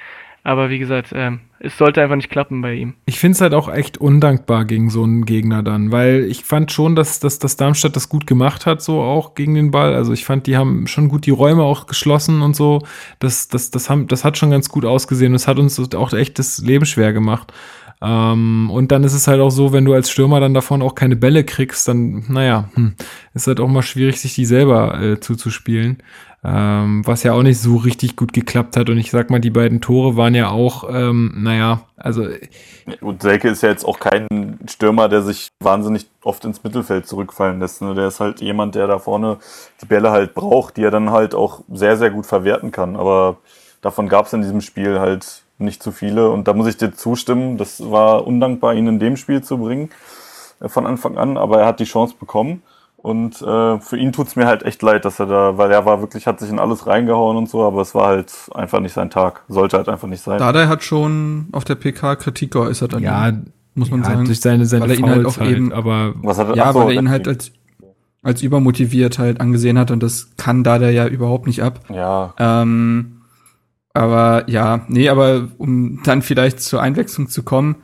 aber 0.45 0.71
wie 0.71 0.79
gesagt, 0.79 1.13
ähm, 1.15 1.41
es 1.61 1.77
sollte 1.77 2.01
einfach 2.01 2.17
nicht 2.17 2.31
klappen 2.31 2.63
bei 2.63 2.75
ihm. 2.75 2.95
Ich 3.07 3.19
finde 3.19 3.35
es 3.35 3.41
halt 3.41 3.53
auch 3.53 3.69
echt 3.69 3.99
undankbar 3.99 4.65
gegen 4.65 4.91
so 4.91 5.03
einen 5.03 5.25
Gegner 5.25 5.63
dann, 5.63 5.91
weil 5.91 6.25
ich 6.25 6.45
fand 6.45 6.71
schon, 6.71 6.95
dass, 6.95 7.21
dass, 7.21 7.39
dass 7.39 7.57
Darmstadt 7.57 7.97
das 7.97 8.09
gut 8.09 8.27
gemacht 8.27 8.65
hat, 8.65 8.81
so 8.81 9.01
auch 9.01 9.35
gegen 9.35 9.55
den 9.55 9.71
Ball. 9.71 9.95
Also 9.95 10.13
ich 10.13 10.25
fand, 10.25 10.47
die 10.47 10.57
haben 10.57 10.87
schon 10.87 11.09
gut 11.09 11.27
die 11.27 11.33
Räume 11.33 11.65
auch 11.65 11.87
geschlossen 11.87 12.43
und 12.43 12.55
so. 12.55 12.83
Das, 13.19 13.49
das, 13.49 13.71
das, 13.71 13.91
haben, 13.91 14.07
das 14.07 14.25
hat 14.25 14.39
schon 14.39 14.51
ganz 14.51 14.69
gut 14.69 14.85
ausgesehen. 14.85 15.33
Das 15.33 15.49
hat 15.49 15.59
uns 15.59 15.79
auch 15.95 16.13
echt 16.13 16.39
das 16.39 16.59
Leben 16.59 16.87
schwer 16.87 17.13
gemacht. 17.13 17.53
Ähm, 18.01 18.71
und 18.71 18.93
dann 18.93 19.03
ist 19.03 19.15
es 19.15 19.27
halt 19.27 19.41
auch 19.41 19.51
so, 19.51 19.73
wenn 19.73 19.85
du 19.85 19.93
als 19.93 20.11
Stürmer 20.11 20.39
dann 20.39 20.55
davon 20.55 20.83
auch 20.83 20.95
keine 20.95 21.17
Bälle 21.17 21.43
kriegst, 21.43 21.89
dann, 21.89 22.25
naja, 22.29 22.69
hm, 22.75 22.95
ist 23.35 23.49
halt 23.49 23.59
auch 23.59 23.69
mal 23.69 23.83
schwierig, 23.83 24.21
sich 24.21 24.35
die 24.35 24.45
selber 24.45 25.03
äh, 25.03 25.21
zuzuspielen 25.21 25.99
ähm, 26.45 27.03
was 27.05 27.25
ja 27.25 27.33
auch 27.33 27.43
nicht 27.43 27.61
so 27.61 27.77
richtig 27.77 28.17
gut 28.17 28.33
geklappt 28.33 28.77
hat. 28.77 28.89
Und 28.91 28.99
ich 28.99 29.11
sag 29.11 29.31
mal, 29.31 29.41
die 29.41 29.51
beiden 29.51 29.81
Tore 29.81 30.17
waren 30.17 30.35
ja 30.35 30.51
auch, 30.51 30.85
ähm, 30.89 31.35
naja, 31.37 31.81
also. 31.97 32.27
Und 33.01 33.23
Selke 33.23 33.49
ist 33.49 33.63
ja 33.63 33.71
jetzt 33.71 33.85
auch 33.85 33.99
kein 33.99 34.59
Stürmer, 34.69 35.09
der 35.09 35.23
sich 35.23 35.49
wahnsinnig 35.61 36.07
oft 36.23 36.45
ins 36.45 36.63
Mittelfeld 36.63 37.07
zurückfallen 37.07 37.59
lässt. 37.59 37.83
Ne? 37.83 37.95
Der 37.95 38.09
ist 38.09 38.21
halt 38.21 38.41
jemand, 38.41 38.77
der 38.77 38.87
da 38.87 38.99
vorne 38.99 39.39
die 39.83 39.87
Bälle 39.87 40.11
halt 40.11 40.35
braucht, 40.35 40.77
die 40.77 40.85
er 40.85 40.93
dann 40.93 41.11
halt 41.11 41.35
auch 41.35 41.63
sehr, 41.73 41.97
sehr 41.97 42.11
gut 42.11 42.27
verwerten 42.27 42.71
kann. 42.71 42.97
Aber 42.97 43.39
davon 43.81 44.09
gab 44.09 44.27
es 44.27 44.33
in 44.33 44.43
diesem 44.43 44.61
Spiel 44.61 45.01
halt 45.01 45.43
nicht 45.59 45.83
zu 45.83 45.91
viele. 45.91 46.31
Und 46.31 46.47
da 46.47 46.55
muss 46.55 46.69
ich 46.69 46.77
dir 46.77 46.93
zustimmen, 46.93 47.59
das 47.59 47.91
war 47.91 48.27
undankbar, 48.27 48.75
ihn 48.75 48.87
in 48.87 49.01
dem 49.01 49.17
Spiel 49.17 49.43
zu 49.43 49.59
bringen 49.59 49.91
äh, 50.61 50.69
von 50.69 50.87
Anfang 50.87 51.19
an, 51.19 51.37
aber 51.37 51.61
er 51.61 51.67
hat 51.67 51.81
die 51.81 51.85
Chance 51.85 52.15
bekommen. 52.19 52.63
Und 53.01 53.41
äh, 53.43 53.79
für 53.79 53.97
ihn 53.97 54.13
tut's 54.13 54.35
mir 54.35 54.47
halt 54.47 54.65
echt 54.65 54.83
leid, 54.83 55.05
dass 55.05 55.21
er 55.21 55.27
da, 55.27 55.57
weil 55.57 55.71
er 55.71 55.87
war 55.87 56.01
wirklich, 56.01 56.27
hat 56.27 56.41
sich 56.41 56.51
in 56.51 56.59
alles 56.59 56.89
reingehauen 56.89 57.37
und 57.37 57.49
so, 57.49 57.65
aber 57.65 57.81
es 57.81 57.95
war 57.95 58.09
halt 58.09 58.33
einfach 58.55 58.81
nicht 58.81 58.93
sein 58.93 59.09
Tag. 59.09 59.45
Sollte 59.49 59.77
halt 59.77 59.89
einfach 59.89 60.09
nicht 60.09 60.23
sein. 60.23 60.39
Dada 60.39 60.67
hat 60.67 60.83
schon 60.83 61.47
auf 61.53 61.65
der 61.65 61.77
PK 61.77 62.17
Kritik 62.17 62.51
geäußert 62.51 62.95
an 62.95 63.03
ja, 63.05 63.29
ihn, 63.29 63.53
muss 63.77 63.91
man 63.93 64.03
ja, 64.03 64.07
sagen. 64.07 64.25
Durch 64.25 64.41
seine, 64.41 64.67
seine 64.67 64.83
weil 64.83 64.91
er 64.91 64.99
ihn 64.99 65.09
halt 65.09 65.27
auch 65.27 65.39
halt, 65.39 65.51
eben, 65.51 65.73
aber 65.73 66.15
was 66.23 66.39
hat 66.39 66.49
er, 66.49 66.57
ja, 66.57 66.65
achso, 66.65 66.81
weil 66.81 66.97
er 66.97 67.01
ihn 67.01 67.09
halt 67.09 67.29
als, 67.29 67.53
als 68.25 68.43
übermotiviert 68.43 69.21
halt 69.21 69.41
angesehen 69.41 69.79
hat 69.79 69.93
und 69.93 70.03
das 70.03 70.37
kann 70.37 70.65
Dada 70.65 70.91
ja 70.91 71.07
überhaupt 71.07 71.47
nicht 71.47 71.63
ab. 71.63 71.81
Ja. 71.91 72.35
Ähm, 72.37 73.23
aber 73.95 74.51
ja, 74.51 74.81
nee, 74.89 75.09
aber 75.09 75.49
um 75.57 76.03
dann 76.03 76.23
vielleicht 76.23 76.61
zur 76.61 76.83
Einwechslung 76.83 77.29
zu 77.29 77.45
kommen, 77.45 77.77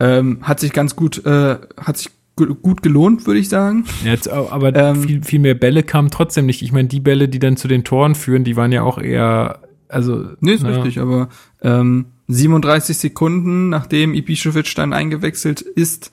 ähm, 0.00 0.38
hat 0.42 0.58
sich 0.58 0.72
ganz 0.72 0.96
gut, 0.96 1.24
äh, 1.26 1.58
hat 1.76 1.98
sich 1.98 2.10
gut 2.36 2.82
gelohnt, 2.82 3.26
würde 3.26 3.40
ich 3.40 3.48
sagen. 3.48 3.84
Jetzt, 4.04 4.28
aber 4.28 4.74
ähm, 4.74 5.02
viel, 5.02 5.22
viel 5.22 5.38
mehr 5.38 5.54
Bälle 5.54 5.82
kamen 5.82 6.10
trotzdem 6.10 6.46
nicht. 6.46 6.62
Ich 6.62 6.72
meine, 6.72 6.88
die 6.88 7.00
Bälle, 7.00 7.28
die 7.28 7.38
dann 7.38 7.56
zu 7.56 7.68
den 7.68 7.84
Toren 7.84 8.14
führen, 8.14 8.44
die 8.44 8.56
waren 8.56 8.72
ja 8.72 8.82
auch 8.82 8.98
eher, 8.98 9.60
also. 9.88 10.30
Nee, 10.40 10.54
ist 10.54 10.62
na, 10.62 10.70
richtig, 10.70 10.98
aber 10.98 11.28
ähm, 11.62 12.06
37 12.28 12.96
Sekunden, 12.96 13.68
nachdem 13.68 14.14
Ibišević 14.14 14.74
dann 14.74 14.92
eingewechselt 14.92 15.60
ist, 15.60 16.10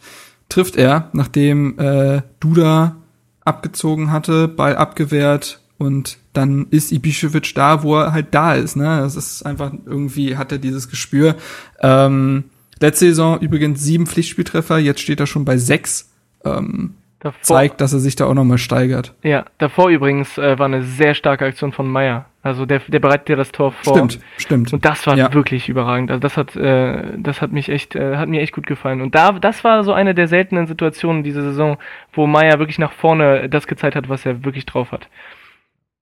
trifft 0.50 0.76
er, 0.76 1.10
nachdem 1.14 1.80
äh, 1.80 2.22
Duda 2.40 2.98
abgezogen 3.44 4.12
hatte, 4.12 4.48
Ball 4.48 4.76
abgewehrt 4.76 5.62
und 5.78 6.18
dann 6.34 6.68
ist 6.70 6.92
Ibišević 6.92 7.56
da, 7.56 7.84
wo 7.84 7.98
er 7.98 8.14
halt 8.14 8.28
da 8.32 8.54
ist. 8.54 8.76
Ne? 8.76 9.00
Das 9.02 9.16
ist 9.16 9.44
einfach 9.44 9.74
irgendwie 9.86 10.38
hat 10.38 10.52
er 10.52 10.60
dieses 10.60 10.90
Gespür. 10.90 11.36
Ähm, 11.80 12.46
letzte 12.80 13.06
Saison 13.06 13.40
übrigens 13.40 13.82
sieben 13.82 14.06
Pflichtspieltreffer, 14.06 14.78
jetzt 14.78 15.02
steht 15.02 15.20
er 15.20 15.28
schon 15.28 15.46
bei 15.46 15.58
sechs 15.58 16.11
ähm, 16.46 16.96
davor, 17.20 17.42
zeigt, 17.42 17.82
dass 17.82 17.94
er 17.94 18.00
sich 18.00 18.16
da 18.16 18.26
auch 18.26 18.34
nochmal 18.34 18.58
steigert. 18.58 19.14
Ja, 19.24 19.46
davor 19.58 19.90
übrigens 19.90 20.38
äh, 20.38 20.58
war 20.60 20.66
eine 20.66 20.84
sehr 20.84 21.14
starke 21.14 21.46
Aktion 21.46 21.72
von 21.72 21.88
Meyer. 21.88 22.26
Also 22.44 22.66
der, 22.66 22.80
der 22.88 23.00
bereitet 23.00 23.30
ja 23.30 23.36
das 23.36 23.52
Tor 23.52 23.72
vor. 23.72 23.96
Stimmt, 23.96 24.20
stimmt. 24.38 24.74
Und 24.74 24.84
das 24.84 25.06
war 25.06 25.16
ja. 25.16 25.32
wirklich 25.32 25.70
überragend. 25.70 26.10
Also 26.10 26.20
das 26.20 26.38
hat, 26.38 26.56
äh, 26.56 27.18
das 27.18 27.42
hat 27.42 27.52
mich 27.52 27.70
echt, 27.70 27.96
äh, 27.96 28.18
hat 28.18 28.30
mir 28.30 28.42
echt 28.42 28.54
gut 28.54 28.66
gefallen. 28.66 29.02
Und 29.02 29.14
da, 29.14 29.32
das 29.34 29.64
war 29.64 29.84
so 29.84 29.94
eine 29.94 30.16
der 30.16 30.28
seltenen 30.28 30.66
Situationen 30.66 31.24
diese 31.24 31.44
Saison, 31.44 31.78
wo 32.14 32.26
Meyer 32.26 32.58
wirklich 32.58 32.80
nach 32.80 32.94
vorne 32.94 33.48
das 33.48 33.68
gezeigt 33.68 33.96
hat, 33.96 34.10
was 34.10 34.26
er 34.26 34.44
wirklich 34.44 34.66
drauf 34.66 34.92
hat. 34.92 35.08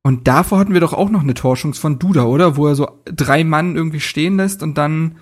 Und 0.02 0.30
davor 0.30 0.60
hatten 0.60 0.74
wir 0.74 0.80
doch 0.80 0.94
auch 0.94 1.10
noch 1.10 1.22
eine 1.22 1.34
Torschance 1.34 1.80
von 1.80 2.00
Duda, 2.00 2.24
oder? 2.24 2.56
Wo 2.56 2.68
er 2.68 2.76
so 2.76 2.88
drei 3.04 3.44
Mann 3.44 3.76
irgendwie 3.76 4.00
stehen 4.00 4.38
lässt 4.38 4.64
und 4.64 4.78
dann 4.78 5.18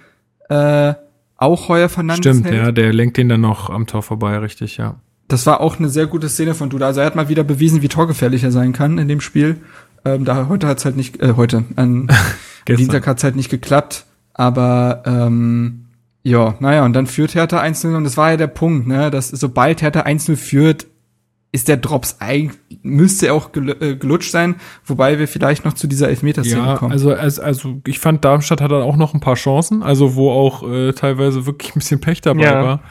äh, 0.49 0.93
auch 1.35 1.67
Heuer 1.67 1.89
Fernandes 1.89 2.19
Stimmt, 2.19 2.45
hält. 2.45 2.63
ja, 2.63 2.71
der 2.71 2.93
lenkt 2.93 3.17
den 3.17 3.27
dann 3.27 3.41
noch 3.41 3.71
am 3.71 3.87
Tor 3.87 4.03
vorbei, 4.03 4.37
richtig, 4.37 4.77
ja. 4.77 4.97
Das 5.27 5.45
war 5.45 5.59
auch 5.61 5.77
eine 5.77 5.89
sehr 5.89 6.07
gute 6.07 6.29
Szene 6.29 6.53
von 6.53 6.69
Duda. 6.69 6.87
Also 6.87 7.01
er 7.01 7.05
hat 7.05 7.15
mal 7.15 7.29
wieder 7.29 7.43
bewiesen, 7.43 7.81
wie 7.81 7.89
torgefährlich 7.89 8.43
er 8.43 8.51
sein 8.51 8.73
kann 8.73 8.97
in 8.97 9.07
dem 9.07 9.21
Spiel. 9.21 9.57
Ähm, 10.05 10.23
da 10.25 10.47
heute 10.47 10.67
hat's 10.67 10.85
halt 10.85 10.95
nicht, 10.95 11.21
äh, 11.21 11.33
heute, 11.35 11.65
an 11.75 12.07
Dienstag 12.67 13.05
hat's 13.07 13.23
halt 13.23 13.35
nicht 13.35 13.49
geklappt. 13.49 14.05
Aber 14.33 15.03
ähm, 15.05 15.87
ja, 16.23 16.55
naja, 16.59 16.85
und 16.85 16.93
dann 16.93 17.07
führt 17.07 17.35
Hertha 17.35 17.61
1-0 17.61 17.95
und 17.95 18.03
das 18.03 18.17
war 18.17 18.31
ja 18.31 18.37
der 18.37 18.47
Punkt, 18.47 18.87
ne, 18.87 19.09
dass 19.09 19.29
sobald 19.29 19.81
Hertha 19.81 20.01
1-0 20.01 20.35
führt, 20.35 20.87
ist 21.53 21.69
der 21.69 21.77
Drops 21.77 22.17
eigentlich, 22.19 22.59
müsste 22.83 23.27
er 23.27 23.33
auch 23.33 23.49
äh, 23.55 23.95
gelutscht 23.95 24.31
sein, 24.31 24.55
wobei 24.85 25.17
wir 25.17 25.27
vielleicht 25.27 25.63
noch 25.63 25.73
zu 25.73 25.87
dieser 25.87 26.09
Elfmeterszene 26.09 26.61
ja, 26.61 26.75
kommen. 26.75 26.91
Also, 26.91 27.13
also, 27.13 27.41
also 27.41 27.81
ich 27.87 27.99
fand, 27.99 28.25
Darmstadt 28.25 28.59
hat 28.59 28.71
dann 28.71 28.81
auch 28.81 28.97
noch 28.97 29.13
ein 29.13 29.21
paar 29.21 29.35
Chancen, 29.35 29.81
also 29.81 30.15
wo 30.15 30.29
auch 30.29 30.69
äh, 30.69 30.91
teilweise 30.91 31.45
wirklich 31.45 31.71
ein 31.71 31.79
bisschen 31.79 32.01
Pech 32.01 32.19
dabei 32.19 32.43
ja. 32.43 32.63
war. 32.63 32.81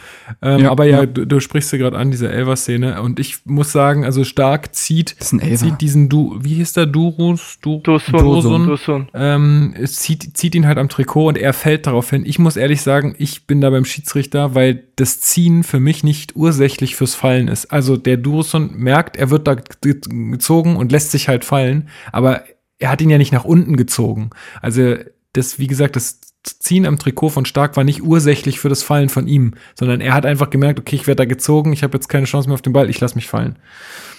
Ähm, 0.40 0.60
ja, 0.60 0.70
aber 0.70 0.86
ja, 0.86 1.00
ja. 1.00 1.06
Du, 1.06 1.26
du, 1.26 1.40
sprichst 1.40 1.70
ja 1.72 1.78
gerade 1.78 1.98
an, 1.98 2.10
diese 2.10 2.32
Elver-Szene. 2.32 3.02
Und 3.02 3.20
ich 3.20 3.44
muss 3.44 3.72
sagen, 3.72 4.04
also 4.04 4.24
stark 4.24 4.74
zieht, 4.74 5.16
zieht 5.20 5.80
diesen 5.80 6.08
Du, 6.08 6.38
wie 6.40 6.54
hieß 6.54 6.72
der 6.72 6.86
Durus? 6.86 7.58
Du, 7.60 7.80
Dursun. 7.84 8.18
Dursun. 8.18 8.66
Dursun. 8.66 9.08
Ähm, 9.12 9.74
zieht, 9.84 10.36
zieht 10.36 10.54
ihn 10.54 10.66
halt 10.66 10.78
am 10.78 10.88
Trikot 10.88 11.28
und 11.28 11.38
er 11.38 11.52
fällt 11.52 11.86
darauf 11.86 12.08
hin. 12.10 12.24
Ich 12.24 12.38
muss 12.38 12.56
ehrlich 12.56 12.80
sagen, 12.80 13.14
ich 13.18 13.46
bin 13.46 13.60
da 13.60 13.68
beim 13.68 13.84
Schiedsrichter, 13.84 14.54
weil 14.54 14.84
das 14.96 15.20
Ziehen 15.20 15.62
für 15.62 15.78
mich 15.78 16.02
nicht 16.04 16.36
ursächlich 16.36 16.96
fürs 16.96 17.14
Fallen 17.14 17.48
ist. 17.48 17.66
Also 17.66 17.96
der 17.96 18.16
Durus 18.16 18.45
Gustafsson 18.46 18.76
merkt, 18.76 19.16
er 19.16 19.30
wird 19.30 19.46
da 19.46 19.54
gezogen 19.54 20.76
und 20.76 20.92
lässt 20.92 21.10
sich 21.10 21.28
halt 21.28 21.44
fallen, 21.44 21.88
aber 22.12 22.44
er 22.78 22.90
hat 22.90 23.00
ihn 23.00 23.10
ja 23.10 23.18
nicht 23.18 23.32
nach 23.32 23.44
unten 23.44 23.76
gezogen. 23.76 24.30
Also 24.62 24.96
das, 25.32 25.58
wie 25.58 25.66
gesagt, 25.66 25.96
das 25.96 26.20
Ziehen 26.46 26.86
am 26.86 26.98
Trikot 26.98 27.30
von 27.30 27.44
Stark 27.44 27.76
war 27.76 27.84
nicht 27.84 28.02
ursächlich 28.02 28.60
für 28.60 28.68
das 28.68 28.82
Fallen 28.82 29.08
von 29.08 29.26
ihm, 29.26 29.54
sondern 29.74 30.00
er 30.00 30.14
hat 30.14 30.24
einfach 30.24 30.50
gemerkt, 30.50 30.78
okay, 30.78 30.96
ich 30.96 31.06
werde 31.06 31.18
da 31.18 31.24
gezogen, 31.24 31.72
ich 31.72 31.82
habe 31.82 31.94
jetzt 31.94 32.08
keine 32.08 32.26
Chance 32.26 32.48
mehr 32.48 32.54
auf 32.54 32.62
den 32.62 32.72
Ball, 32.72 32.88
ich 32.88 33.00
lasse 33.00 33.16
mich 33.16 33.26
fallen. 33.26 33.56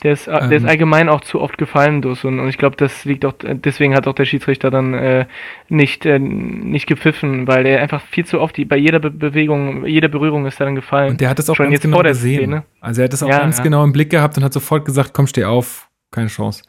Der 0.03 0.13
ist, 0.13 0.27
ähm, 0.27 0.49
der 0.49 0.57
ist 0.57 0.63
ähm. 0.63 0.69
allgemein 0.69 1.09
auch 1.09 1.21
zu 1.21 1.41
oft 1.41 1.57
gefallen, 1.57 2.01
Dusun, 2.01 2.39
und 2.39 2.49
ich 2.49 2.57
glaube, 2.57 2.75
das 2.75 3.05
liegt 3.05 3.25
auch, 3.25 3.33
deswegen 3.41 3.95
hat 3.95 4.07
auch 4.07 4.13
der 4.13 4.25
Schiedsrichter 4.25 4.69
dann 4.69 4.93
äh, 4.93 5.25
nicht, 5.69 6.05
äh, 6.05 6.19
nicht 6.19 6.87
gepfiffen, 6.87 7.47
weil 7.47 7.65
er 7.65 7.81
einfach 7.81 8.01
viel 8.01 8.25
zu 8.25 8.39
oft, 8.39 8.57
die, 8.57 8.65
bei 8.65 8.77
jeder 8.77 8.99
Be 8.99 9.09
Bewegung, 9.09 9.85
jeder 9.85 10.09
Berührung 10.09 10.45
ist 10.45 10.59
er 10.59 10.65
dann 10.65 10.75
gefallen. 10.75 11.11
Und 11.11 11.21
der 11.21 11.29
hat 11.29 11.39
es 11.39 11.49
auch 11.49 11.55
Schon 11.55 11.71
ganz 11.71 11.81
genau 11.81 12.01
gesehen. 12.01 12.37
Szene. 12.37 12.63
Also 12.81 13.01
er 13.01 13.05
hat 13.05 13.13
es 13.13 13.23
auch 13.23 13.29
ja, 13.29 13.39
ganz 13.39 13.57
ja. 13.57 13.63
genau 13.63 13.83
im 13.83 13.91
Blick 13.91 14.09
gehabt 14.09 14.37
und 14.37 14.43
hat 14.43 14.53
sofort 14.53 14.85
gesagt, 14.85 15.13
komm, 15.13 15.27
steh 15.27 15.45
auf, 15.45 15.89
keine 16.11 16.27
Chance. 16.27 16.63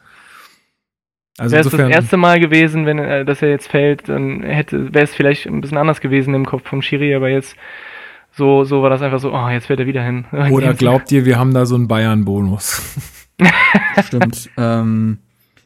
Also 1.39 1.53
wäre 1.53 1.65
es 1.65 1.71
das 1.71 1.89
erste 1.89 2.17
Mal 2.17 2.39
gewesen, 2.39 2.85
wenn 2.85 2.99
äh, 2.99 3.23
dass 3.23 3.41
er 3.41 3.49
jetzt 3.49 3.67
fällt, 3.67 4.09
dann 4.09 4.41
hätte 4.43 4.93
wäre 4.93 5.05
es 5.05 5.15
vielleicht 5.15 5.47
ein 5.47 5.61
bisschen 5.61 5.77
anders 5.77 6.01
gewesen 6.01 6.33
im 6.33 6.45
Kopf 6.45 6.67
vom 6.67 6.81
Schiri, 6.81 7.15
aber 7.15 7.29
jetzt 7.29 7.55
so 8.31 8.63
so 8.65 8.81
war 8.81 8.89
das 8.89 9.01
einfach 9.01 9.19
so, 9.19 9.33
oh, 9.33 9.49
jetzt 9.49 9.67
fährt 9.67 9.79
er 9.79 9.87
wieder 9.87 10.03
hin. 10.03 10.25
Oder 10.51 10.73
glaubt 10.73 11.11
ihr, 11.11 11.25
wir 11.25 11.39
haben 11.39 11.53
da 11.53 11.65
so 11.65 11.75
einen 11.75 11.87
Bayern 11.87 12.25
Bonus? 12.25 12.81
Stimmt. 14.05 14.49
ähm, 14.57 15.19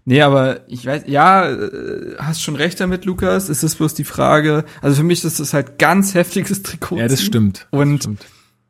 nee, 0.06 0.22
aber 0.22 0.62
ich 0.68 0.86
weiß, 0.86 1.04
ja, 1.08 1.50
äh, 1.50 2.16
hast 2.20 2.44
schon 2.44 2.56
recht 2.56 2.80
damit, 2.80 3.06
Lukas. 3.06 3.50
Es 3.50 3.64
ist 3.64 3.76
bloß 3.76 3.96
die 3.96 4.04
Frage, 4.04 4.66
also 4.82 4.98
für 4.98 5.04
mich 5.04 5.24
ist 5.24 5.40
das 5.40 5.54
halt 5.54 5.80
ganz 5.80 6.14
heftiges 6.14 6.62
Trikot. 6.62 6.98
Ja, 6.98 7.08
das 7.08 7.24
stimmt. 7.24 7.68
Und 7.72 7.96
das 7.96 8.04
stimmt. 8.04 8.26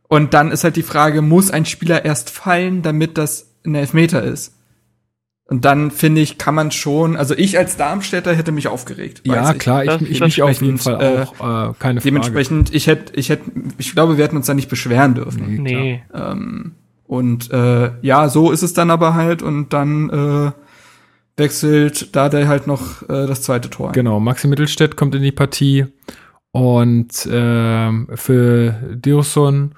und 0.08 0.34
dann 0.34 0.52
ist 0.52 0.64
halt 0.64 0.78
die 0.78 0.84
Frage, 0.84 1.22
muss 1.22 1.52
ein 1.52 1.66
Spieler 1.66 2.06
erst 2.06 2.30
fallen, 2.30 2.82
damit 2.82 3.18
das 3.18 3.50
ein 3.66 3.76
Elfmeter 3.76 4.24
ist? 4.24 4.54
Und 5.46 5.66
dann 5.66 5.92
finde 5.92 6.22
ich, 6.22 6.38
kann 6.38 6.56
man 6.56 6.72
schon, 6.72 7.18
also 7.18 7.36
ich 7.36 7.58
als 7.58 7.76
Darmstädter 7.76 8.34
hätte 8.34 8.52
mich 8.52 8.70
aufgeregt. 8.70 9.22
Ja, 9.26 9.52
ich. 9.52 9.60
klar, 9.60 9.84
ich, 9.84 10.10
ich 10.10 10.20
mich 10.22 10.42
auf 10.42 10.62
jeden 10.62 10.78
Fall 10.78 11.02
äh, 11.02 11.24
auch, 11.24 11.34
äh, 11.34 11.74
keine 11.78 12.00
Frage. 12.00 12.02
Dementsprechend, 12.02 12.74
ich 12.74 12.88
hätte, 12.88 13.14
ich 13.16 13.30
hätte, 13.30 13.52
ich 13.78 13.92
glaube, 13.92 14.18
wir 14.18 14.24
hätten 14.24 14.38
uns 14.38 14.46
da 14.46 14.54
nicht 14.54 14.70
beschweren 14.70 15.16
dürfen. 15.16 15.62
Nee. 15.62 15.74
nee. 15.74 16.04
Ähm, 16.14 16.76
und 17.06 17.52
äh, 17.52 17.92
ja, 18.02 18.30
so 18.30 18.52
ist 18.52 18.64
es 18.64 18.74
dann 18.74 18.90
aber 18.90 19.16
halt 19.16 19.42
und 19.42 19.74
dann 19.74 20.10
äh, 20.10 20.52
wechselt 21.36 22.16
da 22.16 22.30
der 22.30 22.48
halt 22.48 22.66
noch 22.66 23.04
äh, 23.04 23.28
das 23.28 23.42
zweite 23.42 23.70
Tor. 23.70 23.90
Ein. 23.90 23.94
Genau, 23.94 24.20
Maxi 24.22 24.48
Mittelstädt 24.48 24.96
kommt 24.96 25.14
in 25.14 25.22
die 25.22 25.32
Partie 25.32 25.88
und 26.52 27.26
äh, 27.26 28.16
für 28.16 28.76
Dirson 28.96 29.76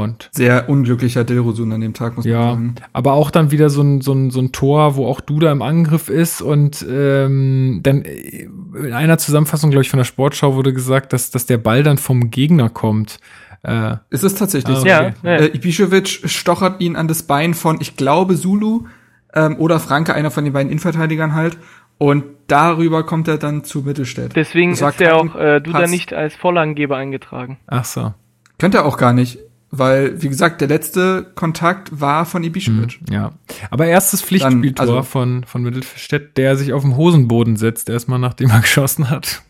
und 0.00 0.30
sehr 0.32 0.68
unglücklicher 0.68 1.24
Dilrosun 1.24 1.72
an 1.72 1.80
dem 1.80 1.94
Tag, 1.94 2.16
muss 2.16 2.24
ja, 2.24 2.38
man 2.38 2.48
sagen. 2.48 2.74
Aber 2.92 3.12
auch 3.12 3.30
dann 3.30 3.50
wieder 3.50 3.70
so 3.70 3.82
ein, 3.82 4.00
so, 4.00 4.12
ein, 4.12 4.30
so 4.30 4.40
ein 4.40 4.52
Tor, 4.52 4.96
wo 4.96 5.06
auch 5.06 5.20
Duda 5.20 5.52
im 5.52 5.62
Angriff 5.62 6.08
ist 6.08 6.42
und 6.42 6.84
ähm, 6.88 7.80
dann 7.82 8.02
in 8.02 8.92
einer 8.92 9.18
Zusammenfassung, 9.18 9.70
glaube 9.70 9.82
ich, 9.82 9.90
von 9.90 9.98
der 9.98 10.04
Sportschau 10.04 10.54
wurde 10.54 10.72
gesagt, 10.72 11.12
dass, 11.12 11.30
dass 11.30 11.46
der 11.46 11.58
Ball 11.58 11.82
dann 11.82 11.98
vom 11.98 12.30
Gegner 12.30 12.68
kommt. 12.68 13.18
Äh, 13.62 13.96
ist 14.10 14.24
es 14.24 14.34
tatsächlich 14.34 14.76
ah, 14.76 14.80
okay. 14.80 14.88
ja, 14.88 15.14
ja. 15.22 15.36
Äh, 15.36 15.56
Ibišević 15.56 16.28
stochert 16.28 16.80
ihn 16.80 16.96
an 16.96 17.06
das 17.06 17.22
Bein 17.22 17.54
von, 17.54 17.80
ich 17.80 17.96
glaube, 17.96 18.36
Zulu 18.36 18.86
ähm, 19.34 19.56
oder 19.58 19.78
Franke, 19.78 20.14
einer 20.14 20.30
von 20.30 20.44
den 20.44 20.52
beiden 20.52 20.70
Innenverteidigern 20.70 21.34
halt. 21.34 21.56
Und 21.98 22.24
darüber 22.48 23.06
kommt 23.06 23.28
er 23.28 23.38
dann 23.38 23.62
zu 23.62 23.82
Mittelstädt. 23.82 24.34
Deswegen 24.34 24.72
ist 24.72 24.80
er 24.80 25.16
auch 25.16 25.36
äh, 25.36 25.60
Duda 25.60 25.86
nicht 25.86 26.12
als 26.12 26.34
Vorlagengeber 26.34 26.96
eingetragen. 26.96 27.58
Ach 27.68 27.84
so. 27.84 28.12
Könnte 28.58 28.78
er 28.78 28.86
auch 28.86 28.96
gar 28.96 29.12
nicht. 29.12 29.38
Weil, 29.74 30.20
wie 30.20 30.28
gesagt, 30.28 30.60
der 30.60 30.68
letzte 30.68 31.26
Kontakt 31.34 31.98
war 31.98 32.26
von 32.26 32.44
Ibišević. 32.44 33.00
Mhm, 33.00 33.12
ja. 33.12 33.32
Aber 33.70 33.86
erstes 33.86 34.20
Pflichtspieltor 34.20 34.96
also, 34.96 35.02
von, 35.02 35.44
von 35.44 35.62
Mittelstädt, 35.62 36.36
der 36.36 36.56
sich 36.56 36.74
auf 36.74 36.82
dem 36.82 36.98
Hosenboden 36.98 37.56
setzt, 37.56 37.88
erstmal 37.88 38.18
nachdem 38.18 38.50
er 38.50 38.60
geschossen 38.60 39.08
hat. 39.08 39.42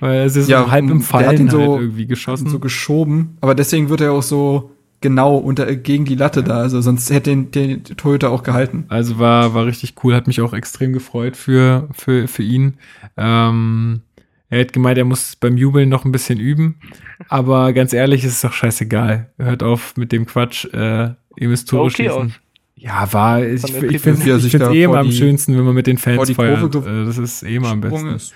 Weil 0.00 0.14
er 0.16 0.24
ist 0.24 0.48
ja, 0.48 0.64
so 0.64 0.70
halb 0.70 0.88
im 0.88 1.02
Fallen 1.02 1.50
so, 1.50 1.58
halt 1.58 1.80
irgendwie 1.82 2.06
geschossen. 2.06 2.48
So 2.48 2.58
geschoben. 2.58 3.36
Aber 3.42 3.54
deswegen 3.54 3.90
wird 3.90 4.00
er 4.00 4.12
auch 4.12 4.22
so 4.22 4.70
genau 5.02 5.36
unter, 5.36 5.76
gegen 5.76 6.06
die 6.06 6.14
Latte 6.14 6.42
da. 6.42 6.58
Also 6.60 6.80
sonst 6.80 7.10
hätte 7.10 7.30
den, 7.30 7.50
den 7.50 7.84
Toyota 7.84 8.28
auch 8.28 8.42
gehalten. 8.42 8.86
Also 8.88 9.18
war, 9.18 9.52
war 9.52 9.66
richtig 9.66 9.96
cool. 10.02 10.14
Hat 10.14 10.26
mich 10.26 10.40
auch 10.40 10.54
extrem 10.54 10.94
gefreut 10.94 11.36
für, 11.36 11.88
für, 11.92 12.26
für 12.26 12.42
ihn. 12.42 12.78
Ähm, 13.18 14.00
er 14.48 14.60
hat 14.60 14.72
gemeint, 14.72 14.98
er 14.98 15.04
muss 15.04 15.36
beim 15.36 15.56
Jubeln 15.56 15.88
noch 15.88 16.04
ein 16.04 16.12
bisschen 16.12 16.38
üben. 16.38 16.80
Aber 17.28 17.72
ganz 17.72 17.92
ehrlich, 17.92 18.24
ist 18.24 18.32
es 18.32 18.40
doch 18.42 18.52
scheißegal. 18.52 19.30
Hört 19.38 19.62
auf 19.62 19.96
mit 19.96 20.12
dem 20.12 20.26
Quatsch. 20.26 20.66
Äh, 20.66 21.14
ihr 21.36 21.48
müsst 21.48 21.68
Tore 21.68 21.84
okay 21.84 22.04
schießen. 22.04 22.26
Aus. 22.26 22.32
Ja, 22.76 23.12
war, 23.12 23.42
ich, 23.42 23.64
ich, 23.64 23.82
ich 23.82 24.02
finde 24.02 24.30
es 24.32 24.54
eh 24.54 24.82
immer 24.82 24.98
am 24.98 25.10
schönsten, 25.10 25.56
wenn 25.56 25.64
man 25.64 25.74
mit 25.74 25.86
den 25.86 25.98
Fans 25.98 26.30
feiert. 26.30 26.74
Äh, 26.74 27.04
das 27.04 27.18
ist 27.18 27.42
eh 27.42 27.56
immer 27.56 27.70
am 27.70 27.80
besten. 27.80 28.08
Ist. 28.08 28.34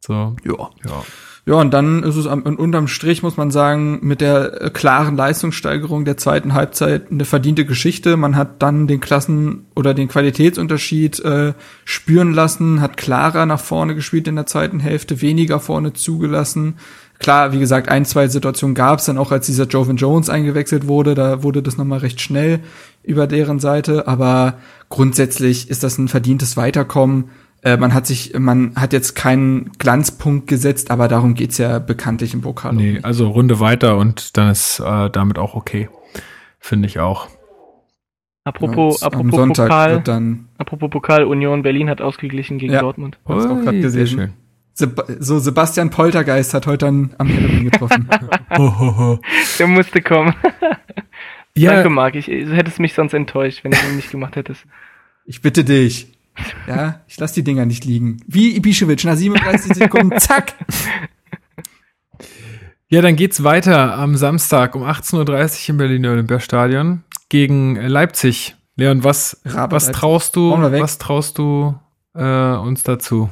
So. 0.00 0.36
Ja. 0.44 0.70
ja. 0.84 1.04
Ja, 1.44 1.54
und 1.54 1.74
dann 1.74 2.04
ist 2.04 2.14
es 2.14 2.28
am, 2.28 2.42
unterm 2.42 2.86
Strich, 2.86 3.24
muss 3.24 3.36
man 3.36 3.50
sagen, 3.50 3.98
mit 4.02 4.20
der 4.20 4.62
äh, 4.62 4.70
klaren 4.70 5.16
Leistungssteigerung 5.16 6.04
der 6.04 6.16
zweiten 6.16 6.54
Halbzeit 6.54 7.10
eine 7.10 7.24
verdiente 7.24 7.64
Geschichte. 7.64 8.16
Man 8.16 8.36
hat 8.36 8.62
dann 8.62 8.86
den 8.86 9.00
Klassen- 9.00 9.66
oder 9.74 9.92
den 9.92 10.06
Qualitätsunterschied 10.06 11.18
äh, 11.24 11.54
spüren 11.84 12.32
lassen, 12.32 12.80
hat 12.80 12.96
klarer 12.96 13.44
nach 13.44 13.58
vorne 13.58 13.96
gespielt 13.96 14.28
in 14.28 14.36
der 14.36 14.46
zweiten 14.46 14.78
Hälfte, 14.78 15.20
weniger 15.20 15.58
vorne 15.58 15.92
zugelassen. 15.92 16.76
Klar, 17.18 17.52
wie 17.52 17.58
gesagt, 17.58 17.88
ein, 17.88 18.04
zwei 18.04 18.28
Situationen 18.28 18.76
gab 18.76 19.00
es 19.00 19.06
dann 19.06 19.18
auch, 19.18 19.32
als 19.32 19.46
dieser 19.46 19.66
Joven 19.66 19.96
Jones 19.96 20.28
eingewechselt 20.28 20.86
wurde. 20.86 21.14
Da 21.14 21.42
wurde 21.42 21.62
das 21.62 21.76
nochmal 21.76 22.00
recht 22.00 22.20
schnell 22.20 22.60
über 23.02 23.26
deren 23.26 23.58
Seite. 23.58 24.06
Aber 24.06 24.58
grundsätzlich 24.88 25.70
ist 25.70 25.82
das 25.82 25.98
ein 25.98 26.08
verdientes 26.08 26.56
Weiterkommen 26.56 27.30
äh, 27.62 27.76
man 27.76 27.94
hat 27.94 28.06
sich, 28.06 28.36
man 28.38 28.74
hat 28.74 28.92
jetzt 28.92 29.14
keinen 29.14 29.70
Glanzpunkt 29.78 30.48
gesetzt, 30.48 30.90
aber 30.90 31.08
darum 31.08 31.34
geht's 31.34 31.58
ja 31.58 31.78
bekanntlich 31.78 32.34
im 32.34 32.42
Pokal. 32.42 32.74
Nee, 32.74 33.00
also 33.02 33.28
Runde 33.28 33.60
weiter 33.60 33.96
und 33.98 34.36
dann 34.36 34.50
ist 34.50 34.80
äh, 34.80 35.10
damit 35.10 35.38
auch 35.38 35.54
okay. 35.54 35.88
Finde 36.58 36.86
ich 36.86 36.98
auch. 36.98 37.28
Apropos, 38.44 39.00
ja, 39.00 39.06
apropos 39.06 39.34
Sonntag 39.36 39.68
Pokal, 39.68 39.92
wird 39.92 40.08
dann 40.08 40.48
apropos 40.58 40.90
Pokal, 40.90 41.24
Union 41.24 41.62
Berlin 41.62 41.88
hat 41.88 42.00
ausgeglichen 42.00 42.58
gegen 42.58 42.72
ja. 42.72 42.80
Dortmund. 42.80 43.18
Hab's 43.24 43.46
auch 43.46 43.60
gerade 43.60 43.80
gesehen. 43.80 44.06
Schön. 44.06 44.32
Seb 44.74 45.00
so 45.20 45.38
Sebastian 45.38 45.90
Poltergeist 45.90 46.54
hat 46.54 46.66
heute 46.66 46.86
dann 46.86 47.14
am 47.18 47.28
Halloween 47.28 47.64
getroffen. 47.70 48.08
Der 49.58 49.66
musste 49.68 50.00
kommen. 50.02 50.34
ja. 51.54 51.74
Danke, 51.74 51.90
Marc. 51.90 52.16
Ich, 52.16 52.26
du 52.26 52.56
hättest 52.56 52.80
mich 52.80 52.94
sonst 52.94 53.12
enttäuscht, 53.12 53.62
wenn 53.62 53.70
du 53.70 53.78
ihn 53.88 53.96
nicht 53.96 54.10
gemacht 54.10 54.34
hättest. 54.34 54.64
Ich 55.26 55.42
bitte 55.42 55.62
dich. 55.62 56.08
Ja, 56.66 57.00
ich 57.06 57.18
lasse 57.18 57.34
die 57.34 57.44
Dinger 57.44 57.66
nicht 57.66 57.84
liegen. 57.84 58.22
Wie 58.26 58.56
Ibišević, 58.58 59.06
nach 59.06 59.16
37 59.16 59.74
Sekunden, 59.74 60.18
zack. 60.18 60.54
Ja, 62.88 63.00
dann 63.00 63.16
geht's 63.16 63.42
weiter 63.42 63.94
am 63.94 64.16
Samstag 64.16 64.74
um 64.74 64.82
18.30 64.82 65.64
Uhr 65.64 65.68
im 65.70 65.76
Berliner 65.78 66.12
Olympiastadion 66.12 67.04
gegen 67.28 67.76
Leipzig. 67.76 68.56
Leon, 68.76 69.04
was, 69.04 69.40
was 69.44 69.92
traust 69.92 70.36
du, 70.36 70.52
was 70.52 70.98
traust 70.98 71.38
du 71.38 71.74
äh, 72.14 72.56
uns 72.56 72.82
dazu? 72.82 73.30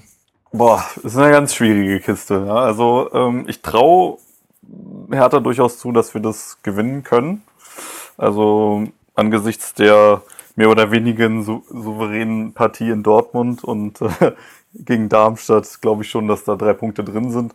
Boah, 0.52 0.84
ist 1.02 1.16
eine 1.16 1.30
ganz 1.30 1.54
schwierige 1.54 2.00
Kiste. 2.00 2.44
Ja. 2.46 2.54
Also 2.54 3.10
ähm, 3.12 3.44
ich 3.48 3.62
traue 3.62 4.18
Hertha 5.10 5.40
durchaus 5.40 5.78
zu, 5.78 5.92
dass 5.92 6.14
wir 6.14 6.20
das 6.20 6.58
gewinnen 6.62 7.02
können. 7.02 7.42
Also 8.16 8.84
angesichts 9.14 9.74
der 9.74 10.22
mehr 10.60 10.68
oder 10.68 10.90
weniger 10.90 11.26
sou 11.42 11.62
souveränen 11.70 12.52
Partie 12.52 12.90
in 12.90 13.02
Dortmund 13.02 13.64
und 13.64 14.02
äh, 14.02 14.32
gegen 14.74 15.08
Darmstadt 15.08 15.80
glaube 15.80 16.02
ich 16.02 16.10
schon, 16.10 16.28
dass 16.28 16.44
da 16.44 16.54
drei 16.54 16.74
Punkte 16.74 17.02
drin 17.02 17.30
sind. 17.30 17.54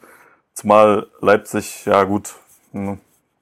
Zumal 0.56 1.06
Leipzig, 1.22 1.86
ja 1.86 2.04
gut, 2.04 2.34
hm, 2.72 2.98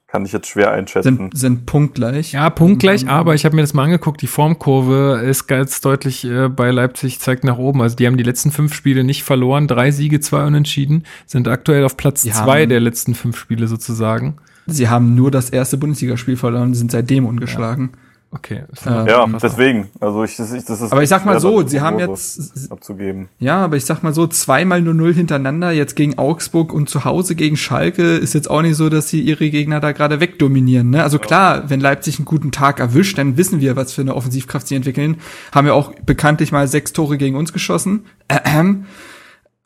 kann 0.07 0.26
ich 0.26 0.34
jetzt 0.34 0.49
schwer 0.49 0.73
einschätzen. 0.73 1.15
Sind, 1.15 1.38
sind 1.38 1.65
punktgleich. 1.65 2.34
Ja, 2.34 2.49
punktgleich, 2.49 3.07
aber 3.07 3.35
ich 3.35 3.45
habe 3.45 3.56
mir 3.56 3.61
das 3.61 3.73
mal 3.73 3.85
angeguckt, 3.85 4.22
die 4.22 4.27
Formkurve 4.27 5.23
ist 5.26 5.48
ganz 5.48 5.80
deutlich 5.80 6.26
äh, 6.26 6.49
bei 6.49 6.69
Leipzig, 6.72 7.22
zeigt 7.22 7.45
nach 7.45 7.57
oben. 7.57 7.81
Also 7.81 7.95
die 7.95 8.06
haben 8.06 8.18
die 8.18 8.23
letzten 8.23 8.52
fünf 8.52 8.73
Spiele 8.73 9.06
nicht 9.06 9.23
verloren, 9.23 9.69
drei 9.69 9.91
Siege, 9.91 10.19
zwei 10.19 10.45
Unentschieden, 10.45 11.06
sind 11.26 11.48
aktuell 11.48 11.85
auf 11.85 11.95
Platz 11.95 12.23
die 12.23 12.31
zwei 12.31 12.65
der 12.65 12.81
letzten 12.81 13.15
fünf 13.15 13.38
Spiele 13.38 13.69
sozusagen. 13.69 14.35
Sie 14.65 14.90
haben 14.90 15.15
nur 15.15 15.31
das 15.31 15.52
erste 15.52 15.77
Bundesligaspiel 15.77 16.35
verloren, 16.35 16.73
sind 16.73 16.91
seitdem 16.91 17.26
ungeschlagen. 17.26 17.91
Ja. 17.94 18.12
Okay. 18.36 18.64
Ähm, 18.88 19.08
ja, 19.08 19.28
deswegen. 19.28 19.90
Also 20.00 20.24
ich, 20.24 20.36
das, 20.36 20.52
ich, 20.54 20.66
das 20.66 20.82
ist. 20.82 20.92
Aber 20.92 21.04
ich 21.04 21.10
sag 21.10 21.24
mal 21.24 21.40
so, 21.40 21.66
sie 21.68 21.82
haben 21.82 22.00
jetzt 22.00 22.72
abzugeben. 22.72 23.30
Ja, 23.38 23.64
aber 23.64 23.78
ich 23.78 23.86
sag 23.86 24.02
mal 24.02 24.14
so, 24.14 24.26
zweimal 24.26 24.82
nur 24.82 24.96
null 24.96 25.14
hintereinander, 25.14 25.72
jetzt 25.72 25.96
gegen 25.96 26.18
Augsburg 26.18 26.74
und 26.74 26.90
zu 26.90 27.06
Hause 27.06 27.36
gegen 27.36 27.58
Schalke, 27.58 28.16
ist 28.16 28.34
jetzt 28.34 28.50
auch 28.50 28.64
nicht 28.64 28.76
so, 28.76 28.90
dass 28.90 29.08
sie 29.08 29.22
ihre 29.22 29.50
Gegner 29.52 29.80
da 29.80 29.92
gerade 29.92 30.20
wegdominieren. 30.20 30.90
Ne? 30.90 31.04
Also 31.04 31.20
klar, 31.20 31.70
wenn 31.70 31.80
Leipzig 31.80 32.18
einen 32.18 32.26
guten 32.26 32.52
Tag 32.52 32.80
erwischt, 32.80 33.20
dann 33.20 33.38
wissen 33.38 33.62
wir, 33.62 33.76
was 33.76 33.94
für 33.94 34.02
eine 34.02 34.16
Offensivkraft 34.16 34.68
sie 34.68 34.76
entwickeln. 34.76 35.18
Haben 35.52 35.68
ja 35.68 35.74
auch 35.74 35.94
bekanntlich 36.04 36.52
mal 36.52 36.68
sechs 36.68 36.92
Tore 36.92 37.20
gegen 37.20 37.36
uns 37.36 37.54
geschossen. 37.54 38.06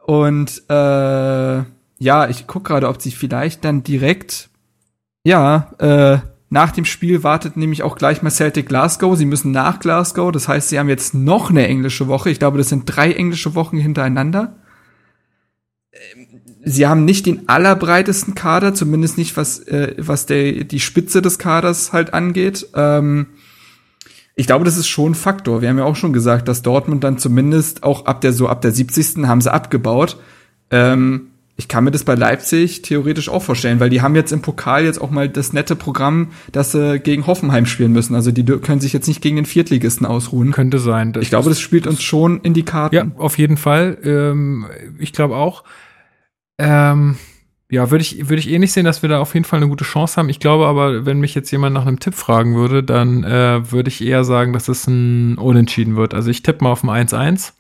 Und 0.05 0.63
äh, 0.69 0.73
ja, 1.99 2.29
ich 2.29 2.47
guck 2.47 2.65
gerade, 2.65 2.89
ob 2.89 3.01
sie 3.01 3.11
vielleicht 3.11 3.63
dann 3.63 3.83
direkt 3.83 4.49
ja, 5.27 5.71
äh, 5.79 6.19
nach 6.49 6.71
dem 6.71 6.85
Spiel 6.85 7.23
wartet 7.23 7.57
nämlich 7.57 7.83
auch 7.83 7.97
gleich 7.97 8.21
mal 8.21 8.29
Celtic 8.29 8.67
Glasgow. 8.67 9.17
Sie 9.17 9.25
müssen 9.25 9.51
nach 9.51 9.79
Glasgow. 9.79 10.31
Das 10.31 10.47
heißt, 10.47 10.69
sie 10.69 10.79
haben 10.79 10.87
jetzt 10.87 11.13
noch 11.13 11.49
eine 11.49 11.67
englische 11.67 12.07
Woche. 12.07 12.29
Ich 12.29 12.39
glaube, 12.39 12.57
das 12.57 12.69
sind 12.69 12.83
drei 12.85 13.11
englische 13.11 13.53
Wochen 13.53 13.77
hintereinander. 13.77 14.55
Ähm, 15.91 16.27
sie 16.63 16.87
haben 16.87 17.03
nicht 17.03 17.25
den 17.25 17.49
allerbreitesten 17.49 18.33
Kader, 18.33 18.73
zumindest 18.73 19.17
nicht 19.17 19.35
was, 19.35 19.59
äh, 19.59 19.95
was 19.97 20.25
der, 20.25 20.63
die 20.63 20.79
Spitze 20.79 21.21
des 21.21 21.37
Kaders 21.37 21.91
halt 21.91 22.13
angeht. 22.13 22.67
Ähm, 22.75 23.27
ich 24.35 24.47
glaube, 24.47 24.63
das 24.63 24.77
ist 24.77 24.87
schon 24.87 25.11
ein 25.11 25.15
Faktor. 25.15 25.61
Wir 25.61 25.67
haben 25.67 25.79
ja 25.79 25.83
auch 25.83 25.95
schon 25.95 26.13
gesagt, 26.13 26.47
dass 26.47 26.61
Dortmund 26.61 27.03
dann 27.03 27.17
zumindest 27.17 27.83
auch 27.83 28.05
ab 28.05 28.21
der 28.21 28.31
so 28.31 28.47
ab 28.47 28.61
der 28.61 28.71
70. 28.71 29.25
haben 29.27 29.41
sie 29.41 29.51
abgebaut. 29.51 30.17
Ähm, 30.71 31.31
ich 31.59 31.67
kann 31.67 31.83
mir 31.83 31.91
das 31.91 32.03
bei 32.03 32.13
Leipzig 32.13 32.83
theoretisch 32.83 33.29
auch 33.29 33.41
vorstellen, 33.41 33.79
weil 33.79 33.89
die 33.89 34.03
haben 34.03 34.15
jetzt 34.15 34.31
im 34.31 34.43
Pokal 34.43 34.85
jetzt 34.85 35.01
auch 35.01 35.09
mal 35.09 35.27
das 35.27 35.53
nette 35.53 35.75
Programm, 35.75 36.29
dass 36.51 36.71
sie 36.71 36.99
gegen 36.99 37.25
Hoffenheim 37.25 37.65
spielen 37.65 37.91
müssen. 37.93 38.13
Also 38.13 38.31
die 38.31 38.45
können 38.45 38.79
sich 38.79 38.93
jetzt 38.93 39.07
nicht 39.07 39.21
gegen 39.21 39.37
den 39.37 39.45
Viertligisten 39.45 40.05
ausruhen. 40.05 40.51
Könnte 40.51 40.77
sein. 40.77 41.13
Ich 41.19 41.29
glaube, 41.29 41.49
das 41.49 41.59
spielt 41.59 41.87
uns 41.87 42.03
schon 42.03 42.41
in 42.41 42.53
die 42.53 42.63
Karten. 42.63 42.95
Ja, 42.95 43.07
auf 43.17 43.39
jeden 43.39 43.57
Fall. 43.57 43.97
Ähm, 44.03 44.67
ich 44.99 45.13
glaube 45.13 45.35
auch. 45.35 45.63
Ähm, 46.59 47.17
ja, 47.71 47.89
würde 47.89 48.03
ich, 48.03 48.29
würde 48.29 48.39
ich 48.39 48.49
eh 48.49 48.59
nicht 48.59 48.71
sehen, 48.71 48.85
dass 48.85 49.01
wir 49.01 49.09
da 49.09 49.19
auf 49.19 49.33
jeden 49.33 49.45
Fall 49.45 49.57
eine 49.57 49.67
gute 49.67 49.83
Chance 49.83 50.17
haben. 50.17 50.29
Ich 50.29 50.39
glaube 50.39 50.67
aber, 50.67 51.07
wenn 51.07 51.19
mich 51.19 51.33
jetzt 51.33 51.49
jemand 51.49 51.73
nach 51.73 51.87
einem 51.87 51.99
Tipp 51.99 52.13
fragen 52.13 52.55
würde, 52.55 52.83
dann 52.83 53.23
äh, 53.23 53.71
würde 53.71 53.89
ich 53.89 54.05
eher 54.05 54.23
sagen, 54.23 54.53
dass 54.53 54.67
es 54.67 54.85
ein 54.85 55.39
Unentschieden 55.39 55.95
wird. 55.95 56.13
Also 56.13 56.29
ich 56.29 56.43
tippe 56.43 56.63
mal 56.63 56.71
auf 56.71 56.83
ein 56.83 57.07
1-1. 57.07 57.53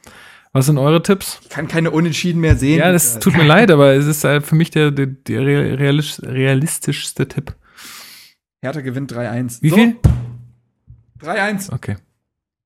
Was 0.53 0.65
sind 0.65 0.77
eure 0.77 1.03
Tipps? 1.03 1.39
Ich 1.43 1.49
kann 1.49 1.67
keine 1.67 1.91
Unentschieden 1.91 2.39
mehr 2.39 2.55
sehen. 2.55 2.79
Ja, 2.79 2.91
das 2.91 3.19
tut 3.19 3.35
mir 3.35 3.43
leid, 3.45 3.69
aber 3.71 3.93
es 3.93 4.05
ist 4.05 4.23
halt 4.23 4.45
für 4.45 4.55
mich 4.55 4.71
der, 4.71 4.91
der, 4.91 5.07
der 5.07 5.41
realistischste 5.41 7.27
Tipp. 7.27 7.53
Hertha 8.61 8.81
gewinnt 8.81 9.11
3-1. 9.13 9.61
Wie 9.61 9.69
so. 9.69 9.75
viel? 9.75 9.95
3-1. 11.21 11.73
Okay. 11.73 11.97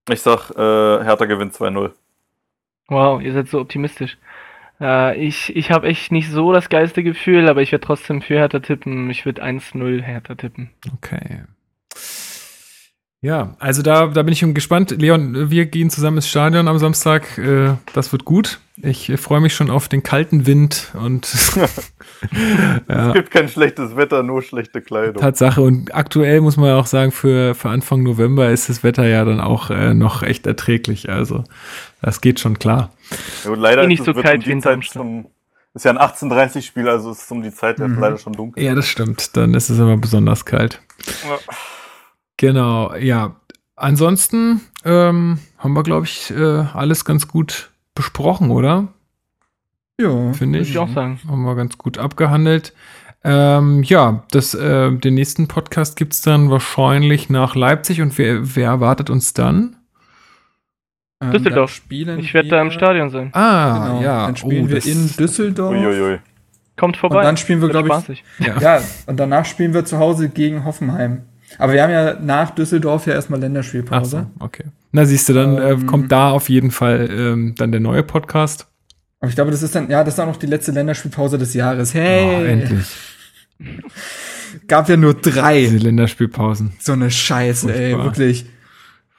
Ich 0.10 0.22
sag, 0.22 0.52
äh, 0.52 1.04
Hertha 1.04 1.26
gewinnt 1.26 1.54
2-0. 1.54 1.92
Wow, 2.88 3.22
ihr 3.22 3.34
seid 3.34 3.48
so 3.50 3.60
optimistisch. 3.60 4.18
Äh, 4.82 5.16
ich 5.18 5.56
ich 5.56 5.72
habe 5.72 5.88
echt 5.88 6.12
nicht 6.12 6.30
so 6.30 6.52
das 6.52 6.70
geilste 6.70 7.04
Gefühl, 7.04 7.48
aber 7.48 7.62
ich 7.62 7.72
werde 7.72 7.86
trotzdem 7.86 8.22
für 8.22 8.36
Hertha 8.36 8.60
tippen. 8.60 9.10
Ich 9.10 9.26
würde 9.26 9.44
1-0 9.44 10.02
Hertha 10.02 10.36
tippen. 10.36 10.72
Okay. 10.94 11.44
Ja, 13.24 13.56
also 13.60 13.84
da, 13.84 14.08
da 14.08 14.24
bin 14.24 14.34
ich 14.34 14.44
gespannt. 14.56 15.00
Leon, 15.00 15.52
wir 15.52 15.68
gehen 15.68 15.92
zusammen 15.92 16.18
ins 16.18 16.28
Stadion 16.28 16.68
am 16.68 16.80
Samstag. 16.80 17.38
Äh, 17.38 17.76
das 17.94 18.12
wird 18.12 18.26
gut. 18.26 18.60
Ich 18.78 19.12
freue 19.18 19.42
mich 19.42 19.54
schon 19.54 19.70
auf 19.70 19.88
den 19.88 20.02
kalten 20.02 20.48
Wind 20.48 20.92
und 20.96 21.32
ja. 22.90 23.10
es 23.10 23.14
gibt 23.14 23.30
kein 23.30 23.48
schlechtes 23.48 23.96
Wetter, 23.96 24.24
nur 24.24 24.42
schlechte 24.42 24.82
Kleidung. 24.82 25.22
Tatsache. 25.22 25.62
Und 25.62 25.94
aktuell 25.94 26.42
muss 26.42 26.58
man 26.58 26.70
ja 26.70 26.78
auch 26.78 26.88
sagen, 26.88 27.12
für, 27.12 27.54
für 27.54 27.70
Anfang 27.70 28.02
November 28.02 28.50
ist 28.50 28.70
das 28.70 28.84
Wetter 28.84 29.06
ja 29.06 29.24
dann 29.24 29.40
auch 29.40 29.70
äh, 29.70 29.94
noch 29.94 30.24
echt 30.24 30.48
erträglich. 30.48 31.10
Also 31.10 31.44
das 32.02 32.22
geht 32.22 32.40
schon 32.40 32.58
klar. 32.58 32.92
Ja, 33.44 33.52
und 33.52 33.60
leider 33.60 33.86
nicht 33.86 34.00
ist 34.00 34.08
so 34.08 34.14
kalt 34.16 34.42
um 34.42 34.48
wie 34.48 34.52
in 34.52 34.62
Zeit 34.64 34.84
schon, 34.84 35.28
ist 35.76 35.86
ja 35.86 35.92
ein 35.92 36.00
18:30 36.00 36.64
Spiel, 36.64 36.90
also 36.90 37.12
ist 37.12 37.22
es 37.22 37.32
um 37.32 37.44
die 37.44 37.54
Zeit 37.54 37.78
mhm. 37.78 38.00
leider 38.00 38.18
schon 38.18 38.34
dunkel. 38.34 38.64
Ja, 38.64 38.74
das 38.74 38.88
stimmt. 38.88 39.38
Dann 39.38 39.54
ist 39.54 39.70
es 39.70 39.78
immer 39.78 39.98
besonders 39.98 40.44
kalt. 40.44 40.82
Ja. 41.30 41.38
Genau, 42.42 42.96
ja. 42.96 43.36
Ansonsten 43.76 44.62
ähm, 44.84 45.38
haben 45.60 45.74
wir, 45.74 45.84
glaube 45.84 46.08
ich, 46.08 46.32
äh, 46.32 46.66
alles 46.74 47.06
ganz 47.06 47.28
gut 47.28 47.70
besprochen, 47.94 48.50
oder? 48.50 48.88
Ja, 50.00 50.34
finde 50.34 50.58
ich. 50.58 50.72
ich 50.72 50.78
auch 50.80 50.90
sagen. 50.90 51.20
Haben 51.28 51.44
wir 51.44 51.54
ganz 51.54 51.78
gut 51.78 52.00
abgehandelt. 52.00 52.74
Ähm, 53.24 53.84
ja, 53.84 54.24
das, 54.32 54.56
äh, 54.56 54.92
den 54.92 55.14
nächsten 55.14 55.48
Podcast 55.48 55.96
gibt 55.98 56.14
es 56.14 56.22
dann 56.22 56.50
wahrscheinlich 56.50 57.30
nach 57.30 57.54
Leipzig 57.54 58.02
und 58.02 58.18
wer, 58.18 58.56
wer 58.56 58.70
erwartet 58.70 59.12
uns 59.12 59.34
dann? 59.34 59.76
Ähm, 61.22 61.34
Düsseldorf. 61.34 61.70
Spielen 61.72 62.18
ich 62.18 62.34
werde 62.34 62.50
da 62.50 62.60
im 62.60 62.72
Stadion 62.72 63.12
sein. 63.12 63.30
Ah, 63.34 63.88
genau. 63.88 64.02
ja. 64.02 64.26
Dann 64.26 64.36
spielen 64.36 64.66
oh, 64.66 64.70
wir 64.70 64.84
in 64.84 65.16
Düsseldorf. 65.16 65.76
Uiuiui. 65.76 66.18
Kommt 66.76 66.98
vorbei. 66.98 67.20
Und 67.20 67.24
dann 67.26 67.38
spielen 67.38 67.62
wir, 67.62 67.70
glaube 67.70 68.04
ich. 68.08 68.24
Ja. 68.40 68.60
ja, 68.60 68.82
und 69.06 69.20
danach 69.20 69.46
spielen 69.46 69.76
wir 69.76 69.86
zu 69.86 70.00
Hause 70.00 70.30
gegen 70.30 70.66
Hoffenheim. 70.66 71.26
Aber 71.58 71.74
wir 71.74 71.84
haben 71.84 71.92
ja 71.92 72.18
nach 72.20 72.52
Düsseldorf 72.52 73.08
ja 73.08 73.14
erstmal 73.14 73.40
Länderspielpause. 73.40 74.28
Ach 74.30 74.40
so, 74.40 74.46
okay. 74.46 74.64
Na, 74.92 75.06
siehst 75.06 75.30
du, 75.30 75.34
dann 75.34 75.58
äh, 75.58 75.72
ähm, 75.72 75.84
äh, 75.84 75.86
kommt 75.86 76.12
da 76.12 76.32
auf 76.32 76.50
jeden 76.50 76.72
Fall 76.72 77.10
ähm, 77.12 77.56
dann 77.58 77.72
der 77.72 77.82
neue 77.82 78.04
Podcast. 78.04 78.68
Aber 79.20 79.30
ich 79.30 79.36
glaube, 79.36 79.52
das 79.52 79.62
ist 79.62 79.76
dann, 79.76 79.90
ja, 79.90 80.04
das 80.04 80.16
ist 80.16 80.20
auch 80.20 80.26
noch 80.26 80.38
die 80.38 80.48
letzte 80.48 80.72
Länderspielpause 80.72 81.38
des 81.38 81.54
Jahres. 81.54 81.94
Hey! 81.94 82.26
Oh, 82.26 82.46
endlich. 82.46 82.88
Gab 84.68 84.90
ja 84.90 84.98
nur 84.98 85.14
drei. 85.14 85.62
Diese 85.62 85.78
Länderspielpausen. 85.78 86.74
So 86.80 86.94
eine 86.94 87.12
Scheiße, 87.12 87.68
Furchtbar. 87.68 87.82
ey, 87.82 87.98
wirklich. 87.98 88.46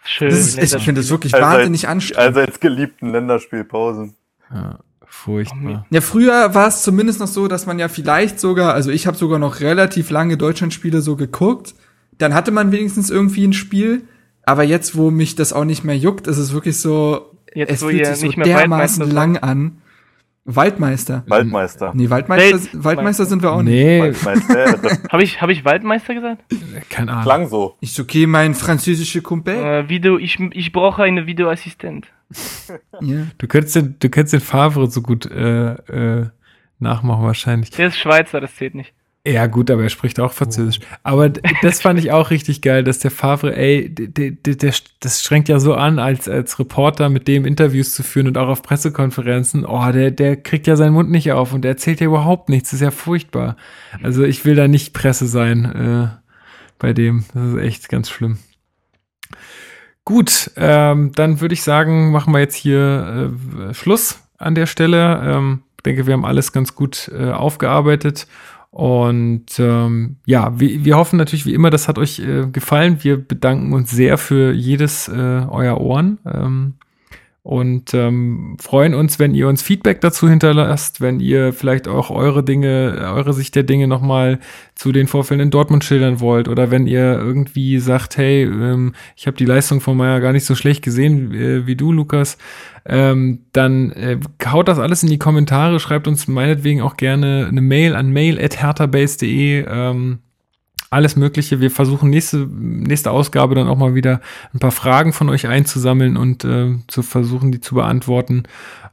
Schön. 0.05 0.31
Das 0.31 0.57
ist, 0.57 0.75
ich 0.75 0.83
finde 0.83 1.01
das 1.01 1.11
wirklich 1.11 1.33
also 1.33 1.47
wahnsinnig 1.47 1.89
anstrengend. 1.89 2.37
Also 2.37 2.41
als 2.41 2.61
geliebten 2.61 3.13
Länderspielpausen. 3.13 4.15
Ja. 4.53 4.79
Furchtbar. 5.07 5.87
Ja, 5.91 6.01
früher 6.01 6.55
war 6.55 6.69
es 6.69 6.83
zumindest 6.83 7.21
noch 7.21 7.29
so, 7.29 7.47
dass 7.47 7.67
man 7.67 7.79
ja 7.79 7.89
vielleicht 7.89 8.41
sogar, 8.41 8.73
also 8.73 8.91
ich 8.91 9.07
habe 9.07 9.17
sogar 9.17 9.39
noch 9.39 9.61
relativ 9.61 10.11
lange 10.11 10.39
Deutschlandspiele 10.39 11.03
so 11.03 11.17
geguckt 11.17 11.75
dann 12.19 12.35
hatte 12.35 12.51
man 12.51 12.73
wenigstens 12.73 13.11
irgendwie 13.11 13.47
ein 13.47 13.53
Spiel. 13.53 14.03
Aber 14.45 14.65
jetzt, 14.65 14.97
wo 14.97 15.11
mich 15.11 15.37
das 15.37 15.53
auch 15.53 15.65
nicht 15.65 15.85
mehr 15.85 15.97
juckt, 15.97 16.27
ist 16.27 16.39
es 16.39 16.53
wirklich 16.53 16.79
so, 16.79 17.37
jetzt, 17.55 17.71
es 17.71 17.83
fühlt 17.83 18.07
sich 18.07 18.35
so 18.35 18.43
dermaßen 18.43 19.11
lang 19.11 19.37
an. 19.37 19.83
Waldmeister. 20.45 21.23
Waldmeister. 21.29 21.93
Nee, 21.95 22.11
Waldmeister, 22.11 22.59
Waldmeister 22.73 23.27
sind 23.27 23.43
wir 23.43 23.53
auch 23.53 23.63
nee. 23.63 24.09
nicht. 24.09 24.25
Waldmeister. 24.25 25.03
habe 25.13 25.23
ich, 25.23 25.41
hab 25.41 25.51
ich 25.51 25.65
Waldmeister 25.65 26.15
gesagt? 26.15 26.43
Keine 26.91 27.13
Ahnung. 27.13 27.23
Klang 27.23 27.49
so. 27.49 27.77
Ist 27.81 28.01
okay, 28.01 28.27
mein 28.27 28.55
französischer 28.55 29.21
Kumpel. 29.21 29.55
Äh, 29.55 29.89
Video, 29.89 30.19
ich, 30.19 30.41
ich 30.41 30.73
brauche 30.73 31.05
einen 31.05 31.27
Videoassistent. 31.27 32.09
ja. 33.01 33.27
Du 33.39 33.47
könntest 33.47 33.77
den, 33.77 33.97
du 34.01 34.09
könntest 34.09 34.33
den 34.33 34.41
Favre 34.41 34.91
so 34.91 35.01
gut 35.01 35.27
äh, 35.27 35.75
äh, 35.75 36.27
nachmachen 36.81 37.23
wahrscheinlich. 37.23 37.71
Der 37.71 37.87
ist 37.89 37.99
Schweizer, 37.99 38.41
das 38.41 38.57
zählt 38.57 38.75
nicht. 38.75 38.93
Ja, 39.25 39.47
gut, 39.47 39.71
aber 39.71 39.85
er 39.85 39.89
spricht 39.89 40.19
auch 40.19 40.33
Französisch. 40.33 40.81
Aber 41.05 41.29
das 41.29 41.81
fand 41.81 42.01
ich 42.01 42.11
auch 42.11 42.31
richtig 42.31 42.61
geil, 42.61 42.83
dass 42.83 42.99
der 42.99 43.13
Favre, 43.13 43.55
ey, 43.55 43.89
der, 43.89 44.33
der, 44.33 44.57
der, 44.57 44.75
das 44.99 45.23
strengt 45.23 45.49
ja 45.49 45.61
so 45.61 45.75
an, 45.75 46.01
als, 46.01 46.29
als 46.29 46.59
Reporter 46.59 47.09
mit 47.09 47.29
dem 47.29 47.45
Interviews 47.45 47.95
zu 47.95 48.03
führen 48.03 48.27
und 48.27 48.37
auch 48.37 48.49
auf 48.49 48.63
Pressekonferenzen. 48.63 49.65
Oh, 49.65 49.93
der, 49.93 50.11
der 50.11 50.37
kriegt 50.37 50.67
ja 50.67 50.75
seinen 50.75 50.95
Mund 50.95 51.09
nicht 51.11 51.31
auf 51.31 51.53
und 51.53 51.63
der 51.63 51.71
erzählt 51.71 52.01
ja 52.01 52.09
überhaupt 52.09 52.49
nichts. 52.49 52.71
Das 52.71 52.81
ist 52.81 52.85
ja 52.85 52.91
furchtbar. 52.91 53.57
Also 54.03 54.25
ich 54.25 54.45
will 54.45 54.57
da 54.57 54.67
nicht 54.67 54.93
Presse 54.93 55.29
sein 55.29 55.65
äh, 55.67 56.09
bei 56.81 56.93
dem. 56.93 57.25
Das 57.33 57.53
ist 57.53 57.59
echt 57.59 57.89
ganz 57.89 58.11
schlimm. 58.11 58.39
Gut, 60.05 60.51
ähm, 60.57 61.13
dann 61.15 61.41
würde 61.41 61.55
ich 61.55 61.63
sagen, 61.63 62.11
machen 62.11 62.35
wir 62.35 62.41
jetzt 62.41 62.57
hier 62.57 63.31
äh, 63.71 63.73
Schluss 63.73 64.19
an 64.37 64.57
der 64.57 64.67
Stelle. 64.67 65.23
Ähm, 65.25 65.63
denke, 65.87 66.09
wir 66.09 66.15
haben 66.15 66.25
alles 66.25 66.51
ganz 66.51 66.75
gut 66.75 67.09
äh, 67.17 67.31
aufgearbeitet. 67.31 68.27
Und 68.73 69.59
ähm, 69.59 70.17
ja, 70.25 70.59
wir, 70.59 70.83
wir 70.83 70.97
hoffen 70.97 71.19
natürlich 71.19 71.45
wie 71.45 71.53
immer, 71.53 71.69
das 71.69 71.89
hat 71.89 71.99
euch 71.99 72.21
äh, 72.21 72.47
gefallen. 72.47 73.05
Wir 73.05 73.19
bedanken 73.19 73.75
uns 73.75 73.91
sehr 73.91 74.17
für 74.17 74.53
jedes 74.53 75.09
äh, 75.09 75.13
euer 75.13 75.79
Ohren. 75.79 76.19
Ähm, 76.25 76.75
und 77.45 77.93
ähm, 77.93 78.57
freuen 78.61 78.95
uns, 78.95 79.19
wenn 79.19 79.35
ihr 79.35 79.49
uns 79.49 79.63
Feedback 79.63 80.01
dazu 80.01 80.29
hinterlasst, 80.29 81.01
wenn 81.01 81.19
ihr 81.19 81.53
vielleicht 81.53 81.89
auch 81.89 82.11
eure 82.11 82.45
Dinge, 82.45 83.11
eure 83.13 83.33
Sicht 83.33 83.57
der 83.57 83.65
Dinge 83.65 83.89
nochmal 83.89 84.39
zu 84.77 84.93
den 84.93 85.09
Vorfällen 85.09 85.41
in 85.41 85.51
Dortmund 85.51 85.83
schildern 85.83 86.21
wollt 86.21 86.47
oder 86.47 86.71
wenn 86.71 86.87
ihr 86.87 87.19
irgendwie 87.19 87.81
sagt, 87.81 88.17
hey, 88.17 88.45
ähm, 88.45 88.95
ich 89.17 89.27
habe 89.27 89.37
die 89.37 89.45
Leistung 89.45 89.81
von 89.81 89.97
Meier 89.97 90.21
gar 90.21 90.33
nicht 90.33 90.45
so 90.45 90.55
schlecht 90.55 90.83
gesehen 90.85 91.35
äh, 91.35 91.67
wie 91.67 91.75
du, 91.75 91.91
Lukas, 91.91 92.39
ähm, 92.87 93.41
dann 93.51 93.91
äh, 93.91 94.21
haut 94.47 94.69
das 94.69 94.79
alles 94.79 95.03
in 95.03 95.11
die 95.11 95.19
Kommentare, 95.19 95.81
schreibt 95.81 96.07
uns 96.07 96.29
meinetwegen 96.29 96.81
auch 96.81 96.97
gerne 96.97 97.47
eine 97.49 97.61
Mail 97.61 97.97
an 97.97 98.13
mail.herterbase.de. 98.13 99.67
Ähm, 99.69 100.21
alles 100.93 101.17
Mögliche. 101.17 101.61
Wir 101.61 101.71
versuchen 101.71 102.11
nächste, 102.11 102.49
nächste 102.49 103.11
Ausgabe 103.11 103.55
dann 103.55 103.69
auch 103.69 103.79
mal 103.79 103.95
wieder 103.95 104.21
ein 104.55 104.59
paar 104.59 104.71
Fragen 104.71 105.13
von 105.13 105.29
euch 105.29 105.47
einzusammeln 105.47 106.17
und 106.17 106.45
äh, 106.45 106.77
zu 106.87 107.03
versuchen, 107.03 107.53
die 107.53 107.61
zu 107.61 107.75
beantworten. 107.75 108.45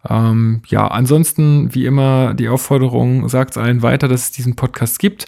Ähm, 0.07 0.61
ja, 0.67 0.87
ansonsten, 0.87 1.73
wie 1.75 1.85
immer, 1.85 2.33
die 2.33 2.47
Aufforderung, 2.47 3.27
sagt 3.27 3.51
es 3.51 3.57
allen 3.57 3.81
weiter, 3.81 4.07
dass 4.07 4.23
es 4.23 4.31
diesen 4.31 4.55
Podcast 4.55 4.99
gibt. 4.99 5.27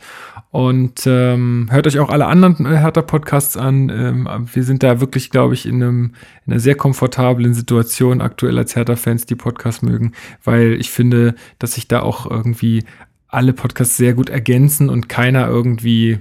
Und 0.51 1.03
ähm, 1.05 1.67
hört 1.71 1.87
euch 1.87 1.99
auch 1.99 2.09
alle 2.09 2.25
anderen 2.25 2.65
äh, 2.65 2.77
Hertha-Podcasts 2.77 3.55
an. 3.55 3.89
Ähm, 3.89 4.27
wir 4.53 4.63
sind 4.63 4.83
da 4.83 4.99
wirklich, 4.99 5.29
glaube 5.29 5.53
ich, 5.53 5.65
in, 5.65 5.75
einem, 5.75 6.13
in 6.45 6.53
einer 6.53 6.59
sehr 6.59 6.75
komfortablen 6.75 7.53
Situation 7.53 8.21
aktuell 8.21 8.57
als 8.57 8.75
Hertha-Fans, 8.75 9.25
die 9.25 9.35
Podcasts 9.35 9.81
mögen, 9.81 10.11
weil 10.43 10.73
ich 10.73 10.91
finde, 10.91 11.35
dass 11.59 11.73
sich 11.73 11.87
da 11.87 12.01
auch 12.01 12.29
irgendwie 12.29 12.83
alle 13.29 13.53
Podcasts 13.53 13.95
sehr 13.95 14.13
gut 14.13 14.29
ergänzen 14.29 14.89
und 14.89 15.07
keiner 15.07 15.47
irgendwie 15.47 16.19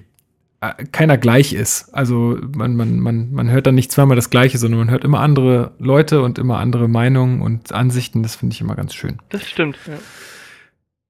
keiner 0.92 1.16
gleich 1.16 1.54
ist. 1.54 1.88
Also 1.94 2.38
man, 2.54 2.76
man, 2.76 3.00
man, 3.00 3.32
man 3.32 3.50
hört 3.50 3.66
dann 3.66 3.74
nicht 3.74 3.90
zweimal 3.90 4.16
das 4.16 4.28
Gleiche, 4.28 4.58
sondern 4.58 4.80
man 4.80 4.90
hört 4.90 5.04
immer 5.04 5.20
andere 5.20 5.72
Leute 5.78 6.22
und 6.22 6.38
immer 6.38 6.58
andere 6.58 6.86
Meinungen 6.86 7.40
und 7.40 7.72
Ansichten. 7.72 8.22
Das 8.22 8.36
finde 8.36 8.54
ich 8.54 8.60
immer 8.60 8.74
ganz 8.74 8.94
schön. 8.94 9.18
Das 9.30 9.48
stimmt. 9.48 9.78
Ja. 9.86 9.94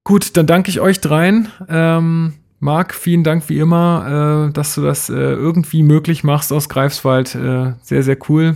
Gut, 0.03 0.37
dann 0.37 0.47
danke 0.47 0.69
ich 0.69 0.79
euch 0.79 1.01
dreien. 1.01 1.49
Ähm, 1.67 2.33
Marc, 2.59 2.93
vielen 2.93 3.23
Dank 3.23 3.49
wie 3.49 3.59
immer, 3.59 4.47
äh, 4.49 4.53
dass 4.53 4.75
du 4.75 4.81
das 4.81 5.09
äh, 5.09 5.13
irgendwie 5.15 5.83
möglich 5.83 6.23
machst 6.23 6.53
aus 6.53 6.69
Greifswald. 6.69 7.35
Äh, 7.35 7.73
sehr, 7.81 8.03
sehr 8.03 8.17
cool. 8.29 8.55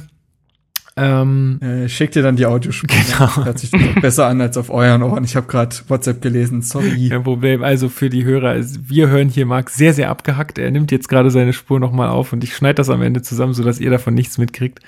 Ähm, 0.98 1.60
äh, 1.62 1.90
schick 1.90 2.12
dir 2.12 2.24
dann 2.24 2.38
die 2.38 2.46
Audiospur. 2.46 2.88
Genau. 2.88 3.46
Hört 3.46 3.60
sich 3.60 3.72
besser 4.02 4.28
an 4.28 4.40
als 4.40 4.58
auf 4.58 4.70
euren 4.70 5.04
Ohren. 5.04 5.26
Ich 5.26 5.36
habe 5.36 5.46
gerade 5.48 5.76
WhatsApp 5.90 6.22
gelesen. 6.22 6.62
Sorry. 6.62 7.10
Kein 7.10 7.24
Problem. 7.24 7.64
Also 7.64 7.90
für 7.90 8.10
die 8.10 8.24
Hörer, 8.24 8.56
wir 8.62 9.10
hören 9.10 9.28
hier 9.28 9.46
Marc 9.46 9.70
sehr, 9.70 9.94
sehr 9.94 10.10
abgehackt. 10.10 10.58
Er 10.58 10.72
nimmt 10.72 10.92
jetzt 10.92 11.10
gerade 11.10 11.32
seine 11.32 11.52
Spur 11.52 11.82
nochmal 11.82 12.08
auf 12.08 12.32
und 12.32 12.44
ich 12.46 12.56
schneide 12.56 12.76
das 12.76 12.90
am 12.90 13.02
Ende 13.02 13.22
zusammen, 13.22 13.54
sodass 13.54 13.82
ihr 13.82 13.90
davon 13.90 14.14
nichts 14.14 14.38
mitkriegt. 14.38 14.80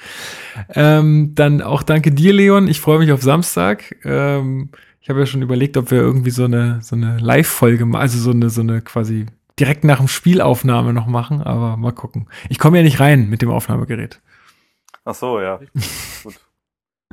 Ähm, 0.73 1.33
dann 1.35 1.61
auch 1.61 1.83
danke 1.83 2.11
dir, 2.11 2.31
Leon. 2.31 2.69
Ich 2.69 2.79
freue 2.79 2.99
mich 2.99 3.11
auf 3.11 3.21
Samstag. 3.21 3.97
Ähm, 4.05 4.69
ich 5.01 5.09
habe 5.09 5.19
ja 5.19 5.25
schon 5.25 5.41
überlegt, 5.41 5.75
ob 5.75 5.91
wir 5.91 5.99
irgendwie 5.99 6.31
so 6.31 6.45
eine, 6.45 6.79
so 6.81 6.95
eine 6.95 7.17
Live-Folge, 7.17 7.85
also 7.93 8.17
so 8.17 8.31
eine, 8.31 8.49
so 8.49 8.61
eine 8.61 8.81
quasi 8.81 9.25
direkt 9.59 9.83
nach 9.83 9.97
dem 9.97 10.07
Spielaufnahme 10.07 10.93
noch 10.93 11.07
machen, 11.07 11.41
aber 11.41 11.75
mal 11.75 11.91
gucken. 11.91 12.27
Ich 12.49 12.59
komme 12.59 12.77
ja 12.77 12.83
nicht 12.83 12.99
rein 12.99 13.29
mit 13.29 13.41
dem 13.41 13.49
Aufnahmegerät. 13.49 14.21
Ach 15.07 15.15
so, 15.15 15.39
ja. 15.39 15.57
Gut. 16.21 16.35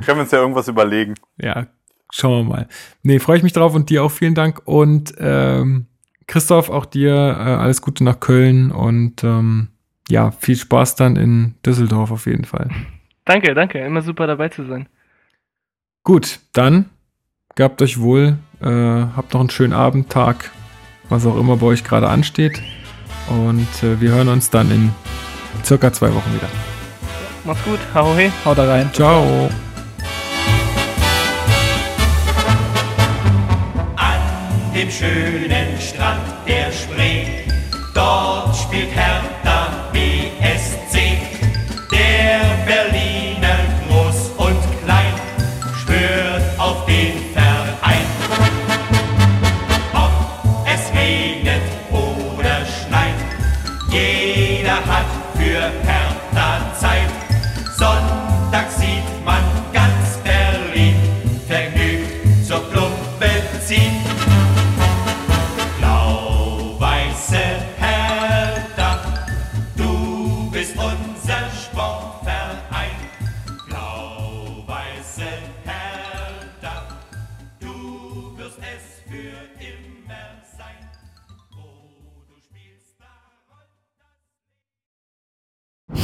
Können 0.04 0.18
wir 0.18 0.22
uns 0.22 0.32
ja 0.32 0.40
irgendwas 0.40 0.66
überlegen. 0.66 1.14
Ja, 1.40 1.68
schauen 2.12 2.48
wir 2.48 2.52
mal. 2.52 2.68
Nee, 3.04 3.20
freue 3.20 3.36
ich 3.36 3.44
mich 3.44 3.52
drauf 3.52 3.72
und 3.76 3.88
dir 3.88 4.02
auch 4.02 4.10
vielen 4.10 4.34
Dank. 4.34 4.62
Und 4.64 5.14
ähm, 5.18 5.86
Christoph, 6.26 6.70
auch 6.70 6.86
dir 6.86 7.12
äh, 7.12 7.54
alles 7.54 7.82
Gute 7.82 8.02
nach 8.02 8.18
Köln 8.18 8.72
und 8.72 9.22
ähm, 9.22 9.68
ja, 10.08 10.32
viel 10.32 10.56
Spaß 10.56 10.96
dann 10.96 11.14
in 11.14 11.54
Düsseldorf 11.64 12.10
auf 12.10 12.26
jeden 12.26 12.44
Fall. 12.44 12.68
Danke, 13.24 13.54
danke. 13.54 13.78
Immer 13.78 14.02
super 14.02 14.26
dabei 14.26 14.48
zu 14.48 14.66
sein. 14.66 14.88
Gut, 16.02 16.40
dann 16.52 16.90
gabt 17.54 17.80
euch 17.80 18.00
wohl, 18.00 18.38
äh, 18.60 18.66
habt 18.66 19.34
noch 19.34 19.40
einen 19.40 19.50
schönen 19.50 19.72
Abend, 19.72 20.10
Tag, 20.10 20.50
was 21.08 21.26
auch 21.26 21.38
immer 21.38 21.58
bei 21.58 21.66
euch 21.66 21.84
gerade 21.84 22.08
ansteht. 22.08 22.60
Und 23.28 23.84
äh, 23.84 24.00
wir 24.00 24.10
hören 24.10 24.28
uns 24.28 24.50
dann 24.50 24.72
in 24.72 24.90
circa 25.64 25.92
zwei 25.92 26.12
Wochen 26.12 26.34
wieder. 26.34 26.48
Mach's 27.44 27.62
gut. 27.64 27.80
Hau 27.94 28.14
he. 28.16 28.30
Haut 28.44 28.56
da 28.56 28.64
rein. 28.64 28.90
Ciao. 28.92 29.50
An 33.96 34.20
dem 34.74 34.90
schönen 34.90 35.78
Strand 35.78 36.22
der 36.46 36.72
Spree, 36.72 37.26
dort 37.94 38.56
spielt 38.56 38.90
Hertha 38.96 39.73